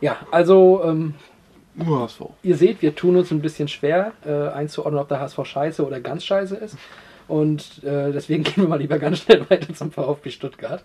Ja, 0.00 0.18
also, 0.30 0.82
ähm, 0.84 1.14
HSV. 1.78 2.20
ihr 2.42 2.56
seht, 2.56 2.82
wir 2.82 2.94
tun 2.94 3.16
uns 3.16 3.30
ein 3.30 3.42
bisschen 3.42 3.68
schwer 3.68 4.12
äh, 4.24 4.48
einzuordnen, 4.48 5.00
ob 5.00 5.08
der 5.08 5.20
HSV 5.20 5.44
scheiße 5.44 5.86
oder 5.86 6.00
ganz 6.00 6.24
scheiße 6.24 6.56
ist. 6.56 6.76
Und 7.28 7.84
äh, 7.84 8.12
deswegen 8.12 8.42
gehen 8.44 8.56
wir 8.56 8.68
mal 8.68 8.80
lieber 8.80 8.98
ganz 8.98 9.18
schnell 9.20 9.48
weiter 9.48 9.72
zum 9.74 9.92
VfB 9.92 10.30
Stuttgart. 10.30 10.82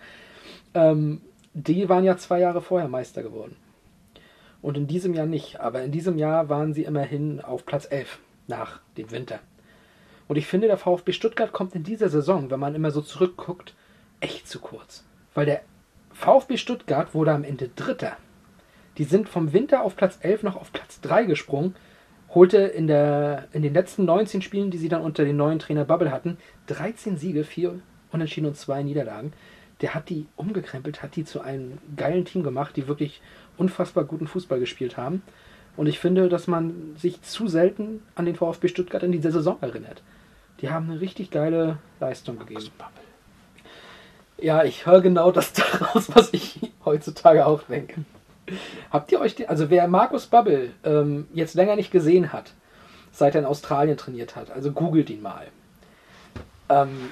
Ähm, 0.74 1.22
die 1.56 1.88
waren 1.88 2.04
ja 2.04 2.18
zwei 2.18 2.40
Jahre 2.42 2.62
vorher 2.62 2.90
Meister 2.90 3.24
geworden. 3.24 3.56
Und 4.62 4.78
in 4.78 4.88
diesem 4.88 5.14
Jahr 5.14 5.26
nicht. 5.26 5.62
Aber 5.62 5.82
in 5.84 5.92
diesem 5.92 6.18
Jahr 6.18 6.50
waren 6.50 6.74
sie 6.74 6.84
immerhin 6.84 7.40
auf 7.40 7.66
Platz 7.66 7.88
11 7.90 8.20
nach 8.48 8.82
dem 8.98 9.10
Winter. 9.12 9.40
Und 10.28 10.36
ich 10.36 10.48
finde, 10.48 10.68
der 10.68 10.78
VfB 10.78 11.14
Stuttgart 11.14 11.54
kommt 11.54 11.74
in 11.76 11.84
dieser 11.84 12.10
Saison, 12.10 12.52
wenn 12.52 12.60
man 12.60 12.76
immer 12.76 12.92
so 12.92 13.02
zurückguckt, 13.02 13.74
echt 14.20 14.48
zu 14.48 14.60
kurz. 14.60 15.06
Weil 15.34 15.46
der 15.46 15.62
VfB 16.12 16.58
Stuttgart 16.58 17.14
wurde 17.14 17.32
am 17.32 17.44
Ende 17.44 17.70
Dritter. 17.70 18.18
Die 18.98 19.04
sind 19.04 19.30
vom 19.30 19.54
Winter 19.54 19.82
auf 19.82 19.96
Platz 19.96 20.18
11 20.22 20.44
noch 20.44 20.56
auf 20.56 20.74
Platz 20.74 21.00
3 21.02 21.24
gesprungen, 21.24 21.76
holte 22.34 22.58
in, 22.58 22.88
der, 22.88 23.48
in 23.54 23.62
den 23.62 23.74
letzten 23.74 24.06
19 24.06 24.42
Spielen, 24.42 24.72
die 24.72 24.78
sie 24.78 24.90
dann 24.90 25.02
unter 25.02 25.24
den 25.24 25.38
neuen 25.38 25.60
Trainer 25.60 25.86
Bubble 25.86 26.12
hatten, 26.12 26.38
13 26.68 27.18
Siege, 27.18 27.44
4 27.44 27.80
Unentschieden 28.12 28.48
und 28.48 28.58
2 28.58 28.84
Niederlagen. 28.84 29.32
Der 29.82 29.94
hat 29.94 30.10
die 30.10 30.26
umgekrempelt, 30.36 31.04
hat 31.04 31.16
die 31.16 31.26
zu 31.26 31.42
einem 31.42 31.78
geilen 31.96 32.26
Team 32.26 32.44
gemacht, 32.44 32.76
die 32.76 32.88
wirklich 32.88 33.22
unfassbar 33.58 34.06
guten 34.06 34.28
Fußball 34.28 34.60
gespielt 34.60 34.98
haben. 34.98 35.22
Und 35.78 35.88
ich 35.88 36.00
finde, 36.00 36.30
dass 36.30 36.48
man 36.48 36.96
sich 36.98 37.22
zu 37.22 37.48
selten 37.48 38.02
an 38.16 38.26
den 38.26 38.36
VfB 38.36 38.70
Stuttgart 38.70 39.04
in 39.04 39.12
dieser 39.12 39.32
Saison 39.32 39.58
erinnert. 39.62 40.02
Die 40.62 40.70
haben 40.70 40.90
eine 40.90 41.02
richtig 41.02 41.32
geile 41.32 41.78
Leistung 42.00 42.40
gegeben. 42.40 42.70
Ja, 44.38 44.64
ich 44.64 44.86
höre 44.86 45.02
genau 45.02 45.32
das 45.32 45.54
daraus, 45.54 46.16
was 46.16 46.34
ich 46.34 46.60
heutzutage 46.84 47.46
auch 47.46 47.64
denke. 47.64 48.06
Habt 48.92 49.12
ihr 49.12 49.20
euch, 49.20 49.36
den, 49.36 49.50
also 49.50 49.70
wer 49.70 49.88
Markus 49.88 50.28
Babbel 50.28 50.72
ähm, 50.84 51.28
jetzt 51.34 51.56
länger 51.56 51.76
nicht 51.76 51.92
gesehen 51.92 52.32
hat, 52.32 52.54
seit 53.12 53.36
er 53.36 53.42
in 53.42 53.48
Australien 53.48 53.98
trainiert 53.98 54.36
hat, 54.36 54.52
also 54.52 54.72
googelt 54.72 55.10
ihn 55.10 55.22
mal. 55.22 55.48
Ähm, 56.70 57.10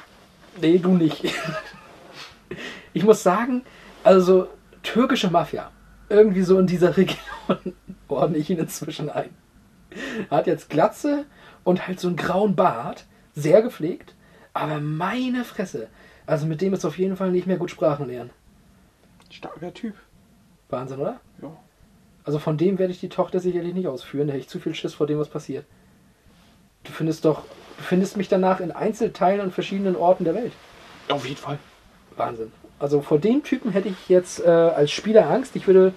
nee, 0.61 0.77
du 0.77 0.93
nicht. 0.93 1.23
ich 2.93 3.03
muss 3.03 3.23
sagen, 3.23 3.63
also 4.03 4.47
türkische 4.83 5.29
Mafia, 5.29 5.71
irgendwie 6.09 6.43
so 6.43 6.59
in 6.59 6.67
dieser 6.67 6.95
Region 6.97 7.75
ordne 8.07 8.37
ich 8.37 8.49
ihn 8.49 8.59
inzwischen 8.59 9.09
ein. 9.09 9.29
Hat 10.29 10.47
jetzt 10.47 10.69
Glatze 10.69 11.25
und 11.63 11.87
halt 11.87 11.99
so 11.99 12.07
einen 12.07 12.17
grauen 12.17 12.55
Bart, 12.55 13.05
sehr 13.35 13.61
gepflegt, 13.61 14.15
aber 14.53 14.79
meine 14.79 15.43
Fresse, 15.43 15.87
also 16.25 16.45
mit 16.45 16.61
dem 16.61 16.73
ist 16.73 16.85
auf 16.85 16.97
jeden 16.97 17.17
Fall 17.17 17.31
nicht 17.31 17.47
mehr 17.47 17.57
gut 17.57 17.71
Sprachen 17.71 18.07
lernen. 18.07 18.29
Starker 19.29 19.73
Typ. 19.73 19.95
Wahnsinn, 20.69 20.99
oder? 20.99 21.19
Ja. 21.41 21.55
Also 22.23 22.39
von 22.39 22.57
dem 22.57 22.79
werde 22.79 22.93
ich 22.93 22.99
die 22.99 23.09
Tochter 23.09 23.39
sicherlich 23.39 23.73
nicht 23.73 23.87
ausführen, 23.87 24.27
da 24.27 24.33
hätte 24.33 24.41
ich 24.41 24.49
zu 24.49 24.59
viel 24.59 24.75
Schiss 24.75 24.93
vor 24.93 25.07
dem, 25.07 25.19
was 25.19 25.27
passiert. 25.27 25.65
Du 26.83 26.91
findest 26.91 27.25
doch, 27.25 27.43
du 27.77 27.83
findest 27.83 28.17
mich 28.17 28.29
danach 28.29 28.59
in 28.59 28.71
Einzelteilen 28.71 29.41
an 29.41 29.51
verschiedenen 29.51 29.95
Orten 29.95 30.23
der 30.23 30.35
Welt. 30.35 30.53
Auf 31.09 31.25
jeden 31.25 31.37
Fall. 31.37 31.59
Wahnsinn. 32.17 32.51
Also 32.79 33.01
vor 33.01 33.19
dem 33.19 33.43
Typen 33.43 33.71
hätte 33.71 33.89
ich 33.89 34.09
jetzt 34.09 34.43
äh, 34.43 34.49
als 34.49 34.91
Spieler 34.91 35.29
Angst. 35.29 35.55
Ich 35.55 35.67
würde, 35.67 35.93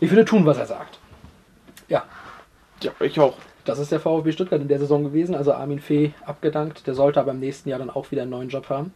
ich 0.00 0.10
würde 0.10 0.24
tun, 0.24 0.44
was 0.44 0.58
er 0.58 0.66
sagt. 0.66 0.98
Ja. 1.88 2.04
Ja, 2.82 2.92
ich 3.00 3.18
auch. 3.18 3.34
Das 3.64 3.78
ist 3.78 3.92
der 3.92 4.00
VfB 4.00 4.32
Stuttgart 4.32 4.60
in 4.60 4.68
der 4.68 4.78
Saison 4.78 5.04
gewesen. 5.04 5.34
Also 5.34 5.52
Armin 5.52 5.80
Fee 5.80 6.12
abgedankt. 6.24 6.86
Der 6.86 6.94
sollte 6.94 7.20
aber 7.20 7.32
im 7.32 7.40
nächsten 7.40 7.68
Jahr 7.68 7.78
dann 7.78 7.90
auch 7.90 8.10
wieder 8.10 8.22
einen 8.22 8.30
neuen 8.30 8.48
Job 8.48 8.68
haben. 8.68 8.92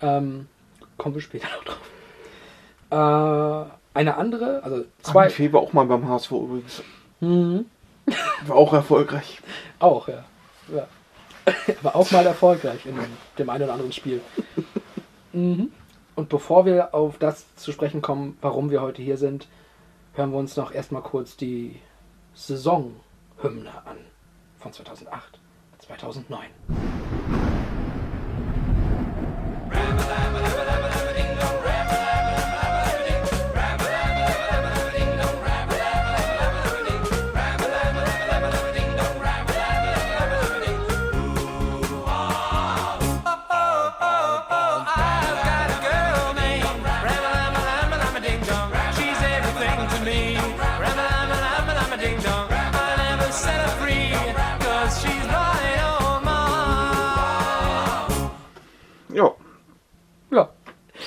Ähm, 0.00 0.48
kommen 0.96 1.14
wir 1.14 1.22
später 1.22 1.48
noch 1.56 1.64
drauf. 1.64 1.80
Äh, 2.90 3.98
eine 3.98 4.16
andere, 4.16 4.62
also 4.62 4.84
zwei. 5.02 5.22
Armin 5.22 5.34
Fee 5.34 5.52
war 5.52 5.60
auch 5.60 5.72
mal 5.72 5.86
beim 5.86 6.08
HSV 6.08 6.30
übrigens. 6.32 6.82
Mhm. 7.20 7.66
War 8.46 8.56
auch 8.56 8.72
erfolgreich. 8.72 9.40
Auch, 9.78 10.08
ja. 10.08 10.24
ja. 10.74 10.86
War 11.82 11.96
auch 11.96 12.10
mal 12.10 12.26
erfolgreich 12.26 12.84
in 12.84 12.98
dem 13.38 13.50
einen 13.50 13.64
oder 13.64 13.72
anderen 13.72 13.92
Spiel. 13.92 14.20
Mhm. 15.34 15.70
Und 16.14 16.28
bevor 16.28 16.64
wir 16.64 16.94
auf 16.94 17.18
das 17.18 17.54
zu 17.56 17.72
sprechen 17.72 18.00
kommen, 18.00 18.38
warum 18.40 18.70
wir 18.70 18.80
heute 18.80 19.02
hier 19.02 19.18
sind, 19.18 19.48
hören 20.14 20.30
wir 20.30 20.38
uns 20.38 20.56
noch 20.56 20.72
erstmal 20.72 21.02
kurz 21.02 21.36
die 21.36 21.80
Saisonhymne 22.34 23.84
an 23.84 23.98
von 24.58 24.72
2008, 24.72 25.40
2009. 25.80 27.43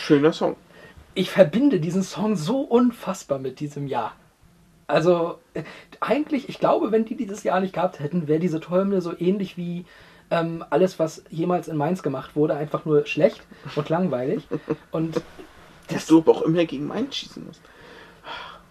Schöner 0.07 0.31
Song. 0.31 0.55
Ich 1.15 1.31
verbinde 1.31 1.81
diesen 1.81 2.01
Song 2.01 2.37
so 2.37 2.61
unfassbar 2.61 3.39
mit 3.39 3.59
diesem 3.59 3.87
Jahr. 3.87 4.15
Also 4.87 5.37
äh, 5.53 5.63
eigentlich, 5.99 6.47
ich 6.47 6.59
glaube, 6.59 6.93
wenn 6.93 7.03
die 7.03 7.17
dieses 7.17 7.43
Jahr 7.43 7.59
nicht 7.59 7.73
gehabt 7.73 7.99
hätten, 7.99 8.29
wäre 8.29 8.39
diese 8.39 8.61
Träume 8.61 9.01
so 9.01 9.13
ähnlich 9.19 9.57
wie 9.57 9.83
ähm, 10.31 10.63
alles, 10.69 10.97
was 10.97 11.25
jemals 11.29 11.67
in 11.67 11.75
Mainz 11.75 12.03
gemacht 12.03 12.37
wurde, 12.37 12.55
einfach 12.55 12.85
nur 12.85 13.05
schlecht 13.05 13.41
und 13.75 13.89
langweilig. 13.89 14.47
Und 14.91 15.21
Dass 15.89 16.07
du 16.07 16.19
aber 16.19 16.31
auch 16.31 16.41
immer 16.43 16.63
gegen 16.63 16.87
Mainz 16.87 17.17
schießen 17.17 17.45
musst. 17.45 17.61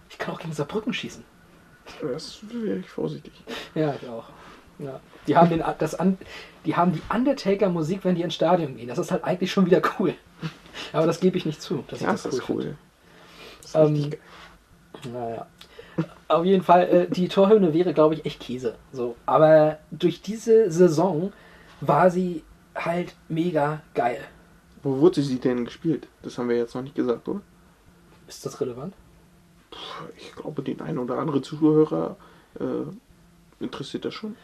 ich 0.09 0.17
kann 0.17 0.33
auch 0.33 0.39
gegen 0.39 0.53
Saarbrücken 0.53 0.91
schießen. 0.91 1.23
Das 2.01 2.39
wäre 2.51 2.79
ich 2.79 2.89
vorsichtig. 2.89 3.33
Ja, 3.75 3.93
ich 3.93 4.09
auch. 4.09 4.25
Ja. 4.79 4.99
Die 5.27 5.37
haben 5.37 5.51
den, 5.51 5.63
das 5.77 5.95
die 6.65 6.75
haben 6.75 6.93
die 6.93 7.01
Undertaker-Musik, 7.13 7.99
wenn 8.05 8.15
die 8.15 8.23
ins 8.23 8.33
Stadion 8.33 8.75
gehen. 8.75 8.87
Das 8.87 8.97
ist 8.97 9.11
halt 9.11 9.23
eigentlich 9.23 9.51
schon 9.51 9.67
wieder 9.67 9.83
cool. 9.99 10.15
Aber 10.93 11.05
das 11.05 11.19
gebe 11.19 11.37
ich 11.37 11.45
nicht 11.45 11.61
zu. 11.61 11.83
Dass 11.87 11.99
Ja, 12.01 12.13
ich 12.13 12.21
das 12.21 12.33
ist 12.33 12.49
cool. 12.49 12.75
Ähm, 13.73 14.11
naja. 15.11 15.47
Auf 16.27 16.45
jeden 16.45 16.63
Fall, 16.63 16.87
äh, 16.89 17.07
die 17.09 17.27
Torhymne 17.27 17.73
wäre, 17.73 17.93
glaube 17.93 18.15
ich, 18.15 18.25
echt 18.25 18.39
Käse. 18.39 18.75
So. 18.91 19.15
Aber 19.25 19.79
durch 19.91 20.21
diese 20.21 20.69
Saison 20.71 21.31
war 21.81 22.11
sie 22.11 22.43
halt 22.75 23.15
mega 23.29 23.81
geil. 23.93 24.19
Wo 24.83 24.99
wurde 24.99 25.21
sie 25.21 25.39
denn 25.39 25.65
gespielt? 25.65 26.07
Das 26.21 26.37
haben 26.37 26.49
wir 26.49 26.57
jetzt 26.57 26.75
noch 26.75 26.81
nicht 26.81 26.95
gesagt, 26.95 27.27
oder? 27.27 27.41
Ist 28.27 28.45
das 28.45 28.61
relevant? 28.61 28.93
Ich 30.17 30.33
glaube, 30.35 30.61
den 30.63 30.81
einen 30.81 30.97
oder 30.99 31.17
anderen 31.17 31.43
Zuhörer 31.43 32.15
äh, 32.59 33.63
interessiert 33.63 34.05
das 34.05 34.13
schon. 34.13 34.35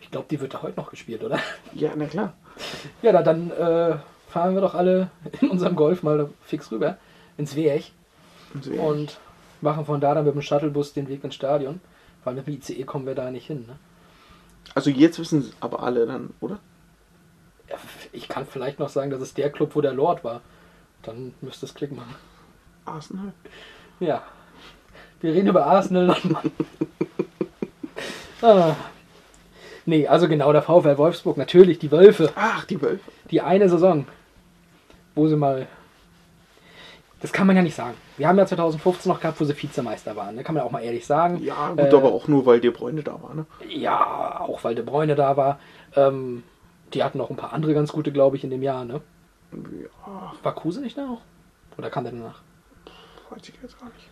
Ich 0.00 0.10
glaube, 0.10 0.26
die 0.30 0.40
wird 0.40 0.54
da 0.54 0.62
heute 0.62 0.78
noch 0.78 0.90
gespielt, 0.90 1.22
oder? 1.22 1.38
Ja, 1.74 1.92
na 1.96 2.06
klar. 2.06 2.34
Ja, 3.02 3.12
na, 3.12 3.22
dann 3.22 3.50
äh, 3.50 3.96
fahren 4.32 4.54
wir 4.54 4.62
doch 4.62 4.74
alle 4.74 5.10
in 5.40 5.50
unserem 5.50 5.76
Golf 5.76 6.02
mal 6.02 6.30
fix 6.42 6.72
rüber 6.72 6.96
ins 7.36 7.54
Weech. 7.54 7.92
und 8.78 9.18
machen 9.60 9.84
von 9.84 10.00
da 10.00 10.14
dann 10.14 10.24
mit 10.24 10.34
dem 10.34 10.42
Shuttlebus 10.42 10.92
den 10.92 11.08
Weg 11.08 11.22
ins 11.22 11.34
Stadion. 11.34 11.80
Weil 12.24 12.34
mit 12.34 12.46
dem 12.46 12.54
ICE 12.54 12.84
kommen 12.84 13.06
wir 13.06 13.14
da 13.14 13.30
nicht 13.30 13.46
hin. 13.46 13.64
Ne? 13.66 13.76
Also 14.74 14.90
jetzt 14.90 15.18
wissen 15.18 15.40
es 15.40 15.52
aber 15.60 15.82
alle 15.82 16.06
dann, 16.06 16.30
oder? 16.40 16.58
Ich 18.12 18.28
kann 18.28 18.46
vielleicht 18.46 18.78
noch 18.78 18.90
sagen, 18.90 19.10
das 19.10 19.22
ist 19.22 19.38
der 19.38 19.50
Club, 19.50 19.74
wo 19.74 19.80
der 19.80 19.94
Lord 19.94 20.24
war. 20.24 20.40
Dann 21.02 21.34
müsste 21.40 21.66
es 21.66 21.74
Klick 21.74 21.92
machen. 21.92 22.14
Arsenal. 22.84 23.32
Ja. 23.98 24.22
Wir 25.20 25.32
reden 25.32 25.48
über 25.48 25.66
Arsenal 25.66 26.06
nochmal. 26.06 26.42
ah. 28.42 28.76
Nee, 29.84 30.06
also 30.06 30.28
genau, 30.28 30.52
der 30.52 30.62
VfL 30.62 30.98
Wolfsburg, 30.98 31.36
natürlich, 31.36 31.78
die 31.78 31.90
Wölfe. 31.90 32.30
Ach, 32.36 32.64
die 32.64 32.80
Wölfe. 32.80 33.10
Die 33.30 33.40
eine 33.40 33.68
Saison, 33.68 34.06
wo 35.14 35.28
sie 35.28 35.36
mal. 35.36 35.66
Das 37.20 37.32
kann 37.32 37.46
man 37.46 37.54
ja 37.54 37.62
nicht 37.62 37.76
sagen. 37.76 37.94
Wir 38.16 38.26
haben 38.28 38.36
ja 38.38 38.46
2015 38.46 39.10
noch 39.10 39.20
gehabt, 39.20 39.40
wo 39.40 39.44
sie 39.44 39.60
Vizemeister 39.60 40.16
waren. 40.16 40.36
Da 40.36 40.42
kann 40.42 40.56
man 40.56 40.64
auch 40.64 40.72
mal 40.72 40.80
ehrlich 40.82 41.06
sagen. 41.06 41.40
Ja, 41.42 41.68
gut, 41.70 41.78
Äh, 41.78 41.94
aber 41.96 42.12
auch 42.12 42.26
nur, 42.26 42.46
weil 42.46 42.60
De 42.60 42.70
Bruyne 42.70 43.02
da 43.04 43.22
war, 43.22 43.34
ne? 43.34 43.46
Ja, 43.68 44.40
auch 44.40 44.64
weil 44.64 44.74
De 44.74 44.84
Bruyne 44.84 45.14
da 45.14 45.36
war. 45.36 45.60
Ähm, 45.94 46.42
die 46.94 47.04
hatten 47.04 47.18
noch 47.18 47.30
ein 47.30 47.36
paar 47.36 47.52
andere 47.52 47.74
ganz 47.74 47.92
gute, 47.92 48.10
glaube 48.10 48.36
ich, 48.36 48.42
in 48.44 48.50
dem 48.50 48.62
Jahr, 48.62 48.84
ne? 48.84 49.00
Ja, 49.52 50.32
War 50.42 50.54
Kruse 50.54 50.80
nicht 50.80 50.98
da 50.98 51.08
auch? 51.08 51.20
Oder 51.78 51.90
kam 51.90 52.04
der 52.04 52.12
danach? 52.12 52.40
weiß 53.30 53.48
ich 53.48 53.54
jetzt 53.62 53.78
gar 53.78 53.86
nicht. 53.90 54.08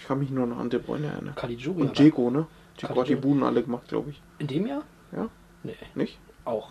Ich 0.00 0.06
kann 0.06 0.18
mich 0.18 0.30
nur 0.30 0.46
noch 0.46 0.58
an 0.58 0.68
De 0.70 0.80
Bruyne 0.80 1.06
erinnern. 1.06 1.34
Caligiuri. 1.36 1.80
Und 1.82 1.96
Dzeko, 1.96 2.30
ne? 2.30 2.46
Dzeko 2.76 3.00
hat 3.00 3.08
die. 3.08 3.14
Buden 3.14 3.42
alle 3.44 3.62
gemacht, 3.62 3.86
glaube 3.88 4.10
ich. 4.10 4.20
In 4.38 4.46
dem 4.48 4.66
Jahr? 4.66 4.82
Ja? 5.12 5.28
Nee, 5.62 5.76
Nicht? 5.94 6.18
auch. 6.44 6.70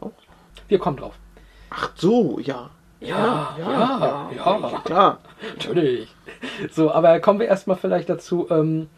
Auch? 0.00 0.10
Wir 0.68 0.78
kommen 0.78 0.96
drauf. 0.96 1.14
Ach 1.74 1.92
so, 1.96 2.38
ja. 2.38 2.70
Ja, 3.00 3.56
ja, 3.58 4.30
ja. 4.36 4.80
Klar. 4.84 5.18
Natürlich. 5.56 6.14
So, 6.70 6.92
aber 6.92 7.18
kommen 7.18 7.40
wir 7.40 7.48
erstmal 7.48 7.76
vielleicht 7.76 8.08
dazu, 8.08 8.46
ähm, 8.48 8.88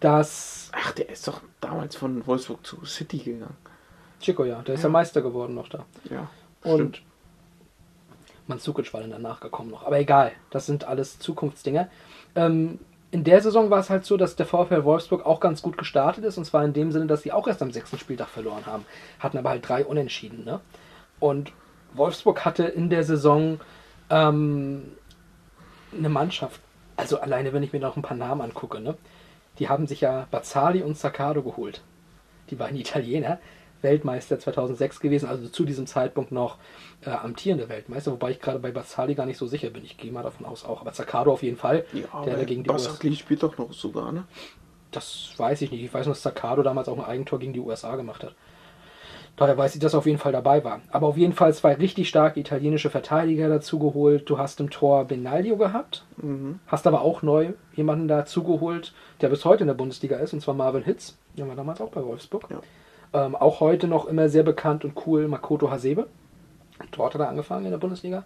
dass 0.00 0.62
Ach, 0.72 0.92
der 0.92 1.10
ist 1.10 1.28
doch 1.28 1.42
damals 1.60 1.94
von 1.94 2.26
Wolfsburg 2.26 2.66
zu 2.66 2.84
City 2.84 3.18
gegangen. 3.18 3.56
Chico, 4.20 4.44
ja, 4.44 4.62
der 4.62 4.74
ist 4.74 4.82
ja 4.82 4.88
Meister 4.88 5.20
geworden 5.20 5.54
noch 5.54 5.68
da. 5.68 5.84
Ja. 6.10 6.28
Und 6.64 7.02
Manzukic 8.46 8.92
war 8.94 9.02
dann 9.02 9.10
danach 9.10 9.40
gekommen 9.40 9.70
noch. 9.70 9.84
Aber 9.84 9.98
egal, 10.00 10.32
das 10.50 10.66
sind 10.66 10.84
alles 10.84 11.18
Zukunftsdinger. 11.18 11.88
Ähm, 12.34 12.78
in 13.10 13.24
der 13.24 13.42
Saison 13.42 13.68
war 13.68 13.80
es 13.80 13.90
halt 13.90 14.06
so, 14.06 14.16
dass 14.16 14.36
der 14.36 14.46
VfL 14.46 14.84
Wolfsburg 14.84 15.26
auch 15.26 15.40
ganz 15.40 15.60
gut 15.60 15.76
gestartet 15.76 16.24
ist. 16.24 16.38
Und 16.38 16.46
zwar 16.46 16.64
in 16.64 16.72
dem 16.72 16.90
Sinne, 16.92 17.06
dass 17.06 17.22
sie 17.22 17.32
auch 17.32 17.46
erst 17.46 17.60
am 17.60 17.70
sechsten 17.70 17.98
Spieltag 17.98 18.28
verloren 18.28 18.64
haben. 18.64 18.86
Hatten 19.18 19.36
aber 19.36 19.50
halt 19.50 19.68
drei 19.68 19.84
Unentschieden. 19.84 20.44
Ne? 20.44 20.60
Und 21.20 21.52
Wolfsburg 21.94 22.44
hatte 22.44 22.64
in 22.64 22.90
der 22.90 23.04
Saison 23.04 23.60
ähm, 24.10 24.92
eine 25.96 26.08
Mannschaft. 26.08 26.60
Also 26.96 27.18
alleine, 27.20 27.52
wenn 27.52 27.62
ich 27.62 27.72
mir 27.72 27.80
noch 27.80 27.96
ein 27.96 28.02
paar 28.02 28.16
Namen 28.16 28.40
angucke. 28.42 28.80
Ne? 28.80 28.96
Die 29.58 29.68
haben 29.68 29.86
sich 29.86 30.00
ja 30.00 30.26
Bazzali 30.30 30.82
und 30.82 30.96
Zaccardo 30.96 31.42
geholt. 31.42 31.82
Die 32.50 32.54
beiden 32.54 32.76
Italiener. 32.78 33.38
Weltmeister 33.82 34.38
2006 34.38 35.00
gewesen, 35.00 35.28
also 35.28 35.48
zu 35.48 35.64
diesem 35.64 35.86
Zeitpunkt 35.86 36.32
noch 36.32 36.58
äh, 37.04 37.10
amtierender 37.10 37.68
Weltmeister, 37.68 38.12
wobei 38.12 38.30
ich 38.30 38.40
gerade 38.40 38.60
bei 38.60 38.70
Bazzali 38.70 39.14
gar 39.14 39.26
nicht 39.26 39.38
so 39.38 39.46
sicher 39.46 39.70
bin. 39.70 39.84
Ich 39.84 39.96
gehe 39.96 40.12
mal 40.12 40.22
davon 40.22 40.46
aus 40.46 40.64
auch. 40.64 40.80
Aber 40.80 40.92
Zaccardo 40.92 41.32
auf 41.32 41.42
jeden 41.42 41.56
Fall, 41.56 41.84
Ja, 41.92 42.24
der 42.24 42.44
gegen 42.44 42.62
die 42.62 42.70
USA. 42.70 42.90
Bassakli 42.90 43.16
spielt 43.16 43.42
doch 43.42 43.58
noch 43.58 43.72
sogar, 43.72 44.12
ne? 44.12 44.24
Das 44.92 45.32
weiß 45.36 45.62
ich 45.62 45.70
nicht. 45.70 45.82
Ich 45.82 45.92
weiß 45.92 46.06
nur, 46.06 46.14
dass 46.14 46.22
Zaccardo 46.22 46.62
damals 46.62 46.88
auch 46.88 46.98
ein 46.98 47.04
Eigentor 47.04 47.38
gegen 47.38 47.54
die 47.54 47.60
USA 47.60 47.96
gemacht 47.96 48.22
hat. 48.22 48.34
Daher 49.36 49.56
weiß 49.56 49.74
ich, 49.74 49.80
dass 49.80 49.94
er 49.94 49.98
auf 49.98 50.06
jeden 50.06 50.18
Fall 50.18 50.32
dabei 50.32 50.62
war. 50.62 50.82
Aber 50.90 51.06
auf 51.06 51.16
jeden 51.16 51.32
Fall 51.32 51.54
zwei 51.54 51.72
richtig 51.74 52.08
starke 52.08 52.38
italienische 52.38 52.90
Verteidiger 52.90 53.48
dazu 53.48 53.78
geholt. 53.78 54.28
Du 54.28 54.38
hast 54.38 54.60
im 54.60 54.68
Tor 54.70 55.06
Benaglio 55.06 55.56
gehabt, 55.56 56.04
Mhm. 56.18 56.60
hast 56.66 56.86
aber 56.86 57.00
auch 57.00 57.22
neu 57.22 57.52
jemanden 57.74 58.08
dazu 58.08 58.44
geholt, 58.44 58.92
der 59.20 59.30
bis 59.30 59.44
heute 59.44 59.62
in 59.62 59.68
der 59.68 59.74
Bundesliga 59.74 60.16
ist, 60.16 60.32
und 60.34 60.42
zwar 60.42 60.54
Marvin 60.54 60.84
Hitz. 60.84 61.16
Der 61.36 61.48
war 61.48 61.56
damals 61.56 61.80
auch 61.80 61.90
bei 61.90 62.04
Wolfsburg. 62.04 62.46
Ähm, 63.14 63.34
auch 63.34 63.60
heute 63.60 63.88
noch 63.88 64.06
immer 64.06 64.28
sehr 64.28 64.42
bekannt 64.42 64.84
und 64.84 64.94
cool 65.06 65.26
Makoto 65.28 65.70
Hasebe. 65.70 66.06
Dort 66.90 67.14
hat 67.14 67.20
er 67.20 67.28
angefangen 67.28 67.64
in 67.64 67.70
der 67.70 67.78
Bundesliga. 67.78 68.24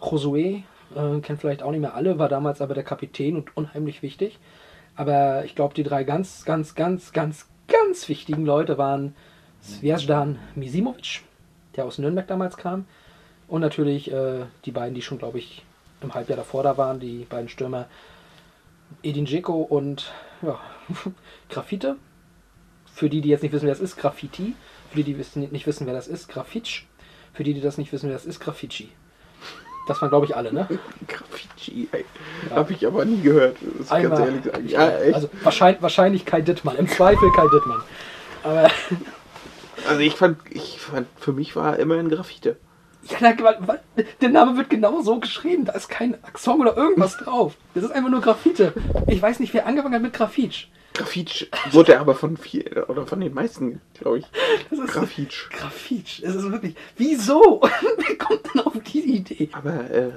Josué, 0.00 0.62
äh, 0.94 1.20
kennt 1.20 1.40
vielleicht 1.40 1.62
auch 1.62 1.70
nicht 1.72 1.80
mehr 1.80 1.94
alle, 1.94 2.18
war 2.18 2.28
damals 2.28 2.60
aber 2.62 2.74
der 2.74 2.84
Kapitän 2.84 3.36
und 3.36 3.54
unheimlich 3.56 4.02
wichtig. 4.02 4.38
Aber 4.96 5.44
ich 5.44 5.54
glaube, 5.54 5.74
die 5.74 5.82
drei 5.82 6.04
ganz, 6.04 6.44
ganz, 6.44 6.74
ganz, 6.74 7.12
ganz, 7.12 7.48
ganz 7.68 8.08
wichtigen 8.08 8.44
Leute 8.46 8.78
waren 8.78 9.14
Svjazdan 9.62 10.38
Misimovic, 10.54 11.22
der 11.76 11.84
aus 11.84 11.98
Nürnberg 11.98 12.26
damals 12.26 12.56
kam. 12.56 12.86
Und 13.48 13.60
natürlich 13.60 14.10
äh, 14.12 14.44
die 14.64 14.70
beiden, 14.72 14.94
die 14.94 15.02
schon, 15.02 15.18
glaube 15.18 15.38
ich, 15.38 15.64
im 16.02 16.14
Halbjahr 16.14 16.36
davor 16.36 16.62
da 16.62 16.76
waren, 16.76 17.00
die 17.00 17.26
beiden 17.28 17.48
Stürmer 17.48 17.86
Edin 19.02 19.26
Dzeko 19.26 19.62
und 19.62 20.12
ja, 20.42 20.58
Graffite. 21.48 21.96
Für 22.92 23.08
die, 23.08 23.20
die 23.20 23.28
jetzt 23.28 23.42
nicht 23.42 23.52
wissen, 23.52 23.66
wer 23.66 23.72
das 23.74 23.80
ist, 23.80 23.96
Graffiti. 23.96 24.54
Für 24.90 24.96
die, 24.96 25.04
die 25.04 25.18
wissen, 25.18 25.48
nicht 25.50 25.66
wissen, 25.66 25.86
wer 25.86 25.94
das 25.94 26.08
ist, 26.08 26.28
Graffitsch. 26.28 26.84
Für 27.32 27.44
die, 27.44 27.54
die 27.54 27.60
das 27.60 27.78
nicht 27.78 27.92
wissen, 27.92 28.08
wer 28.08 28.14
das 28.16 28.26
ist, 28.26 28.40
Graffici. 28.40 28.88
Das 29.86 30.00
waren, 30.02 30.08
glaube 30.10 30.26
ich, 30.26 30.34
alle, 30.36 30.52
ne? 30.52 30.66
Graffici, 31.06 31.88
ey. 31.92 32.04
Hab 32.50 32.70
ich 32.70 32.86
aber 32.86 33.04
nie 33.04 33.20
gehört. 33.22 33.56
Das 33.78 33.86
ich 33.86 33.88
ganz 33.90 34.04
Einmal- 34.04 34.24
ehrlich 34.24 34.44
sagen. 34.44 34.68
Ja, 34.68 34.98
echt. 34.98 35.14
Also 35.14 35.30
wahrscheinlich, 35.42 35.82
wahrscheinlich 35.82 36.24
Kai 36.26 36.40
Dittmann. 36.40 36.76
Im 36.76 36.88
Zweifel 36.88 37.30
Kai 37.32 37.46
Dittmann. 37.52 37.80
Aber 38.42 38.70
Also 39.88 40.00
ich 40.00 40.14
fand, 40.14 40.38
ich 40.50 40.78
fand, 40.80 41.06
für 41.18 41.32
mich 41.32 41.56
war 41.56 41.78
immer 41.78 41.96
ein 41.96 42.08
Graffite. 42.08 42.56
ja, 43.04 43.16
na, 43.20 43.34
wa- 43.38 43.78
der 44.20 44.28
Name 44.28 44.56
wird 44.56 44.70
genau 44.70 45.00
so 45.02 45.18
geschrieben. 45.18 45.64
Da 45.64 45.72
ist 45.72 45.88
kein 45.88 46.22
Akzent 46.24 46.60
oder 46.60 46.76
irgendwas 46.76 47.16
drauf. 47.24 47.54
Das 47.74 47.84
ist 47.84 47.90
einfach 47.92 48.10
nur 48.10 48.20
Graffite. 48.20 48.72
Ich 49.06 49.20
weiß 49.22 49.40
nicht, 49.40 49.54
wer 49.54 49.66
angefangen 49.66 49.94
hat 49.94 50.02
mit 50.02 50.12
Graffitsch. 50.12 50.66
Graffitsch 50.94 51.46
wurde 51.70 52.00
aber 52.00 52.14
von 52.16 52.36
viel 52.36 52.84
oder 52.88 53.06
von 53.06 53.20
den 53.20 53.32
meisten, 53.32 53.80
glaube 53.94 54.18
ich. 54.18 54.26
Das 54.70 54.78
ist 54.80 54.88
Graffitsch. 54.92 55.48
Graffitsch. 55.50 56.22
Es 56.22 56.34
ist 56.34 56.50
wirklich. 56.50 56.74
Wieso? 56.96 57.60
wer 57.96 58.18
kommt 58.18 58.40
denn 58.52 58.62
auf 58.62 58.72
diese 58.92 59.06
Idee? 59.06 59.48
Aber 59.52 59.90
äh, 59.90 60.10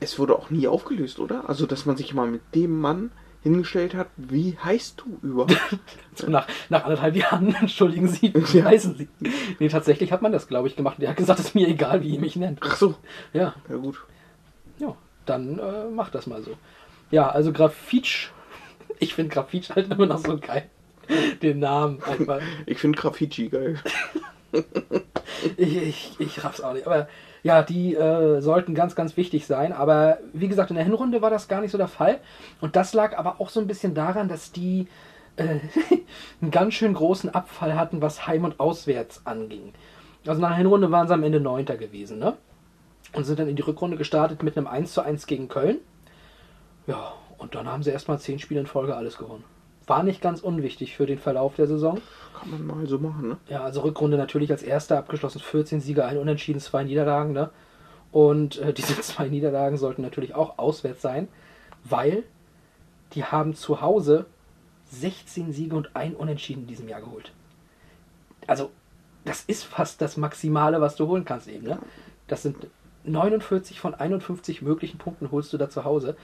es 0.00 0.18
wurde 0.18 0.36
auch 0.38 0.50
nie 0.50 0.68
aufgelöst, 0.68 1.18
oder? 1.18 1.48
Also, 1.48 1.64
dass 1.66 1.86
man 1.86 1.96
sich 1.96 2.12
mal 2.12 2.26
mit 2.26 2.42
dem 2.54 2.78
Mann 2.80 3.12
hingestellt 3.44 3.94
hat, 3.94 4.08
wie 4.16 4.58
heißt 4.62 5.00
du 5.00 5.18
überhaupt? 5.22 5.56
So 6.16 6.28
nach, 6.30 6.46
nach 6.68 6.84
anderthalb 6.84 7.14
Jahren, 7.16 7.54
entschuldigen 7.60 8.08
Sie, 8.08 8.32
wie 8.34 8.58
Ja. 8.58 8.64
heißen 8.66 8.96
Sie? 8.96 9.08
Nee, 9.58 9.68
tatsächlich 9.68 10.12
hat 10.12 10.22
man 10.22 10.30
das, 10.32 10.46
glaube 10.48 10.66
ich, 10.68 10.76
gemacht. 10.76 10.96
Der 11.00 11.10
hat 11.10 11.16
gesagt, 11.16 11.40
es 11.40 11.46
ist 11.46 11.54
mir 11.54 11.66
egal, 11.68 12.02
wie 12.02 12.10
ihr 12.14 12.20
mich 12.20 12.36
nennt. 12.36 12.60
Ach 12.62 12.76
so. 12.76 12.94
Ja. 13.32 13.54
Ja, 13.68 13.76
gut. 13.76 14.00
Ja, 14.78 14.94
dann 15.26 15.58
äh, 15.58 15.84
mach 15.92 16.10
das 16.10 16.26
mal 16.26 16.42
so. 16.42 16.52
Ja, 17.12 17.28
also 17.28 17.52
Graffitsch. 17.52 18.30
Ich 19.00 19.14
finde 19.14 19.34
Graffitsch 19.34 19.70
halt 19.70 19.90
immer 19.90 20.06
noch 20.06 20.18
so 20.18 20.38
geil. 20.38 20.70
Den 21.42 21.58
Namen 21.58 22.00
einfach. 22.04 22.40
Ich 22.64 22.78
finde 22.78 22.96
Graffiti 22.96 23.48
geil. 23.48 23.80
Ich, 25.56 25.76
ich, 25.76 26.14
ich 26.20 26.44
raff's 26.44 26.60
auch 26.60 26.72
nicht. 26.74 26.86
Aber 26.86 27.08
ja, 27.44 27.62
die 27.62 27.94
äh, 27.94 28.40
sollten 28.40 28.74
ganz, 28.74 28.96
ganz 28.96 29.18
wichtig 29.18 29.46
sein. 29.46 29.74
Aber 29.74 30.18
wie 30.32 30.48
gesagt, 30.48 30.70
in 30.70 30.76
der 30.76 30.84
Hinrunde 30.84 31.20
war 31.20 31.28
das 31.28 31.46
gar 31.46 31.60
nicht 31.60 31.70
so 31.70 31.78
der 31.78 31.88
Fall. 31.88 32.18
Und 32.62 32.74
das 32.74 32.94
lag 32.94 33.16
aber 33.18 33.38
auch 33.38 33.50
so 33.50 33.60
ein 33.60 33.66
bisschen 33.66 33.94
daran, 33.94 34.28
dass 34.28 34.50
die 34.50 34.88
äh, 35.36 35.60
einen 36.40 36.50
ganz 36.50 36.72
schön 36.72 36.94
großen 36.94 37.34
Abfall 37.34 37.76
hatten, 37.76 38.00
was 38.00 38.26
Heim- 38.26 38.44
und 38.44 38.58
Auswärts 38.60 39.26
anging. 39.26 39.74
Also 40.26 40.40
nach 40.40 40.48
der 40.48 40.56
Hinrunde 40.56 40.90
waren 40.90 41.06
sie 41.06 41.12
am 41.12 41.22
Ende 41.22 41.38
Neunter 41.38 41.76
gewesen, 41.76 42.18
ne? 42.18 42.34
Und 43.12 43.24
sind 43.24 43.38
dann 43.38 43.48
in 43.48 43.56
die 43.56 43.62
Rückrunde 43.62 43.98
gestartet 43.98 44.42
mit 44.42 44.56
einem 44.56 44.66
1 44.66 44.94
zu 44.94 45.02
1 45.02 45.26
gegen 45.26 45.48
Köln. 45.48 45.76
Ja, 46.86 47.12
und 47.36 47.54
dann 47.54 47.70
haben 47.70 47.82
sie 47.82 47.90
erstmal 47.90 48.18
zehn 48.18 48.38
Spiele 48.38 48.60
in 48.60 48.66
Folge 48.66 48.96
alles 48.96 49.18
gewonnen. 49.18 49.44
War 49.86 50.02
nicht 50.02 50.22
ganz 50.22 50.40
unwichtig 50.40 50.96
für 50.96 51.04
den 51.04 51.18
Verlauf 51.18 51.56
der 51.56 51.66
Saison. 51.66 52.00
Kann 52.38 52.50
man 52.50 52.66
mal 52.66 52.86
so 52.86 52.98
machen, 52.98 53.28
ne? 53.28 53.36
Ja, 53.48 53.62
also 53.62 53.82
Rückrunde 53.82 54.16
natürlich 54.16 54.50
als 54.50 54.62
erster 54.62 54.98
abgeschlossen, 54.98 55.40
14 55.40 55.80
Siege, 55.80 56.04
ein 56.04 56.18
Unentschieden, 56.18 56.60
zwei 56.60 56.84
Niederlagen, 56.84 57.32
ne? 57.32 57.50
Und 58.12 58.58
äh, 58.58 58.72
diese 58.74 59.00
zwei 59.00 59.28
Niederlagen 59.28 59.76
sollten 59.76 60.02
natürlich 60.02 60.34
auch 60.34 60.58
auswärts 60.58 61.02
sein, 61.02 61.28
weil 61.84 62.24
die 63.12 63.24
haben 63.24 63.54
zu 63.54 63.80
Hause 63.80 64.26
16 64.90 65.52
Siege 65.52 65.76
und 65.76 65.94
ein 65.94 66.14
Unentschieden 66.14 66.62
in 66.62 66.68
diesem 66.68 66.88
Jahr 66.88 67.00
geholt. 67.00 67.32
Also, 68.46 68.70
das 69.24 69.44
ist 69.44 69.64
fast 69.64 70.00
das 70.02 70.16
Maximale, 70.16 70.80
was 70.80 70.96
du 70.96 71.06
holen 71.06 71.24
kannst 71.24 71.48
eben, 71.48 71.64
ne? 71.64 71.78
Das 72.26 72.42
sind 72.42 72.56
49 73.04 73.80
von 73.80 73.94
51 73.94 74.62
möglichen 74.62 74.98
Punkten 74.98 75.30
holst 75.30 75.52
du 75.52 75.58
da 75.58 75.68
zu 75.68 75.84
Hause. 75.84 76.16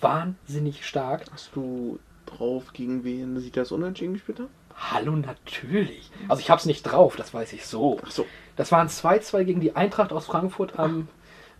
Wahnsinnig 0.00 0.86
stark. 0.86 1.24
Hast 1.32 1.54
du 1.54 1.98
drauf, 2.24 2.72
gegen 2.72 3.04
wen 3.04 3.38
sie 3.38 3.50
das 3.50 3.72
Unentschieden 3.72 4.14
gespielt 4.14 4.40
haben? 4.40 4.48
Hallo, 4.78 5.12
natürlich. 5.12 6.10
Also 6.28 6.40
ich 6.40 6.50
hab's 6.50 6.66
nicht 6.66 6.82
drauf, 6.82 7.16
das 7.16 7.32
weiß 7.32 7.52
ich 7.54 7.66
so. 7.66 7.98
Ach 8.04 8.10
so. 8.10 8.26
Das 8.56 8.72
waren 8.72 8.88
2-2 8.88 9.44
gegen 9.44 9.60
die 9.60 9.74
Eintracht 9.74 10.12
aus 10.12 10.26
Frankfurt 10.26 10.78
am, 10.78 11.08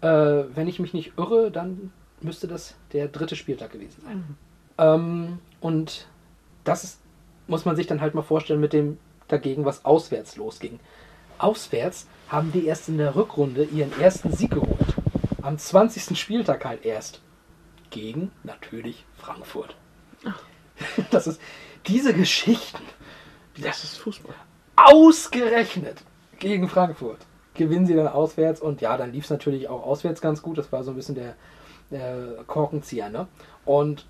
äh, 0.01 0.09
wenn 0.09 0.69
ich 0.69 0.79
mich 0.79 0.95
nicht 0.95 1.13
irre, 1.17 1.51
dann 1.51 1.93
müsste 2.21 2.47
das 2.47 2.75
der 2.93 3.09
dritte 3.09 3.37
Spieltag 3.37 3.73
gewesen 3.73 4.03
sein. 4.03 4.37
Ähm, 4.79 5.39
und 5.61 6.07
das 6.65 6.85
ist, 6.85 7.01
muss 7.47 7.65
man 7.65 7.77
sich 7.77 7.87
dann 7.87 8.01
halt 8.01 8.15
mal 8.15 8.23
vorstellen 8.23 8.61
mit 8.61 8.73
dem 8.73 8.99
dagegen, 9.29 9.65
was 9.65 9.85
auswärts 9.85 10.37
losging. 10.37 10.79
Auswärts 11.39 12.07
haben 12.29 12.53
die 12.53 12.67
erst 12.67 12.89
in 12.89 12.99
der 12.99 13.15
Rückrunde 13.15 13.65
ihren 13.65 13.99
ersten 14.01 14.33
Sieg 14.33 14.53
geholt. 14.53 14.95
Am 15.43 15.59
20. 15.59 16.19
Spieltag 16.19 16.65
halt 16.65 16.85
erst. 16.85 17.21
Gegen 17.91 18.31
natürlich 18.43 19.05
Frankfurt. 19.17 19.77
Das 21.11 21.27
ist 21.27 21.41
diese 21.87 22.13
Geschichten. 22.13 22.83
Das 23.59 23.85
ist 23.85 23.97
Fußball. 23.99 24.35
Ausgerechnet 24.77 26.03
gegen 26.39 26.69
Frankfurt 26.69 27.19
gewinnen 27.55 27.87
sie 27.87 27.95
dann 27.95 28.09
auswärts 28.09 28.61
und 28.61 28.81
ja, 28.81 28.97
dann 28.97 29.13
lief 29.13 29.25
es 29.25 29.31
natürlich 29.31 29.69
auch 29.69 29.85
auswärts 29.85 30.21
ganz 30.21 30.43
gut. 30.43 30.59
Das 30.59 30.71
war 30.73 30.85
so 30.85 30.93
ein 30.93 30.97
bisschen 30.97 31.15
der, 31.15 31.35
der 31.91 32.45
Korkenzieher. 32.47 33.09
Ne? 33.09 33.27
Und 33.65 34.07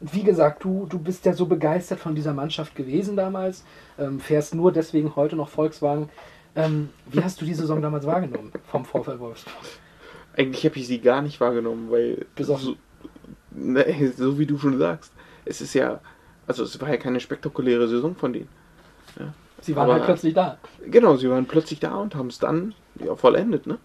wie 0.00 0.22
gesagt, 0.22 0.64
du, 0.64 0.86
du 0.86 0.98
bist 0.98 1.24
ja 1.24 1.32
so 1.32 1.46
begeistert 1.46 2.00
von 2.00 2.14
dieser 2.14 2.34
Mannschaft 2.34 2.74
gewesen 2.74 3.16
damals, 3.16 3.64
ähm, 3.98 4.20
fährst 4.20 4.54
nur 4.54 4.72
deswegen 4.72 5.16
heute 5.16 5.36
noch 5.36 5.48
Volkswagen. 5.48 6.10
Ähm, 6.56 6.90
wie 7.06 7.22
hast 7.22 7.40
du 7.40 7.44
die 7.44 7.54
Saison 7.54 7.80
damals 7.80 8.06
wahrgenommen 8.06 8.52
vom 8.70 8.84
VfL 8.84 9.18
Wolfsburg? 9.18 9.54
Eigentlich 10.36 10.64
habe 10.64 10.76
ich 10.78 10.86
sie 10.86 11.00
gar 11.00 11.22
nicht 11.22 11.40
wahrgenommen, 11.40 11.90
weil 11.90 12.26
Besoffen. 12.34 12.76
so, 13.02 13.08
ne, 13.50 14.12
so 14.16 14.38
wie 14.38 14.46
du 14.46 14.58
schon 14.58 14.78
sagst, 14.78 15.12
es 15.44 15.60
ist 15.60 15.74
ja, 15.74 16.00
also 16.46 16.62
es 16.64 16.80
war 16.80 16.88
ja 16.90 16.96
keine 16.96 17.20
spektakuläre 17.20 17.88
Saison 17.88 18.14
von 18.16 18.32
denen. 18.32 18.48
Ja. 19.18 19.32
Sie 19.60 19.74
waren 19.76 19.84
Aber- 19.84 19.94
halt 19.94 20.04
plötzlich 20.04 20.34
da. 20.34 20.58
Genau, 20.86 21.16
sie 21.16 21.30
waren 21.30 21.46
plötzlich 21.46 21.80
da 21.80 21.94
und 21.96 22.14
haben 22.14 22.28
es 22.28 22.38
dann 22.38 22.74
ja, 23.04 23.14
vollendet, 23.16 23.66
ne? 23.66 23.78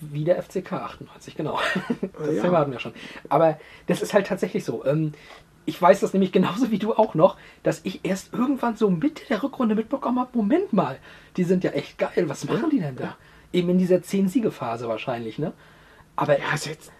Wie 0.00 0.24
der 0.24 0.42
FCK 0.42 0.72
98, 0.72 1.36
genau. 1.36 1.58
Das 2.18 2.34
Ja. 2.34 2.42
Thema 2.42 2.58
hatten 2.58 2.72
wir 2.72 2.80
schon. 2.80 2.92
Aber 3.28 3.58
das 3.86 4.02
ist 4.02 4.12
halt 4.12 4.26
tatsächlich 4.26 4.64
so. 4.64 4.84
Ähm, 4.84 5.12
ich 5.66 5.80
weiß 5.80 6.00
das 6.00 6.12
nämlich 6.12 6.30
genauso 6.32 6.70
wie 6.70 6.78
du 6.78 6.92
auch 6.94 7.14
noch, 7.14 7.38
dass 7.62 7.80
ich 7.84 8.00
erst 8.04 8.34
irgendwann 8.34 8.76
so 8.76 8.90
Mitte 8.90 9.22
der 9.30 9.42
Rückrunde 9.42 9.74
mitbekommen 9.74 10.18
habe, 10.18 10.36
Moment 10.36 10.74
mal, 10.74 10.98
die 11.38 11.44
sind 11.44 11.64
ja 11.64 11.70
echt 11.70 11.96
geil, 11.96 12.28
was 12.28 12.44
machen 12.44 12.68
die 12.70 12.80
denn 12.80 12.96
da? 12.96 13.16
Eben 13.52 13.70
in 13.70 13.78
dieser 13.78 13.96
10-Siege-Phase 13.96 14.88
wahrscheinlich, 14.88 15.38
ne? 15.38 15.52
Aber 16.16 16.38
Ja, 16.38 16.52
jetzt, 16.52 16.92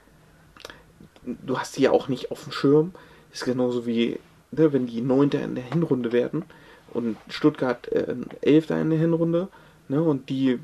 du 1.25 1.59
hast 1.59 1.77
die 1.77 1.83
ja 1.83 1.91
auch 1.91 2.09
nicht 2.09 2.31
auf 2.31 2.45
dem 2.45 2.53
Schirm. 2.53 2.93
Ist 3.33 3.45
genauso 3.45 3.87
wie, 3.87 4.19
ne, 4.57 4.73
wenn 4.73 4.87
die 4.87 5.01
Neunter 5.01 5.43
in 5.43 5.55
der 5.55 5.65
Hinrunde 5.65 6.13
werden 6.13 6.45
und 6.93 7.17
Stuttgart 7.29 7.87
äh, 7.89 8.15
Elfter 8.41 8.81
in 8.81 8.91
der 8.91 8.99
Hinrunde, 8.99 9.49
ne, 9.89 10.03
und 10.03 10.29
die 10.29 10.59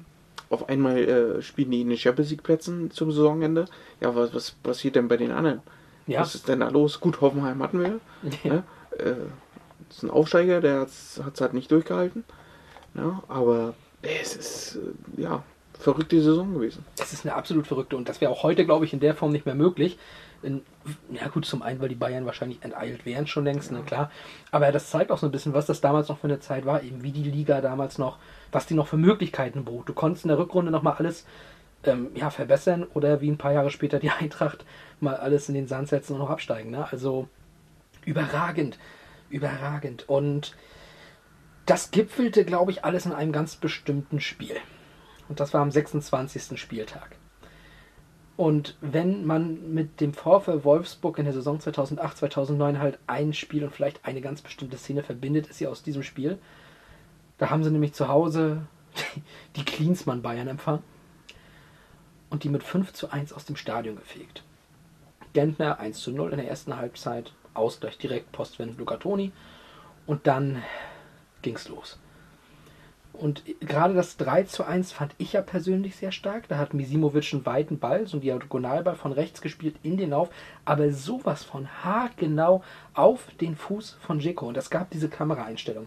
auf 0.48 0.68
einmal 0.68 0.98
äh, 0.98 1.42
spielen 1.42 1.70
die 1.70 1.80
in 1.80 1.88
den 1.88 1.98
Champions 1.98 2.30
League 2.30 2.42
Plätzen 2.42 2.90
zum 2.90 3.12
Saisonende. 3.12 3.66
Ja, 4.00 4.14
was, 4.16 4.34
was 4.34 4.50
passiert 4.50 4.96
denn 4.96 5.08
bei 5.08 5.16
den 5.16 5.30
anderen? 5.30 5.60
Ja. 6.06 6.20
Was 6.20 6.34
ist 6.34 6.48
denn 6.48 6.60
da 6.60 6.68
los? 6.68 7.00
Gut, 7.00 7.20
Hoffenheim 7.20 7.62
hatten 7.62 7.80
wir. 7.80 8.00
Ne? 8.44 8.64
Äh, 8.98 9.14
das 9.88 9.98
ist 9.98 10.02
ein 10.02 10.10
Aufsteiger, 10.10 10.60
der 10.60 10.80
hat 10.80 10.88
es 10.88 11.40
halt 11.40 11.54
nicht 11.54 11.70
durchgehalten. 11.70 12.24
Ne? 12.94 13.20
Aber 13.28 13.74
es 14.02 14.34
ist, 14.34 14.76
äh, 15.16 15.22
ja, 15.22 15.44
verrückte 15.78 16.20
Saison 16.20 16.54
gewesen. 16.54 16.84
Es 17.00 17.12
ist 17.12 17.24
eine 17.24 17.34
absolut 17.34 17.66
verrückte 17.66 17.96
und 17.96 18.08
das 18.08 18.20
wäre 18.20 18.32
auch 18.32 18.42
heute, 18.42 18.64
glaube 18.64 18.84
ich, 18.84 18.92
in 18.92 19.00
der 19.00 19.14
Form 19.14 19.32
nicht 19.32 19.46
mehr 19.46 19.54
möglich. 19.54 19.98
In, 20.42 20.62
ja 21.10 21.28
gut, 21.28 21.44
zum 21.44 21.62
einen, 21.62 21.80
weil 21.80 21.88
die 21.88 21.94
Bayern 21.94 22.26
wahrscheinlich 22.26 22.62
enteilt 22.62 23.04
wären 23.04 23.26
schon 23.26 23.44
längst, 23.44 23.70
ne, 23.70 23.82
klar. 23.82 24.10
Aber 24.50 24.72
das 24.72 24.90
zeigt 24.90 25.10
auch 25.10 25.18
so 25.18 25.26
ein 25.26 25.32
bisschen, 25.32 25.52
was 25.52 25.66
das 25.66 25.80
damals 25.80 26.08
noch 26.08 26.18
für 26.18 26.26
eine 26.26 26.40
Zeit 26.40 26.64
war, 26.64 26.82
eben 26.82 27.02
wie 27.02 27.12
die 27.12 27.30
Liga 27.30 27.60
damals 27.60 27.98
noch, 27.98 28.18
was 28.50 28.66
die 28.66 28.74
noch 28.74 28.86
für 28.86 28.96
Möglichkeiten 28.96 29.64
bot. 29.64 29.88
Du 29.88 29.92
konntest 29.92 30.24
in 30.24 30.28
der 30.28 30.38
Rückrunde 30.38 30.70
nochmal 30.70 30.94
alles 30.94 31.26
ähm, 31.84 32.10
ja, 32.14 32.30
verbessern 32.30 32.86
oder 32.94 33.20
wie 33.20 33.30
ein 33.30 33.38
paar 33.38 33.52
Jahre 33.52 33.70
später 33.70 33.98
die 33.98 34.10
Eintracht 34.20 34.64
mal 35.00 35.16
alles 35.16 35.48
in 35.48 35.54
den 35.54 35.68
Sand 35.68 35.88
setzen 35.88 36.14
und 36.14 36.20
noch 36.20 36.30
absteigen. 36.30 36.70
Ne? 36.70 36.86
Also 36.90 37.28
überragend, 38.04 38.78
überragend. 39.28 40.08
Und 40.08 40.56
das 41.66 41.90
gipfelte, 41.90 42.44
glaube 42.44 42.72
ich, 42.72 42.84
alles 42.84 43.06
in 43.06 43.12
einem 43.12 43.32
ganz 43.32 43.56
bestimmten 43.56 44.20
Spiel. 44.20 44.56
Und 45.28 45.40
das 45.40 45.54
war 45.54 45.60
am 45.60 45.70
26. 45.70 46.58
Spieltag. 46.58 47.19
Und 48.40 48.74
wenn 48.80 49.26
man 49.26 49.74
mit 49.74 50.00
dem 50.00 50.14
VfL 50.14 50.64
Wolfsburg 50.64 51.18
in 51.18 51.26
der 51.26 51.34
Saison 51.34 51.60
2008, 51.60 52.16
2009 52.16 52.78
halt 52.78 52.98
ein 53.06 53.34
Spiel 53.34 53.62
und 53.64 53.70
vielleicht 53.70 54.02
eine 54.06 54.22
ganz 54.22 54.40
bestimmte 54.40 54.78
Szene 54.78 55.02
verbindet, 55.02 55.48
ist 55.48 55.58
sie 55.58 55.66
aus 55.66 55.82
diesem 55.82 56.02
Spiel. 56.02 56.38
Da 57.36 57.50
haben 57.50 57.62
sie 57.62 57.70
nämlich 57.70 57.92
zu 57.92 58.08
Hause 58.08 58.62
die 59.56 59.64
Klinsmann 59.66 60.22
Bayern 60.22 60.48
empfangen 60.48 60.82
und 62.30 62.42
die 62.42 62.48
mit 62.48 62.62
5 62.62 62.94
zu 62.94 63.10
1 63.12 63.34
aus 63.34 63.44
dem 63.44 63.56
Stadion 63.56 63.96
gefegt. 63.96 64.42
Gentner 65.34 65.78
1 65.78 66.00
zu 66.00 66.10
0 66.10 66.30
in 66.30 66.38
der 66.38 66.48
ersten 66.48 66.74
Halbzeit, 66.78 67.34
Ausgleich 67.52 67.98
direkt, 67.98 68.32
Postwend 68.32 68.78
Luca 68.78 68.96
Toni 68.96 69.32
und 70.06 70.26
dann 70.26 70.62
ging's 71.42 71.68
los. 71.68 71.98
Und 73.20 73.44
gerade 73.60 73.92
das 73.92 74.16
3 74.16 74.44
zu 74.44 74.64
1 74.64 74.92
fand 74.92 75.14
ich 75.18 75.34
ja 75.34 75.42
persönlich 75.42 75.94
sehr 75.94 76.10
stark. 76.10 76.48
Da 76.48 76.56
hat 76.56 76.72
Misimovic 76.72 77.34
einen 77.34 77.44
weiten 77.44 77.78
Ball, 77.78 78.06
so 78.06 78.16
einen 78.16 78.22
Diagonalball 78.22 78.94
von 78.94 79.12
rechts 79.12 79.42
gespielt 79.42 79.76
in 79.82 79.98
den 79.98 80.10
Lauf, 80.10 80.30
aber 80.64 80.90
sowas 80.90 81.44
von 81.44 81.68
haargenau 81.84 82.64
auf 82.94 83.26
den 83.38 83.56
Fuß 83.56 83.98
von 84.00 84.20
Jeko. 84.20 84.48
Und 84.48 84.56
es 84.56 84.70
gab 84.70 84.88
diese 84.88 85.10
Kameraeinstellung. 85.10 85.86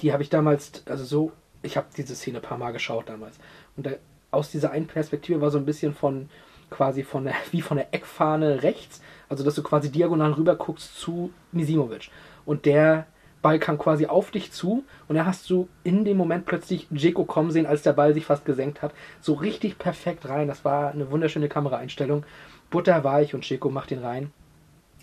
Die 0.00 0.14
habe 0.14 0.22
ich 0.22 0.30
damals, 0.30 0.82
also 0.86 1.04
so, 1.04 1.32
ich 1.60 1.76
habe 1.76 1.88
diese 1.94 2.14
Szene 2.14 2.38
ein 2.38 2.42
paar 2.42 2.56
Mal 2.56 2.72
geschaut 2.72 3.10
damals. 3.10 3.36
Und 3.76 3.84
da, 3.84 3.90
aus 4.30 4.50
dieser 4.50 4.70
einen 4.70 4.86
Perspektive 4.86 5.42
war 5.42 5.50
so 5.50 5.58
ein 5.58 5.66
bisschen 5.66 5.94
von, 5.94 6.30
quasi 6.70 7.02
von 7.02 7.24
der, 7.24 7.34
wie 7.50 7.60
von 7.60 7.76
der 7.76 7.92
Eckfahne 7.92 8.62
rechts, 8.62 9.02
also 9.28 9.44
dass 9.44 9.54
du 9.54 9.62
quasi 9.62 9.92
diagonal 9.92 10.32
rüber 10.32 10.56
guckst 10.56 10.98
zu 10.98 11.30
Misimovic. 11.52 12.08
Und 12.46 12.64
der 12.64 13.06
Ball 13.44 13.58
kam 13.58 13.76
quasi 13.76 14.06
auf 14.06 14.30
dich 14.30 14.52
zu 14.52 14.86
und 15.06 15.16
da 15.16 15.26
hast 15.26 15.50
du 15.50 15.68
in 15.82 16.06
dem 16.06 16.16
Moment 16.16 16.46
plötzlich 16.46 16.86
Jeko 16.90 17.26
kommen 17.26 17.50
sehen, 17.50 17.66
als 17.66 17.82
der 17.82 17.92
Ball 17.92 18.14
sich 18.14 18.24
fast 18.24 18.46
gesenkt 18.46 18.80
hat. 18.80 18.94
So 19.20 19.34
richtig 19.34 19.76
perfekt 19.76 20.26
rein. 20.26 20.48
Das 20.48 20.64
war 20.64 20.92
eine 20.92 21.10
wunderschöne 21.10 21.50
Kameraeinstellung. 21.50 22.24
Butterweich 22.70 23.34
und 23.34 23.46
Jeko 23.46 23.68
macht 23.68 23.90
den 23.90 23.98
rein. 23.98 24.32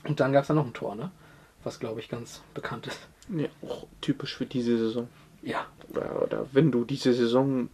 Und 0.05 0.19
dann 0.19 0.33
gab 0.33 0.41
es 0.41 0.47
da 0.47 0.55
noch 0.55 0.65
ein 0.65 0.73
Tor, 0.73 0.95
ne? 0.95 1.11
Was 1.63 1.79
glaube 1.79 1.99
ich 1.99 2.09
ganz 2.09 2.41
bekannt 2.55 2.87
ist. 2.87 3.07
Ja, 3.29 3.47
auch 3.61 3.85
typisch 4.01 4.35
für 4.35 4.47
diese 4.47 4.75
Saison. 4.75 5.07
Ja. 5.43 5.67
Oder, 5.89 6.23
oder 6.23 6.47
wenn 6.51 6.71
du 6.71 6.83
diese 6.83 7.13
Saison 7.13 7.69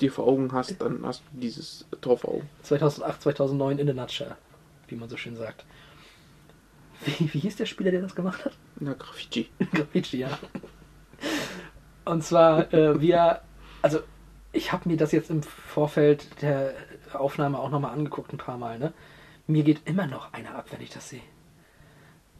dir 0.00 0.10
vor 0.10 0.26
Augen 0.26 0.52
hast, 0.52 0.80
dann 0.80 1.06
hast 1.06 1.22
du 1.32 1.38
dieses 1.38 1.86
Tor 2.00 2.18
vor 2.18 2.30
Augen. 2.30 2.50
2008, 2.64 3.22
2009 3.22 3.78
in 3.78 3.90
a 3.90 3.92
nutshell, 3.92 4.34
wie 4.88 4.96
man 4.96 5.08
so 5.08 5.16
schön 5.16 5.36
sagt. 5.36 5.64
Wie, 7.04 7.32
wie 7.32 7.38
hieß 7.38 7.54
der 7.54 7.66
Spieler, 7.66 7.92
der 7.92 8.02
das 8.02 8.16
gemacht 8.16 8.44
hat? 8.44 8.54
Na, 8.82 8.94
Graffiti. 8.94 9.48
Graffiti, 9.72 10.18
ja. 10.18 10.38
Und 12.04 12.24
zwar, 12.24 12.72
äh, 12.74 13.00
wir, 13.00 13.40
also 13.80 14.00
ich 14.50 14.72
habe 14.72 14.88
mir 14.88 14.96
das 14.96 15.12
jetzt 15.12 15.30
im 15.30 15.44
Vorfeld 15.44 16.42
der 16.42 16.74
Aufnahme 17.12 17.60
auch 17.60 17.70
nochmal 17.70 17.92
angeguckt, 17.92 18.32
ein 18.32 18.38
paar 18.38 18.58
Mal, 18.58 18.80
ne? 18.80 18.92
Mir 19.46 19.62
geht 19.62 19.82
immer 19.84 20.08
noch 20.08 20.32
einer 20.32 20.56
ab, 20.56 20.66
wenn 20.70 20.80
ich 20.80 20.90
das 20.90 21.08
sehe. 21.08 21.22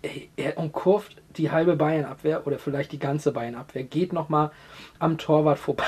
Ey, 0.03 0.31
er 0.35 0.59
umkurvt 0.59 1.17
die 1.37 1.53
halbe 1.53 1.77
Bayern-Abwehr 1.77 2.45
oder 2.45 2.59
vielleicht 2.59 2.91
die 2.91 2.99
ganze 2.99 3.31
Bayern-Abwehr, 3.31 3.85
geht 3.85 4.13
nochmal 4.13 4.51
am 4.99 5.19
Torwart 5.19 5.61
vorbei, 5.61 5.85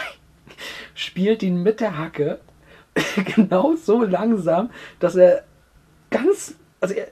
spielt 0.94 1.42
ihn 1.42 1.64
mit 1.64 1.80
der 1.80 1.98
Hacke 1.98 2.38
genau 3.34 3.74
so 3.74 4.05
langsam, 4.05 4.70
dass 5.00 5.16
er 5.16 5.42
ganz, 6.11 6.55
also 6.80 6.94
er, 6.94 7.09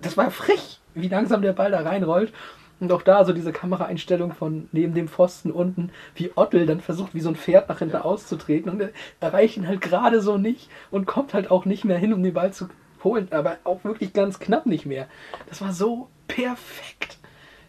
das 0.00 0.16
war 0.16 0.30
frech, 0.30 0.80
wie 0.94 1.08
langsam 1.08 1.42
der 1.42 1.52
Ball 1.52 1.70
da 1.70 1.80
reinrollt. 1.80 2.32
Und 2.80 2.92
auch 2.92 3.02
da 3.02 3.24
so 3.24 3.32
diese 3.32 3.52
Kameraeinstellung 3.52 4.32
von 4.32 4.68
neben 4.70 4.94
dem 4.94 5.08
Pfosten 5.08 5.50
unten, 5.50 5.90
wie 6.14 6.30
Ottel 6.36 6.64
dann 6.64 6.80
versucht, 6.80 7.14
wie 7.14 7.20
so 7.20 7.28
ein 7.28 7.36
Pferd 7.36 7.68
nach 7.68 7.80
hinten 7.80 7.96
auszutreten 7.96 8.70
und 8.70 8.80
er 8.80 8.90
erreicht 9.20 9.56
ihn 9.56 9.66
halt 9.66 9.80
gerade 9.80 10.20
so 10.20 10.38
nicht 10.38 10.70
und 10.90 11.06
kommt 11.06 11.34
halt 11.34 11.50
auch 11.50 11.64
nicht 11.64 11.84
mehr 11.84 11.98
hin, 11.98 12.12
um 12.12 12.22
den 12.22 12.34
Ball 12.34 12.52
zu 12.52 12.68
holen, 13.02 13.28
aber 13.30 13.58
auch 13.64 13.84
wirklich 13.84 14.12
ganz 14.12 14.38
knapp 14.38 14.66
nicht 14.66 14.86
mehr. 14.86 15.08
Das 15.48 15.60
war 15.60 15.72
so 15.72 16.08
perfekt. 16.28 17.18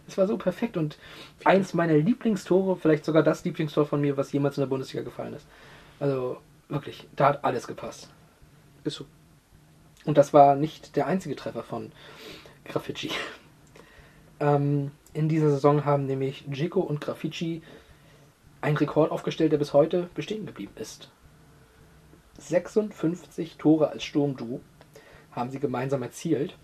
Das 0.06 0.18
war 0.18 0.26
so 0.26 0.38
perfekt 0.38 0.76
und 0.76 0.98
eins 1.44 1.74
meiner 1.74 1.94
Lieblingstore, 1.94 2.76
vielleicht 2.76 3.04
sogar 3.04 3.22
das 3.22 3.44
Lieblingstor 3.44 3.86
von 3.86 4.00
mir, 4.00 4.16
was 4.16 4.32
jemals 4.32 4.56
in 4.56 4.62
der 4.62 4.68
Bundesliga 4.68 5.04
gefallen 5.04 5.34
ist. 5.34 5.46
Also 5.98 6.38
wirklich, 6.68 7.08
da 7.16 7.28
hat 7.28 7.44
alles 7.44 7.66
gepasst. 7.66 8.10
Ist 8.84 8.96
so. 8.96 9.06
Und 10.04 10.18
das 10.18 10.32
war 10.32 10.56
nicht 10.56 10.96
der 10.96 11.06
einzige 11.06 11.36
Treffer 11.36 11.62
von 11.62 11.92
Graffiti. 12.64 13.10
Ähm, 14.42 14.90
in 15.12 15.28
dieser 15.28 15.50
Saison 15.50 15.84
haben 15.84 16.06
nämlich 16.06 16.44
Jico 16.52 16.80
und 16.80 17.00
Graffiti 17.00 17.62
einen 18.60 18.76
Rekord 18.76 19.10
aufgestellt, 19.10 19.52
der 19.52 19.58
bis 19.58 19.72
heute 19.72 20.08
bestehen 20.14 20.46
geblieben 20.46 20.72
ist. 20.76 21.10
56 22.38 23.56
Tore 23.56 23.90
als 23.90 24.04
Sturmduo 24.04 24.60
haben 25.32 25.50
sie 25.50 25.60
gemeinsam 25.60 26.02
erzielt. 26.02 26.56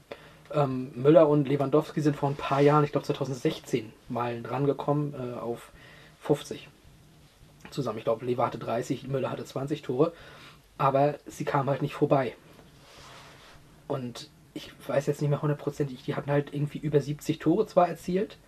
Ähm, 0.53 0.93
Müller 0.95 1.29
und 1.29 1.49
Lewandowski 1.49 2.01
sind 2.01 2.17
vor 2.17 2.31
ein 2.31 2.37
paar 2.37 2.61
Jahren, 2.61 2.85
ich 2.85 2.93
glaube 2.93 3.07
2016, 3.07 3.93
mal 4.09 4.43
drangekommen 4.43 5.15
äh, 5.15 5.39
auf 5.39 5.73
50 6.21 6.69
zusammen. 7.71 7.99
Ich 7.99 8.05
glaube, 8.05 8.25
Lever 8.25 8.47
hatte 8.47 8.59
30, 8.59 9.09
Müller 9.09 9.31
hatte 9.31 9.45
20 9.45 9.83
Tore, 9.83 10.13
aber 10.79 11.17
sie 11.27 11.45
kamen 11.45 11.69
halt 11.69 11.83
nicht 11.83 11.95
vorbei. 11.95 12.35
Und 13.89 14.31
ich 14.57 14.73
weiß 14.89 15.07
jetzt 15.07 15.21
nicht 15.21 15.31
mehr 15.31 15.43
hundertprozentig, 15.43 16.03
die 16.05 16.15
hatten 16.15 16.31
halt 16.31 16.53
irgendwie 16.53 16.79
über 16.79 17.01
70 17.01 17.39
Tore 17.39 17.67
zwar 17.67 17.89
erzielt, 17.89 18.39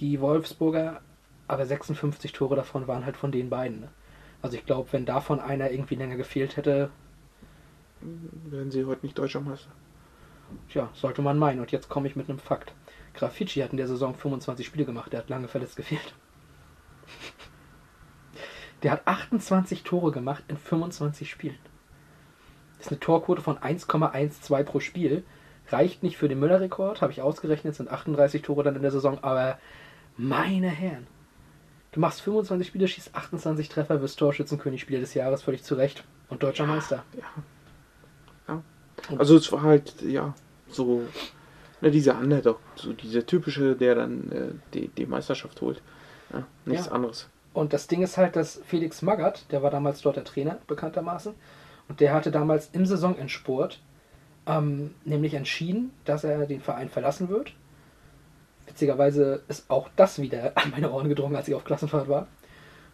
die 0.00 0.20
Wolfsburger, 0.20 1.00
aber 1.48 1.66
56 1.66 2.32
Tore 2.32 2.56
davon 2.56 2.88
waren 2.88 3.06
halt 3.06 3.16
von 3.16 3.32
den 3.32 3.50
beiden. 3.50 3.80
Ne? 3.80 3.88
Also 4.42 4.56
ich 4.56 4.66
glaube, 4.66 4.92
wenn 4.92 5.06
davon 5.06 5.40
einer 5.40 5.70
irgendwie 5.70 5.94
länger 5.94 6.16
gefehlt 6.16 6.56
hätte, 6.56 6.90
Werden 8.44 8.70
sie 8.70 8.84
heute 8.84 9.06
nicht 9.06 9.18
deutscher 9.18 9.40
Meister. 9.40 9.70
Tja, 10.68 10.90
sollte 10.92 11.22
man 11.22 11.38
meinen. 11.38 11.60
Und 11.60 11.72
jetzt 11.72 11.88
komme 11.88 12.08
ich 12.08 12.16
mit 12.16 12.28
einem 12.28 12.38
Fakt. 12.38 12.74
Graffiti 13.14 13.60
hat 13.60 13.70
in 13.70 13.76
der 13.76 13.86
Saison 13.86 14.14
25 14.14 14.66
Spiele 14.66 14.84
gemacht, 14.84 15.12
der 15.12 15.20
hat 15.20 15.28
lange 15.28 15.48
verletzt 15.48 15.76
gefehlt. 15.76 16.14
Der 18.82 18.90
hat 18.90 19.06
28 19.06 19.84
Tore 19.84 20.10
gemacht 20.10 20.42
in 20.48 20.56
25 20.56 21.30
Spielen. 21.30 21.58
Das 22.78 22.86
ist 22.86 22.92
eine 22.92 22.98
Torquote 22.98 23.40
von 23.40 23.56
1,12 23.56 24.64
pro 24.64 24.80
Spiel. 24.80 25.22
Reicht 25.72 26.02
nicht 26.02 26.16
für 26.16 26.28
den 26.28 26.38
Müller-Rekord, 26.40 27.00
habe 27.02 27.12
ich 27.12 27.22
ausgerechnet, 27.22 27.74
sind 27.74 27.90
38 27.90 28.42
Tore 28.42 28.62
dann 28.62 28.76
in 28.76 28.82
der 28.82 28.90
Saison, 28.90 29.18
aber 29.22 29.58
meine 30.16 30.68
Herren. 30.68 31.06
Du 31.92 32.00
machst 32.00 32.22
25 32.22 32.66
Spiele, 32.68 32.88
schießt 32.88 33.14
28 33.14 33.68
Treffer, 33.68 34.00
wirst 34.00 34.18
Torschützenkönig 34.18 34.80
Spieler 34.80 35.00
des 35.00 35.14
Jahres, 35.14 35.42
völlig 35.42 35.62
zu 35.62 35.74
Recht. 35.74 36.04
Und 36.28 36.42
deutscher 36.42 36.66
Meister. 36.66 37.04
Also 39.18 39.36
es 39.36 39.50
war 39.52 39.62
halt, 39.62 40.00
ja, 40.02 40.34
so 40.68 41.02
ne, 41.80 41.90
dieser 41.90 42.18
Underdog, 42.18 42.60
so 42.76 42.92
dieser 42.92 43.26
typische, 43.26 43.74
der 43.74 43.94
dann 43.96 44.30
äh, 44.30 44.48
die, 44.74 44.88
die 44.88 45.06
Meisterschaft 45.06 45.60
holt. 45.60 45.82
Ja, 46.32 46.46
nichts 46.64 46.86
Ja. 46.86 46.92
anderes. 46.92 47.28
Und 47.52 47.72
das 47.72 47.86
Ding 47.86 48.02
ist 48.02 48.16
halt, 48.16 48.36
dass 48.36 48.60
Felix 48.64 49.02
Magath, 49.02 49.44
der 49.50 49.62
war 49.62 49.70
damals 49.70 50.00
dort 50.00 50.16
der 50.16 50.24
Trainer, 50.24 50.58
bekanntermaßen, 50.66 51.34
und 51.88 52.00
der 52.00 52.14
hatte 52.14 52.30
damals 52.30 52.70
im 52.72 52.86
Saisonendspurt 52.86 53.80
ähm, 54.46 54.94
nämlich 55.04 55.34
entschieden, 55.34 55.92
dass 56.04 56.24
er 56.24 56.46
den 56.46 56.60
Verein 56.60 56.88
verlassen 56.88 57.28
wird. 57.28 57.52
Witzigerweise 58.66 59.42
ist 59.48 59.70
auch 59.70 59.88
das 59.96 60.20
wieder 60.20 60.52
an 60.54 60.70
meine 60.70 60.90
Ohren 60.90 61.08
gedrungen, 61.08 61.36
als 61.36 61.48
ich 61.48 61.54
auf 61.54 61.64
Klassenfahrt 61.64 62.08
war. 62.08 62.26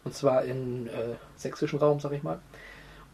Und 0.05 0.15
zwar 0.15 0.45
im 0.45 0.87
äh, 0.87 1.16
sächsischen 1.37 1.79
Raum, 1.79 2.01
sag 2.01 2.12
ich 2.12 2.23
mal. 2.23 2.41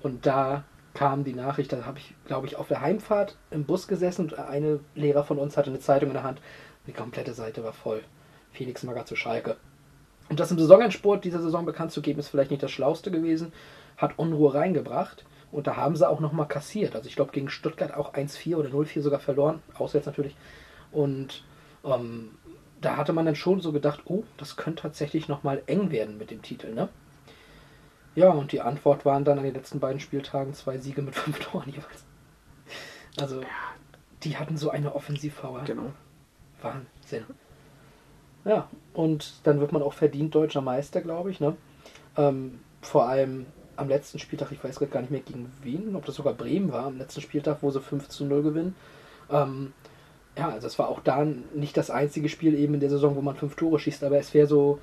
Und 0.00 0.26
da 0.26 0.64
kam 0.92 1.24
die 1.24 1.34
Nachricht, 1.34 1.72
da 1.72 1.84
habe 1.84 1.98
ich, 1.98 2.14
glaube 2.26 2.46
ich, 2.46 2.56
auf 2.56 2.68
der 2.68 2.80
Heimfahrt 2.80 3.36
im 3.50 3.64
Bus 3.64 3.88
gesessen 3.88 4.22
und 4.22 4.38
eine 4.38 4.80
Lehrer 4.94 5.24
von 5.24 5.38
uns 5.38 5.56
hatte 5.56 5.70
eine 5.70 5.80
Zeitung 5.80 6.10
in 6.10 6.14
der 6.14 6.22
Hand. 6.22 6.40
Die 6.86 6.92
komplette 6.92 7.34
Seite 7.34 7.64
war 7.64 7.72
voll. 7.72 8.02
Felix 8.52 8.84
Magath 8.84 9.08
zu 9.08 9.16
Schalke. 9.16 9.56
Und 10.28 10.40
das 10.40 10.50
im 10.50 10.58
Saisonendsport 10.58 11.24
dieser 11.24 11.42
Saison 11.42 11.66
bekannt 11.66 11.90
zu 11.92 12.00
geben, 12.00 12.20
ist 12.20 12.28
vielleicht 12.28 12.50
nicht 12.50 12.62
das 12.62 12.70
Schlauste 12.70 13.10
gewesen. 13.10 13.52
Hat 13.96 14.18
Unruhe 14.18 14.54
reingebracht. 14.54 15.24
Und 15.54 15.68
da 15.68 15.76
haben 15.76 15.94
sie 15.94 16.08
auch 16.08 16.18
nochmal 16.18 16.48
kassiert. 16.48 16.96
Also 16.96 17.08
ich 17.08 17.14
glaube 17.14 17.30
gegen 17.30 17.48
Stuttgart 17.48 17.94
auch 17.94 18.12
1-4 18.12 18.56
oder 18.56 18.70
0-4 18.70 19.02
sogar 19.02 19.20
verloren. 19.20 19.62
Auswärts 19.78 20.04
natürlich. 20.04 20.34
Und 20.90 21.44
ähm, 21.84 22.32
da 22.80 22.96
hatte 22.96 23.12
man 23.12 23.24
dann 23.24 23.36
schon 23.36 23.60
so 23.60 23.70
gedacht, 23.70 24.00
oh, 24.06 24.24
das 24.36 24.56
könnte 24.56 24.82
tatsächlich 24.82 25.28
nochmal 25.28 25.62
eng 25.66 25.92
werden 25.92 26.18
mit 26.18 26.32
dem 26.32 26.42
Titel, 26.42 26.74
ne? 26.74 26.88
Ja, 28.16 28.30
und 28.30 28.50
die 28.50 28.62
Antwort 28.62 29.04
waren 29.04 29.24
dann 29.24 29.38
an 29.38 29.44
den 29.44 29.54
letzten 29.54 29.78
beiden 29.78 30.00
Spieltagen 30.00 30.54
zwei 30.54 30.78
Siege 30.78 31.02
mit 31.02 31.14
fünf 31.14 31.38
Toren 31.38 31.70
jeweils. 31.70 32.04
Also, 33.20 33.40
die 34.24 34.36
hatten 34.36 34.56
so 34.56 34.70
eine 34.70 34.92
Offensivpower. 34.92 35.62
Genau. 35.64 35.92
Wahnsinn. 36.62 37.26
Ja, 38.44 38.68
und 38.92 39.46
dann 39.46 39.60
wird 39.60 39.70
man 39.70 39.82
auch 39.82 39.92
verdient 39.92 40.34
deutscher 40.34 40.62
Meister, 40.62 41.00
glaube 41.00 41.30
ich, 41.30 41.38
ne? 41.38 41.56
Ähm, 42.16 42.58
vor 42.82 43.06
allem 43.08 43.46
am 43.76 43.88
letzten 43.88 44.18
Spieltag, 44.18 44.52
ich 44.52 44.62
weiß 44.62 44.78
gerade 44.78 44.92
gar 44.92 45.00
nicht 45.00 45.10
mehr 45.10 45.20
gegen 45.20 45.50
wen, 45.62 45.96
ob 45.96 46.04
das 46.06 46.14
sogar 46.14 46.34
Bremen 46.34 46.72
war, 46.72 46.86
am 46.86 46.98
letzten 46.98 47.20
Spieltag, 47.20 47.58
wo 47.62 47.70
sie 47.70 47.80
5 47.80 48.08
zu 48.08 48.24
0 48.24 48.42
gewinnen. 48.42 48.74
Ähm, 49.30 49.72
ja, 50.36 50.48
also 50.50 50.66
es 50.66 50.78
war 50.78 50.88
auch 50.88 51.00
da 51.00 51.24
nicht 51.54 51.76
das 51.76 51.90
einzige 51.90 52.28
Spiel 52.28 52.54
eben 52.54 52.74
in 52.74 52.80
der 52.80 52.90
Saison, 52.90 53.16
wo 53.16 53.20
man 53.20 53.36
fünf 53.36 53.54
Tore 53.56 53.78
schießt, 53.78 54.04
aber 54.04 54.18
es 54.18 54.34
wäre 54.34 54.46
so 54.46 54.80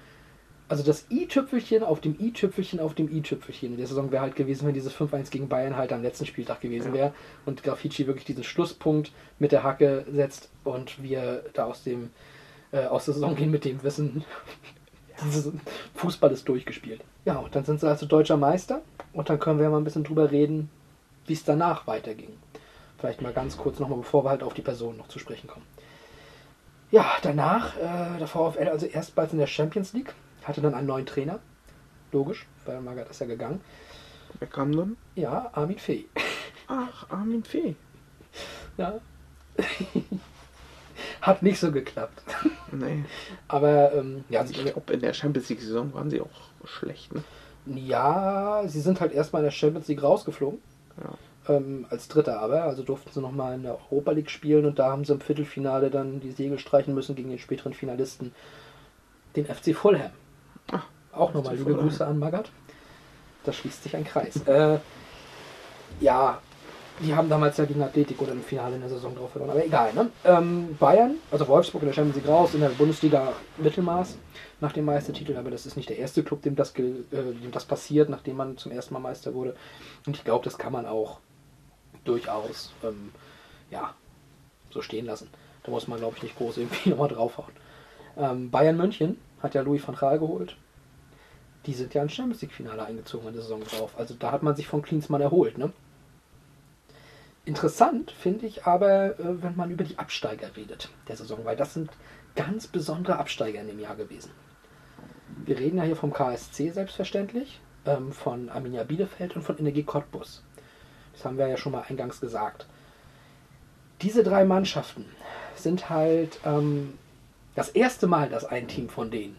Also 0.69 0.83
das 0.83 1.07
i-Tüpfelchen 1.11 1.83
auf 1.83 1.99
dem 1.99 2.15
i-Tüpfelchen 2.17 2.79
auf 2.79 2.93
dem 2.93 3.11
i-Tüpfelchen 3.11 3.71
in 3.71 3.77
der 3.77 3.87
Saison 3.87 4.11
wäre 4.11 4.21
halt 4.21 4.37
gewesen, 4.37 4.65
wenn 4.65 4.73
dieses 4.73 4.95
5-1 4.95 5.29
gegen 5.29 5.49
Bayern 5.49 5.75
halt 5.75 5.91
am 5.91 6.01
letzten 6.01 6.25
Spieltag 6.25 6.61
gewesen 6.61 6.93
wäre 6.93 7.13
und 7.45 7.63
Grafici 7.63 8.07
wirklich 8.07 8.25
diesen 8.25 8.45
Schlusspunkt 8.45 9.11
mit 9.39 9.51
der 9.51 9.63
Hacke 9.63 10.05
setzt 10.09 10.49
und 10.63 11.03
wir 11.03 11.43
da 11.53 11.65
aus 11.65 11.83
dem 11.83 12.11
äh, 12.71 12.85
aus 12.85 13.05
der 13.05 13.15
Saison 13.15 13.35
gehen 13.35 13.51
mit 13.51 13.65
dem 13.65 13.83
Wissen, 13.83 14.23
Fußball 15.95 16.31
ist 16.31 16.47
durchgespielt. 16.47 17.01
Ja, 17.25 17.37
und 17.37 17.55
dann 17.55 17.65
sind 17.65 17.79
sie 17.79 17.87
also 17.87 18.05
deutscher 18.05 18.37
Meister 18.37 18.81
und 19.13 19.29
dann 19.29 19.39
können 19.39 19.59
wir 19.59 19.69
mal 19.69 19.77
ein 19.77 19.83
bisschen 19.83 20.03
drüber 20.03 20.31
reden, 20.31 20.69
wie 21.27 21.33
es 21.33 21.43
danach 21.43 21.87
weiterging. 21.87 22.37
Vielleicht 22.97 23.21
mal 23.21 23.33
ganz 23.33 23.57
kurz 23.57 23.79
nochmal, 23.79 23.99
bevor 23.99 24.23
wir 24.25 24.29
halt 24.29 24.43
auf 24.43 24.53
die 24.53 24.61
Person 24.61 24.97
noch 24.97 25.07
zu 25.07 25.19
sprechen 25.19 25.47
kommen. 25.47 25.65
Ja, 26.91 27.05
danach, 27.21 27.77
äh, 27.77 28.19
der 28.19 28.27
VfL 28.27 28.67
also 28.67 28.85
erstmals 28.85 29.31
in 29.31 29.39
der 29.39 29.47
Champions 29.47 29.93
League, 29.93 30.13
hatte 30.43 30.61
dann 30.61 30.73
einen 30.73 30.87
neuen 30.87 31.05
Trainer. 31.05 31.39
Logisch, 32.11 32.45
weil 32.65 32.81
Magath 32.81 33.09
ist 33.09 33.21
ja 33.21 33.27
gegangen. 33.27 33.61
Wer 34.39 34.47
kam 34.47 34.75
dann? 34.75 34.97
Ja, 35.15 35.49
Armin 35.53 35.79
Fee. 35.79 36.05
Ach, 36.67 37.09
Armin 37.09 37.43
Fee. 37.43 37.75
Ja. 38.77 38.99
Hat 41.21 41.43
nicht 41.43 41.59
so 41.59 41.71
geklappt. 41.71 42.21
Nee. 42.71 43.03
Aber 43.47 43.93
ähm, 43.93 44.23
ja, 44.29 44.43
ich 44.43 44.53
glaube, 44.65 44.93
in 44.93 44.99
der 44.99 45.13
Champions 45.13 45.49
League-Saison 45.49 45.93
waren 45.93 46.09
sie 46.09 46.21
auch 46.21 46.29
schlecht, 46.65 47.13
ne? 47.13 47.23
Ja, 47.65 48.63
sie 48.65 48.81
sind 48.81 49.01
halt 49.01 49.11
erstmal 49.11 49.41
in 49.41 49.45
der 49.45 49.51
Champions 49.51 49.87
League 49.87 50.01
rausgeflogen. 50.01 50.59
Ja. 50.97 51.55
Ähm, 51.55 51.85
als 51.89 52.07
Dritter 52.07 52.39
aber. 52.39 52.63
Also 52.63 52.83
durften 52.83 53.11
sie 53.13 53.21
nochmal 53.21 53.55
in 53.55 53.63
der 53.63 53.73
Europa 53.73 54.11
League 54.11 54.31
spielen 54.31 54.65
und 54.65 54.79
da 54.79 54.91
haben 54.91 55.05
sie 55.05 55.13
im 55.13 55.21
Viertelfinale 55.21 55.89
dann 55.89 56.19
die 56.19 56.31
Segel 56.31 56.59
streichen 56.59 56.93
müssen 56.93 57.15
gegen 57.15 57.29
den 57.29 57.39
späteren 57.39 57.73
Finalisten, 57.73 58.33
den 59.35 59.45
FC 59.45 59.75
Fulham. 59.75 60.11
Auch 61.11 61.33
nochmal 61.33 61.55
liebe. 61.55 61.75
Grüße 61.75 62.05
an 62.05 62.19
Magath. 62.19 62.51
Da 63.43 63.51
schließt 63.51 63.83
sich 63.83 63.95
ein 63.95 64.05
Kreis. 64.05 64.41
äh, 64.47 64.79
ja, 65.99 66.39
die 67.01 67.15
haben 67.15 67.29
damals 67.29 67.57
ja 67.57 67.65
gegen 67.65 67.81
Atletico 67.81 68.25
dann 68.25 68.37
im 68.37 68.43
Finale 68.43 68.75
in 68.75 68.81
der 68.81 68.89
Saison 68.89 69.15
drauf 69.15 69.31
verloren. 69.31 69.51
Aber 69.51 69.65
egal, 69.65 69.93
ne? 69.93 70.09
Ähm, 70.23 70.75
Bayern, 70.79 71.15
also 71.31 71.47
Wolfsburg 71.47 71.83
in 71.83 71.89
der 71.89 71.93
Champions 71.93 72.17
League 72.17 72.27
raus, 72.27 72.53
in 72.53 72.61
der 72.61 72.69
Bundesliga 72.69 73.33
Mittelmaß 73.57 74.17
nach 74.59 74.71
dem 74.71 74.85
Meistertitel. 74.85 75.35
Aber 75.37 75.51
das 75.51 75.65
ist 75.65 75.77
nicht 75.77 75.89
der 75.89 75.97
erste 75.97 76.23
Club, 76.23 76.41
dem 76.41 76.55
das, 76.55 76.71
äh, 76.75 76.93
dem 77.11 77.51
das 77.51 77.65
passiert, 77.65 78.09
nachdem 78.09 78.37
man 78.37 78.57
zum 78.57 78.71
ersten 78.71 78.93
Mal 78.93 78.99
Meister 78.99 79.33
wurde. 79.33 79.55
Und 80.05 80.15
ich 80.15 80.23
glaube, 80.23 80.45
das 80.45 80.57
kann 80.57 80.73
man 80.73 80.85
auch 80.85 81.19
durchaus, 82.03 82.71
ähm, 82.83 83.11
ja, 83.69 83.93
so 84.69 84.81
stehen 84.81 85.05
lassen. 85.05 85.29
Da 85.63 85.71
muss 85.71 85.87
man, 85.87 85.99
glaube 85.99 86.17
ich, 86.17 86.23
nicht 86.23 86.37
groß 86.37 86.57
irgendwie 86.57 86.89
nochmal 86.91 87.09
draufhauen. 87.09 87.53
Ähm, 88.17 88.51
Bayern 88.51 88.77
München 88.77 89.17
hat 89.41 89.53
ja 89.53 89.61
Louis 89.61 89.85
van 89.85 89.95
Gaal 89.95 90.19
geholt. 90.19 90.55
Die 91.65 91.73
sind 91.73 91.93
ja 91.93 92.01
ins 92.01 92.13
Champions 92.13 92.41
League-Finale 92.41 92.83
eingezogen 92.83 93.27
in 93.27 93.33
der 93.33 93.43
Saison 93.43 93.63
drauf. 93.63 93.93
Also 93.97 94.15
da 94.17 94.31
hat 94.31 94.43
man 94.43 94.55
sich 94.55 94.67
von 94.67 94.81
Klinsmann 94.81 95.21
erholt, 95.21 95.57
ne? 95.57 95.71
Interessant 97.43 98.11
finde 98.11 98.45
ich 98.45 98.65
aber, 98.65 99.19
äh, 99.19 99.41
wenn 99.41 99.55
man 99.55 99.71
über 99.71 99.83
die 99.83 99.97
Absteiger 99.97 100.55
redet 100.55 100.89
der 101.07 101.17
Saison, 101.17 101.39
weil 101.43 101.55
das 101.55 101.73
sind 101.73 101.89
ganz 102.35 102.67
besondere 102.67 103.17
Absteiger 103.17 103.61
in 103.61 103.67
dem 103.67 103.79
Jahr 103.79 103.95
gewesen. 103.95 104.31
Wir 105.45 105.57
reden 105.57 105.77
ja 105.77 105.83
hier 105.83 105.95
vom 105.95 106.13
KSC 106.13 106.69
selbstverständlich, 106.69 107.59
ähm, 107.85 108.11
von 108.11 108.49
Arminia 108.49 108.83
Bielefeld 108.83 109.35
und 109.35 109.41
von 109.41 109.57
Energie 109.57 109.83
Cottbus. 109.83 110.43
Das 111.13 111.25
haben 111.25 111.37
wir 111.37 111.47
ja 111.47 111.57
schon 111.57 111.71
mal 111.71 111.85
eingangs 111.87 112.21
gesagt. 112.21 112.67
Diese 114.01 114.23
drei 114.23 114.45
Mannschaften 114.45 115.05
sind 115.55 115.89
halt 115.89 116.39
ähm, 116.45 116.97
das 117.55 117.69
erste 117.69 118.07
Mal, 118.07 118.29
dass 118.29 118.45
ein 118.45 118.67
Team 118.67 118.87
von 118.89 119.11
denen 119.11 119.37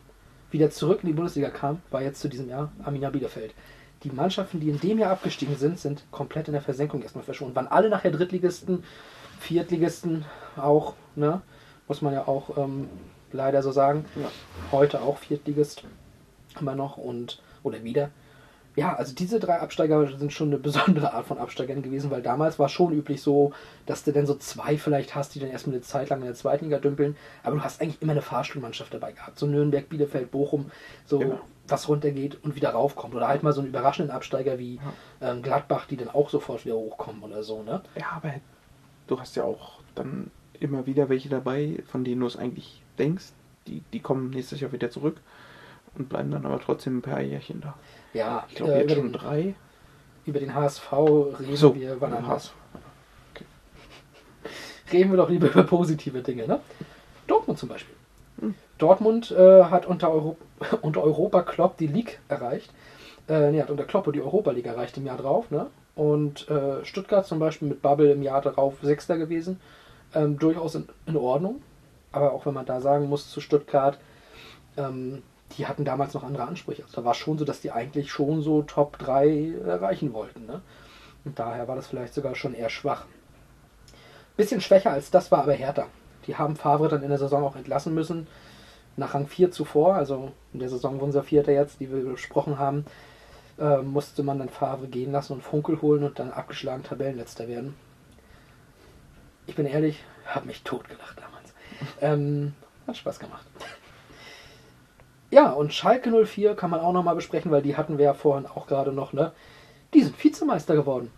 wieder 0.50 0.70
zurück 0.70 1.00
in 1.02 1.08
die 1.08 1.14
Bundesliga 1.14 1.50
kam, 1.50 1.80
war 1.90 2.02
jetzt 2.02 2.20
zu 2.20 2.28
diesem 2.28 2.48
Jahr 2.48 2.70
Arminia 2.82 3.10
Bielefeld. 3.10 3.54
Die 4.04 4.10
Mannschaften, 4.10 4.58
die 4.60 4.68
in 4.68 4.80
dem 4.80 4.98
Jahr 4.98 5.12
abgestiegen 5.12 5.56
sind, 5.56 5.78
sind 5.78 6.04
komplett 6.10 6.48
in 6.48 6.52
der 6.52 6.62
Versenkung 6.62 7.02
erstmal 7.02 7.24
verschwunden. 7.24 7.54
Waren 7.54 7.68
alle 7.68 7.88
nachher 7.88 8.10
Drittligisten, 8.10 8.84
Viertligisten 9.38 10.24
auch, 10.56 10.94
ne? 11.14 11.42
Muss 11.88 12.02
man 12.02 12.12
ja 12.12 12.26
auch 12.26 12.56
ähm, 12.56 12.88
leider 13.32 13.62
so 13.62 13.72
sagen. 13.72 14.04
Heute 14.70 15.02
auch 15.02 15.18
Viertligist 15.18 15.84
immer 16.60 16.74
noch 16.74 16.96
und 16.96 17.42
oder 17.62 17.84
wieder. 17.84 18.10
Ja, 18.74 18.94
also 18.94 19.14
diese 19.14 19.38
drei 19.38 19.60
Absteiger 19.60 20.06
sind 20.16 20.32
schon 20.32 20.48
eine 20.48 20.56
besondere 20.58 21.12
Art 21.12 21.26
von 21.26 21.38
Absteigern 21.38 21.82
gewesen, 21.82 22.10
weil 22.10 22.22
damals 22.22 22.58
war 22.58 22.68
schon 22.68 22.92
üblich 22.92 23.20
so, 23.20 23.52
dass 23.84 24.02
du 24.04 24.12
dann 24.12 24.26
so 24.26 24.34
zwei 24.34 24.78
vielleicht 24.78 25.14
hast, 25.14 25.34
die 25.34 25.40
dann 25.40 25.50
erstmal 25.50 25.74
eine 25.76 25.82
Zeit 25.82 26.08
lang 26.08 26.20
in 26.20 26.26
der 26.26 26.34
zweiten 26.34 26.64
Liga 26.64 26.78
dümpeln, 26.78 27.16
aber 27.42 27.56
du 27.56 27.62
hast 27.62 27.82
eigentlich 27.82 28.00
immer 28.00 28.12
eine 28.12 28.22
Fahrstuhlmannschaft 28.22 28.94
dabei 28.94 29.12
gehabt. 29.12 29.38
So 29.38 29.46
Nürnberg, 29.46 29.88
Bielefeld, 29.88 30.30
Bochum, 30.30 30.70
so 31.04 31.18
Genau. 31.18 31.38
was 31.68 31.88
runtergeht 31.88 32.38
und 32.42 32.56
wieder 32.56 32.70
raufkommt. 32.70 33.14
Oder 33.14 33.28
halt 33.28 33.42
mal 33.42 33.52
so 33.52 33.60
einen 33.60 33.68
überraschenden 33.68 34.14
Absteiger 34.14 34.58
wie 34.58 34.80
ähm, 35.20 35.42
Gladbach, 35.42 35.86
die 35.86 35.96
dann 35.98 36.08
auch 36.08 36.30
sofort 36.30 36.64
wieder 36.64 36.76
hochkommen 36.76 37.22
oder 37.22 37.42
so, 37.42 37.62
ne? 37.62 37.82
Ja, 37.94 38.12
aber 38.16 38.34
du 39.06 39.20
hast 39.20 39.36
ja 39.36 39.44
auch 39.44 39.80
dann 39.94 40.30
immer 40.60 40.86
wieder 40.86 41.10
welche 41.10 41.28
dabei, 41.28 41.82
von 41.86 42.04
denen 42.04 42.20
du 42.22 42.26
es 42.26 42.36
eigentlich 42.38 42.80
denkst. 42.98 43.26
Die, 43.66 43.82
die 43.92 44.00
kommen 44.00 44.30
nächstes 44.30 44.60
Jahr 44.60 44.72
wieder 44.72 44.90
zurück 44.90 45.20
und 45.96 46.08
bleiben 46.08 46.30
dann 46.30 46.46
aber 46.46 46.58
trotzdem 46.58 46.98
ein 46.98 47.02
paar 47.02 47.20
Jährchen 47.20 47.60
da. 47.60 47.74
Ja, 48.12 48.44
ich 48.48 48.56
glaube 48.56 48.72
äh, 48.72 48.78
jetzt 48.80 48.84
über 48.86 48.94
schon 48.96 49.04
den- 49.04 49.12
drei. 49.12 49.54
Über 50.24 50.38
den 50.38 50.54
HSV 50.54 50.92
reden 50.92 51.56
So, 51.56 51.74
wir 51.74 52.00
wann 52.00 52.12
anders. 52.12 52.44
HSV. 52.44 52.52
Reden 54.92 55.10
wir 55.10 55.16
doch 55.16 55.30
lieber 55.30 55.48
über 55.48 55.62
positive 55.64 56.20
Dinge, 56.22 56.46
ne? 56.46 56.60
Dortmund 57.26 57.58
zum 57.58 57.68
Beispiel. 57.68 57.94
Dortmund 58.78 59.30
äh, 59.30 59.64
hat 59.64 59.86
unter, 59.86 60.10
Euro 60.12 60.36
unter 60.82 61.02
Europa 61.02 61.42
Klopp 61.42 61.76
die 61.78 61.86
League 61.86 62.20
erreicht. 62.28 62.70
Äh, 63.28 63.50
nee, 63.50 63.62
hat 63.62 63.70
unter 63.70 63.84
Klopp 63.84 64.12
die 64.12 64.20
Europa 64.20 64.50
League 64.50 64.66
erreicht 64.66 64.96
im 64.96 65.06
Jahr 65.06 65.16
drauf, 65.16 65.50
ne? 65.50 65.68
Und 65.94 66.48
äh, 66.48 66.84
Stuttgart 66.84 67.26
zum 67.26 67.38
Beispiel 67.38 67.68
mit 67.68 67.82
Bubble 67.82 68.12
im 68.12 68.22
Jahr 68.22 68.40
darauf 68.42 68.74
Sechster 68.82 69.18
gewesen. 69.18 69.60
Ähm, 70.14 70.38
durchaus 70.38 70.74
in, 70.74 70.88
in 71.06 71.16
Ordnung. 71.16 71.62
Aber 72.12 72.32
auch 72.32 72.44
wenn 72.46 72.54
man 72.54 72.66
da 72.66 72.80
sagen 72.80 73.08
muss 73.08 73.30
zu 73.30 73.40
Stuttgart, 73.40 73.98
ähm, 74.76 75.22
die 75.56 75.66
hatten 75.66 75.84
damals 75.84 76.14
noch 76.14 76.24
andere 76.24 76.44
Ansprüche. 76.44 76.82
Also 76.82 76.96
da 76.96 77.04
war 77.04 77.14
schon 77.14 77.38
so, 77.38 77.44
dass 77.44 77.60
die 77.60 77.72
eigentlich 77.72 78.10
schon 78.10 78.42
so 78.42 78.62
Top 78.62 78.98
3 78.98 79.54
erreichen 79.66 80.12
wollten. 80.12 80.46
Ne? 80.46 80.62
Und 81.24 81.38
daher 81.38 81.68
war 81.68 81.76
das 81.76 81.86
vielleicht 81.86 82.14
sogar 82.14 82.34
schon 82.34 82.54
eher 82.54 82.68
schwach. 82.68 83.06
Bisschen 84.36 84.60
schwächer 84.60 84.90
als 84.90 85.10
das 85.10 85.30
war 85.30 85.42
aber 85.42 85.52
Hertha. 85.52 85.86
Die 86.26 86.36
haben 86.36 86.56
Favre 86.56 86.88
dann 86.88 87.02
in 87.02 87.08
der 87.08 87.18
Saison 87.18 87.44
auch 87.44 87.56
entlassen 87.56 87.94
müssen. 87.94 88.26
Nach 88.96 89.14
Rang 89.14 89.26
4 89.26 89.50
zuvor, 89.50 89.94
also 89.94 90.32
in 90.52 90.60
der 90.60 90.68
Saison, 90.68 91.00
wo 91.00 91.04
unser 91.04 91.22
Vierter 91.22 91.52
jetzt, 91.52 91.80
die 91.80 91.90
wir 91.90 92.04
besprochen 92.04 92.58
haben, 92.58 92.84
äh, 93.58 93.78
musste 93.78 94.22
man 94.22 94.38
dann 94.38 94.48
Favre 94.48 94.86
gehen 94.86 95.12
lassen 95.12 95.34
und 95.34 95.42
Funkel 95.42 95.80
holen 95.80 96.04
und 96.04 96.18
dann 96.18 96.30
abgeschlagen 96.30 96.82
Tabellenletzter 96.82 97.48
werden. 97.48 97.74
Ich 99.46 99.54
bin 99.54 99.66
ehrlich, 99.66 100.02
habe 100.26 100.46
mich 100.46 100.62
totgelacht 100.62 101.18
damals. 101.18 101.54
Ähm, 102.00 102.54
hat 102.86 102.96
Spaß 102.96 103.18
gemacht. 103.18 103.44
Ja, 105.32 105.50
und 105.50 105.72
Schalke 105.72 106.10
04 106.26 106.54
kann 106.54 106.68
man 106.68 106.80
auch 106.80 106.92
nochmal 106.92 107.14
besprechen, 107.14 107.50
weil 107.50 107.62
die 107.62 107.74
hatten 107.74 107.96
wir 107.96 108.04
ja 108.04 108.12
vorhin 108.12 108.46
auch 108.46 108.66
gerade 108.66 108.92
noch, 108.92 109.14
ne? 109.14 109.32
Die 109.94 110.02
sind 110.02 110.22
Vizemeister 110.22 110.74
geworden. 110.74 111.10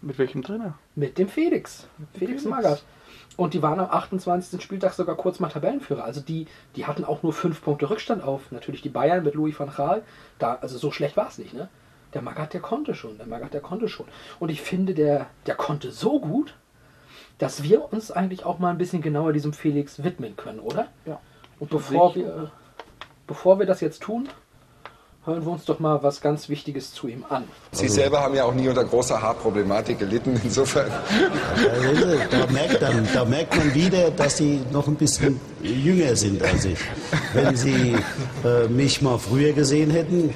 Mit 0.00 0.18
welchem 0.18 0.42
Trainer? 0.42 0.78
Mit 0.94 1.18
dem 1.18 1.28
Felix. 1.28 1.86
Felix, 2.14 2.42
Felix. 2.42 2.44
Magath. 2.44 2.84
Und 3.36 3.52
die 3.52 3.60
waren 3.60 3.80
am 3.80 3.90
28. 3.90 4.62
Spieltag 4.62 4.94
sogar 4.94 5.16
kurz 5.16 5.40
mal 5.40 5.50
Tabellenführer. 5.50 6.04
Also 6.04 6.22
die, 6.22 6.46
die 6.74 6.86
hatten 6.86 7.04
auch 7.04 7.22
nur 7.22 7.34
fünf 7.34 7.62
Punkte 7.62 7.90
Rückstand 7.90 8.22
auf. 8.22 8.50
Natürlich 8.50 8.80
die 8.80 8.88
Bayern 8.88 9.22
mit 9.24 9.34
Louis 9.34 9.58
van 9.58 9.70
Gaal. 9.76 10.02
Da, 10.38 10.54
also 10.54 10.78
so 10.78 10.90
schlecht 10.90 11.18
war 11.18 11.28
es 11.28 11.36
nicht, 11.36 11.52
ne? 11.52 11.68
Der 12.14 12.22
Magath, 12.22 12.54
der 12.54 12.60
konnte 12.60 12.94
schon. 12.94 13.18
Der 13.18 13.26
Magath, 13.26 13.52
der 13.52 13.60
konnte 13.60 13.88
schon. 13.88 14.06
Und 14.40 14.48
ich 14.48 14.62
finde, 14.62 14.94
der, 14.94 15.26
der 15.44 15.54
konnte 15.54 15.90
so 15.90 16.18
gut, 16.18 16.56
dass 17.36 17.62
wir 17.62 17.92
uns 17.92 18.10
eigentlich 18.10 18.46
auch 18.46 18.58
mal 18.58 18.70
ein 18.70 18.78
bisschen 18.78 19.02
genauer 19.02 19.34
diesem 19.34 19.52
Felix 19.52 20.02
widmen 20.02 20.34
können, 20.34 20.60
oder? 20.60 20.86
Ja. 21.04 21.20
Und 21.58 21.68
bevor 21.68 22.14
wir, 22.14 22.50
bevor 23.26 23.58
wir 23.58 23.66
das 23.66 23.80
jetzt 23.80 24.02
tun, 24.02 24.28
hören 25.26 25.44
wir 25.44 25.52
uns 25.52 25.64
doch 25.64 25.78
mal 25.78 26.02
was 26.02 26.20
ganz 26.20 26.50
Wichtiges 26.50 26.92
zu 26.92 27.08
ihm 27.08 27.24
an. 27.30 27.44
Sie 27.72 27.88
selber 27.88 28.20
haben 28.20 28.34
ja 28.34 28.44
auch 28.44 28.52
nie 28.52 28.68
unter 28.68 28.84
großer 28.84 29.20
Haarproblematik 29.20 29.98
gelitten. 29.98 30.38
Insofern. 30.44 30.90
Da 32.30 32.46
merkt, 32.52 32.82
dann, 32.82 33.08
da 33.12 33.24
merkt 33.24 33.56
man 33.56 33.74
wieder, 33.74 34.10
dass 34.10 34.36
sie 34.36 34.60
noch 34.70 34.86
ein 34.86 34.96
bisschen 34.96 35.40
jünger 35.62 36.14
sind 36.14 36.42
als 36.42 36.66
ich. 36.66 36.78
Wenn 37.32 37.56
sie 37.56 37.96
äh, 38.44 38.68
mich 38.68 39.00
mal 39.00 39.18
früher 39.18 39.52
gesehen 39.52 39.90
hätten, 39.90 40.34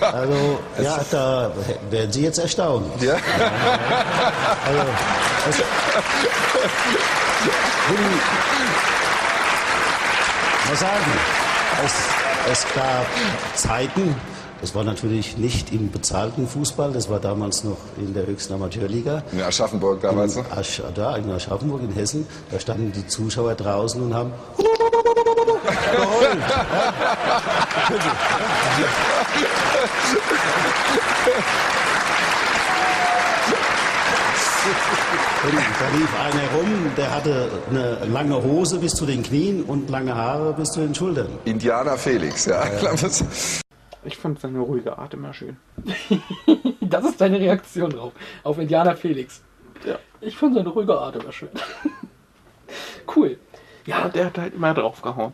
also 0.00 0.58
ja, 0.82 1.00
da 1.10 1.52
wären 1.90 2.10
sie 2.10 2.22
jetzt 2.22 2.38
erstaunt. 2.38 2.86
Ja. 3.00 3.14
Also, 4.66 4.80
es, 5.50 5.58
will 7.88 7.98
mal 10.68 10.76
sagen, 10.76 11.12
es, 11.84 12.13
es 12.50 12.66
gab 12.74 13.06
Zeiten, 13.54 14.14
das 14.60 14.74
war 14.74 14.84
natürlich 14.84 15.36
nicht 15.36 15.72
im 15.72 15.90
bezahlten 15.90 16.46
Fußball, 16.46 16.92
das 16.92 17.08
war 17.10 17.20
damals 17.20 17.64
noch 17.64 17.78
in 17.96 18.14
der 18.14 18.26
höchsten 18.26 18.54
Amateurliga. 18.54 19.22
In 19.32 19.42
Aschaffenburg 19.42 20.00
damals 20.00 20.36
in? 20.36 20.44
Asch, 20.50 20.82
da 20.94 21.16
in 21.16 21.30
Aschaffenburg 21.30 21.82
in 21.82 21.92
Hessen, 21.92 22.26
da 22.50 22.58
standen 22.58 22.92
die 22.92 23.06
Zuschauer 23.06 23.54
draußen 23.54 24.00
und 24.02 24.14
haben 24.14 24.32
Und 35.44 35.52
da 35.52 35.88
lief 35.98 36.20
einer 36.20 36.50
rum, 36.56 36.90
der 36.96 37.14
hatte 37.14 37.50
eine 37.68 37.98
lange 38.06 38.42
Hose 38.42 38.78
bis 38.78 38.94
zu 38.94 39.04
den 39.04 39.22
Knien 39.22 39.62
und 39.62 39.90
lange 39.90 40.14
Haare 40.14 40.54
bis 40.54 40.72
zu 40.72 40.80
den 40.80 40.94
Schultern. 40.94 41.28
Indianer 41.44 41.98
Felix, 41.98 42.46
ja. 42.46 42.64
Ich 44.04 44.16
fand 44.16 44.40
seine 44.40 44.60
ruhige 44.60 44.96
Art 44.96 45.12
immer 45.12 45.34
schön. 45.34 45.56
Das 46.80 47.04
ist 47.04 47.20
deine 47.20 47.40
Reaktion 47.40 47.90
drauf. 47.90 48.12
Auf 48.44 48.58
Indianer 48.58 48.94
Felix. 48.96 49.42
Ja. 49.84 49.98
Ich 50.20 50.36
fand 50.36 50.54
seine 50.54 50.68
ruhige 50.68 50.96
Art 50.96 51.16
immer 51.16 51.32
schön. 51.32 51.48
cool. 53.16 53.36
Ja, 53.84 54.08
der 54.08 54.26
hat 54.26 54.38
halt 54.38 54.54
immer 54.54 54.72
draufgehauen. 54.72 55.32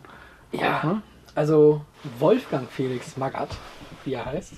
Ja, 0.51 1.01
also 1.35 1.81
Wolfgang 2.19 2.69
Felix 2.69 3.15
Magath, 3.15 3.55
wie 4.05 4.13
er 4.13 4.25
heißt. 4.25 4.53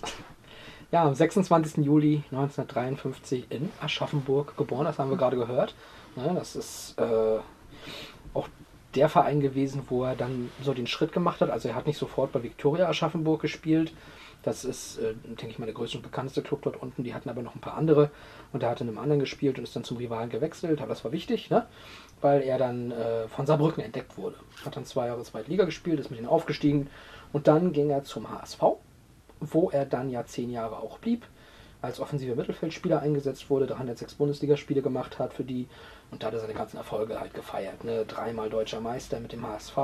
Ja, 0.93 1.05
am 1.05 1.15
26. 1.15 1.83
Juli 1.83 2.21
1953 2.29 3.47
in 3.49 3.71
Aschaffenburg 3.81 4.55
geboren, 4.55 4.85
das 4.85 4.99
haben 4.99 5.09
wir 5.09 5.17
gerade 5.17 5.37
gehört. 5.37 5.73
Ne, 6.15 6.31
das 6.35 6.55
ist 6.55 6.99
äh, 6.99 7.39
auch 8.35 8.47
der 8.93 9.09
Verein 9.09 9.39
gewesen, 9.39 9.87
wo 9.89 10.03
er 10.03 10.15
dann 10.15 10.51
so 10.61 10.71
den 10.71 10.85
Schritt 10.85 11.11
gemacht 11.11 11.41
hat. 11.41 11.49
Also 11.49 11.67
er 11.67 11.73
hat 11.73 11.87
nicht 11.87 11.97
sofort 11.97 12.31
bei 12.31 12.43
Viktoria 12.43 12.87
Aschaffenburg 12.87 13.41
gespielt. 13.41 13.91
Das 14.43 14.65
ist, 14.65 14.99
äh, 14.99 15.15
denke 15.25 15.47
ich 15.47 15.57
mal, 15.57 15.65
der 15.65 15.73
größte 15.73 15.97
und 15.97 16.03
bekannteste 16.03 16.43
Club 16.43 16.61
dort 16.61 16.79
unten. 16.79 17.03
Die 17.03 17.15
hatten 17.15 17.27
aber 17.27 17.41
noch 17.41 17.55
ein 17.55 17.61
paar 17.61 17.73
andere. 17.73 18.11
Und 18.51 18.61
er 18.61 18.69
hat 18.69 18.79
in 18.79 18.87
einem 18.87 18.99
anderen 18.99 19.19
gespielt 19.19 19.57
und 19.57 19.63
ist 19.63 19.75
dann 19.75 19.83
zum 19.83 19.97
Rivalen 19.97 20.29
gewechselt. 20.29 20.79
Aber 20.79 20.89
das 20.89 21.03
war 21.03 21.11
wichtig, 21.11 21.49
ne? 21.49 21.65
weil 22.21 22.43
er 22.43 22.59
dann 22.59 22.91
äh, 22.91 23.27
von 23.29 23.47
Saarbrücken 23.47 23.83
entdeckt 23.83 24.15
wurde. 24.15 24.35
Hat 24.63 24.75
dann 24.75 24.85
zwei 24.85 25.07
Jahre 25.07 25.23
zweite 25.23 25.49
Liga 25.49 25.65
gespielt, 25.65 25.99
ist 25.99 26.11
mit 26.11 26.19
ihnen 26.19 26.29
aufgestiegen. 26.29 26.87
Und 27.31 27.47
dann 27.47 27.73
ging 27.73 27.89
er 27.89 28.03
zum 28.03 28.29
HSV, 28.29 28.61
wo 29.51 29.69
er 29.69 29.85
dann 29.85 30.09
ja 30.09 30.25
zehn 30.25 30.49
Jahre 30.49 30.77
auch 30.77 30.99
blieb. 30.99 31.25
Als 31.81 31.99
offensiver 31.99 32.35
Mittelfeldspieler 32.35 33.01
eingesetzt 33.01 33.49
wurde, 33.49 33.67
306 33.67 34.15
Bundesligaspiele 34.15 34.81
gemacht 34.81 35.19
hat 35.19 35.33
für 35.33 35.43
die. 35.43 35.67
Und 36.11 36.23
da 36.23 36.27
hat 36.27 36.33
er 36.33 36.39
seine 36.39 36.53
ganzen 36.53 36.77
Erfolge 36.77 37.19
halt 37.19 37.33
gefeiert. 37.33 37.83
Ne? 37.83 38.05
Dreimal 38.05 38.49
deutscher 38.49 38.79
Meister 38.79 39.19
mit 39.19 39.33
dem 39.33 39.45
HSV, 39.45 39.77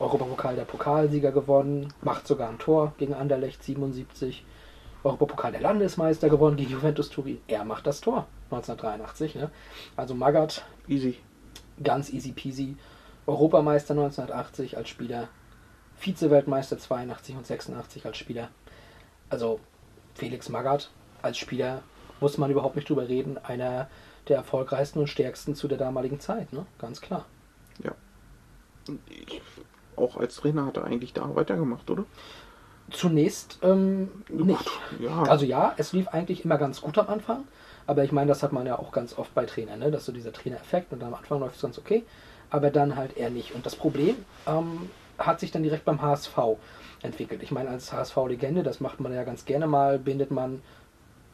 Europapokal 0.00 0.56
der 0.56 0.64
Pokalsieger 0.64 1.30
gewonnen, 1.30 1.92
macht 2.02 2.26
sogar 2.26 2.48
ein 2.48 2.58
Tor 2.58 2.92
gegen 2.98 3.14
Anderlecht 3.14 3.62
77. 3.62 4.44
Europapokal 5.04 5.52
der 5.52 5.60
Landesmeister 5.60 6.28
gewonnen 6.28 6.56
gegen 6.56 6.72
Juventus 6.72 7.08
Turin. 7.08 7.40
Er 7.46 7.64
macht 7.64 7.86
das 7.86 8.00
Tor 8.00 8.26
1983. 8.50 9.36
Ne? 9.36 9.50
Also 9.94 10.14
Magath. 10.14 10.64
Easy. 10.88 11.18
Ganz 11.82 12.12
easy 12.12 12.32
peasy. 12.32 12.76
Europameister 13.26 13.94
1980 13.94 14.76
als 14.76 14.88
Spieler. 14.88 15.28
Vize-Weltmeister 15.98 16.78
82 16.78 17.36
und 17.36 17.46
86 17.46 18.06
als 18.06 18.16
Spieler. 18.16 18.48
Also 19.30 19.60
Felix 20.14 20.48
Magath 20.48 20.90
als 21.22 21.38
Spieler 21.38 21.82
muss 22.20 22.38
man 22.38 22.50
überhaupt 22.50 22.76
nicht 22.76 22.88
drüber 22.88 23.08
reden. 23.08 23.38
Einer 23.38 23.88
der 24.28 24.36
erfolgreichsten 24.36 24.98
und 24.98 25.08
stärksten 25.08 25.54
zu 25.54 25.68
der 25.68 25.78
damaligen 25.78 26.20
Zeit. 26.20 26.52
Ne? 26.52 26.66
Ganz 26.78 27.00
klar. 27.00 27.26
Ja. 27.82 27.92
Ich, 29.08 29.42
auch 29.96 30.16
als 30.16 30.36
Trainer 30.36 30.66
hat 30.66 30.76
er 30.76 30.84
eigentlich 30.84 31.12
da 31.12 31.34
weitergemacht, 31.34 31.90
oder? 31.90 32.04
Zunächst 32.90 33.58
ähm, 33.62 34.08
nicht. 34.28 34.70
Ja. 35.00 35.24
Also 35.24 35.44
ja, 35.44 35.74
es 35.76 35.92
lief 35.92 36.08
eigentlich 36.08 36.44
immer 36.44 36.56
ganz 36.56 36.82
gut 36.82 36.96
am 36.98 37.08
Anfang, 37.08 37.44
aber 37.86 38.04
ich 38.04 38.12
meine, 38.12 38.28
das 38.28 38.44
hat 38.44 38.52
man 38.52 38.64
ja 38.64 38.78
auch 38.78 38.92
ganz 38.92 39.18
oft 39.18 39.34
bei 39.34 39.44
Trainern, 39.44 39.80
ne? 39.80 39.90
dass 39.90 40.04
so 40.04 40.12
dieser 40.12 40.32
Trainereffekt 40.32 40.92
und 40.92 41.02
am 41.02 41.14
Anfang 41.14 41.40
läuft 41.40 41.56
es 41.56 41.62
ganz 41.62 41.78
okay, 41.78 42.04
aber 42.48 42.70
dann 42.70 42.94
halt 42.94 43.16
eher 43.16 43.30
nicht. 43.30 43.54
Und 43.56 43.66
das 43.66 43.74
Problem 43.74 44.14
ähm, 44.46 44.88
hat 45.18 45.40
sich 45.40 45.50
dann 45.50 45.62
direkt 45.62 45.84
beim 45.84 46.02
HSV 46.02 46.36
entwickelt. 47.02 47.42
Ich 47.42 47.50
meine, 47.50 47.70
als 47.70 47.92
HSV-Legende, 47.92 48.62
das 48.62 48.80
macht 48.80 49.00
man 49.00 49.12
ja 49.12 49.24
ganz 49.24 49.44
gerne 49.44 49.66
mal, 49.66 49.98
bindet 49.98 50.30
man, 50.30 50.62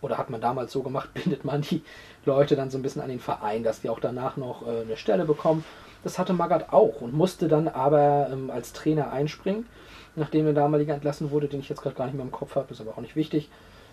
oder 0.00 0.18
hat 0.18 0.30
man 0.30 0.40
damals 0.40 0.72
so 0.72 0.82
gemacht, 0.82 1.10
bindet 1.14 1.44
man 1.44 1.62
die 1.62 1.82
Leute 2.24 2.56
dann 2.56 2.70
so 2.70 2.78
ein 2.78 2.82
bisschen 2.82 3.02
an 3.02 3.08
den 3.08 3.20
Verein, 3.20 3.62
dass 3.62 3.80
die 3.80 3.88
auch 3.88 4.00
danach 4.00 4.36
noch 4.36 4.66
äh, 4.66 4.82
eine 4.82 4.96
Stelle 4.96 5.24
bekommen. 5.24 5.64
Das 6.04 6.18
hatte 6.18 6.32
Magath 6.32 6.72
auch 6.72 7.00
und 7.00 7.14
musste 7.14 7.46
dann 7.46 7.68
aber 7.68 8.28
ähm, 8.32 8.50
als 8.50 8.72
Trainer 8.72 9.12
einspringen 9.12 9.66
nachdem 10.14 10.44
der 10.44 10.54
damalige 10.54 10.92
entlassen 10.92 11.30
wurde, 11.30 11.48
den 11.48 11.60
ich 11.60 11.68
jetzt 11.68 11.82
gerade 11.82 11.96
gar 11.96 12.06
nicht 12.06 12.14
mehr 12.14 12.24
im 12.24 12.32
Kopf 12.32 12.56
habe, 12.56 12.72
ist 12.72 12.80
aber 12.80 12.92
auch 12.92 13.00
nicht 13.00 13.16
wichtig. 13.16 13.48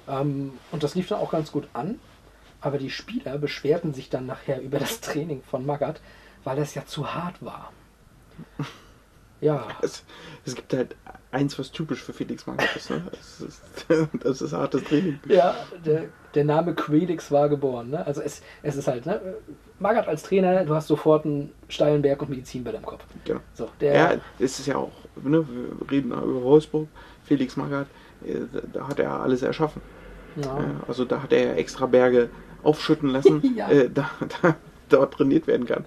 Ähm, 0.08 0.54
und 0.72 0.84
das 0.84 0.96
lief 0.96 1.08
dann 1.08 1.20
auch 1.20 1.32
ganz 1.32 1.52
gut 1.52 1.68
an. 1.74 2.00
Aber 2.62 2.78
die 2.78 2.90
Spieler 2.90 3.38
beschwerten 3.38 3.94
sich 3.94 4.10
dann 4.10 4.26
nachher 4.26 4.62
über 4.62 4.80
das 4.80 5.02
Training 5.02 5.44
von 5.44 5.66
Magath, 5.66 6.02
weil 6.44 6.58
es 6.60 6.76
ja 6.76 6.86
zu 6.86 7.14
hart 7.14 7.44
war. 7.44 7.72
Ja. 9.42 9.68
Es, 9.82 10.04
es 10.46 10.56
gibt 10.56 10.74
halt 10.74 10.96
eins, 11.32 11.58
was 11.60 11.72
typisch 11.72 12.04
für 12.04 12.14
Felix 12.14 12.46
Magath 12.48 12.76
ist. 12.76 12.90
Ne? 12.90 13.02
Das, 13.12 13.42
ist 13.42 13.62
das 14.24 14.42
ist 14.42 14.54
hartes 14.54 14.84
Training. 14.84 15.20
Ja, 15.28 15.56
der, 15.86 16.06
der 16.34 16.44
Name 16.44 16.74
Quelix 16.74 17.32
war 17.32 17.50
geboren. 17.50 17.92
Ne? 17.92 18.06
Also 18.06 18.22
es, 18.22 18.42
es 18.64 18.76
ist 18.76 18.88
halt, 18.88 19.06
ne? 19.06 19.20
Magath 19.80 20.08
als 20.08 20.24
Trainer, 20.24 20.66
du 20.66 20.76
hast 20.76 20.88
sofort 20.88 21.26
einen 21.26 21.52
steilen 21.70 22.02
Berg 22.02 22.22
und 22.22 22.30
Medizinbälle 22.30 22.78
im 22.78 22.86
Kopf. 22.86 23.04
Genau. 23.24 23.40
So, 23.54 23.70
der, 23.80 23.94
ja, 23.94 24.14
es 24.40 24.60
ist 24.60 24.66
ja 24.68 24.76
auch, 24.76 24.92
ne, 25.24 25.46
wir 25.48 25.90
reden 25.92 26.12
über 26.12 26.44
Wolfsburg, 26.44 26.90
Felix 27.24 27.56
Magath, 27.56 27.88
äh, 28.26 28.40
da 28.74 28.88
hat 28.90 29.00
er 29.00 29.22
alles 29.22 29.42
erschaffen. 29.42 29.82
Ja. 30.44 30.60
Also 30.88 31.06
da 31.06 31.24
hat 31.24 31.32
er 31.32 31.58
extra 31.58 31.86
Berge 31.86 32.30
aufschütten 32.62 33.10
lassen, 33.10 33.42
Ja. 33.56 33.70
äh, 33.70 33.90
da, 33.90 34.10
da 34.42 34.56
dort 34.90 35.14
trainiert 35.14 35.48
werden 35.48 35.66
kann. 35.66 35.86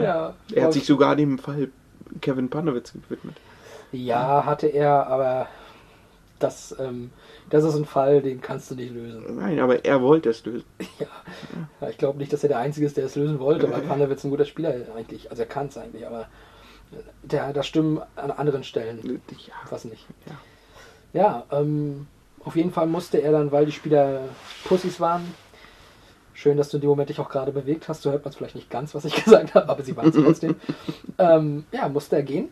Ja. 0.00 0.34
Er 0.52 0.64
hat 0.64 0.72
sich 0.72 0.86
sogar 0.86 1.16
dem 1.16 1.38
Fall 1.38 1.68
Kevin 2.20 2.48
Panowitz 2.50 2.92
gewidmet. 2.92 3.36
ja, 3.92 4.44
hatte 4.44 4.66
er, 4.68 5.06
aber 5.06 5.48
das, 6.38 6.74
ähm, 6.78 7.10
das 7.50 7.64
ist 7.64 7.74
ein 7.76 7.84
Fall, 7.84 8.20
den 8.20 8.40
kannst 8.40 8.70
du 8.70 8.74
nicht 8.74 8.92
lösen. 8.92 9.36
Nein, 9.36 9.60
aber 9.60 9.84
er 9.84 10.02
wollte 10.02 10.30
es 10.30 10.44
lösen. 10.44 10.66
Ja, 11.80 11.88
ich 11.88 11.98
glaube 11.98 12.18
nicht, 12.18 12.32
dass 12.32 12.42
er 12.42 12.48
der 12.48 12.58
Einzige 12.58 12.86
ist, 12.86 12.96
der 12.96 13.04
es 13.06 13.14
lösen 13.16 13.38
wollte, 13.38 13.70
weil 13.70 13.82
Panewitz 13.82 14.24
ein 14.24 14.30
guter 14.30 14.44
Spieler 14.44 14.74
eigentlich, 14.96 15.30
also 15.30 15.42
er 15.42 15.48
kann 15.48 15.66
es 15.66 15.76
eigentlich, 15.76 16.06
aber 16.06 16.26
der, 17.22 17.52
das 17.52 17.66
stimmen 17.66 18.00
an 18.16 18.30
anderen 18.30 18.64
Stellen 18.64 19.20
was 19.70 19.84
nicht. 19.84 20.06
Ja, 21.12 21.44
ähm, 21.50 22.06
auf 22.44 22.56
jeden 22.56 22.72
Fall 22.72 22.86
musste 22.86 23.18
er 23.18 23.32
dann, 23.32 23.52
weil 23.52 23.66
die 23.66 23.72
Spieler 23.72 24.20
Pussys 24.64 25.00
waren, 25.00 25.22
schön, 26.34 26.56
dass 26.56 26.68
du 26.68 26.76
in 26.76 26.82
dem 26.82 26.90
Moment 26.90 27.08
dich 27.08 27.20
auch 27.20 27.30
gerade 27.30 27.52
bewegt 27.52 27.88
hast, 27.88 28.02
so 28.02 28.10
hört 28.10 28.24
man 28.24 28.30
es 28.30 28.36
vielleicht 28.36 28.56
nicht 28.56 28.70
ganz, 28.70 28.94
was 28.94 29.04
ich 29.04 29.14
gesagt 29.24 29.54
habe, 29.54 29.68
aber 29.68 29.82
sie 29.82 29.96
waren 29.96 30.08
es 30.08 30.16
trotzdem, 30.16 30.56
ähm, 31.18 31.64
ja, 31.72 31.88
musste 31.88 32.16
er 32.16 32.22
gehen 32.22 32.50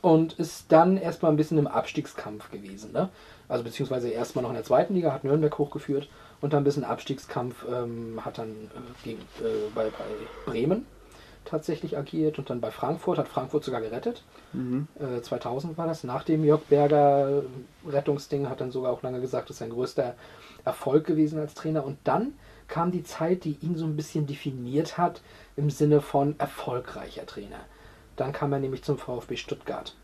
und 0.00 0.34
ist 0.34 0.70
dann 0.70 0.96
erstmal 0.96 1.32
ein 1.32 1.36
bisschen 1.36 1.58
im 1.58 1.66
Abstiegskampf 1.66 2.50
gewesen. 2.50 2.92
Ne? 2.92 3.08
Also 3.48 3.64
beziehungsweise 3.64 4.08
erstmal 4.10 4.42
noch 4.42 4.50
in 4.50 4.56
der 4.56 4.64
zweiten 4.64 4.94
Liga, 4.94 5.12
hat 5.12 5.24
Nürnberg 5.24 5.56
hochgeführt 5.58 6.08
und 6.40 6.52
dann 6.52 6.62
ein 6.62 6.64
bisschen 6.64 6.84
Abstiegskampf 6.84 7.64
ähm, 7.70 8.20
hat 8.24 8.38
dann 8.38 8.50
äh, 8.50 9.04
gegen, 9.04 9.20
äh, 9.40 9.70
bei, 9.74 9.84
bei 9.84 10.50
Bremen 10.50 10.86
tatsächlich 11.44 11.96
agiert 11.96 12.38
und 12.38 12.50
dann 12.50 12.60
bei 12.60 12.70
Frankfurt, 12.70 13.18
hat 13.18 13.28
Frankfurt 13.28 13.64
sogar 13.64 13.80
gerettet. 13.80 14.22
Mhm. 14.52 14.86
Äh, 14.98 15.22
2000 15.22 15.76
war 15.78 15.86
das, 15.86 16.04
nach 16.04 16.24
dem 16.24 16.44
Jörg 16.44 16.62
Berger 16.68 17.42
Rettungsding, 17.86 18.48
hat 18.48 18.60
dann 18.60 18.70
sogar 18.70 18.92
auch 18.92 19.02
lange 19.02 19.20
gesagt, 19.20 19.48
das 19.48 19.54
ist 19.54 19.58
sein 19.58 19.70
größter 19.70 20.14
Erfolg 20.64 21.06
gewesen 21.06 21.38
als 21.38 21.54
Trainer. 21.54 21.84
Und 21.84 21.98
dann 22.04 22.34
kam 22.72 22.90
die 22.90 23.02
Zeit, 23.02 23.44
die 23.44 23.58
ihn 23.60 23.76
so 23.76 23.84
ein 23.84 23.96
bisschen 23.96 24.26
definiert 24.26 24.96
hat 24.96 25.20
im 25.56 25.68
Sinne 25.68 26.00
von 26.00 26.36
erfolgreicher 26.38 27.26
Trainer. 27.26 27.60
Dann 28.16 28.32
kam 28.32 28.50
er 28.50 28.60
nämlich 28.60 28.82
zum 28.82 28.96
VfB 28.96 29.36
Stuttgart. 29.36 29.94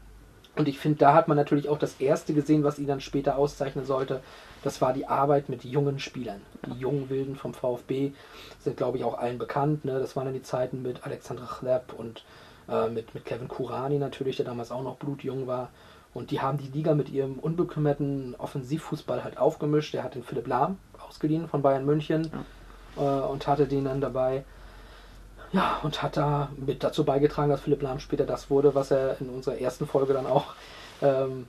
Und 0.54 0.68
ich 0.68 0.78
finde, 0.78 0.98
da 0.98 1.14
hat 1.14 1.28
man 1.28 1.38
natürlich 1.38 1.70
auch 1.70 1.78
das 1.78 1.94
Erste 1.98 2.34
gesehen, 2.34 2.64
was 2.64 2.78
ihn 2.78 2.86
dann 2.86 3.00
später 3.00 3.38
auszeichnen 3.38 3.86
sollte. 3.86 4.20
Das 4.62 4.82
war 4.82 4.92
die 4.92 5.06
Arbeit 5.06 5.48
mit 5.48 5.64
jungen 5.64 5.98
Spielern. 5.98 6.42
Die 6.66 6.78
jungen 6.78 7.08
Wilden 7.08 7.36
vom 7.36 7.54
VfB 7.54 8.12
sind, 8.58 8.76
glaube 8.76 8.98
ich, 8.98 9.04
auch 9.04 9.16
allen 9.16 9.38
bekannt. 9.38 9.86
Ne? 9.86 9.98
Das 9.98 10.14
waren 10.14 10.26
dann 10.26 10.34
die 10.34 10.42
Zeiten 10.42 10.82
mit 10.82 11.06
Alexander 11.06 11.46
Chleb 11.46 11.94
und 11.96 12.22
äh, 12.68 12.90
mit, 12.90 13.14
mit 13.14 13.24
Kevin 13.24 13.48
Kurani 13.48 13.98
natürlich, 13.98 14.36
der 14.36 14.44
damals 14.44 14.72
auch 14.72 14.82
noch 14.82 14.96
blutjung 14.96 15.46
war. 15.46 15.70
Und 16.12 16.32
die 16.32 16.42
haben 16.42 16.58
die 16.58 16.68
Liga 16.68 16.94
mit 16.94 17.08
ihrem 17.08 17.38
unbekümmerten 17.38 18.34
Offensivfußball 18.36 19.24
halt 19.24 19.38
aufgemischt. 19.38 19.94
Der 19.94 20.04
hat 20.04 20.16
den 20.16 20.22
Philipp 20.22 20.46
Lahm 20.46 20.76
ausgeliehen 20.98 21.48
von 21.48 21.62
Bayern 21.62 21.86
München 21.86 22.30
äh, 22.96 23.00
und 23.00 23.46
hatte 23.46 23.66
den 23.66 23.84
dann 23.84 24.00
dabei. 24.00 24.44
Ja, 25.52 25.78
und 25.82 26.02
hat 26.02 26.16
da 26.16 26.50
mit 26.56 26.84
dazu 26.84 27.04
beigetragen, 27.04 27.50
dass 27.50 27.62
Philipp 27.62 27.82
Lahm 27.82 28.00
später 28.00 28.26
das 28.26 28.50
wurde, 28.50 28.74
was 28.74 28.90
er 28.90 29.18
in 29.20 29.30
unserer 29.30 29.58
ersten 29.58 29.86
Folge 29.86 30.12
dann 30.12 30.26
auch, 30.26 30.54
ähm, 31.00 31.46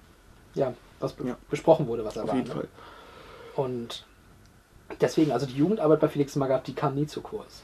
ja, 0.56 0.74
was 1.00 1.14
be 1.14 1.36
besprochen 1.50 1.88
wurde, 1.88 2.06
was 2.06 2.16
er 2.16 2.24
Auf 2.24 2.30
war. 2.30 2.36
jeden 2.36 2.48
ne? 2.48 2.54
Fall. 2.54 2.68
Und 3.56 4.06
deswegen, 5.02 5.34
also 5.34 5.46
die 5.46 5.56
Jugendarbeit 5.56 6.00
bei 6.00 6.08
Felix 6.08 6.36
Magath, 6.38 6.68
die 6.68 6.74
kam 6.74 6.96
nie 6.96 7.08
zu 7.08 7.22
kurz. 7.22 7.62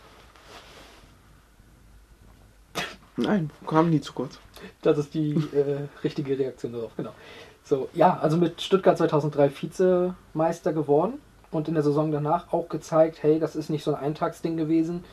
Nein, 3.18 3.50
kam 3.66 3.90
nie 3.90 4.02
zu 4.02 4.12
kurz. 4.12 4.40
Das 4.82 4.98
ist 4.98 5.14
die 5.14 5.36
äh, 5.54 5.88
richtige 6.04 6.38
Reaktion 6.38 6.74
darauf, 6.74 6.92
genau. 6.98 7.14
So, 7.64 7.90
ja, 7.94 8.18
also 8.20 8.36
mit 8.36 8.62
Stuttgart 8.62 8.98
2003 8.98 9.50
Vizemeister 9.50 10.74
geworden 10.74 11.20
und 11.56 11.68
in 11.68 11.74
der 11.74 11.84
Saison 11.84 12.12
danach 12.12 12.52
auch 12.54 12.70
gezeigt, 12.70 13.22
hey, 13.22 13.40
das 13.40 13.56
ist 13.56 13.70
nicht 13.70 13.84
so 13.84 13.94
ein 13.94 14.02
Eintagsding 14.02 14.58
gewesen. 14.58 15.04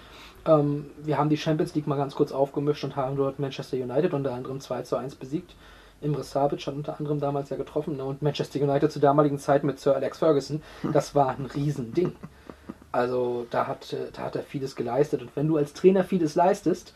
Ähm, 0.47 0.90
wir 1.02 1.19
haben 1.19 1.28
die 1.28 1.36
Champions 1.36 1.74
League 1.74 1.86
mal 1.86 1.97
ganz 1.97 2.14
kurz 2.14 2.32
aufgemischt 2.32 2.85
und 2.85 2.97
haben 2.97 3.16
dort 3.16 3.39
Manchester 3.39 3.77
United 3.77 4.12
unter 4.12 4.32
anderem 4.32 4.60
2 4.60 4.82
zu 4.82 4.97
1 4.97 5.14
besiegt. 5.16 5.55
Imre 6.01 6.24
Sabic 6.24 6.66
hat 6.66 6.74
unter 6.74 6.98
anderem 6.98 7.20
damals 7.20 7.51
ja 7.51 7.56
getroffen 7.56 7.97
ne? 7.97 8.05
und 8.05 8.23
Manchester 8.23 8.60
United 8.60 8.90
zur 8.90 9.01
damaligen 9.01 9.39
Zeit 9.39 9.62
mit 9.62 9.78
Sir 9.78 9.94
Alex 9.94 10.19
Ferguson, 10.19 10.62
das 10.93 11.14
war 11.14 11.28
ein 11.28 11.47
Riesending. 11.47 12.12
Also 12.90 13.47
da 13.51 13.69
hat, 13.69 13.97
da 14.12 14.23
hat 14.23 14.36
er 14.36 14.43
vieles 14.43 14.77
geleistet 14.77 15.23
und 15.23 15.35
wenn 15.36 15.47
du 15.47 15.56
als 15.56 15.73
Trainer 15.73 16.05
vieles 16.05 16.35
leistest, 16.35 16.93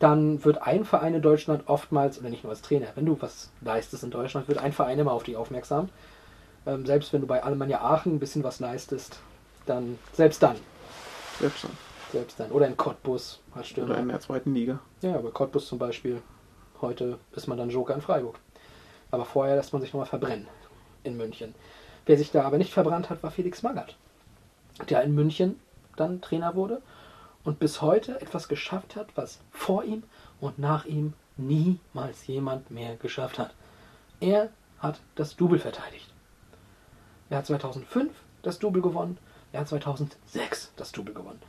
dann 0.00 0.44
wird 0.44 0.62
ein 0.62 0.84
Verein 0.84 1.14
in 1.14 1.22
Deutschland 1.22 1.64
oftmals, 1.66 2.18
oder 2.18 2.30
nicht 2.30 2.42
nur 2.42 2.50
als 2.50 2.62
Trainer, 2.62 2.88
wenn 2.94 3.06
du 3.06 3.16
was 3.20 3.50
leistest 3.60 4.02
in 4.02 4.10
Deutschland, 4.10 4.48
wird 4.48 4.58
ein 4.58 4.72
Verein 4.72 4.98
immer 4.98 5.12
auf 5.12 5.22
dich 5.22 5.36
aufmerksam. 5.36 5.90
Ähm, 6.66 6.86
selbst 6.86 7.12
wenn 7.12 7.20
du 7.20 7.26
bei 7.26 7.42
Alemannia 7.42 7.80
Aachen 7.80 8.14
ein 8.14 8.18
bisschen 8.18 8.44
was 8.44 8.60
leistest, 8.60 9.20
dann, 9.66 9.98
selbst 10.12 10.42
dann. 10.42 10.56
Selbst 11.38 11.64
dann. 11.64 11.70
Selbst 12.12 12.40
dann. 12.40 12.50
Oder 12.50 12.66
in 12.66 12.76
Cottbus 12.76 13.40
als 13.54 13.68
Stürmer. 13.68 13.90
Oder 13.90 14.00
in 14.00 14.08
der 14.08 14.20
zweiten 14.20 14.54
Liga. 14.54 14.78
Ja, 15.02 15.16
bei 15.18 15.30
Cottbus 15.30 15.66
zum 15.68 15.78
Beispiel. 15.78 16.22
Heute 16.80 17.18
ist 17.32 17.46
man 17.46 17.58
dann 17.58 17.70
Joker 17.70 17.94
in 17.94 18.00
Freiburg. 18.00 18.38
Aber 19.10 19.24
vorher 19.24 19.56
lässt 19.56 19.72
man 19.72 19.82
sich 19.82 19.92
nochmal 19.92 20.06
verbrennen 20.06 20.48
in 21.04 21.16
München. 21.16 21.54
Wer 22.06 22.18
sich 22.18 22.30
da 22.30 22.42
aber 22.42 22.58
nicht 22.58 22.72
verbrannt 22.72 23.10
hat, 23.10 23.22
war 23.22 23.30
Felix 23.30 23.62
Magath, 23.62 23.96
der 24.88 25.02
in 25.02 25.14
München 25.14 25.60
dann 25.96 26.20
Trainer 26.20 26.54
wurde 26.54 26.80
und 27.44 27.58
bis 27.58 27.82
heute 27.82 28.20
etwas 28.20 28.48
geschafft 28.48 28.96
hat, 28.96 29.08
was 29.14 29.40
vor 29.50 29.84
ihm 29.84 30.02
und 30.40 30.58
nach 30.58 30.84
ihm 30.84 31.14
niemals 31.36 32.26
jemand 32.26 32.70
mehr 32.70 32.96
geschafft 32.96 33.38
hat. 33.38 33.54
Er 34.20 34.50
hat 34.78 35.00
das 35.14 35.36
Double 35.36 35.58
verteidigt. 35.58 36.09
Er 37.30 37.38
hat 37.38 37.46
2005 37.46 38.12
das 38.42 38.58
Double 38.58 38.82
gewonnen, 38.82 39.18
er 39.52 39.60
hat 39.60 39.68
2006 39.68 40.72
das 40.76 40.92
Double 40.92 41.14
gewonnen. 41.14 41.40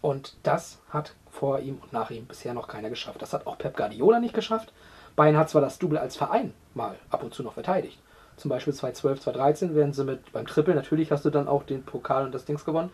Und 0.00 0.36
das 0.44 0.78
hat 0.90 1.14
vor 1.30 1.58
ihm 1.58 1.78
und 1.82 1.92
nach 1.92 2.10
ihm 2.10 2.26
bisher 2.26 2.54
noch 2.54 2.68
keiner 2.68 2.88
geschafft. 2.88 3.20
Das 3.20 3.32
hat 3.32 3.46
auch 3.46 3.58
Pep 3.58 3.76
Guardiola 3.76 4.20
nicht 4.20 4.34
geschafft. 4.34 4.72
Bayern 5.16 5.36
hat 5.36 5.50
zwar 5.50 5.60
das 5.60 5.78
Double 5.78 5.98
als 5.98 6.16
Verein 6.16 6.54
mal 6.74 6.94
ab 7.10 7.24
und 7.24 7.34
zu 7.34 7.42
noch 7.42 7.54
verteidigt. 7.54 7.98
Zum 8.36 8.48
Beispiel 8.48 8.72
2012, 8.72 9.20
2013 9.20 9.74
werden 9.74 9.92
sie 9.92 10.04
mit 10.04 10.30
beim 10.30 10.46
Triple, 10.46 10.76
natürlich 10.76 11.10
hast 11.10 11.24
du 11.24 11.30
dann 11.30 11.48
auch 11.48 11.64
den 11.64 11.82
Pokal 11.82 12.24
und 12.24 12.32
das 12.32 12.44
Dings 12.44 12.64
gewonnen. 12.64 12.90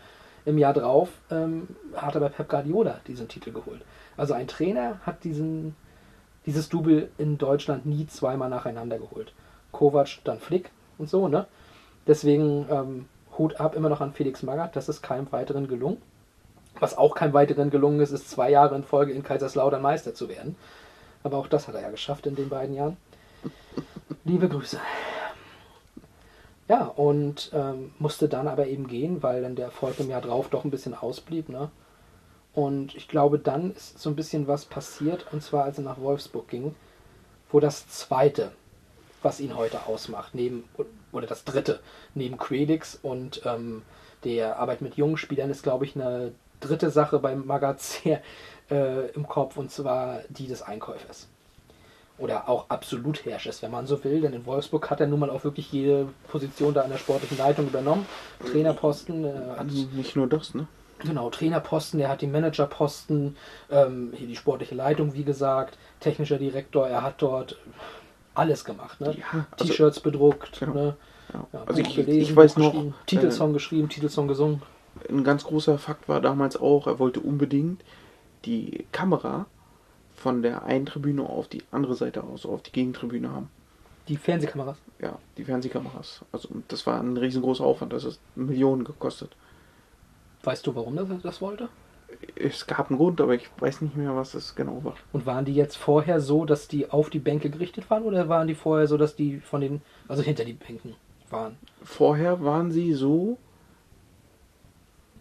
Im 0.47 0.57
Jahr 0.57 0.73
drauf 0.73 1.11
ähm, 1.31 1.69
hat 1.95 2.17
aber 2.17 2.31
Pep 2.31 2.49
Guardiola 2.49 3.01
diesen 3.07 3.29
Titel 3.29 3.53
geholt. 3.53 3.83
Also 4.17 4.33
ein 4.33 4.49
Trainer 4.49 5.01
hat 5.05 5.25
diesen, 5.25 5.77
dieses 6.47 6.71
Double 6.71 7.11
in 7.19 7.37
Deutschland 7.37 7.85
nie 7.85 8.07
zweimal 8.07 8.49
nacheinander 8.49 8.99
geholt. 8.99 9.35
Kovac, 9.73 10.21
dann 10.25 10.39
Flick 10.39 10.71
und 10.97 11.11
so, 11.11 11.29
ne? 11.29 11.47
Deswegen 12.07 12.67
ähm, 12.71 13.09
Hut 13.39 13.61
ab 13.61 13.75
immer 13.75 13.89
noch 13.89 14.01
an 14.01 14.13
Felix 14.13 14.43
Magath, 14.43 14.77
das 14.77 14.89
ist 14.89 15.03
keinem 15.03 15.31
weiteren 15.33 15.69
gelungen. 15.69 16.01
Was 16.81 16.97
auch 16.97 17.15
keinem 17.15 17.33
weiteren 17.33 17.71
gelungen 17.71 18.01
ist, 18.01 18.11
ist 18.11 18.31
zwei 18.31 18.51
Jahre 18.51 18.75
in 18.75 18.83
Folge 18.83 19.13
in 19.13 19.23
Kaiserslautern 19.23 19.83
Meister 19.83 20.15
zu 20.15 20.29
werden. 20.29 20.57
Aber 21.23 21.39
auch 21.39 21.47
das 21.47 21.69
hat 21.69 21.75
er 21.75 21.83
ja 21.83 21.91
geschafft 21.91 22.27
in 22.27 22.35
den 22.35 22.49
beiden 22.49 22.75
Jahren. 22.75 22.97
Liebe 24.25 24.49
Grüße. 24.49 24.79
Ja, 26.69 26.85
und 26.85 27.51
ähm, 27.53 27.93
musste 27.99 28.29
dann 28.29 28.49
aber 28.49 28.67
eben 28.67 28.87
gehen, 28.87 29.23
weil 29.23 29.43
dann 29.43 29.55
der 29.55 29.67
Erfolg 29.67 30.01
im 30.01 30.09
Jahr 30.09 30.23
drauf 30.23 30.49
doch 30.49 30.65
ein 30.65 30.71
bisschen 30.71 30.95
ausblieb. 30.95 31.49
Ne? 31.49 31.71
Und 32.55 32.95
ich 32.95 33.09
glaube, 33.09 33.39
dann 33.39 33.73
ist 33.75 33.99
so 33.99 34.09
ein 34.09 34.17
bisschen 34.17 34.49
was 34.49 34.65
passiert, 34.65 35.27
und 35.33 35.43
zwar 35.43 35.65
als 35.65 35.79
er 35.79 35.85
nach 35.85 36.01
Wolfsburg 36.01 36.49
ging, 36.49 36.75
wo 37.51 37.61
das 37.61 37.87
zweite, 37.89 38.53
was 39.25 39.41
ihn 39.41 39.57
heute 39.57 39.87
ausmacht, 39.87 40.35
neben, 40.35 40.65
oder 41.13 41.27
das 41.27 41.45
dritte, 41.45 41.81
neben 42.15 42.39
Quelix 42.39 42.99
und 43.03 43.43
ähm, 43.45 43.83
der 44.25 44.59
Arbeit 44.59 44.81
mit 44.81 44.97
jungen 44.97 45.17
Spielern, 45.17 45.51
ist, 45.51 45.63
glaube 45.63 45.85
ich, 45.85 45.97
eine 45.97 46.33
dritte 46.61 46.91
Sache 46.91 47.19
beim 47.19 47.47
Magazin 47.47 48.19
äh, 48.71 49.09
im 49.11 49.27
Kopf, 49.27 49.57
und 49.57 49.71
zwar 49.71 50.21
die 50.29 50.47
des 50.47 50.63
Einkäufers 50.63 51.29
oder 52.17 52.49
auch 52.49 52.67
absolut 52.69 53.25
Herrschers, 53.25 53.63
wenn 53.63 53.71
man 53.71 53.87
so 53.87 54.05
will. 54.05 54.21
Denn 54.21 54.33
in 54.33 54.47
Wolfsburg 54.47 54.91
hat 54.91 55.01
er 55.01 55.07
nun 55.07 55.21
mal 55.21 55.31
auch 55.31 55.45
wirklich 55.45 55.73
jede 55.73 56.09
Position 56.29 56.75
da 56.75 56.83
in 56.83 56.91
der 56.91 56.99
sportlichen 56.99 57.39
Leitung 57.39 57.67
übernommen. 57.67 58.07
Trainerposten. 58.51 59.25
Äh, 59.25 59.57
hat, 59.57 59.67
Nicht 59.67 60.17
nur 60.17 60.29
das, 60.29 60.55
ne? 60.55 60.67
Genau, 61.01 61.29
Trainerposten, 61.29 62.01
er 62.01 62.09
hat 62.09 62.23
die 62.23 62.27
Managerposten, 62.29 63.37
ähm, 63.71 64.13
hier 64.15 64.29
die 64.29 64.37
sportliche 64.37 64.75
Leitung, 64.75 65.13
wie 65.15 65.25
gesagt, 65.25 65.77
technischer 66.01 66.39
Direktor, 66.39 66.89
er 66.89 67.03
hat 67.03 67.17
dort 67.19 67.59
alles 68.35 68.65
gemacht. 68.65 69.01
Ne? 69.01 69.17
Ja, 69.19 69.47
also- 69.51 69.65
T-Shirts 69.65 70.01
bedruckt, 70.01 70.59
Genau. 70.61 70.75
ne? 70.75 70.97
Ja. 71.33 71.47
Also 71.67 71.81
ich, 71.81 71.95
gelesen, 71.95 72.21
ich 72.21 72.37
weiß 72.37 72.57
noch, 72.59 72.73
geschrieben, 72.73 72.95
Titelsong 73.07 73.51
äh, 73.51 73.53
geschrieben, 73.55 73.89
Titelsong 73.89 74.29
gesungen. 74.29 74.63
ein 75.09 75.25
ganz 75.25 75.45
großer 75.45 75.79
Fakt 75.79 76.09
war 76.09 76.21
damals 76.21 76.57
auch, 76.57 76.87
er 76.87 76.99
wollte 76.99 77.21
unbedingt 77.21 77.83
die 78.45 78.87
Kamera 78.93 79.47
von 80.15 80.43
der 80.43 80.65
einen 80.65 80.87
Tribüne 80.87 81.29
auf 81.29 81.49
die 81.49 81.63
andere 81.73 81.95
Seite 81.95 82.23
aus, 82.23 82.47
auf 82.47 82.63
die 82.63 82.73
Gegentribüne 82.73 83.31
haben. 83.31 83.49
Die 84.09 84.17
Fernsehkameras. 84.17 84.77
Ja, 85.01 85.19
die 85.39 85.45
Fernsehkameras. 85.45 86.21
Also 86.31 86.49
das 86.69 86.87
war 86.87 87.01
ein 87.01 87.17
riesengroßer 87.17 87.65
Aufwand, 87.65 87.93
das 87.93 88.05
hat 88.05 88.19
Millionen 88.37 88.85
gekostet. 88.85 89.35
Weißt 90.43 90.67
du, 90.67 90.75
warum 90.75 90.99
er 90.99 91.05
das 91.05 91.41
wollte? 91.41 91.69
Es 92.37 92.67
gab 92.67 92.91
einen 92.91 92.99
Grund, 92.99 93.21
aber 93.21 93.35
ich 93.35 93.49
weiß 93.59 93.81
nicht 93.81 93.97
mehr, 93.97 94.15
was 94.17 94.35
es 94.35 94.55
genau 94.55 94.83
war. 94.85 94.95
Und 95.13 95.27
waren 95.27 95.45
die 95.45 95.55
jetzt 95.55 95.77
vorher 95.77 96.21
so, 96.21 96.45
dass 96.45 96.69
die 96.69 96.91
auf 96.91 97.11
die 97.11 97.19
Bänke 97.19 97.51
gerichtet 97.51 97.89
waren 97.91 98.03
oder 98.05 98.29
waren 98.29 98.47
die 98.49 98.55
vorher 98.55 98.87
so, 98.87 98.97
dass 98.97 99.15
die 99.17 99.39
von 99.41 99.61
den, 99.61 99.83
also 100.09 100.23
hinter 100.23 100.45
die 100.45 100.53
Bänken 100.53 100.95
waren? 101.31 101.57
Vorher 101.83 102.43
waren 102.43 102.71
sie 102.71 102.93
so. 102.93 103.39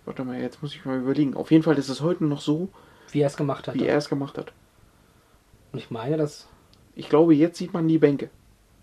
Warte 0.06 0.24
mal, 0.26 0.40
jetzt 0.40 0.62
muss 0.62 0.76
ich 0.76 0.86
mal 0.86 1.00
überlegen. 1.00 1.36
Auf 1.36 1.52
jeden 1.52 1.64
Fall 1.64 1.78
ist 1.78 1.90
es 1.90 2.02
heute 2.02 2.26
noch 2.26 2.42
so, 2.42 2.70
Wie 3.12 3.22
er 3.22 3.28
es 3.28 3.38
gemacht 3.38 3.68
hat. 3.68 3.76
wie 3.76 3.86
er 3.86 3.98
es 3.98 4.10
gemacht 4.10 4.38
hat. 4.38 4.52
Und 5.72 5.80
ich 5.80 5.90
meine, 5.92 6.18
dass, 6.18 6.48
Ich 6.96 7.10
glaube, 7.10 7.34
jetzt 7.34 7.58
sieht 7.58 7.74
man 7.74 7.88
die 7.88 7.98
Bänke. 7.98 8.30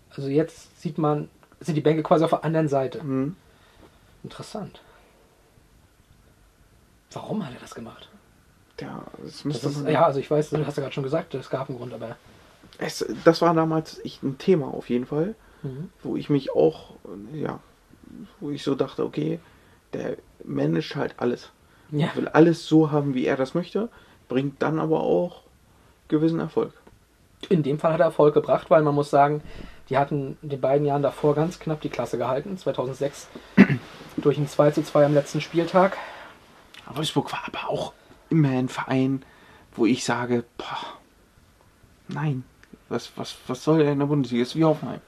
also 0.09 0.27
jetzt 0.27 0.81
sieht 0.81 0.97
man, 0.97 1.29
sind 1.59 1.75
die 1.75 1.81
Bänke 1.81 2.01
quasi 2.03 2.23
auf 2.23 2.31
der 2.31 2.43
anderen 2.43 2.67
Seite. 2.67 3.03
Mhm. 3.03 3.35
Interessant. 4.23 4.81
Warum 7.13 7.45
hat 7.45 7.53
er 7.53 7.59
das 7.59 7.75
gemacht? 7.75 8.09
Ja, 8.79 9.03
das 9.21 9.33
Das 9.33 9.45
müsste 9.45 9.67
ist, 9.67 9.83
man. 9.83 9.91
ja, 9.93 10.05
also 10.05 10.19
ich 10.19 10.29
weiß, 10.31 10.49
du 10.51 10.65
hast 10.65 10.77
ja 10.77 10.81
gerade 10.81 10.93
schon 10.93 11.03
gesagt, 11.03 11.33
es 11.35 11.49
gab 11.49 11.69
einen 11.69 11.77
Grund, 11.77 11.93
aber 11.93 12.15
Es, 12.79 13.05
das 13.23 13.41
war 13.41 13.53
damals 13.53 13.99
ich, 14.03 14.23
ein 14.23 14.37
Thema 14.37 14.67
auf 14.73 14.89
jeden 14.89 15.05
Fall, 15.05 15.35
Mhm. 15.63 15.89
wo 16.01 16.15
ich 16.15 16.29
mich 16.31 16.51
auch, 16.55 16.93
ja, 17.33 17.59
wo 18.39 18.49
ich 18.49 18.63
so 18.63 18.73
dachte, 18.73 19.05
okay, 19.05 19.39
der 19.93 20.17
managt 20.43 20.95
halt 20.95 21.13
alles. 21.17 21.51
Ja. 21.91 22.15
Will 22.15 22.27
alles 22.29 22.65
so 22.67 22.89
haben, 22.91 23.13
wie 23.13 23.25
er 23.27 23.35
das 23.37 23.53
möchte, 23.53 23.89
bringt 24.27 24.61
dann 24.63 24.79
aber 24.79 25.01
auch 25.01 25.43
gewissen 26.07 26.39
Erfolg. 26.39 26.73
in 27.49 27.61
dem 27.63 27.77
Fall 27.77 27.93
hat 27.93 27.99
er 27.99 28.05
Erfolg 28.07 28.33
gebracht, 28.33 28.69
weil 28.71 28.81
man 28.81 28.95
muss 28.95 29.09
sagen, 29.11 29.41
die 29.89 29.97
hatten 29.97 30.37
in 30.41 30.49
den 30.49 30.61
beiden 30.61 30.85
Jahren 30.87 31.01
davor 31.03 31.35
ganz 31.35 31.59
knapp 31.59 31.81
die 31.81 31.89
Klasse 31.89 32.17
gehalten. 32.17 32.57
2006 32.57 33.27
durch 34.17 34.37
ein 34.37 34.47
2 34.47 34.71
zu 34.71 34.83
2 34.83 35.05
am 35.05 35.13
letzten 35.13 35.41
Spieltag. 35.41 35.97
Wolfsburg 36.95 37.31
war 37.31 37.41
aber 37.47 37.69
auch 37.69 37.93
immer 38.29 38.49
ein 38.49 38.69
Verein, 38.69 39.23
wo 39.75 39.85
ich 39.85 40.03
sage, 40.03 40.43
boah, 40.57 40.97
nein, 42.07 42.43
was, 42.89 43.11
was, 43.15 43.35
was 43.47 43.63
soll 43.63 43.81
er 43.81 43.91
in 43.91 43.99
der 43.99 44.05
Bundesliga? 44.05 44.43
Ist 44.43 44.55
wie 44.55 44.63
Hoffenheim. 44.65 45.01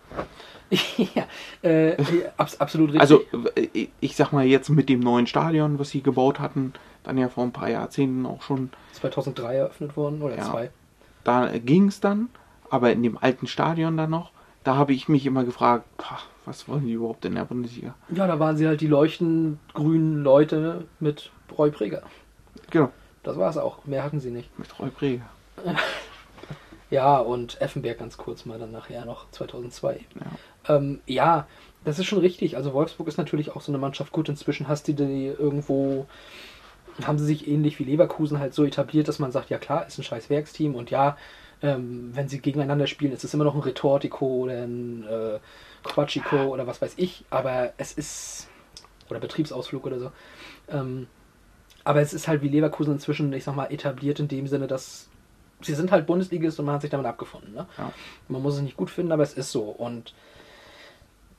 ja, 0.97 1.25
äh, 1.61 1.95
abs 2.37 2.59
absolut 2.59 2.87
richtig. 2.93 3.01
Also, 3.01 3.21
äh, 3.55 3.87
ich 3.99 4.15
sag 4.15 4.31
mal 4.31 4.45
jetzt 4.45 4.69
mit 4.69 4.89
dem 4.89 5.01
neuen 5.01 5.27
Stadion, 5.27 5.77
was 5.79 5.89
sie 5.89 6.01
gebaut 6.01 6.39
hatten, 6.39 6.73
dann 7.03 7.17
ja 7.17 7.29
vor 7.29 7.43
ein 7.43 7.51
paar 7.51 7.69
Jahrzehnten 7.69 8.25
auch 8.25 8.41
schon, 8.41 8.69
2003 8.93 9.55
eröffnet 9.55 9.95
worden 9.97 10.21
oder 10.21 10.37
Ja. 10.37 10.43
zwei. 10.43 10.71
da 11.23 11.49
ging 11.57 11.87
es 11.89 11.99
dann, 11.99 12.29
aber 12.69 12.91
in 12.91 13.03
dem 13.03 13.17
alten 13.17 13.47
Stadion 13.47 13.97
dann 13.97 14.09
noch, 14.09 14.31
da 14.63 14.75
habe 14.75 14.93
ich 14.93 15.09
mich 15.09 15.25
immer 15.25 15.43
gefragt, 15.43 15.85
boah, 15.97 16.19
was 16.45 16.67
wollen 16.67 16.85
die 16.85 16.93
überhaupt 16.93 17.25
in 17.25 17.35
der 17.35 17.45
Bundesliga? 17.45 17.93
Ja, 18.09 18.25
da 18.27 18.39
waren 18.39 18.57
sie 18.57 18.67
halt 18.67 18.81
die 18.81 18.87
leuchtend 18.87 19.59
grünen 19.73 20.23
Leute 20.23 20.85
mit 20.99 21.31
Roy 21.57 21.71
Preger. 21.71 22.03
Genau, 22.69 22.91
Das 23.23 23.37
war 23.37 23.49
es 23.49 23.57
auch. 23.57 23.85
Mehr 23.85 24.03
hatten 24.03 24.19
sie 24.19 24.31
nicht. 24.31 24.57
mit 24.59 24.79
Roy 24.79 24.89
Preger. 24.89 25.25
Ja, 26.89 27.17
und 27.17 27.59
Effenberg 27.59 27.97
ganz 27.97 28.17
kurz 28.17 28.45
mal 28.45 28.59
dann 28.59 28.71
nachher 28.71 29.03
noch, 29.03 29.25
2002. 29.31 30.05
Ja. 30.67 30.75
Ähm, 30.75 31.01
ja, 31.07 31.47
das 31.85 31.97
ist 31.97 32.05
schon 32.05 32.19
richtig. 32.19 32.55
Also 32.55 32.71
Wolfsburg 32.73 33.07
ist 33.07 33.17
natürlich 33.17 33.49
auch 33.55 33.61
so 33.61 33.71
eine 33.71 33.79
Mannschaft. 33.79 34.11
Gut, 34.11 34.29
inzwischen 34.29 34.67
hast 34.67 34.87
du 34.87 34.93
die 34.93 35.25
irgendwo, 35.25 36.05
haben 37.03 37.17
sie 37.17 37.25
sich 37.25 37.47
ähnlich 37.47 37.79
wie 37.79 37.85
Leverkusen 37.85 38.37
halt 38.37 38.53
so 38.53 38.63
etabliert, 38.63 39.07
dass 39.07 39.17
man 39.17 39.31
sagt, 39.31 39.49
ja 39.49 39.57
klar, 39.57 39.87
ist 39.87 39.97
ein 39.97 40.03
scheiß 40.03 40.29
Werksteam 40.29 40.75
und 40.75 40.91
ja, 40.91 41.17
ähm, 41.63 42.11
wenn 42.13 42.27
sie 42.29 42.39
gegeneinander 42.41 42.85
spielen, 42.85 43.11
ist 43.11 43.23
es 43.23 43.33
immer 43.33 43.45
noch 43.45 43.55
ein 43.55 43.61
Retortico 43.61 44.27
oder 44.27 44.61
ein 44.63 45.03
äh, 45.07 45.39
Quatschico 45.83 46.43
oder 46.53 46.67
was 46.67 46.79
weiß 46.79 46.93
ich, 46.97 47.25
aber 47.31 47.73
es 47.77 47.93
ist, 47.93 48.49
oder 49.09 49.19
Betriebsausflug 49.19 49.83
oder 49.87 49.97
so. 49.99 50.11
Ähm, 50.69 51.07
aber 51.83 52.01
es 52.01 52.13
ist 52.13 52.27
halt 52.27 52.41
wie 52.41 52.49
Leverkusen 52.49 52.93
inzwischen, 52.93 53.31
ich 53.33 53.43
sag 53.43 53.55
mal, 53.55 53.71
etabliert 53.71 54.19
in 54.19 54.27
dem 54.27 54.47
Sinne, 54.47 54.67
dass 54.67 55.09
sie 55.61 55.75
sind 55.75 55.91
halt 55.91 56.05
Bundesligist 56.05 56.59
und 56.59 56.65
man 56.65 56.75
hat 56.75 56.81
sich 56.81 56.91
damit 56.91 57.05
abgefunden. 57.05 57.53
Ne? 57.53 57.67
Ja. 57.77 57.91
Man 58.27 58.41
muss 58.41 58.55
es 58.55 58.61
nicht 58.61 58.77
gut 58.77 58.89
finden, 58.89 59.11
aber 59.11 59.23
es 59.23 59.33
ist 59.33 59.51
so. 59.51 59.63
Und 59.63 60.13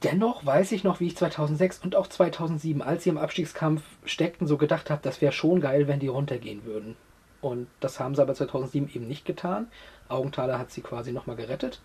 dennoch 0.03 0.45
weiß 0.45 0.73
ich 0.73 0.85
noch, 0.85 1.01
wie 1.01 1.07
ich 1.07 1.16
2006 1.16 1.81
und 1.81 1.97
auch 1.97 2.07
2007, 2.07 2.83
als 2.83 3.05
sie 3.05 3.11
im 3.11 3.19
Abstiegskampf 3.19 3.83
steckten, 4.05 4.47
so 4.47 4.57
gedacht 4.57 4.91
habe, 4.91 5.01
das 5.03 5.21
wäre 5.21 5.33
schon 5.33 5.61
geil, 5.61 5.89
wenn 5.89 6.01
die 6.01 6.09
runtergehen 6.09 6.65
würden. 6.65 6.97
Und 7.41 7.66
das 7.81 8.01
haben 8.01 8.15
sie 8.15 8.23
aber 8.23 8.35
2007 8.35 8.89
eben 8.95 9.07
nicht 9.07 9.27
getan. 9.27 9.69
Augenthaler 10.09 10.59
hat 10.59 10.71
sie 10.71 10.81
quasi 10.81 11.12
nochmal 11.12 11.37
gerettet. 11.37 11.81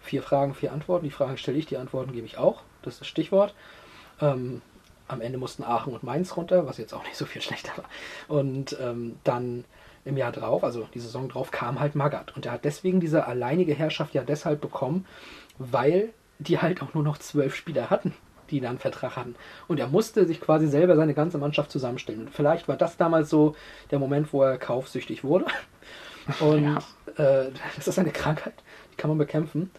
Vier 0.00 0.22
Fragen, 0.22 0.54
vier 0.54 0.72
Antworten. 0.72 1.04
Die 1.04 1.12
Fragen 1.12 1.36
stelle 1.38 1.58
ich, 1.58 1.66
die 1.66 1.76
Antworten 1.76 2.12
gebe 2.12 2.26
ich 2.26 2.38
auch. 2.38 2.62
Das 2.82 2.94
ist 2.94 3.00
das 3.02 3.08
Stichwort. 3.08 3.54
Ähm, 4.20 4.62
am 5.08 5.20
Ende 5.20 5.38
mussten 5.38 5.62
Aachen 5.62 5.92
und 5.92 6.02
Mainz 6.02 6.36
runter, 6.36 6.66
was 6.66 6.78
jetzt 6.78 6.94
auch 6.94 7.04
nicht 7.04 7.16
so 7.16 7.26
viel 7.26 7.42
schlechter 7.42 7.72
war. 7.76 7.84
Und 8.28 8.76
ähm, 8.80 9.16
dann 9.24 9.64
im 10.04 10.16
Jahr 10.16 10.32
drauf, 10.32 10.62
also 10.64 10.86
die 10.94 11.00
Saison 11.00 11.28
drauf, 11.28 11.50
kam 11.50 11.80
halt 11.80 11.94
Magath. 11.94 12.34
Und 12.36 12.46
er 12.46 12.52
hat 12.52 12.64
deswegen 12.64 13.00
diese 13.00 13.26
alleinige 13.26 13.74
Herrschaft 13.74 14.14
ja 14.14 14.22
deshalb 14.22 14.60
bekommen, 14.60 15.06
weil 15.58 16.10
die 16.38 16.58
halt 16.58 16.82
auch 16.82 16.94
nur 16.94 17.02
noch 17.02 17.18
zwölf 17.18 17.54
Spieler 17.54 17.90
hatten, 17.90 18.14
die 18.50 18.60
dann 18.60 18.78
Vertrag 18.78 19.16
hatten. 19.16 19.34
Und 19.68 19.80
er 19.80 19.88
musste 19.88 20.26
sich 20.26 20.40
quasi 20.40 20.68
selber 20.68 20.96
seine 20.96 21.14
ganze 21.14 21.38
Mannschaft 21.38 21.70
zusammenstellen. 21.70 22.20
Und 22.22 22.30
vielleicht 22.30 22.68
war 22.68 22.76
das 22.76 22.96
damals 22.96 23.30
so 23.30 23.56
der 23.90 23.98
Moment, 23.98 24.32
wo 24.32 24.42
er 24.42 24.58
kaufsüchtig 24.58 25.24
wurde. 25.24 25.46
Und 26.40 26.64
ja. 26.64 27.44
äh, 27.46 27.50
das 27.76 27.88
ist 27.88 27.98
eine 27.98 28.10
Krankheit, 28.12 28.54
die 28.92 28.96
kann 28.96 29.10
man 29.10 29.18
bekämpfen. 29.18 29.70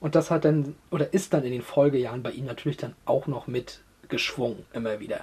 Und 0.00 0.14
das 0.14 0.30
hat 0.30 0.44
dann, 0.44 0.74
oder 0.90 1.12
ist 1.14 1.32
dann 1.32 1.44
in 1.44 1.52
den 1.52 1.62
Folgejahren 1.62 2.22
bei 2.22 2.30
ihm 2.30 2.44
natürlich 2.44 2.76
dann 2.76 2.94
auch 3.06 3.26
noch 3.26 3.46
mit 3.46 3.80
geschwungen, 4.08 4.64
immer 4.72 5.00
wieder. 5.00 5.20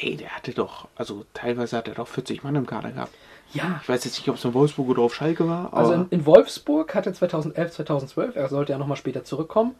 Ey, 0.00 0.16
der 0.16 0.30
hatte 0.30 0.52
doch, 0.52 0.88
also 0.96 1.24
teilweise 1.34 1.76
hat 1.76 1.88
er 1.88 1.94
doch 1.94 2.08
40 2.08 2.42
Mann 2.42 2.56
im 2.56 2.66
Kader 2.66 2.90
gehabt. 2.92 3.12
Ja. 3.52 3.80
Ich 3.82 3.88
weiß 3.88 4.04
jetzt 4.04 4.18
nicht, 4.18 4.28
ob 4.28 4.36
es 4.36 4.44
in 4.44 4.54
Wolfsburg 4.54 4.88
oder 4.88 5.02
auf 5.02 5.14
Schalke 5.14 5.46
war. 5.46 5.72
also 5.72 5.92
in, 5.92 6.06
in, 6.10 6.26
Wolfsburg 6.26 6.94
hatte 6.94 7.12
2011, 7.12 7.72
2012, 7.72 8.36
er 8.36 8.48
sollte 8.48 8.72
ja 8.72 8.78
nochmal 8.78 8.96
später 8.96 9.24
zurückkommen, 9.24 9.74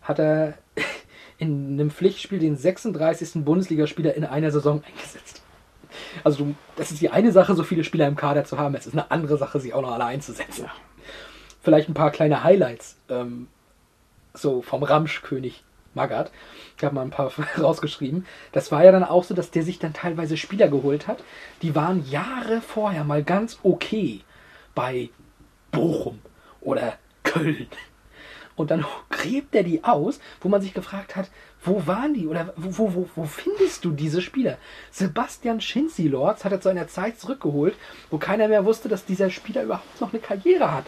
hat 0.00 0.18
er 0.18 0.54
in 1.38 1.74
einem 1.74 1.90
Pflichtspiel 1.90 2.38
den 2.38 2.56
36. 2.56 3.44
Bundesligaspieler 3.44 4.14
in 4.14 4.24
einer 4.24 4.50
Saison 4.50 4.82
eingesetzt. 4.84 5.42
Also 6.24 6.44
du, 6.44 6.54
das 6.76 6.90
ist 6.90 7.00
die 7.00 7.10
eine 7.10 7.32
Sache, 7.32 7.54
so 7.54 7.62
viele 7.62 7.84
Spieler 7.84 8.08
im 8.08 8.16
Kader 8.16 8.44
zu 8.44 8.58
haben. 8.58 8.74
Es 8.74 8.86
ist 8.86 8.94
eine 8.94 9.10
andere 9.10 9.36
Sache, 9.36 9.60
sie 9.60 9.74
auch 9.74 9.82
noch 9.82 9.92
alle 9.92 10.06
einzusetzen. 10.06 10.64
Ja. 10.64 10.72
Vielleicht 11.62 11.88
ein 11.88 11.94
paar 11.94 12.10
kleine 12.10 12.42
Highlights. 12.42 12.96
Ähm, 13.08 13.48
so 14.34 14.62
vom 14.62 14.82
Ramschkönig 14.82 15.62
Magath. 15.94 16.30
Ich 16.76 16.84
habe 16.84 16.94
mal 16.94 17.02
ein 17.02 17.10
paar 17.10 17.32
rausgeschrieben. 17.58 18.26
Das 18.52 18.72
war 18.72 18.84
ja 18.84 18.92
dann 18.92 19.04
auch 19.04 19.24
so, 19.24 19.34
dass 19.34 19.50
der 19.50 19.62
sich 19.62 19.78
dann 19.78 19.92
teilweise 19.92 20.36
Spieler 20.36 20.68
geholt 20.68 21.06
hat. 21.06 21.22
Die 21.62 21.74
waren 21.74 22.08
Jahre 22.08 22.60
vorher 22.60 23.04
mal 23.04 23.22
ganz 23.22 23.58
okay 23.62 24.20
bei 24.74 25.10
Bochum 25.70 26.20
oder 26.60 26.94
Köln. 27.22 27.68
Und 28.54 28.70
dann 28.70 28.84
gräbt 29.08 29.54
er 29.54 29.62
die 29.62 29.82
aus, 29.82 30.20
wo 30.40 30.48
man 30.48 30.60
sich 30.60 30.74
gefragt 30.74 31.16
hat, 31.16 31.30
wo 31.64 31.86
waren 31.86 32.12
die 32.12 32.26
oder 32.26 32.52
wo, 32.56 32.94
wo, 32.94 33.08
wo 33.14 33.24
findest 33.24 33.84
du 33.84 33.92
diese 33.92 34.20
Spieler? 34.20 34.58
Sebastian 34.90 35.60
Schinzi-Lords 35.60 36.44
hat 36.44 36.52
er 36.52 36.60
zu 36.60 36.68
einer 36.68 36.88
Zeit 36.88 37.18
zurückgeholt, 37.18 37.74
wo 38.10 38.18
keiner 38.18 38.48
mehr 38.48 38.64
wusste, 38.64 38.88
dass 38.88 39.06
dieser 39.06 39.30
Spieler 39.30 39.62
überhaupt 39.62 40.00
noch 40.00 40.12
eine 40.12 40.20
Karriere 40.20 40.72
hat. 40.72 40.84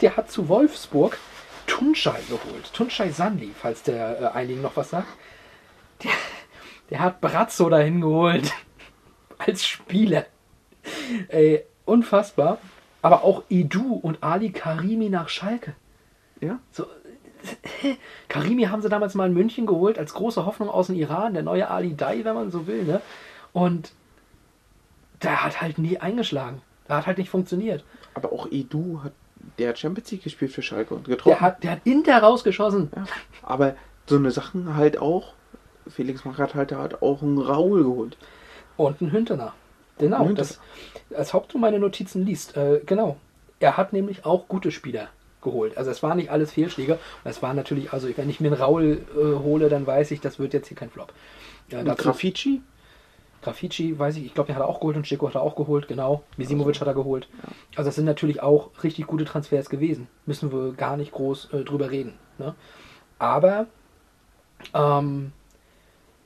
Der 0.00 0.16
hat 0.16 0.30
zu 0.30 0.48
Wolfsburg 0.48 1.18
Tunschei 1.68 2.18
geholt. 2.28 2.72
Tunschei 2.72 3.10
Sandli, 3.10 3.52
falls 3.56 3.84
der 3.84 4.20
äh, 4.20 4.26
einigen 4.36 4.62
noch 4.62 4.76
was 4.76 4.90
sagt. 4.90 5.06
Der, 6.02 6.10
der 6.90 6.98
hat 6.98 7.20
Brazzo 7.20 7.68
dahin 7.68 8.00
geholt. 8.00 8.52
Als 9.38 9.64
Spieler. 9.64 10.26
Ey, 11.28 11.64
unfassbar. 11.84 12.58
Aber 13.02 13.22
auch 13.22 13.44
Edu 13.48 13.94
und 13.94 14.24
Ali 14.24 14.50
Karimi 14.50 15.08
nach 15.08 15.28
Schalke. 15.28 15.74
Ja? 16.40 16.58
So, 16.72 16.86
Karimi 18.28 18.64
haben 18.64 18.82
sie 18.82 18.88
damals 18.88 19.14
mal 19.14 19.28
in 19.28 19.34
München 19.34 19.66
geholt, 19.66 19.98
als 19.98 20.14
große 20.14 20.44
Hoffnung 20.44 20.68
aus 20.68 20.88
dem 20.88 20.96
Iran, 20.96 21.34
der 21.34 21.44
neue 21.44 21.70
Ali 21.70 21.94
Dai, 21.94 22.24
wenn 22.24 22.34
man 22.34 22.50
so 22.50 22.66
will, 22.66 22.84
ne? 22.84 23.00
Und 23.52 23.92
der 25.22 25.44
hat 25.44 25.60
halt 25.60 25.78
nie 25.78 25.98
eingeschlagen. 25.98 26.62
Der 26.88 26.96
hat 26.96 27.06
halt 27.06 27.18
nicht 27.18 27.30
funktioniert. 27.30 27.84
Aber 28.14 28.32
auch 28.32 28.50
Edu 28.50 29.02
hat 29.04 29.12
der 29.58 29.70
hat 29.70 29.78
Champions 29.78 30.10
League 30.10 30.24
gespielt 30.24 30.52
für 30.52 30.62
Schalke 30.62 30.94
und 30.94 31.06
getroffen. 31.06 31.30
Der 31.30 31.40
hat, 31.40 31.62
der 31.62 31.70
hat 31.72 31.80
Inter 31.84 32.18
rausgeschossen. 32.18 32.90
Ja, 32.94 33.04
aber 33.42 33.74
so 34.06 34.16
eine 34.16 34.30
Sachen 34.30 34.76
halt 34.76 34.98
auch. 34.98 35.34
Felix 35.88 36.24
Magath 36.24 36.54
halt, 36.54 36.70
der 36.70 36.78
hat 36.78 37.02
auch 37.02 37.22
einen 37.22 37.38
Raul 37.38 37.82
geholt. 37.82 38.16
Und 38.76 39.00
einen 39.00 39.12
Hüntener. 39.12 39.54
Genau, 39.98 40.20
Hüntener. 40.20 40.36
das, 40.36 40.60
als 41.14 41.32
Haupt 41.32 41.52
du 41.52 41.58
meine 41.58 41.78
Notizen 41.78 42.24
liest, 42.24 42.56
äh, 42.56 42.80
genau. 42.84 43.16
Er 43.58 43.76
hat 43.76 43.92
nämlich 43.92 44.24
auch 44.24 44.46
gute 44.48 44.70
Spieler 44.70 45.08
geholt. 45.42 45.76
Also 45.76 45.90
es 45.90 46.02
waren 46.02 46.18
nicht 46.18 46.30
alles 46.30 46.52
Fehlschläge. 46.52 46.98
Es 47.24 47.42
war 47.42 47.54
natürlich, 47.54 47.92
also 47.92 48.08
wenn 48.16 48.30
ich 48.30 48.40
mir 48.40 48.48
einen 48.52 48.60
Raul 48.60 49.00
äh, 49.16 49.38
hole, 49.38 49.68
dann 49.68 49.86
weiß 49.86 50.10
ich, 50.12 50.20
das 50.20 50.38
wird 50.38 50.52
jetzt 50.52 50.68
hier 50.68 50.76
kein 50.76 50.90
Flop. 50.90 51.12
Ja, 51.70 51.82
dazu, 51.82 52.04
Grafici? 52.04 52.62
Grafici, 53.42 53.98
weiß 53.98 54.16
ich, 54.16 54.26
ich 54.26 54.34
glaube, 54.34 54.48
den 54.48 54.56
hat 54.56 54.62
er 54.62 54.68
auch 54.68 54.80
geholt 54.80 54.96
und 54.96 55.04
Chico 55.04 55.28
hat 55.28 55.36
er 55.36 55.42
auch 55.42 55.56
geholt, 55.56 55.86
genau. 55.88 56.24
Misimovic 56.36 56.74
also, 56.74 56.80
hat 56.80 56.88
er 56.88 56.94
geholt. 56.94 57.28
Ja. 57.42 57.48
Also 57.76 57.88
das 57.88 57.94
sind 57.94 58.04
natürlich 58.04 58.42
auch 58.42 58.70
richtig 58.82 59.06
gute 59.06 59.24
Transfers 59.24 59.70
gewesen. 59.70 60.08
Müssen 60.26 60.52
wir 60.52 60.72
gar 60.72 60.96
nicht 60.96 61.12
groß 61.12 61.52
äh, 61.52 61.64
drüber 61.64 61.90
reden. 61.90 62.14
Ne? 62.38 62.54
Aber 63.18 63.66
ähm, 64.74 65.32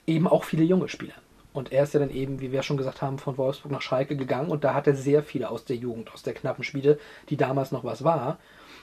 eben 0.07 0.27
auch 0.27 0.45
viele 0.45 0.65
junge 0.65 0.89
Spieler. 0.89 1.15
Und 1.53 1.71
er 1.71 1.83
ist 1.83 1.93
ja 1.93 2.01
dann 2.01 2.11
eben, 2.11 2.41
wie 2.41 2.51
wir 2.51 2.63
schon 2.63 2.79
gesagt 2.79 3.03
haben, 3.03 3.19
von 3.19 3.37
Wolfsburg 3.37 3.73
nach 3.73 3.83
Schalke 3.83 4.17
gegangen 4.17 4.51
und 4.51 4.65
da 4.65 4.73
hat 4.73 4.87
er 4.87 4.95
sehr 4.95 5.23
viele 5.23 5.51
aus 5.51 5.67
der 5.67 5.77
Jugend, 5.77 6.11
aus 6.13 6.23
der 6.23 6.33
knappen 6.33 6.65
Spiele, 6.65 6.99
die 7.29 7.37
damals 7.37 7.73
noch 7.73 7.85
was 7.85 8.05
war, 8.05 8.39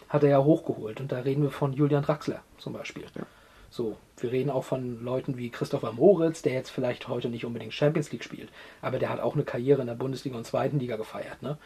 hat 0.08 0.24
er 0.24 0.30
ja 0.30 0.44
hochgeholt. 0.44 1.02
Und 1.02 1.12
da 1.12 1.20
reden 1.20 1.42
wir 1.42 1.50
von 1.50 1.74
Julian 1.74 2.04
Draxler 2.04 2.42
zum 2.60 2.74
Beispiel. 2.74 3.06
Ja. 3.16 3.24
So, 3.70 3.98
wir 4.18 4.32
reden 4.32 4.50
auch 4.50 4.64
von 4.64 5.04
Leuten 5.04 5.38
wie 5.38 5.50
Christopher 5.50 5.92
Moritz, 5.92 6.42
der 6.42 6.54
jetzt 6.54 6.70
vielleicht 6.70 7.08
heute 7.08 7.30
nicht 7.30 7.46
unbedingt 7.46 7.74
Champions 7.74 8.12
League 8.12 8.24
spielt, 8.24 8.50
aber 8.82 9.00
der 9.00 9.10
hat 9.10 9.20
auch 9.20 9.36
eine 9.36 9.44
Karriere 9.44 9.82
in 9.82 9.88
der 9.88 9.94
Bundesliga 9.96 10.38
und 10.38 10.46
zweiten 10.46 10.80
Liga 10.80 10.96
gefeiert, 10.96 11.42
ne? 11.42 11.58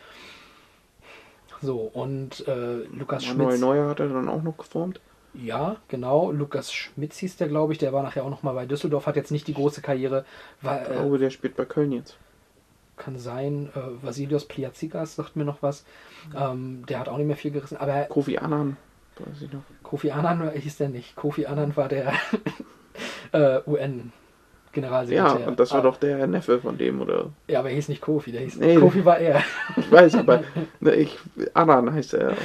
So, 1.61 1.77
und 1.79 2.45
äh, 2.45 2.83
Lukas 2.93 3.23
Schmitz. 3.23 3.59
Neuer 3.61 3.89
hat 3.89 4.01
er 4.01 4.09
dann 4.09 4.27
auch 4.27 4.43
noch 4.43 4.57
geformt? 4.57 4.99
Ja, 5.33 5.77
genau. 5.87 6.31
Lukas 6.31 6.73
Schmitz 6.73 7.17
hieß 7.17 7.37
der, 7.37 7.47
glaube 7.47 7.73
ich. 7.73 7.79
Der 7.79 7.93
war 7.93 8.03
nachher 8.03 8.25
auch 8.25 8.29
noch 8.29 8.43
mal 8.43 8.53
bei 8.53 8.65
Düsseldorf, 8.65 9.07
hat 9.07 9.15
jetzt 9.15 9.31
nicht 9.31 9.47
die 9.47 9.53
große 9.53 9.81
Karriere. 9.81 10.25
War, 10.61 10.81
ich 10.81 10.89
glaube, 10.89 11.15
äh, 11.15 11.19
der 11.19 11.29
spielt 11.29 11.55
bei 11.55 11.65
Köln 11.65 11.93
jetzt. 11.93 12.17
Kann 12.97 13.17
sein. 13.17 13.69
Äh, 13.75 14.03
Vasilios 14.05 14.45
Pliazikas 14.45 15.15
sagt 15.15 15.35
mir 15.35 15.45
noch 15.45 15.63
was. 15.63 15.85
Ähm, 16.37 16.85
der 16.87 16.99
hat 16.99 17.07
auch 17.07 17.17
nicht 17.17 17.27
mehr 17.27 17.37
viel 17.37 17.51
gerissen. 17.51 17.77
Aber 17.77 18.03
Kofi 18.03 18.37
Annan. 18.37 18.77
Kofi 19.83 20.11
Annan 20.11 20.51
hieß 20.51 20.77
der 20.77 20.89
nicht. 20.89 21.15
Kofi 21.15 21.45
Annan 21.45 21.75
war 21.75 21.87
der 21.87 22.13
äh, 23.31 23.59
UN. 23.67 24.11
Generalsekretär. 24.73 25.39
Ja, 25.39 25.47
und 25.47 25.59
das 25.59 25.71
war 25.71 25.79
ah. 25.79 25.83
doch 25.83 25.97
der 25.97 26.25
Neffe 26.25 26.59
von 26.59 26.77
dem, 26.77 26.99
oder? 26.99 27.29
Ja, 27.47 27.59
aber 27.59 27.69
er 27.69 27.75
hieß 27.75 27.89
nicht 27.89 28.01
Kofi, 28.01 28.31
der 28.31 28.41
hieß 28.41 28.57
nee, 28.57 28.75
Kofi 28.75 29.05
war 29.05 29.19
er. 29.19 29.43
Ich 29.77 29.91
weiß, 29.91 30.15
aber 30.15 30.43
ne, 30.79 30.95
ich, 30.95 31.17
Annan 31.53 31.93
heißt 31.93 32.15
er. 32.15 32.35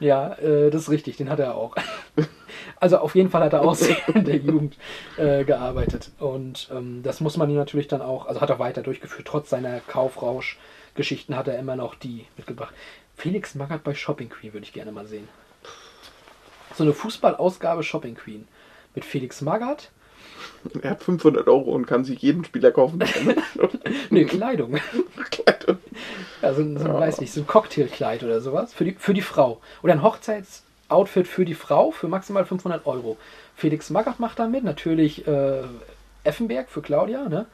Ja, 0.00 0.32
äh, 0.38 0.70
das 0.70 0.82
ist 0.82 0.90
richtig, 0.90 1.18
den 1.18 1.30
hat 1.30 1.38
er 1.38 1.54
auch. 1.54 1.76
Also 2.80 2.98
auf 2.98 3.14
jeden 3.14 3.30
Fall 3.30 3.42
hat 3.42 3.52
er 3.52 3.62
auch 3.62 3.76
in 4.14 4.24
der 4.24 4.36
Jugend 4.36 4.76
äh, 5.16 5.44
gearbeitet. 5.44 6.10
Und 6.18 6.68
ähm, 6.72 7.02
das 7.02 7.20
muss 7.20 7.36
man 7.36 7.48
ihm 7.48 7.56
natürlich 7.56 7.88
dann 7.88 8.02
auch, 8.02 8.26
also 8.26 8.40
hat 8.40 8.50
er 8.50 8.58
weiter 8.58 8.82
durchgeführt. 8.82 9.26
Trotz 9.26 9.48
seiner 9.48 9.80
Kaufrausch-Geschichten 9.80 11.36
hat 11.36 11.48
er 11.48 11.58
immer 11.58 11.76
noch 11.76 11.94
die 11.94 12.26
mitgebracht. 12.36 12.74
Felix 13.16 13.54
Magath 13.54 13.84
bei 13.84 13.94
Shopping 13.94 14.28
Queen 14.28 14.52
würde 14.52 14.64
ich 14.64 14.72
gerne 14.72 14.92
mal 14.92 15.06
sehen 15.06 15.28
so 16.76 16.84
eine 16.84 16.92
Fußballausgabe 16.92 17.82
Shopping 17.82 18.14
Queen 18.14 18.46
mit 18.94 19.04
Felix 19.04 19.40
Magath. 19.40 19.90
Er 20.82 20.90
hat 20.90 21.02
500 21.02 21.46
Euro 21.46 21.72
und 21.72 21.86
kann 21.86 22.04
sich 22.04 22.20
jeden 22.20 22.44
Spieler 22.44 22.70
kaufen. 22.70 23.02
nee, 24.10 24.24
Kleidung. 24.24 24.78
Kleidung. 25.30 25.78
Also 26.42 26.62
so, 26.62 26.86
ja. 26.86 27.00
weiß 27.00 27.20
nicht, 27.20 27.32
so 27.32 27.40
ein 27.40 27.46
Cocktailkleid 27.46 28.22
oder 28.22 28.40
sowas 28.40 28.72
für 28.72 28.84
die, 28.84 28.92
für 28.92 29.14
die 29.14 29.22
Frau. 29.22 29.60
Oder 29.82 29.94
ein 29.94 30.02
Hochzeitsoutfit 30.02 31.28
für 31.28 31.44
die 31.44 31.54
Frau 31.54 31.90
für 31.90 32.08
maximal 32.08 32.44
500 32.44 32.86
Euro. 32.86 33.16
Felix 33.56 33.90
Magath 33.90 34.20
macht 34.20 34.38
da 34.38 34.46
mit, 34.46 34.64
natürlich 34.64 35.26
äh, 35.26 35.62
Effenberg 36.24 36.68
für 36.68 36.82
Claudia, 36.82 37.28
ne? 37.28 37.46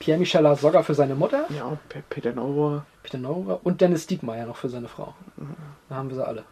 Pierre-Michel 0.00 0.42
Lasogga 0.42 0.82
für 0.82 0.94
seine 0.94 1.14
Mutter. 1.14 1.46
Ja, 1.50 1.78
Peter 2.10 2.32
Neurohr. 2.32 2.84
Peter 3.02 3.18
Neurohr 3.18 3.60
und 3.62 3.80
Dennis 3.80 4.06
Diekmeyer 4.06 4.46
noch 4.46 4.56
für 4.56 4.68
seine 4.68 4.88
Frau. 4.88 5.14
Mhm. 5.36 5.54
Da 5.88 5.94
haben 5.94 6.08
wir 6.08 6.16
sie 6.16 6.26
alle. 6.26 6.44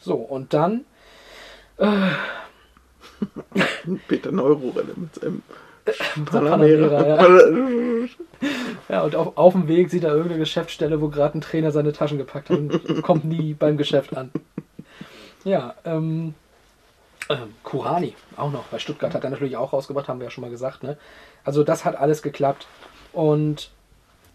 So, 0.00 0.14
und 0.14 0.54
dann. 0.54 0.84
Äh, 1.78 1.86
Peter 4.08 4.32
Neurorelle 4.32 4.94
mit 4.96 5.14
seinem 5.14 5.42
Panamera. 6.24 7.06
Ja. 7.06 7.26
ja, 8.88 9.02
und 9.02 9.16
auf, 9.16 9.36
auf 9.36 9.52
dem 9.52 9.68
Weg 9.68 9.90
sieht 9.90 10.04
er 10.04 10.10
irgendeine 10.10 10.40
Geschäftsstelle, 10.40 11.00
wo 11.00 11.08
gerade 11.08 11.38
ein 11.38 11.40
Trainer 11.40 11.70
seine 11.70 11.92
Taschen 11.92 12.18
gepackt 12.18 12.50
hat 12.50 12.58
und 12.58 12.80
kommt 13.02 13.24
nie 13.24 13.54
beim 13.54 13.76
Geschäft 13.76 14.16
an. 14.16 14.30
Ja, 15.44 15.74
ähm, 15.84 16.34
ähm, 17.28 17.54
Kurani 17.62 18.14
auch 18.36 18.50
noch. 18.50 18.64
Bei 18.64 18.78
Stuttgart 18.78 19.14
hat 19.14 19.24
er 19.24 19.30
natürlich 19.30 19.56
auch 19.56 19.72
rausgebracht, 19.72 20.08
haben 20.08 20.20
wir 20.20 20.24
ja 20.24 20.30
schon 20.30 20.42
mal 20.42 20.50
gesagt. 20.50 20.82
Ne? 20.82 20.96
Also 21.44 21.64
das 21.64 21.84
hat 21.84 21.96
alles 21.96 22.22
geklappt. 22.22 22.66
Und 23.12 23.70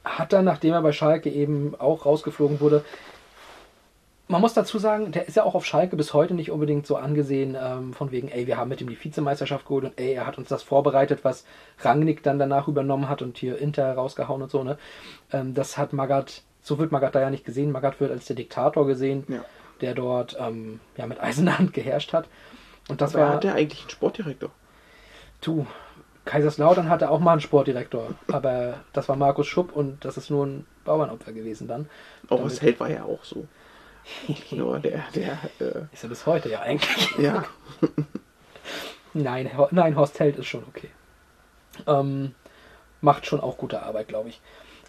hat 0.04 0.34
dann, 0.34 0.46
nachdem 0.46 0.74
er 0.74 0.82
bei 0.82 0.92
Schalke 0.92 1.30
eben 1.30 1.74
auch 1.80 2.06
rausgeflogen 2.06 2.60
wurde, 2.60 2.84
man 4.28 4.42
muss 4.42 4.54
dazu 4.56 4.80
sagen, 4.80 5.12
der 5.12 5.28
ist 5.28 5.36
ja 5.38 5.44
auch 5.44 5.54
auf 5.56 5.66
Schalke 5.66 5.96
bis 5.96 6.14
heute 6.14 6.34
nicht 6.34 6.50
unbedingt 6.52 6.88
so 6.88 6.96
angesehen, 6.96 7.56
ähm, 7.62 7.94
von 7.94 8.12
wegen, 8.12 8.28
ey, 8.30 8.48
wir 8.48 8.58
haben 8.58 8.70
mit 8.70 8.82
ihm 8.82 8.90
die 8.90 9.02
Vizemeisterschaft 9.04 9.66
geholt 9.66 9.84
und 9.86 10.00
ey, 10.00 10.14
er 10.14 10.26
hat 10.26 10.38
uns 10.38 10.50
das 10.50 10.64
vorbereitet, 10.64 11.20
was 11.24 11.46
Rangnick 11.80 12.24
dann 12.24 12.40
danach 12.40 12.68
übernommen 12.68 13.08
hat 13.08 13.22
und 13.22 13.38
hier 13.38 13.58
Inter 13.60 13.94
rausgehauen 13.94 14.42
und 14.42 14.50
so, 14.50 14.64
ne? 14.64 14.78
Ähm, 15.32 15.54
das 15.54 15.78
hat 15.78 15.94
Magath 15.94 16.42
so 16.62 16.80
wird 16.80 16.92
Magath 16.92 17.14
da 17.14 17.22
ja 17.22 17.30
nicht 17.30 17.46
gesehen. 17.46 17.72
Magath 17.72 18.00
wird 18.00 18.10
als 18.12 18.26
der 18.26 18.36
Diktator 18.36 18.88
gesehen, 18.88 19.24
Ja. 19.28 19.46
der 19.82 19.94
dort 19.94 20.36
ähm, 20.40 20.80
ja, 20.98 21.06
mit 21.06 21.22
eiserner 21.22 21.60
Hand 21.60 21.74
geherrscht 21.76 22.12
hat. 22.12 22.28
Und 22.90 23.02
das 23.02 23.14
Aber 23.16 23.26
war. 23.26 23.34
hat 23.36 23.44
der 23.44 23.54
eigentlich 23.54 23.82
einen 23.82 23.90
Sportdirektor? 23.92 24.50
Du, 25.42 25.68
Kaiserslautern 26.26 26.90
hatte 26.90 27.12
auch 27.12 27.20
mal 27.20 27.34
einen 27.34 27.42
Sportdirektor, 27.42 28.16
aber 28.32 28.80
das 28.94 29.08
war 29.08 29.16
Markus 29.16 29.46
Schupp 29.46 29.76
und 29.76 30.04
das 30.04 30.18
ist 30.18 30.32
nur 30.32 30.48
ein 30.48 30.66
Bauernopfer 30.86 31.34
gewesen 31.34 31.68
dann. 31.68 31.88
Auch 32.30 32.38
Damit- 32.38 32.54
das 32.54 32.62
Held 32.64 32.80
war 32.80 32.90
ja 32.90 33.04
auch 33.04 33.24
so. 33.24 33.46
Nur 34.52 34.80
der, 34.80 35.04
der, 35.14 35.40
äh, 35.60 35.94
Ist 35.94 36.04
ja 36.04 36.10
bis 36.10 36.26
heute 36.26 36.50
ja 36.50 36.62
eigentlich. 36.62 37.16
ja. 37.18 37.44
Nein, 39.14 39.50
nein, 39.72 39.96
Horst 39.96 40.20
Held 40.20 40.38
ist 40.38 40.48
schon 40.48 40.64
okay. 40.68 40.90
Ähm, 41.88 42.36
macht 43.02 43.26
schon 43.26 43.40
auch 43.40 43.58
gute 43.58 43.82
Arbeit, 43.82 44.08
glaube 44.08 44.30
ich. 44.30 44.42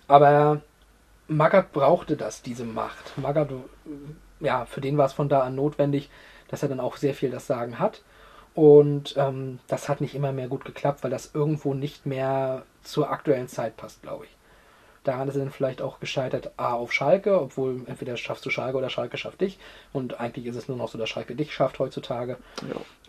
Aber 0.09 0.61
Magath 1.29 1.73
brauchte 1.73 2.17
das, 2.17 2.43
diese 2.43 2.65
Macht. 2.65 3.17
Magath, 3.19 3.51
ja, 4.41 4.67
für 4.67 4.81
den 4.81 4.99
war 4.99 5.07
es 5.07 5.13
von 5.13 5.29
da 5.29 5.41
an 5.41 5.55
notwendig, 5.55 6.11
dass 6.49 6.63
er 6.63 6.69
dann 6.69 6.81
auch 6.81 6.97
sehr 6.97 7.15
viel 7.15 7.31
das 7.31 7.47
Sagen 7.47 7.79
hat. 7.79 8.03
Und 8.55 9.15
ähm, 9.19 9.59
das 9.67 9.89
hat 9.89 10.01
nicht 10.01 10.15
immer 10.15 10.33
mehr 10.33 10.49
gut 10.49 10.65
geklappt, 10.65 11.05
weil 11.05 11.11
das 11.11 11.35
irgendwo 11.35 11.75
nicht 11.75 12.07
mehr 12.07 12.63
zur 12.83 13.11
aktuellen 13.11 13.49
Zeit 13.49 13.77
passt, 13.77 14.03
glaube 14.03 14.25
ich. 14.25 14.36
Daran 15.07 15.28
ist 15.28 15.37
er 15.37 15.45
dann 15.45 15.53
vielleicht 15.53 15.81
auch 15.81 16.01
gescheitert, 16.01 16.51
A, 16.57 16.74
auf 16.74 16.93
Schalke, 16.93 17.41
obwohl 17.41 17.83
entweder 17.87 18.16
schaffst 18.16 18.45
du 18.45 18.51
Schalke 18.51 18.77
oder 18.77 18.91
Schalke 18.91 19.16
schafft 19.16 19.41
dich. 19.41 19.57
Und 19.93 20.19
eigentlich 20.19 20.47
ist 20.47 20.57
es 20.57 20.66
nur 20.66 20.77
noch 20.77 20.89
so, 20.89 20.99
dass 20.99 21.09
Schalke 21.09 21.37
dich 21.37 21.55
schafft 21.55 21.78
heutzutage. 21.78 22.39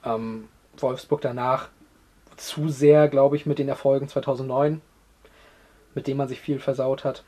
Ähm, 0.06 0.48
Wolfsburg 0.78 1.22
danach 1.22 1.69
zu 2.36 2.69
sehr, 2.69 3.07
glaube 3.07 3.36
ich, 3.36 3.48
mit 3.48 3.57
den 3.57 3.68
Erfolgen 3.68 4.07
2009, 4.07 4.80
mit 5.95 6.06
denen 6.06 6.19
man 6.19 6.28
sich 6.28 6.40
viel 6.40 6.60
versaut 6.60 7.03
hat. 7.03 7.24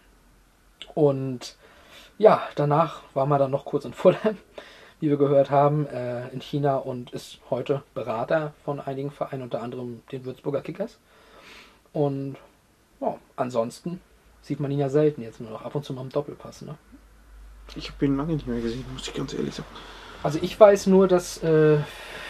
Und 0.93 1.55
ja, 2.19 2.43
danach 2.53 3.01
war 3.15 3.25
man 3.25 3.39
dann 3.39 3.49
noch 3.49 3.65
kurz 3.65 3.85
in 3.85 3.93
Fulham, 3.93 4.37
wie 4.99 5.09
wir 5.09 5.17
gehört 5.17 5.49
haben, 5.49 5.87
äh, 5.87 6.27
in 6.29 6.41
China 6.41 6.77
und 6.77 7.09
ist 7.09 7.39
heute 7.49 7.81
Berater 7.95 8.53
von 8.63 8.79
einigen 8.79 9.09
Vereinen, 9.09 9.41
unter 9.41 9.63
anderem 9.63 10.03
den 10.11 10.25
Würzburger 10.25 10.61
Kickers. 10.61 10.99
Und 11.91 12.35
ja, 13.01 13.17
ansonsten 13.35 13.99
sieht 14.49 14.59
man 14.59 14.71
ihn 14.71 14.79
ja 14.79 14.89
selten 14.89 15.21
jetzt 15.21 15.39
nur 15.39 15.51
noch, 15.51 15.63
ab 15.63 15.75
und 15.75 15.85
zu 15.85 15.93
mal 15.93 16.01
im 16.01 16.09
Doppelpass. 16.09 16.63
Ne? 16.63 16.75
Ich 17.75 17.91
habe 17.91 18.03
ihn 18.03 18.17
lange 18.17 18.33
nicht 18.33 18.47
mehr 18.47 18.59
gesehen, 18.59 18.83
muss 18.91 19.07
ich 19.07 19.13
ganz 19.13 19.31
ehrlich 19.31 19.53
sagen. 19.53 19.67
Also 20.23 20.39
ich 20.41 20.59
weiß 20.59 20.87
nur, 20.87 21.07
dass 21.07 21.41
äh, 21.43 21.77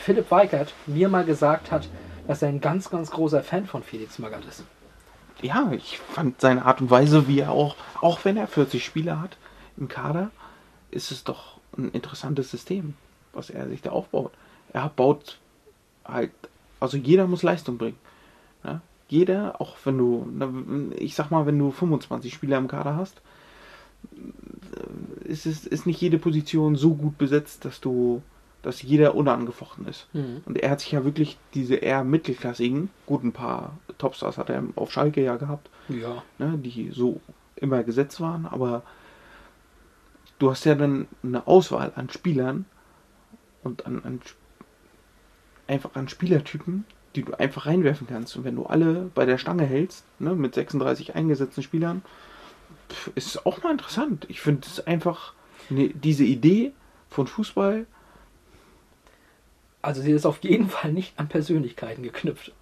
Philipp 0.03 0.29
Weikert 0.29 0.73
mir 0.85 1.07
mal 1.07 1.23
gesagt 1.23 1.71
hat, 1.71 1.87
dass 2.27 2.41
er 2.41 2.49
ein 2.49 2.59
ganz, 2.59 2.89
ganz 2.89 3.09
großer 3.09 3.41
Fan 3.41 3.65
von 3.65 3.83
Felix 3.83 4.19
Magath 4.19 4.43
ist. 4.45 4.65
Ja, 5.41 5.71
ich 5.71 5.97
fand 5.97 6.41
seine 6.41 6.65
Art 6.65 6.81
und 6.81 6.91
Weise, 6.91 7.29
wie 7.29 7.39
er 7.39 7.51
auch, 7.51 7.77
auch 8.01 8.25
wenn 8.25 8.35
er 8.35 8.47
40 8.47 8.83
Spieler 8.83 9.21
hat 9.21 9.37
im 9.77 9.87
Kader, 9.87 10.29
ist 10.91 11.11
es 11.11 11.23
doch 11.23 11.57
ein 11.77 11.89
interessantes 11.91 12.51
System, 12.51 12.95
was 13.31 13.49
er 13.49 13.69
sich 13.69 13.81
da 13.81 13.91
aufbaut. 13.91 14.33
Er 14.73 14.89
baut 14.89 15.37
halt, 16.03 16.31
also 16.81 16.97
jeder 16.97 17.27
muss 17.27 17.43
Leistung 17.43 17.77
bringen. 17.77 17.97
Jeder, 19.09 19.59
auch 19.59 19.75
wenn 19.83 19.97
du, 19.97 20.91
ich 20.95 21.15
sag 21.15 21.31
mal, 21.31 21.45
wenn 21.45 21.57
du 21.59 21.71
25 21.71 22.33
Spieler 22.33 22.57
im 22.57 22.67
Kader 22.67 22.95
hast, 22.95 23.21
ist 25.25 25.45
es 25.45 25.65
ist 25.65 25.85
nicht 25.85 25.99
jede 25.99 26.17
Position 26.19 26.75
so 26.75 26.93
gut 26.95 27.17
besetzt, 27.17 27.65
dass 27.65 27.81
du, 27.81 28.21
dass 28.61 28.81
jeder 28.81 29.15
unangefochten 29.15 29.87
ist. 29.87 30.07
Mhm. 30.13 30.41
Und 30.45 30.57
er 30.57 30.69
hat 30.71 30.79
sich 30.81 30.91
ja 30.91 31.03
wirklich 31.03 31.37
diese 31.53 31.75
eher 31.75 32.03
mittelklassigen, 32.03 32.89
gut 33.07 33.23
ein 33.23 33.31
paar 33.33 33.77
Topstars 33.97 34.37
hat 34.37 34.49
er 34.49 34.63
auf 34.75 34.91
Schalke 34.91 35.23
ja 35.23 35.35
gehabt, 35.35 35.69
Ja. 35.89 36.23
ne, 36.37 36.57
die 36.57 36.91
so 36.93 37.19
immer 37.55 37.83
gesetzt 37.83 38.21
waren, 38.21 38.45
aber 38.45 38.83
du 40.37 40.49
hast 40.51 40.63
ja 40.65 40.75
dann 40.75 41.07
eine 41.23 41.45
Auswahl 41.47 41.91
an 41.95 42.09
Spielern 42.09 42.65
und 43.63 43.85
an, 43.85 44.01
an 44.05 44.21
einfach 45.67 45.95
an 45.95 46.07
Spielertypen, 46.07 46.85
die 47.15 47.23
du 47.23 47.33
einfach 47.33 47.65
reinwerfen 47.65 48.07
kannst. 48.07 48.35
Und 48.35 48.43
wenn 48.43 48.55
du 48.55 48.65
alle 48.65 49.09
bei 49.15 49.25
der 49.25 49.37
Stange 49.37 49.65
hältst, 49.65 50.05
ne, 50.19 50.35
mit 50.35 50.53
36 50.53 51.15
eingesetzten 51.15 51.63
Spielern, 51.63 52.03
pf, 52.89 53.11
ist 53.15 53.27
es 53.27 53.45
auch 53.45 53.63
mal 53.63 53.71
interessant. 53.71 54.25
Ich 54.29 54.41
finde 54.41 54.67
es 54.67 54.85
einfach 54.85 55.33
ne, 55.69 55.89
diese 55.89 56.23
Idee 56.23 56.71
von 57.09 57.27
Fußball. 57.27 57.85
Also 59.81 60.01
sie 60.01 60.11
ist 60.11 60.25
auf 60.25 60.43
jeden 60.43 60.69
Fall 60.69 60.91
nicht 60.91 61.17
an 61.17 61.27
Persönlichkeiten 61.27 62.03
geknüpft. 62.03 62.53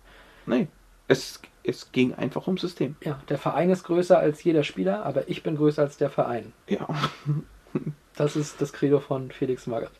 Nee, 0.45 0.67
es, 1.07 1.41
es 1.63 1.91
ging 1.91 2.13
einfach 2.13 2.47
ums 2.47 2.61
System. 2.61 2.95
Ja, 3.03 3.19
der 3.27 3.37
Verein 3.37 3.69
ist 3.69 3.83
größer 3.83 4.17
als 4.17 4.43
jeder 4.43 4.63
Spieler, 4.63 5.05
aber 5.05 5.27
ich 5.27 5.43
bin 5.43 5.55
größer 5.55 5.81
als 5.81 5.97
der 5.97 6.09
Verein. 6.09 6.53
Ja. 6.67 6.87
Das 8.15 8.35
ist 8.35 8.59
das 8.61 8.73
Credo 8.73 8.99
von 8.99 9.29
Felix 9.29 9.67
Magath. 9.67 9.91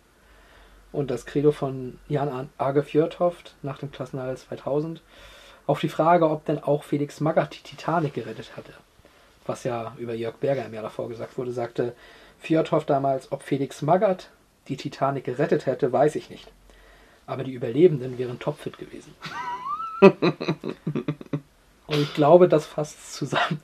Und 0.97 1.11
das 1.11 1.27
Credo 1.27 1.51
von 1.51 1.99
Jan 2.09 2.49
Arge 2.57 2.81
Fjordhoft 2.81 3.53
nach 3.61 3.77
dem 3.77 3.91
Klassenerhalt 3.91 4.39
2000. 4.39 5.03
Auf 5.67 5.79
die 5.79 5.89
Frage, 5.89 6.27
ob 6.27 6.45
denn 6.45 6.57
auch 6.57 6.83
Felix 6.83 7.19
Magath 7.19 7.53
die 7.53 7.61
Titanic 7.61 8.15
gerettet 8.15 8.57
hatte, 8.57 8.73
was 9.45 9.63
ja 9.63 9.93
über 9.99 10.15
Jörg 10.15 10.37
Berger 10.37 10.65
im 10.65 10.73
Jahr 10.73 10.81
davor 10.81 11.07
gesagt 11.07 11.37
wurde, 11.37 11.51
sagte 11.51 11.93
Fjordhoft 12.39 12.89
damals, 12.89 13.31
ob 13.31 13.43
Felix 13.43 13.83
Magath 13.83 14.31
die 14.69 14.75
Titanic 14.75 15.25
gerettet 15.25 15.67
hätte, 15.67 15.93
weiß 15.93 16.15
ich 16.15 16.31
nicht. 16.31 16.51
Aber 17.27 17.43
die 17.43 17.53
Überlebenden 17.53 18.17
wären 18.17 18.39
topfit 18.39 18.79
gewesen. 18.79 19.13
Und 21.85 21.99
ich 21.99 22.11
glaube, 22.15 22.47
das 22.47 22.65
fasst 22.65 23.13
zusammen. 23.13 23.61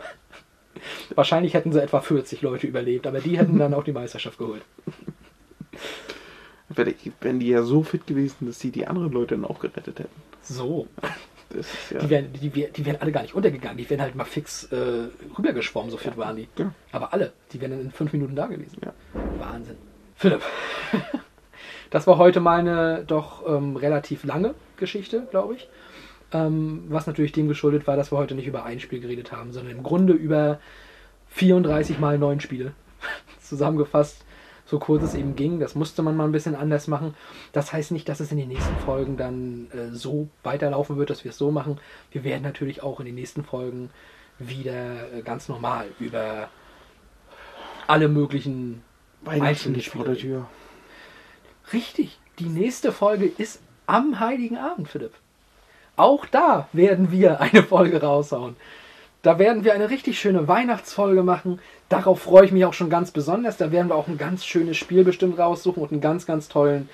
Wahrscheinlich 1.16 1.56
hätten 1.56 1.74
sie 1.74 1.82
etwa 1.82 2.00
40 2.00 2.44
Leute 2.44 2.68
überlebt, 2.68 3.08
aber 3.08 3.22
die 3.22 3.40
hätten 3.40 3.58
dann 3.58 3.74
auch 3.74 3.86
die 3.86 3.92
Meisterschaft 3.92 4.38
geholt. 4.38 4.62
Wären 6.76 7.40
die 7.40 7.48
ja 7.48 7.64
so 7.64 7.84
fit 7.84 8.08
gewesen, 8.08 8.48
dass 8.48 8.60
sie 8.60 8.72
die 8.72 8.88
anderen 8.88 9.12
Leute 9.12 9.36
dann 9.36 9.46
auch 9.46 9.60
gerettet 9.60 10.00
hätten. 10.00 10.22
So. 10.42 10.88
Ja. 11.92 12.00
Die 12.00 12.10
wären, 12.10 12.34
die, 12.34 12.50
die 12.50 12.86
wären 12.86 13.00
alle 13.00 13.12
gar 13.12 13.22
nicht 13.22 13.36
untergegangen. 13.36 13.78
Die 13.78 13.90
wären 13.90 14.02
halt 14.02 14.16
mal 14.16 14.26
fix 14.26 14.66
äh, 14.66 15.08
rübergeschwommen, 15.38 15.92
so 15.92 15.98
fit 15.98 16.18
waren 16.18 16.36
die. 16.36 16.48
Ja. 16.58 16.74
Aber 16.92 17.14
alle, 17.14 17.32
die 17.52 17.62
wären 17.62 17.72
dann 17.72 17.82
in 17.82 17.92
fünf 17.92 18.12
Minuten 18.14 18.36
da 18.36 18.48
gewesen. 18.48 18.78
Ja. 18.84 18.94
Wahnsinn. 19.40 19.76
Philipp, 20.16 20.42
das 21.90 22.08
war 22.08 22.18
heute 22.18 22.40
mal 22.40 22.60
eine 22.60 23.04
doch 23.06 23.48
ähm, 23.48 23.76
relativ 23.76 24.24
lange 24.24 24.56
Geschichte, 24.78 25.28
glaube 25.32 25.56
ich. 25.56 25.70
Ähm, 26.32 26.86
was 26.88 27.06
natürlich 27.06 27.32
dem 27.32 27.48
geschuldet 27.48 27.86
war, 27.86 27.96
dass 27.96 28.12
wir 28.12 28.18
heute 28.18 28.34
nicht 28.34 28.48
über 28.48 28.66
ein 28.66 28.80
Spiel 28.80 29.00
geredet 29.00 29.32
haben, 29.32 29.52
sondern 29.52 29.76
im 29.76 29.84
Grunde 29.84 30.14
über 30.14 30.60
34 31.30 32.00
mal 32.00 32.18
neun 32.18 32.40
Spiele. 32.40 32.74
Zusammengefasst, 33.42 34.26
so 34.74 34.80
kurz 34.80 35.04
es 35.04 35.14
eben 35.14 35.36
ging. 35.36 35.60
Das 35.60 35.76
musste 35.76 36.02
man 36.02 36.18
mal 36.18 36.26
ein 36.26 36.32
bisschen 36.32 36.56
anders 36.56 36.88
machen. 36.88 37.14
Das 37.52 37.72
heißt 37.72 37.92
nicht, 37.92 38.10
dass 38.10 38.20
es 38.20 38.32
in 38.32 38.40
den 38.40 38.48
nächsten 38.48 38.76
Folgen 38.78 39.18
dann 39.18 39.68
äh, 39.72 39.92
so 39.92 40.30
weiterlaufen 40.42 40.98
wird, 40.98 41.12
dass 41.12 41.24
wir 41.24 41.30
es 41.30 41.38
so 41.38 41.52
machen. 41.52 41.80
Wir 42.12 42.24
werden 42.24 42.42
natürlich 42.42 42.82
auch 42.82 43.00
in 43.00 43.06
den 43.06 43.14
nächsten 43.14 43.44
Folgen 43.44 43.92
wieder 44.40 45.14
äh, 45.14 45.22
ganz 45.22 45.48
normal 45.48 45.86
über 46.00 46.50
alle 47.86 48.08
möglichen 48.08 48.82
Weihnachten 49.22 49.80
vor 49.82 50.06
der 50.06 50.18
Tür. 50.18 50.48
Richtig. 51.72 52.18
Die 52.40 52.50
nächste 52.50 52.92
Folge 52.92 53.26
ist 53.28 53.62
am 53.86 54.20
Heiligen 54.20 54.58
Abend, 54.58 54.88
Philipp. 54.88 55.14
Auch 55.98 56.26
da 56.26 56.68
werden 56.74 57.12
wir 57.12 57.40
eine 57.42 57.62
Folge 57.62 58.02
raushauen. 58.02 58.56
Da 59.24 59.40
werden 59.40 59.64
wir 59.64 59.74
eine 59.74 59.90
richtig 59.90 60.20
schöne 60.20 60.50
Weihnachtsfolge 60.50 61.24
machen. 61.24 61.60
Darauf 61.88 62.22
freue 62.22 62.44
ich 62.46 62.52
mich 62.52 62.66
auch 62.66 62.74
schon 62.74 62.90
ganz 62.90 63.12
besonders. 63.12 63.56
Da 63.56 63.72
werden 63.72 63.88
wir 63.88 63.96
auch 63.96 64.10
ein 64.10 64.18
ganz 64.18 64.46
schönes 64.46 64.76
Spiel 64.76 65.06
bestimmt 65.06 65.40
raussuchen 65.40 65.82
und 65.82 65.94
einen 65.94 66.02
ganz, 66.02 66.26
ganz 66.26 66.50
tollen, 66.50 66.90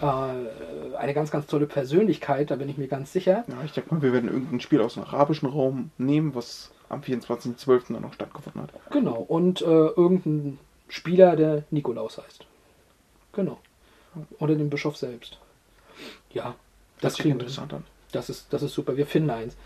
äh, 0.00 0.96
eine 0.96 1.14
ganz, 1.14 1.30
ganz 1.30 1.46
tolle 1.46 1.66
Persönlichkeit. 1.66 2.50
Da 2.50 2.56
bin 2.56 2.68
ich 2.68 2.76
mir 2.76 2.88
ganz 2.88 3.12
sicher. 3.14 3.44
Ja, 3.48 3.56
ich 3.64 3.72
denke 3.72 3.94
mal, 3.94 4.02
wir 4.02 4.12
werden 4.12 4.28
irgendein 4.30 4.60
Spiel 4.60 4.82
aus 4.82 4.94
dem 4.94 5.04
arabischen 5.04 5.48
Raum 5.48 5.90
nehmen, 5.96 6.34
was 6.34 6.70
am 6.90 7.00
24.12. 7.00 7.94
dann 7.94 8.02
noch 8.02 8.12
stattgefunden 8.12 8.62
hat. 8.62 8.70
Genau. 8.90 9.16
Und 9.16 9.62
äh, 9.62 9.64
irgendein 9.64 10.58
Spieler, 10.88 11.36
der 11.36 11.62
Nikolaus 11.70 12.18
heißt. 12.18 12.44
Genau. 13.32 13.58
Oder 14.40 14.56
den 14.56 14.68
Bischof 14.68 14.98
selbst. 14.98 15.38
Ja, 16.34 16.54
Das 17.00 17.14
kriegen 17.16 17.36
wir. 17.36 17.40
interessant 17.40 17.72
an. 17.72 17.84
Das 18.12 18.28
ist, 18.28 18.52
das 18.52 18.62
ist 18.62 18.74
super. 18.74 18.98
Wir 18.98 19.06
finden 19.06 19.30
eins. 19.30 19.56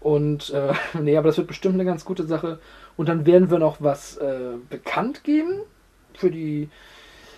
Und 0.00 0.50
äh, 0.50 0.72
nee, 1.00 1.16
aber 1.16 1.28
das 1.28 1.38
wird 1.38 1.48
bestimmt 1.48 1.74
eine 1.74 1.84
ganz 1.84 2.04
gute 2.04 2.24
Sache. 2.24 2.58
Und 2.96 3.08
dann 3.08 3.26
werden 3.26 3.50
wir 3.50 3.58
noch 3.58 3.78
was 3.80 4.16
äh, 4.16 4.54
bekannt 4.68 5.24
geben 5.24 5.60
für 6.14 6.30
die 6.30 6.68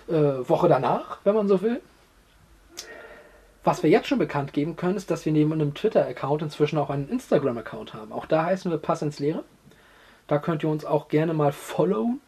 äh, 0.07 0.13
Woche 0.13 0.67
danach, 0.67 1.19
wenn 1.23 1.35
man 1.35 1.47
so 1.47 1.61
will. 1.61 1.81
Was 3.63 3.81
wir 3.81 3.89
jetzt 3.89 4.07
schon 4.07 4.19
bekannt 4.19 4.51
geben 4.51 4.75
können, 4.75 4.97
ist, 4.97 5.09
dass 5.09 5.25
wir 5.25 5.31
neben 5.31 5.53
einem 5.53 5.73
Twitter-Account 5.73 6.41
inzwischen 6.41 6.77
auch 6.77 6.89
einen 6.89 7.07
Instagram-Account 7.07 7.93
haben. 7.93 8.11
Auch 8.11 8.25
da 8.25 8.45
heißen 8.45 8.69
wir 8.69 8.77
Pass 8.77 9.01
ins 9.01 9.19
Leere. 9.19 9.45
Da 10.27 10.37
könnt 10.37 10.63
ihr 10.63 10.69
uns 10.69 10.83
auch 10.83 11.07
gerne 11.07 11.33
mal 11.33 11.53
followen. 11.53 12.19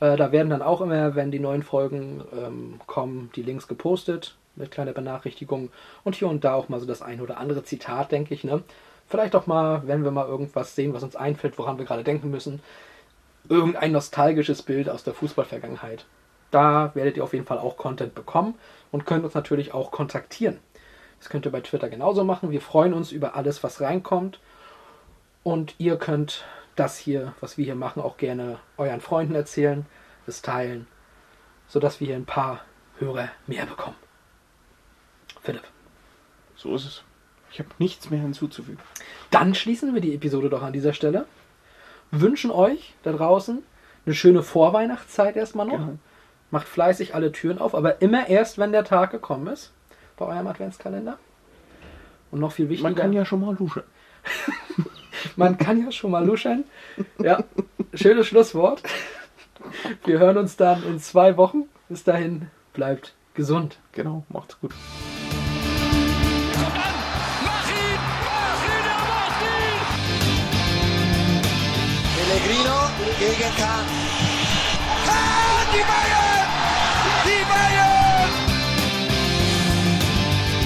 Äh, 0.00 0.16
da 0.16 0.32
werden 0.32 0.50
dann 0.50 0.62
auch 0.62 0.80
immer, 0.80 1.14
wenn 1.14 1.30
die 1.30 1.38
neuen 1.38 1.62
Folgen 1.62 2.24
ähm, 2.36 2.80
kommen, 2.86 3.30
die 3.36 3.42
Links 3.42 3.68
gepostet 3.68 4.36
mit 4.56 4.70
kleiner 4.70 4.92
Benachrichtigung 4.92 5.70
und 6.04 6.16
hier 6.16 6.28
und 6.28 6.44
da 6.44 6.54
auch 6.54 6.68
mal 6.68 6.80
so 6.80 6.86
das 6.86 7.02
ein 7.02 7.20
oder 7.20 7.38
andere 7.38 7.64
Zitat, 7.64 8.12
denke 8.12 8.34
ich. 8.34 8.44
Ne? 8.44 8.62
Vielleicht 9.08 9.34
auch 9.36 9.46
mal, 9.46 9.86
wenn 9.86 10.04
wir 10.04 10.10
mal 10.10 10.26
irgendwas 10.26 10.74
sehen, 10.74 10.94
was 10.94 11.02
uns 11.02 11.16
einfällt, 11.16 11.58
woran 11.58 11.78
wir 11.78 11.84
gerade 11.84 12.04
denken 12.04 12.30
müssen. 12.30 12.62
irgendein 13.48 13.92
nostalgisches 13.92 14.62
Bild 14.62 14.88
aus 14.88 15.04
der 15.04 15.14
Fußballvergangenheit. 15.14 16.06
Da 16.50 16.92
werdet 16.94 17.16
ihr 17.16 17.24
auf 17.24 17.32
jeden 17.34 17.46
Fall 17.46 17.58
auch 17.58 17.76
Content 17.76 18.14
bekommen 18.14 18.54
und 18.90 19.06
könnt 19.06 19.24
uns 19.24 19.34
natürlich 19.34 19.74
auch 19.74 19.90
kontaktieren. 19.90 20.58
Das 21.18 21.28
könnt 21.28 21.46
ihr 21.46 21.52
bei 21.52 21.60
Twitter 21.60 21.88
genauso 21.88 22.24
machen. 22.24 22.50
Wir 22.50 22.60
freuen 22.60 22.94
uns 22.94 23.12
über 23.12 23.34
alles, 23.34 23.62
was 23.62 23.80
reinkommt. 23.80 24.40
Und 25.42 25.74
ihr 25.78 25.96
könnt 25.96 26.44
das 26.76 26.96
hier, 26.96 27.34
was 27.40 27.58
wir 27.58 27.64
hier 27.64 27.74
machen, 27.74 28.02
auch 28.02 28.16
gerne 28.16 28.58
euren 28.76 29.00
Freunden 29.00 29.34
erzählen, 29.34 29.86
es 30.26 30.42
teilen, 30.42 30.86
sodass 31.68 32.00
wir 32.00 32.06
hier 32.06 32.16
ein 32.16 32.24
paar 32.24 32.60
Hörer 32.98 33.28
mehr 33.46 33.66
bekommen. 33.66 33.96
Philipp. 35.42 35.64
So 36.56 36.74
ist 36.74 36.84
es. 36.84 37.04
Ich 37.54 37.60
habe 37.60 37.68
nichts 37.78 38.10
mehr 38.10 38.18
hinzuzufügen. 38.18 38.80
Dann 39.30 39.54
schließen 39.54 39.94
wir 39.94 40.00
die 40.00 40.12
Episode 40.12 40.50
doch 40.50 40.62
an 40.62 40.72
dieser 40.72 40.92
Stelle. 40.92 41.24
Wünschen 42.10 42.50
euch 42.50 42.94
da 43.04 43.12
draußen 43.12 43.62
eine 44.04 44.14
schöne 44.16 44.42
Vorweihnachtszeit 44.42 45.36
erstmal 45.36 45.66
noch. 45.66 45.78
Genau. 45.78 45.98
Macht 46.50 46.66
fleißig 46.66 47.14
alle 47.14 47.30
Türen 47.30 47.58
auf, 47.58 47.76
aber 47.76 48.02
immer 48.02 48.28
erst, 48.28 48.58
wenn 48.58 48.72
der 48.72 48.82
Tag 48.82 49.12
gekommen 49.12 49.46
ist 49.46 49.72
bei 50.16 50.26
eurem 50.26 50.48
Adventskalender. 50.48 51.16
Und 52.32 52.40
noch 52.40 52.50
viel 52.50 52.68
wichtiger. 52.68 52.88
Man 52.88 52.96
kann 52.96 53.12
ja 53.12 53.24
schon 53.24 53.40
mal 53.40 53.54
luschen. 53.56 53.84
Man 55.36 55.56
kann 55.56 55.80
ja 55.80 55.92
schon 55.92 56.10
mal 56.10 56.26
luschern. 56.26 56.64
Ja, 57.22 57.44
schönes 57.94 58.26
Schlusswort. 58.26 58.82
Wir 60.04 60.18
hören 60.18 60.38
uns 60.38 60.56
dann 60.56 60.82
in 60.82 60.98
zwei 60.98 61.36
Wochen. 61.36 61.68
Bis 61.88 62.02
dahin, 62.02 62.50
bleibt 62.72 63.14
gesund. 63.34 63.78
Genau, 63.92 64.24
macht's 64.28 64.58
gut. 64.60 64.74
Gegen 73.18 73.56
Kahn. 73.56 73.86
Kahn, 75.06 75.66
die 75.72 75.84
Bayern! 75.90 76.48
Die 77.24 77.44
Bayern! 77.50 78.30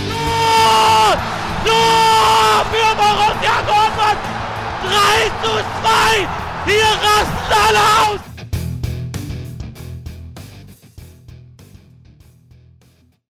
Tor! 0.08 1.16
Tor 1.64 2.66
für 2.70 2.92
Borussia 2.96 3.56
Dortmund! 3.66 4.20
3 4.84 5.30
zu 5.42 5.52
2! 5.82 6.28
Hier 6.66 6.84
rasten 6.84 7.52
alle 7.68 7.78
aus! 7.78 8.27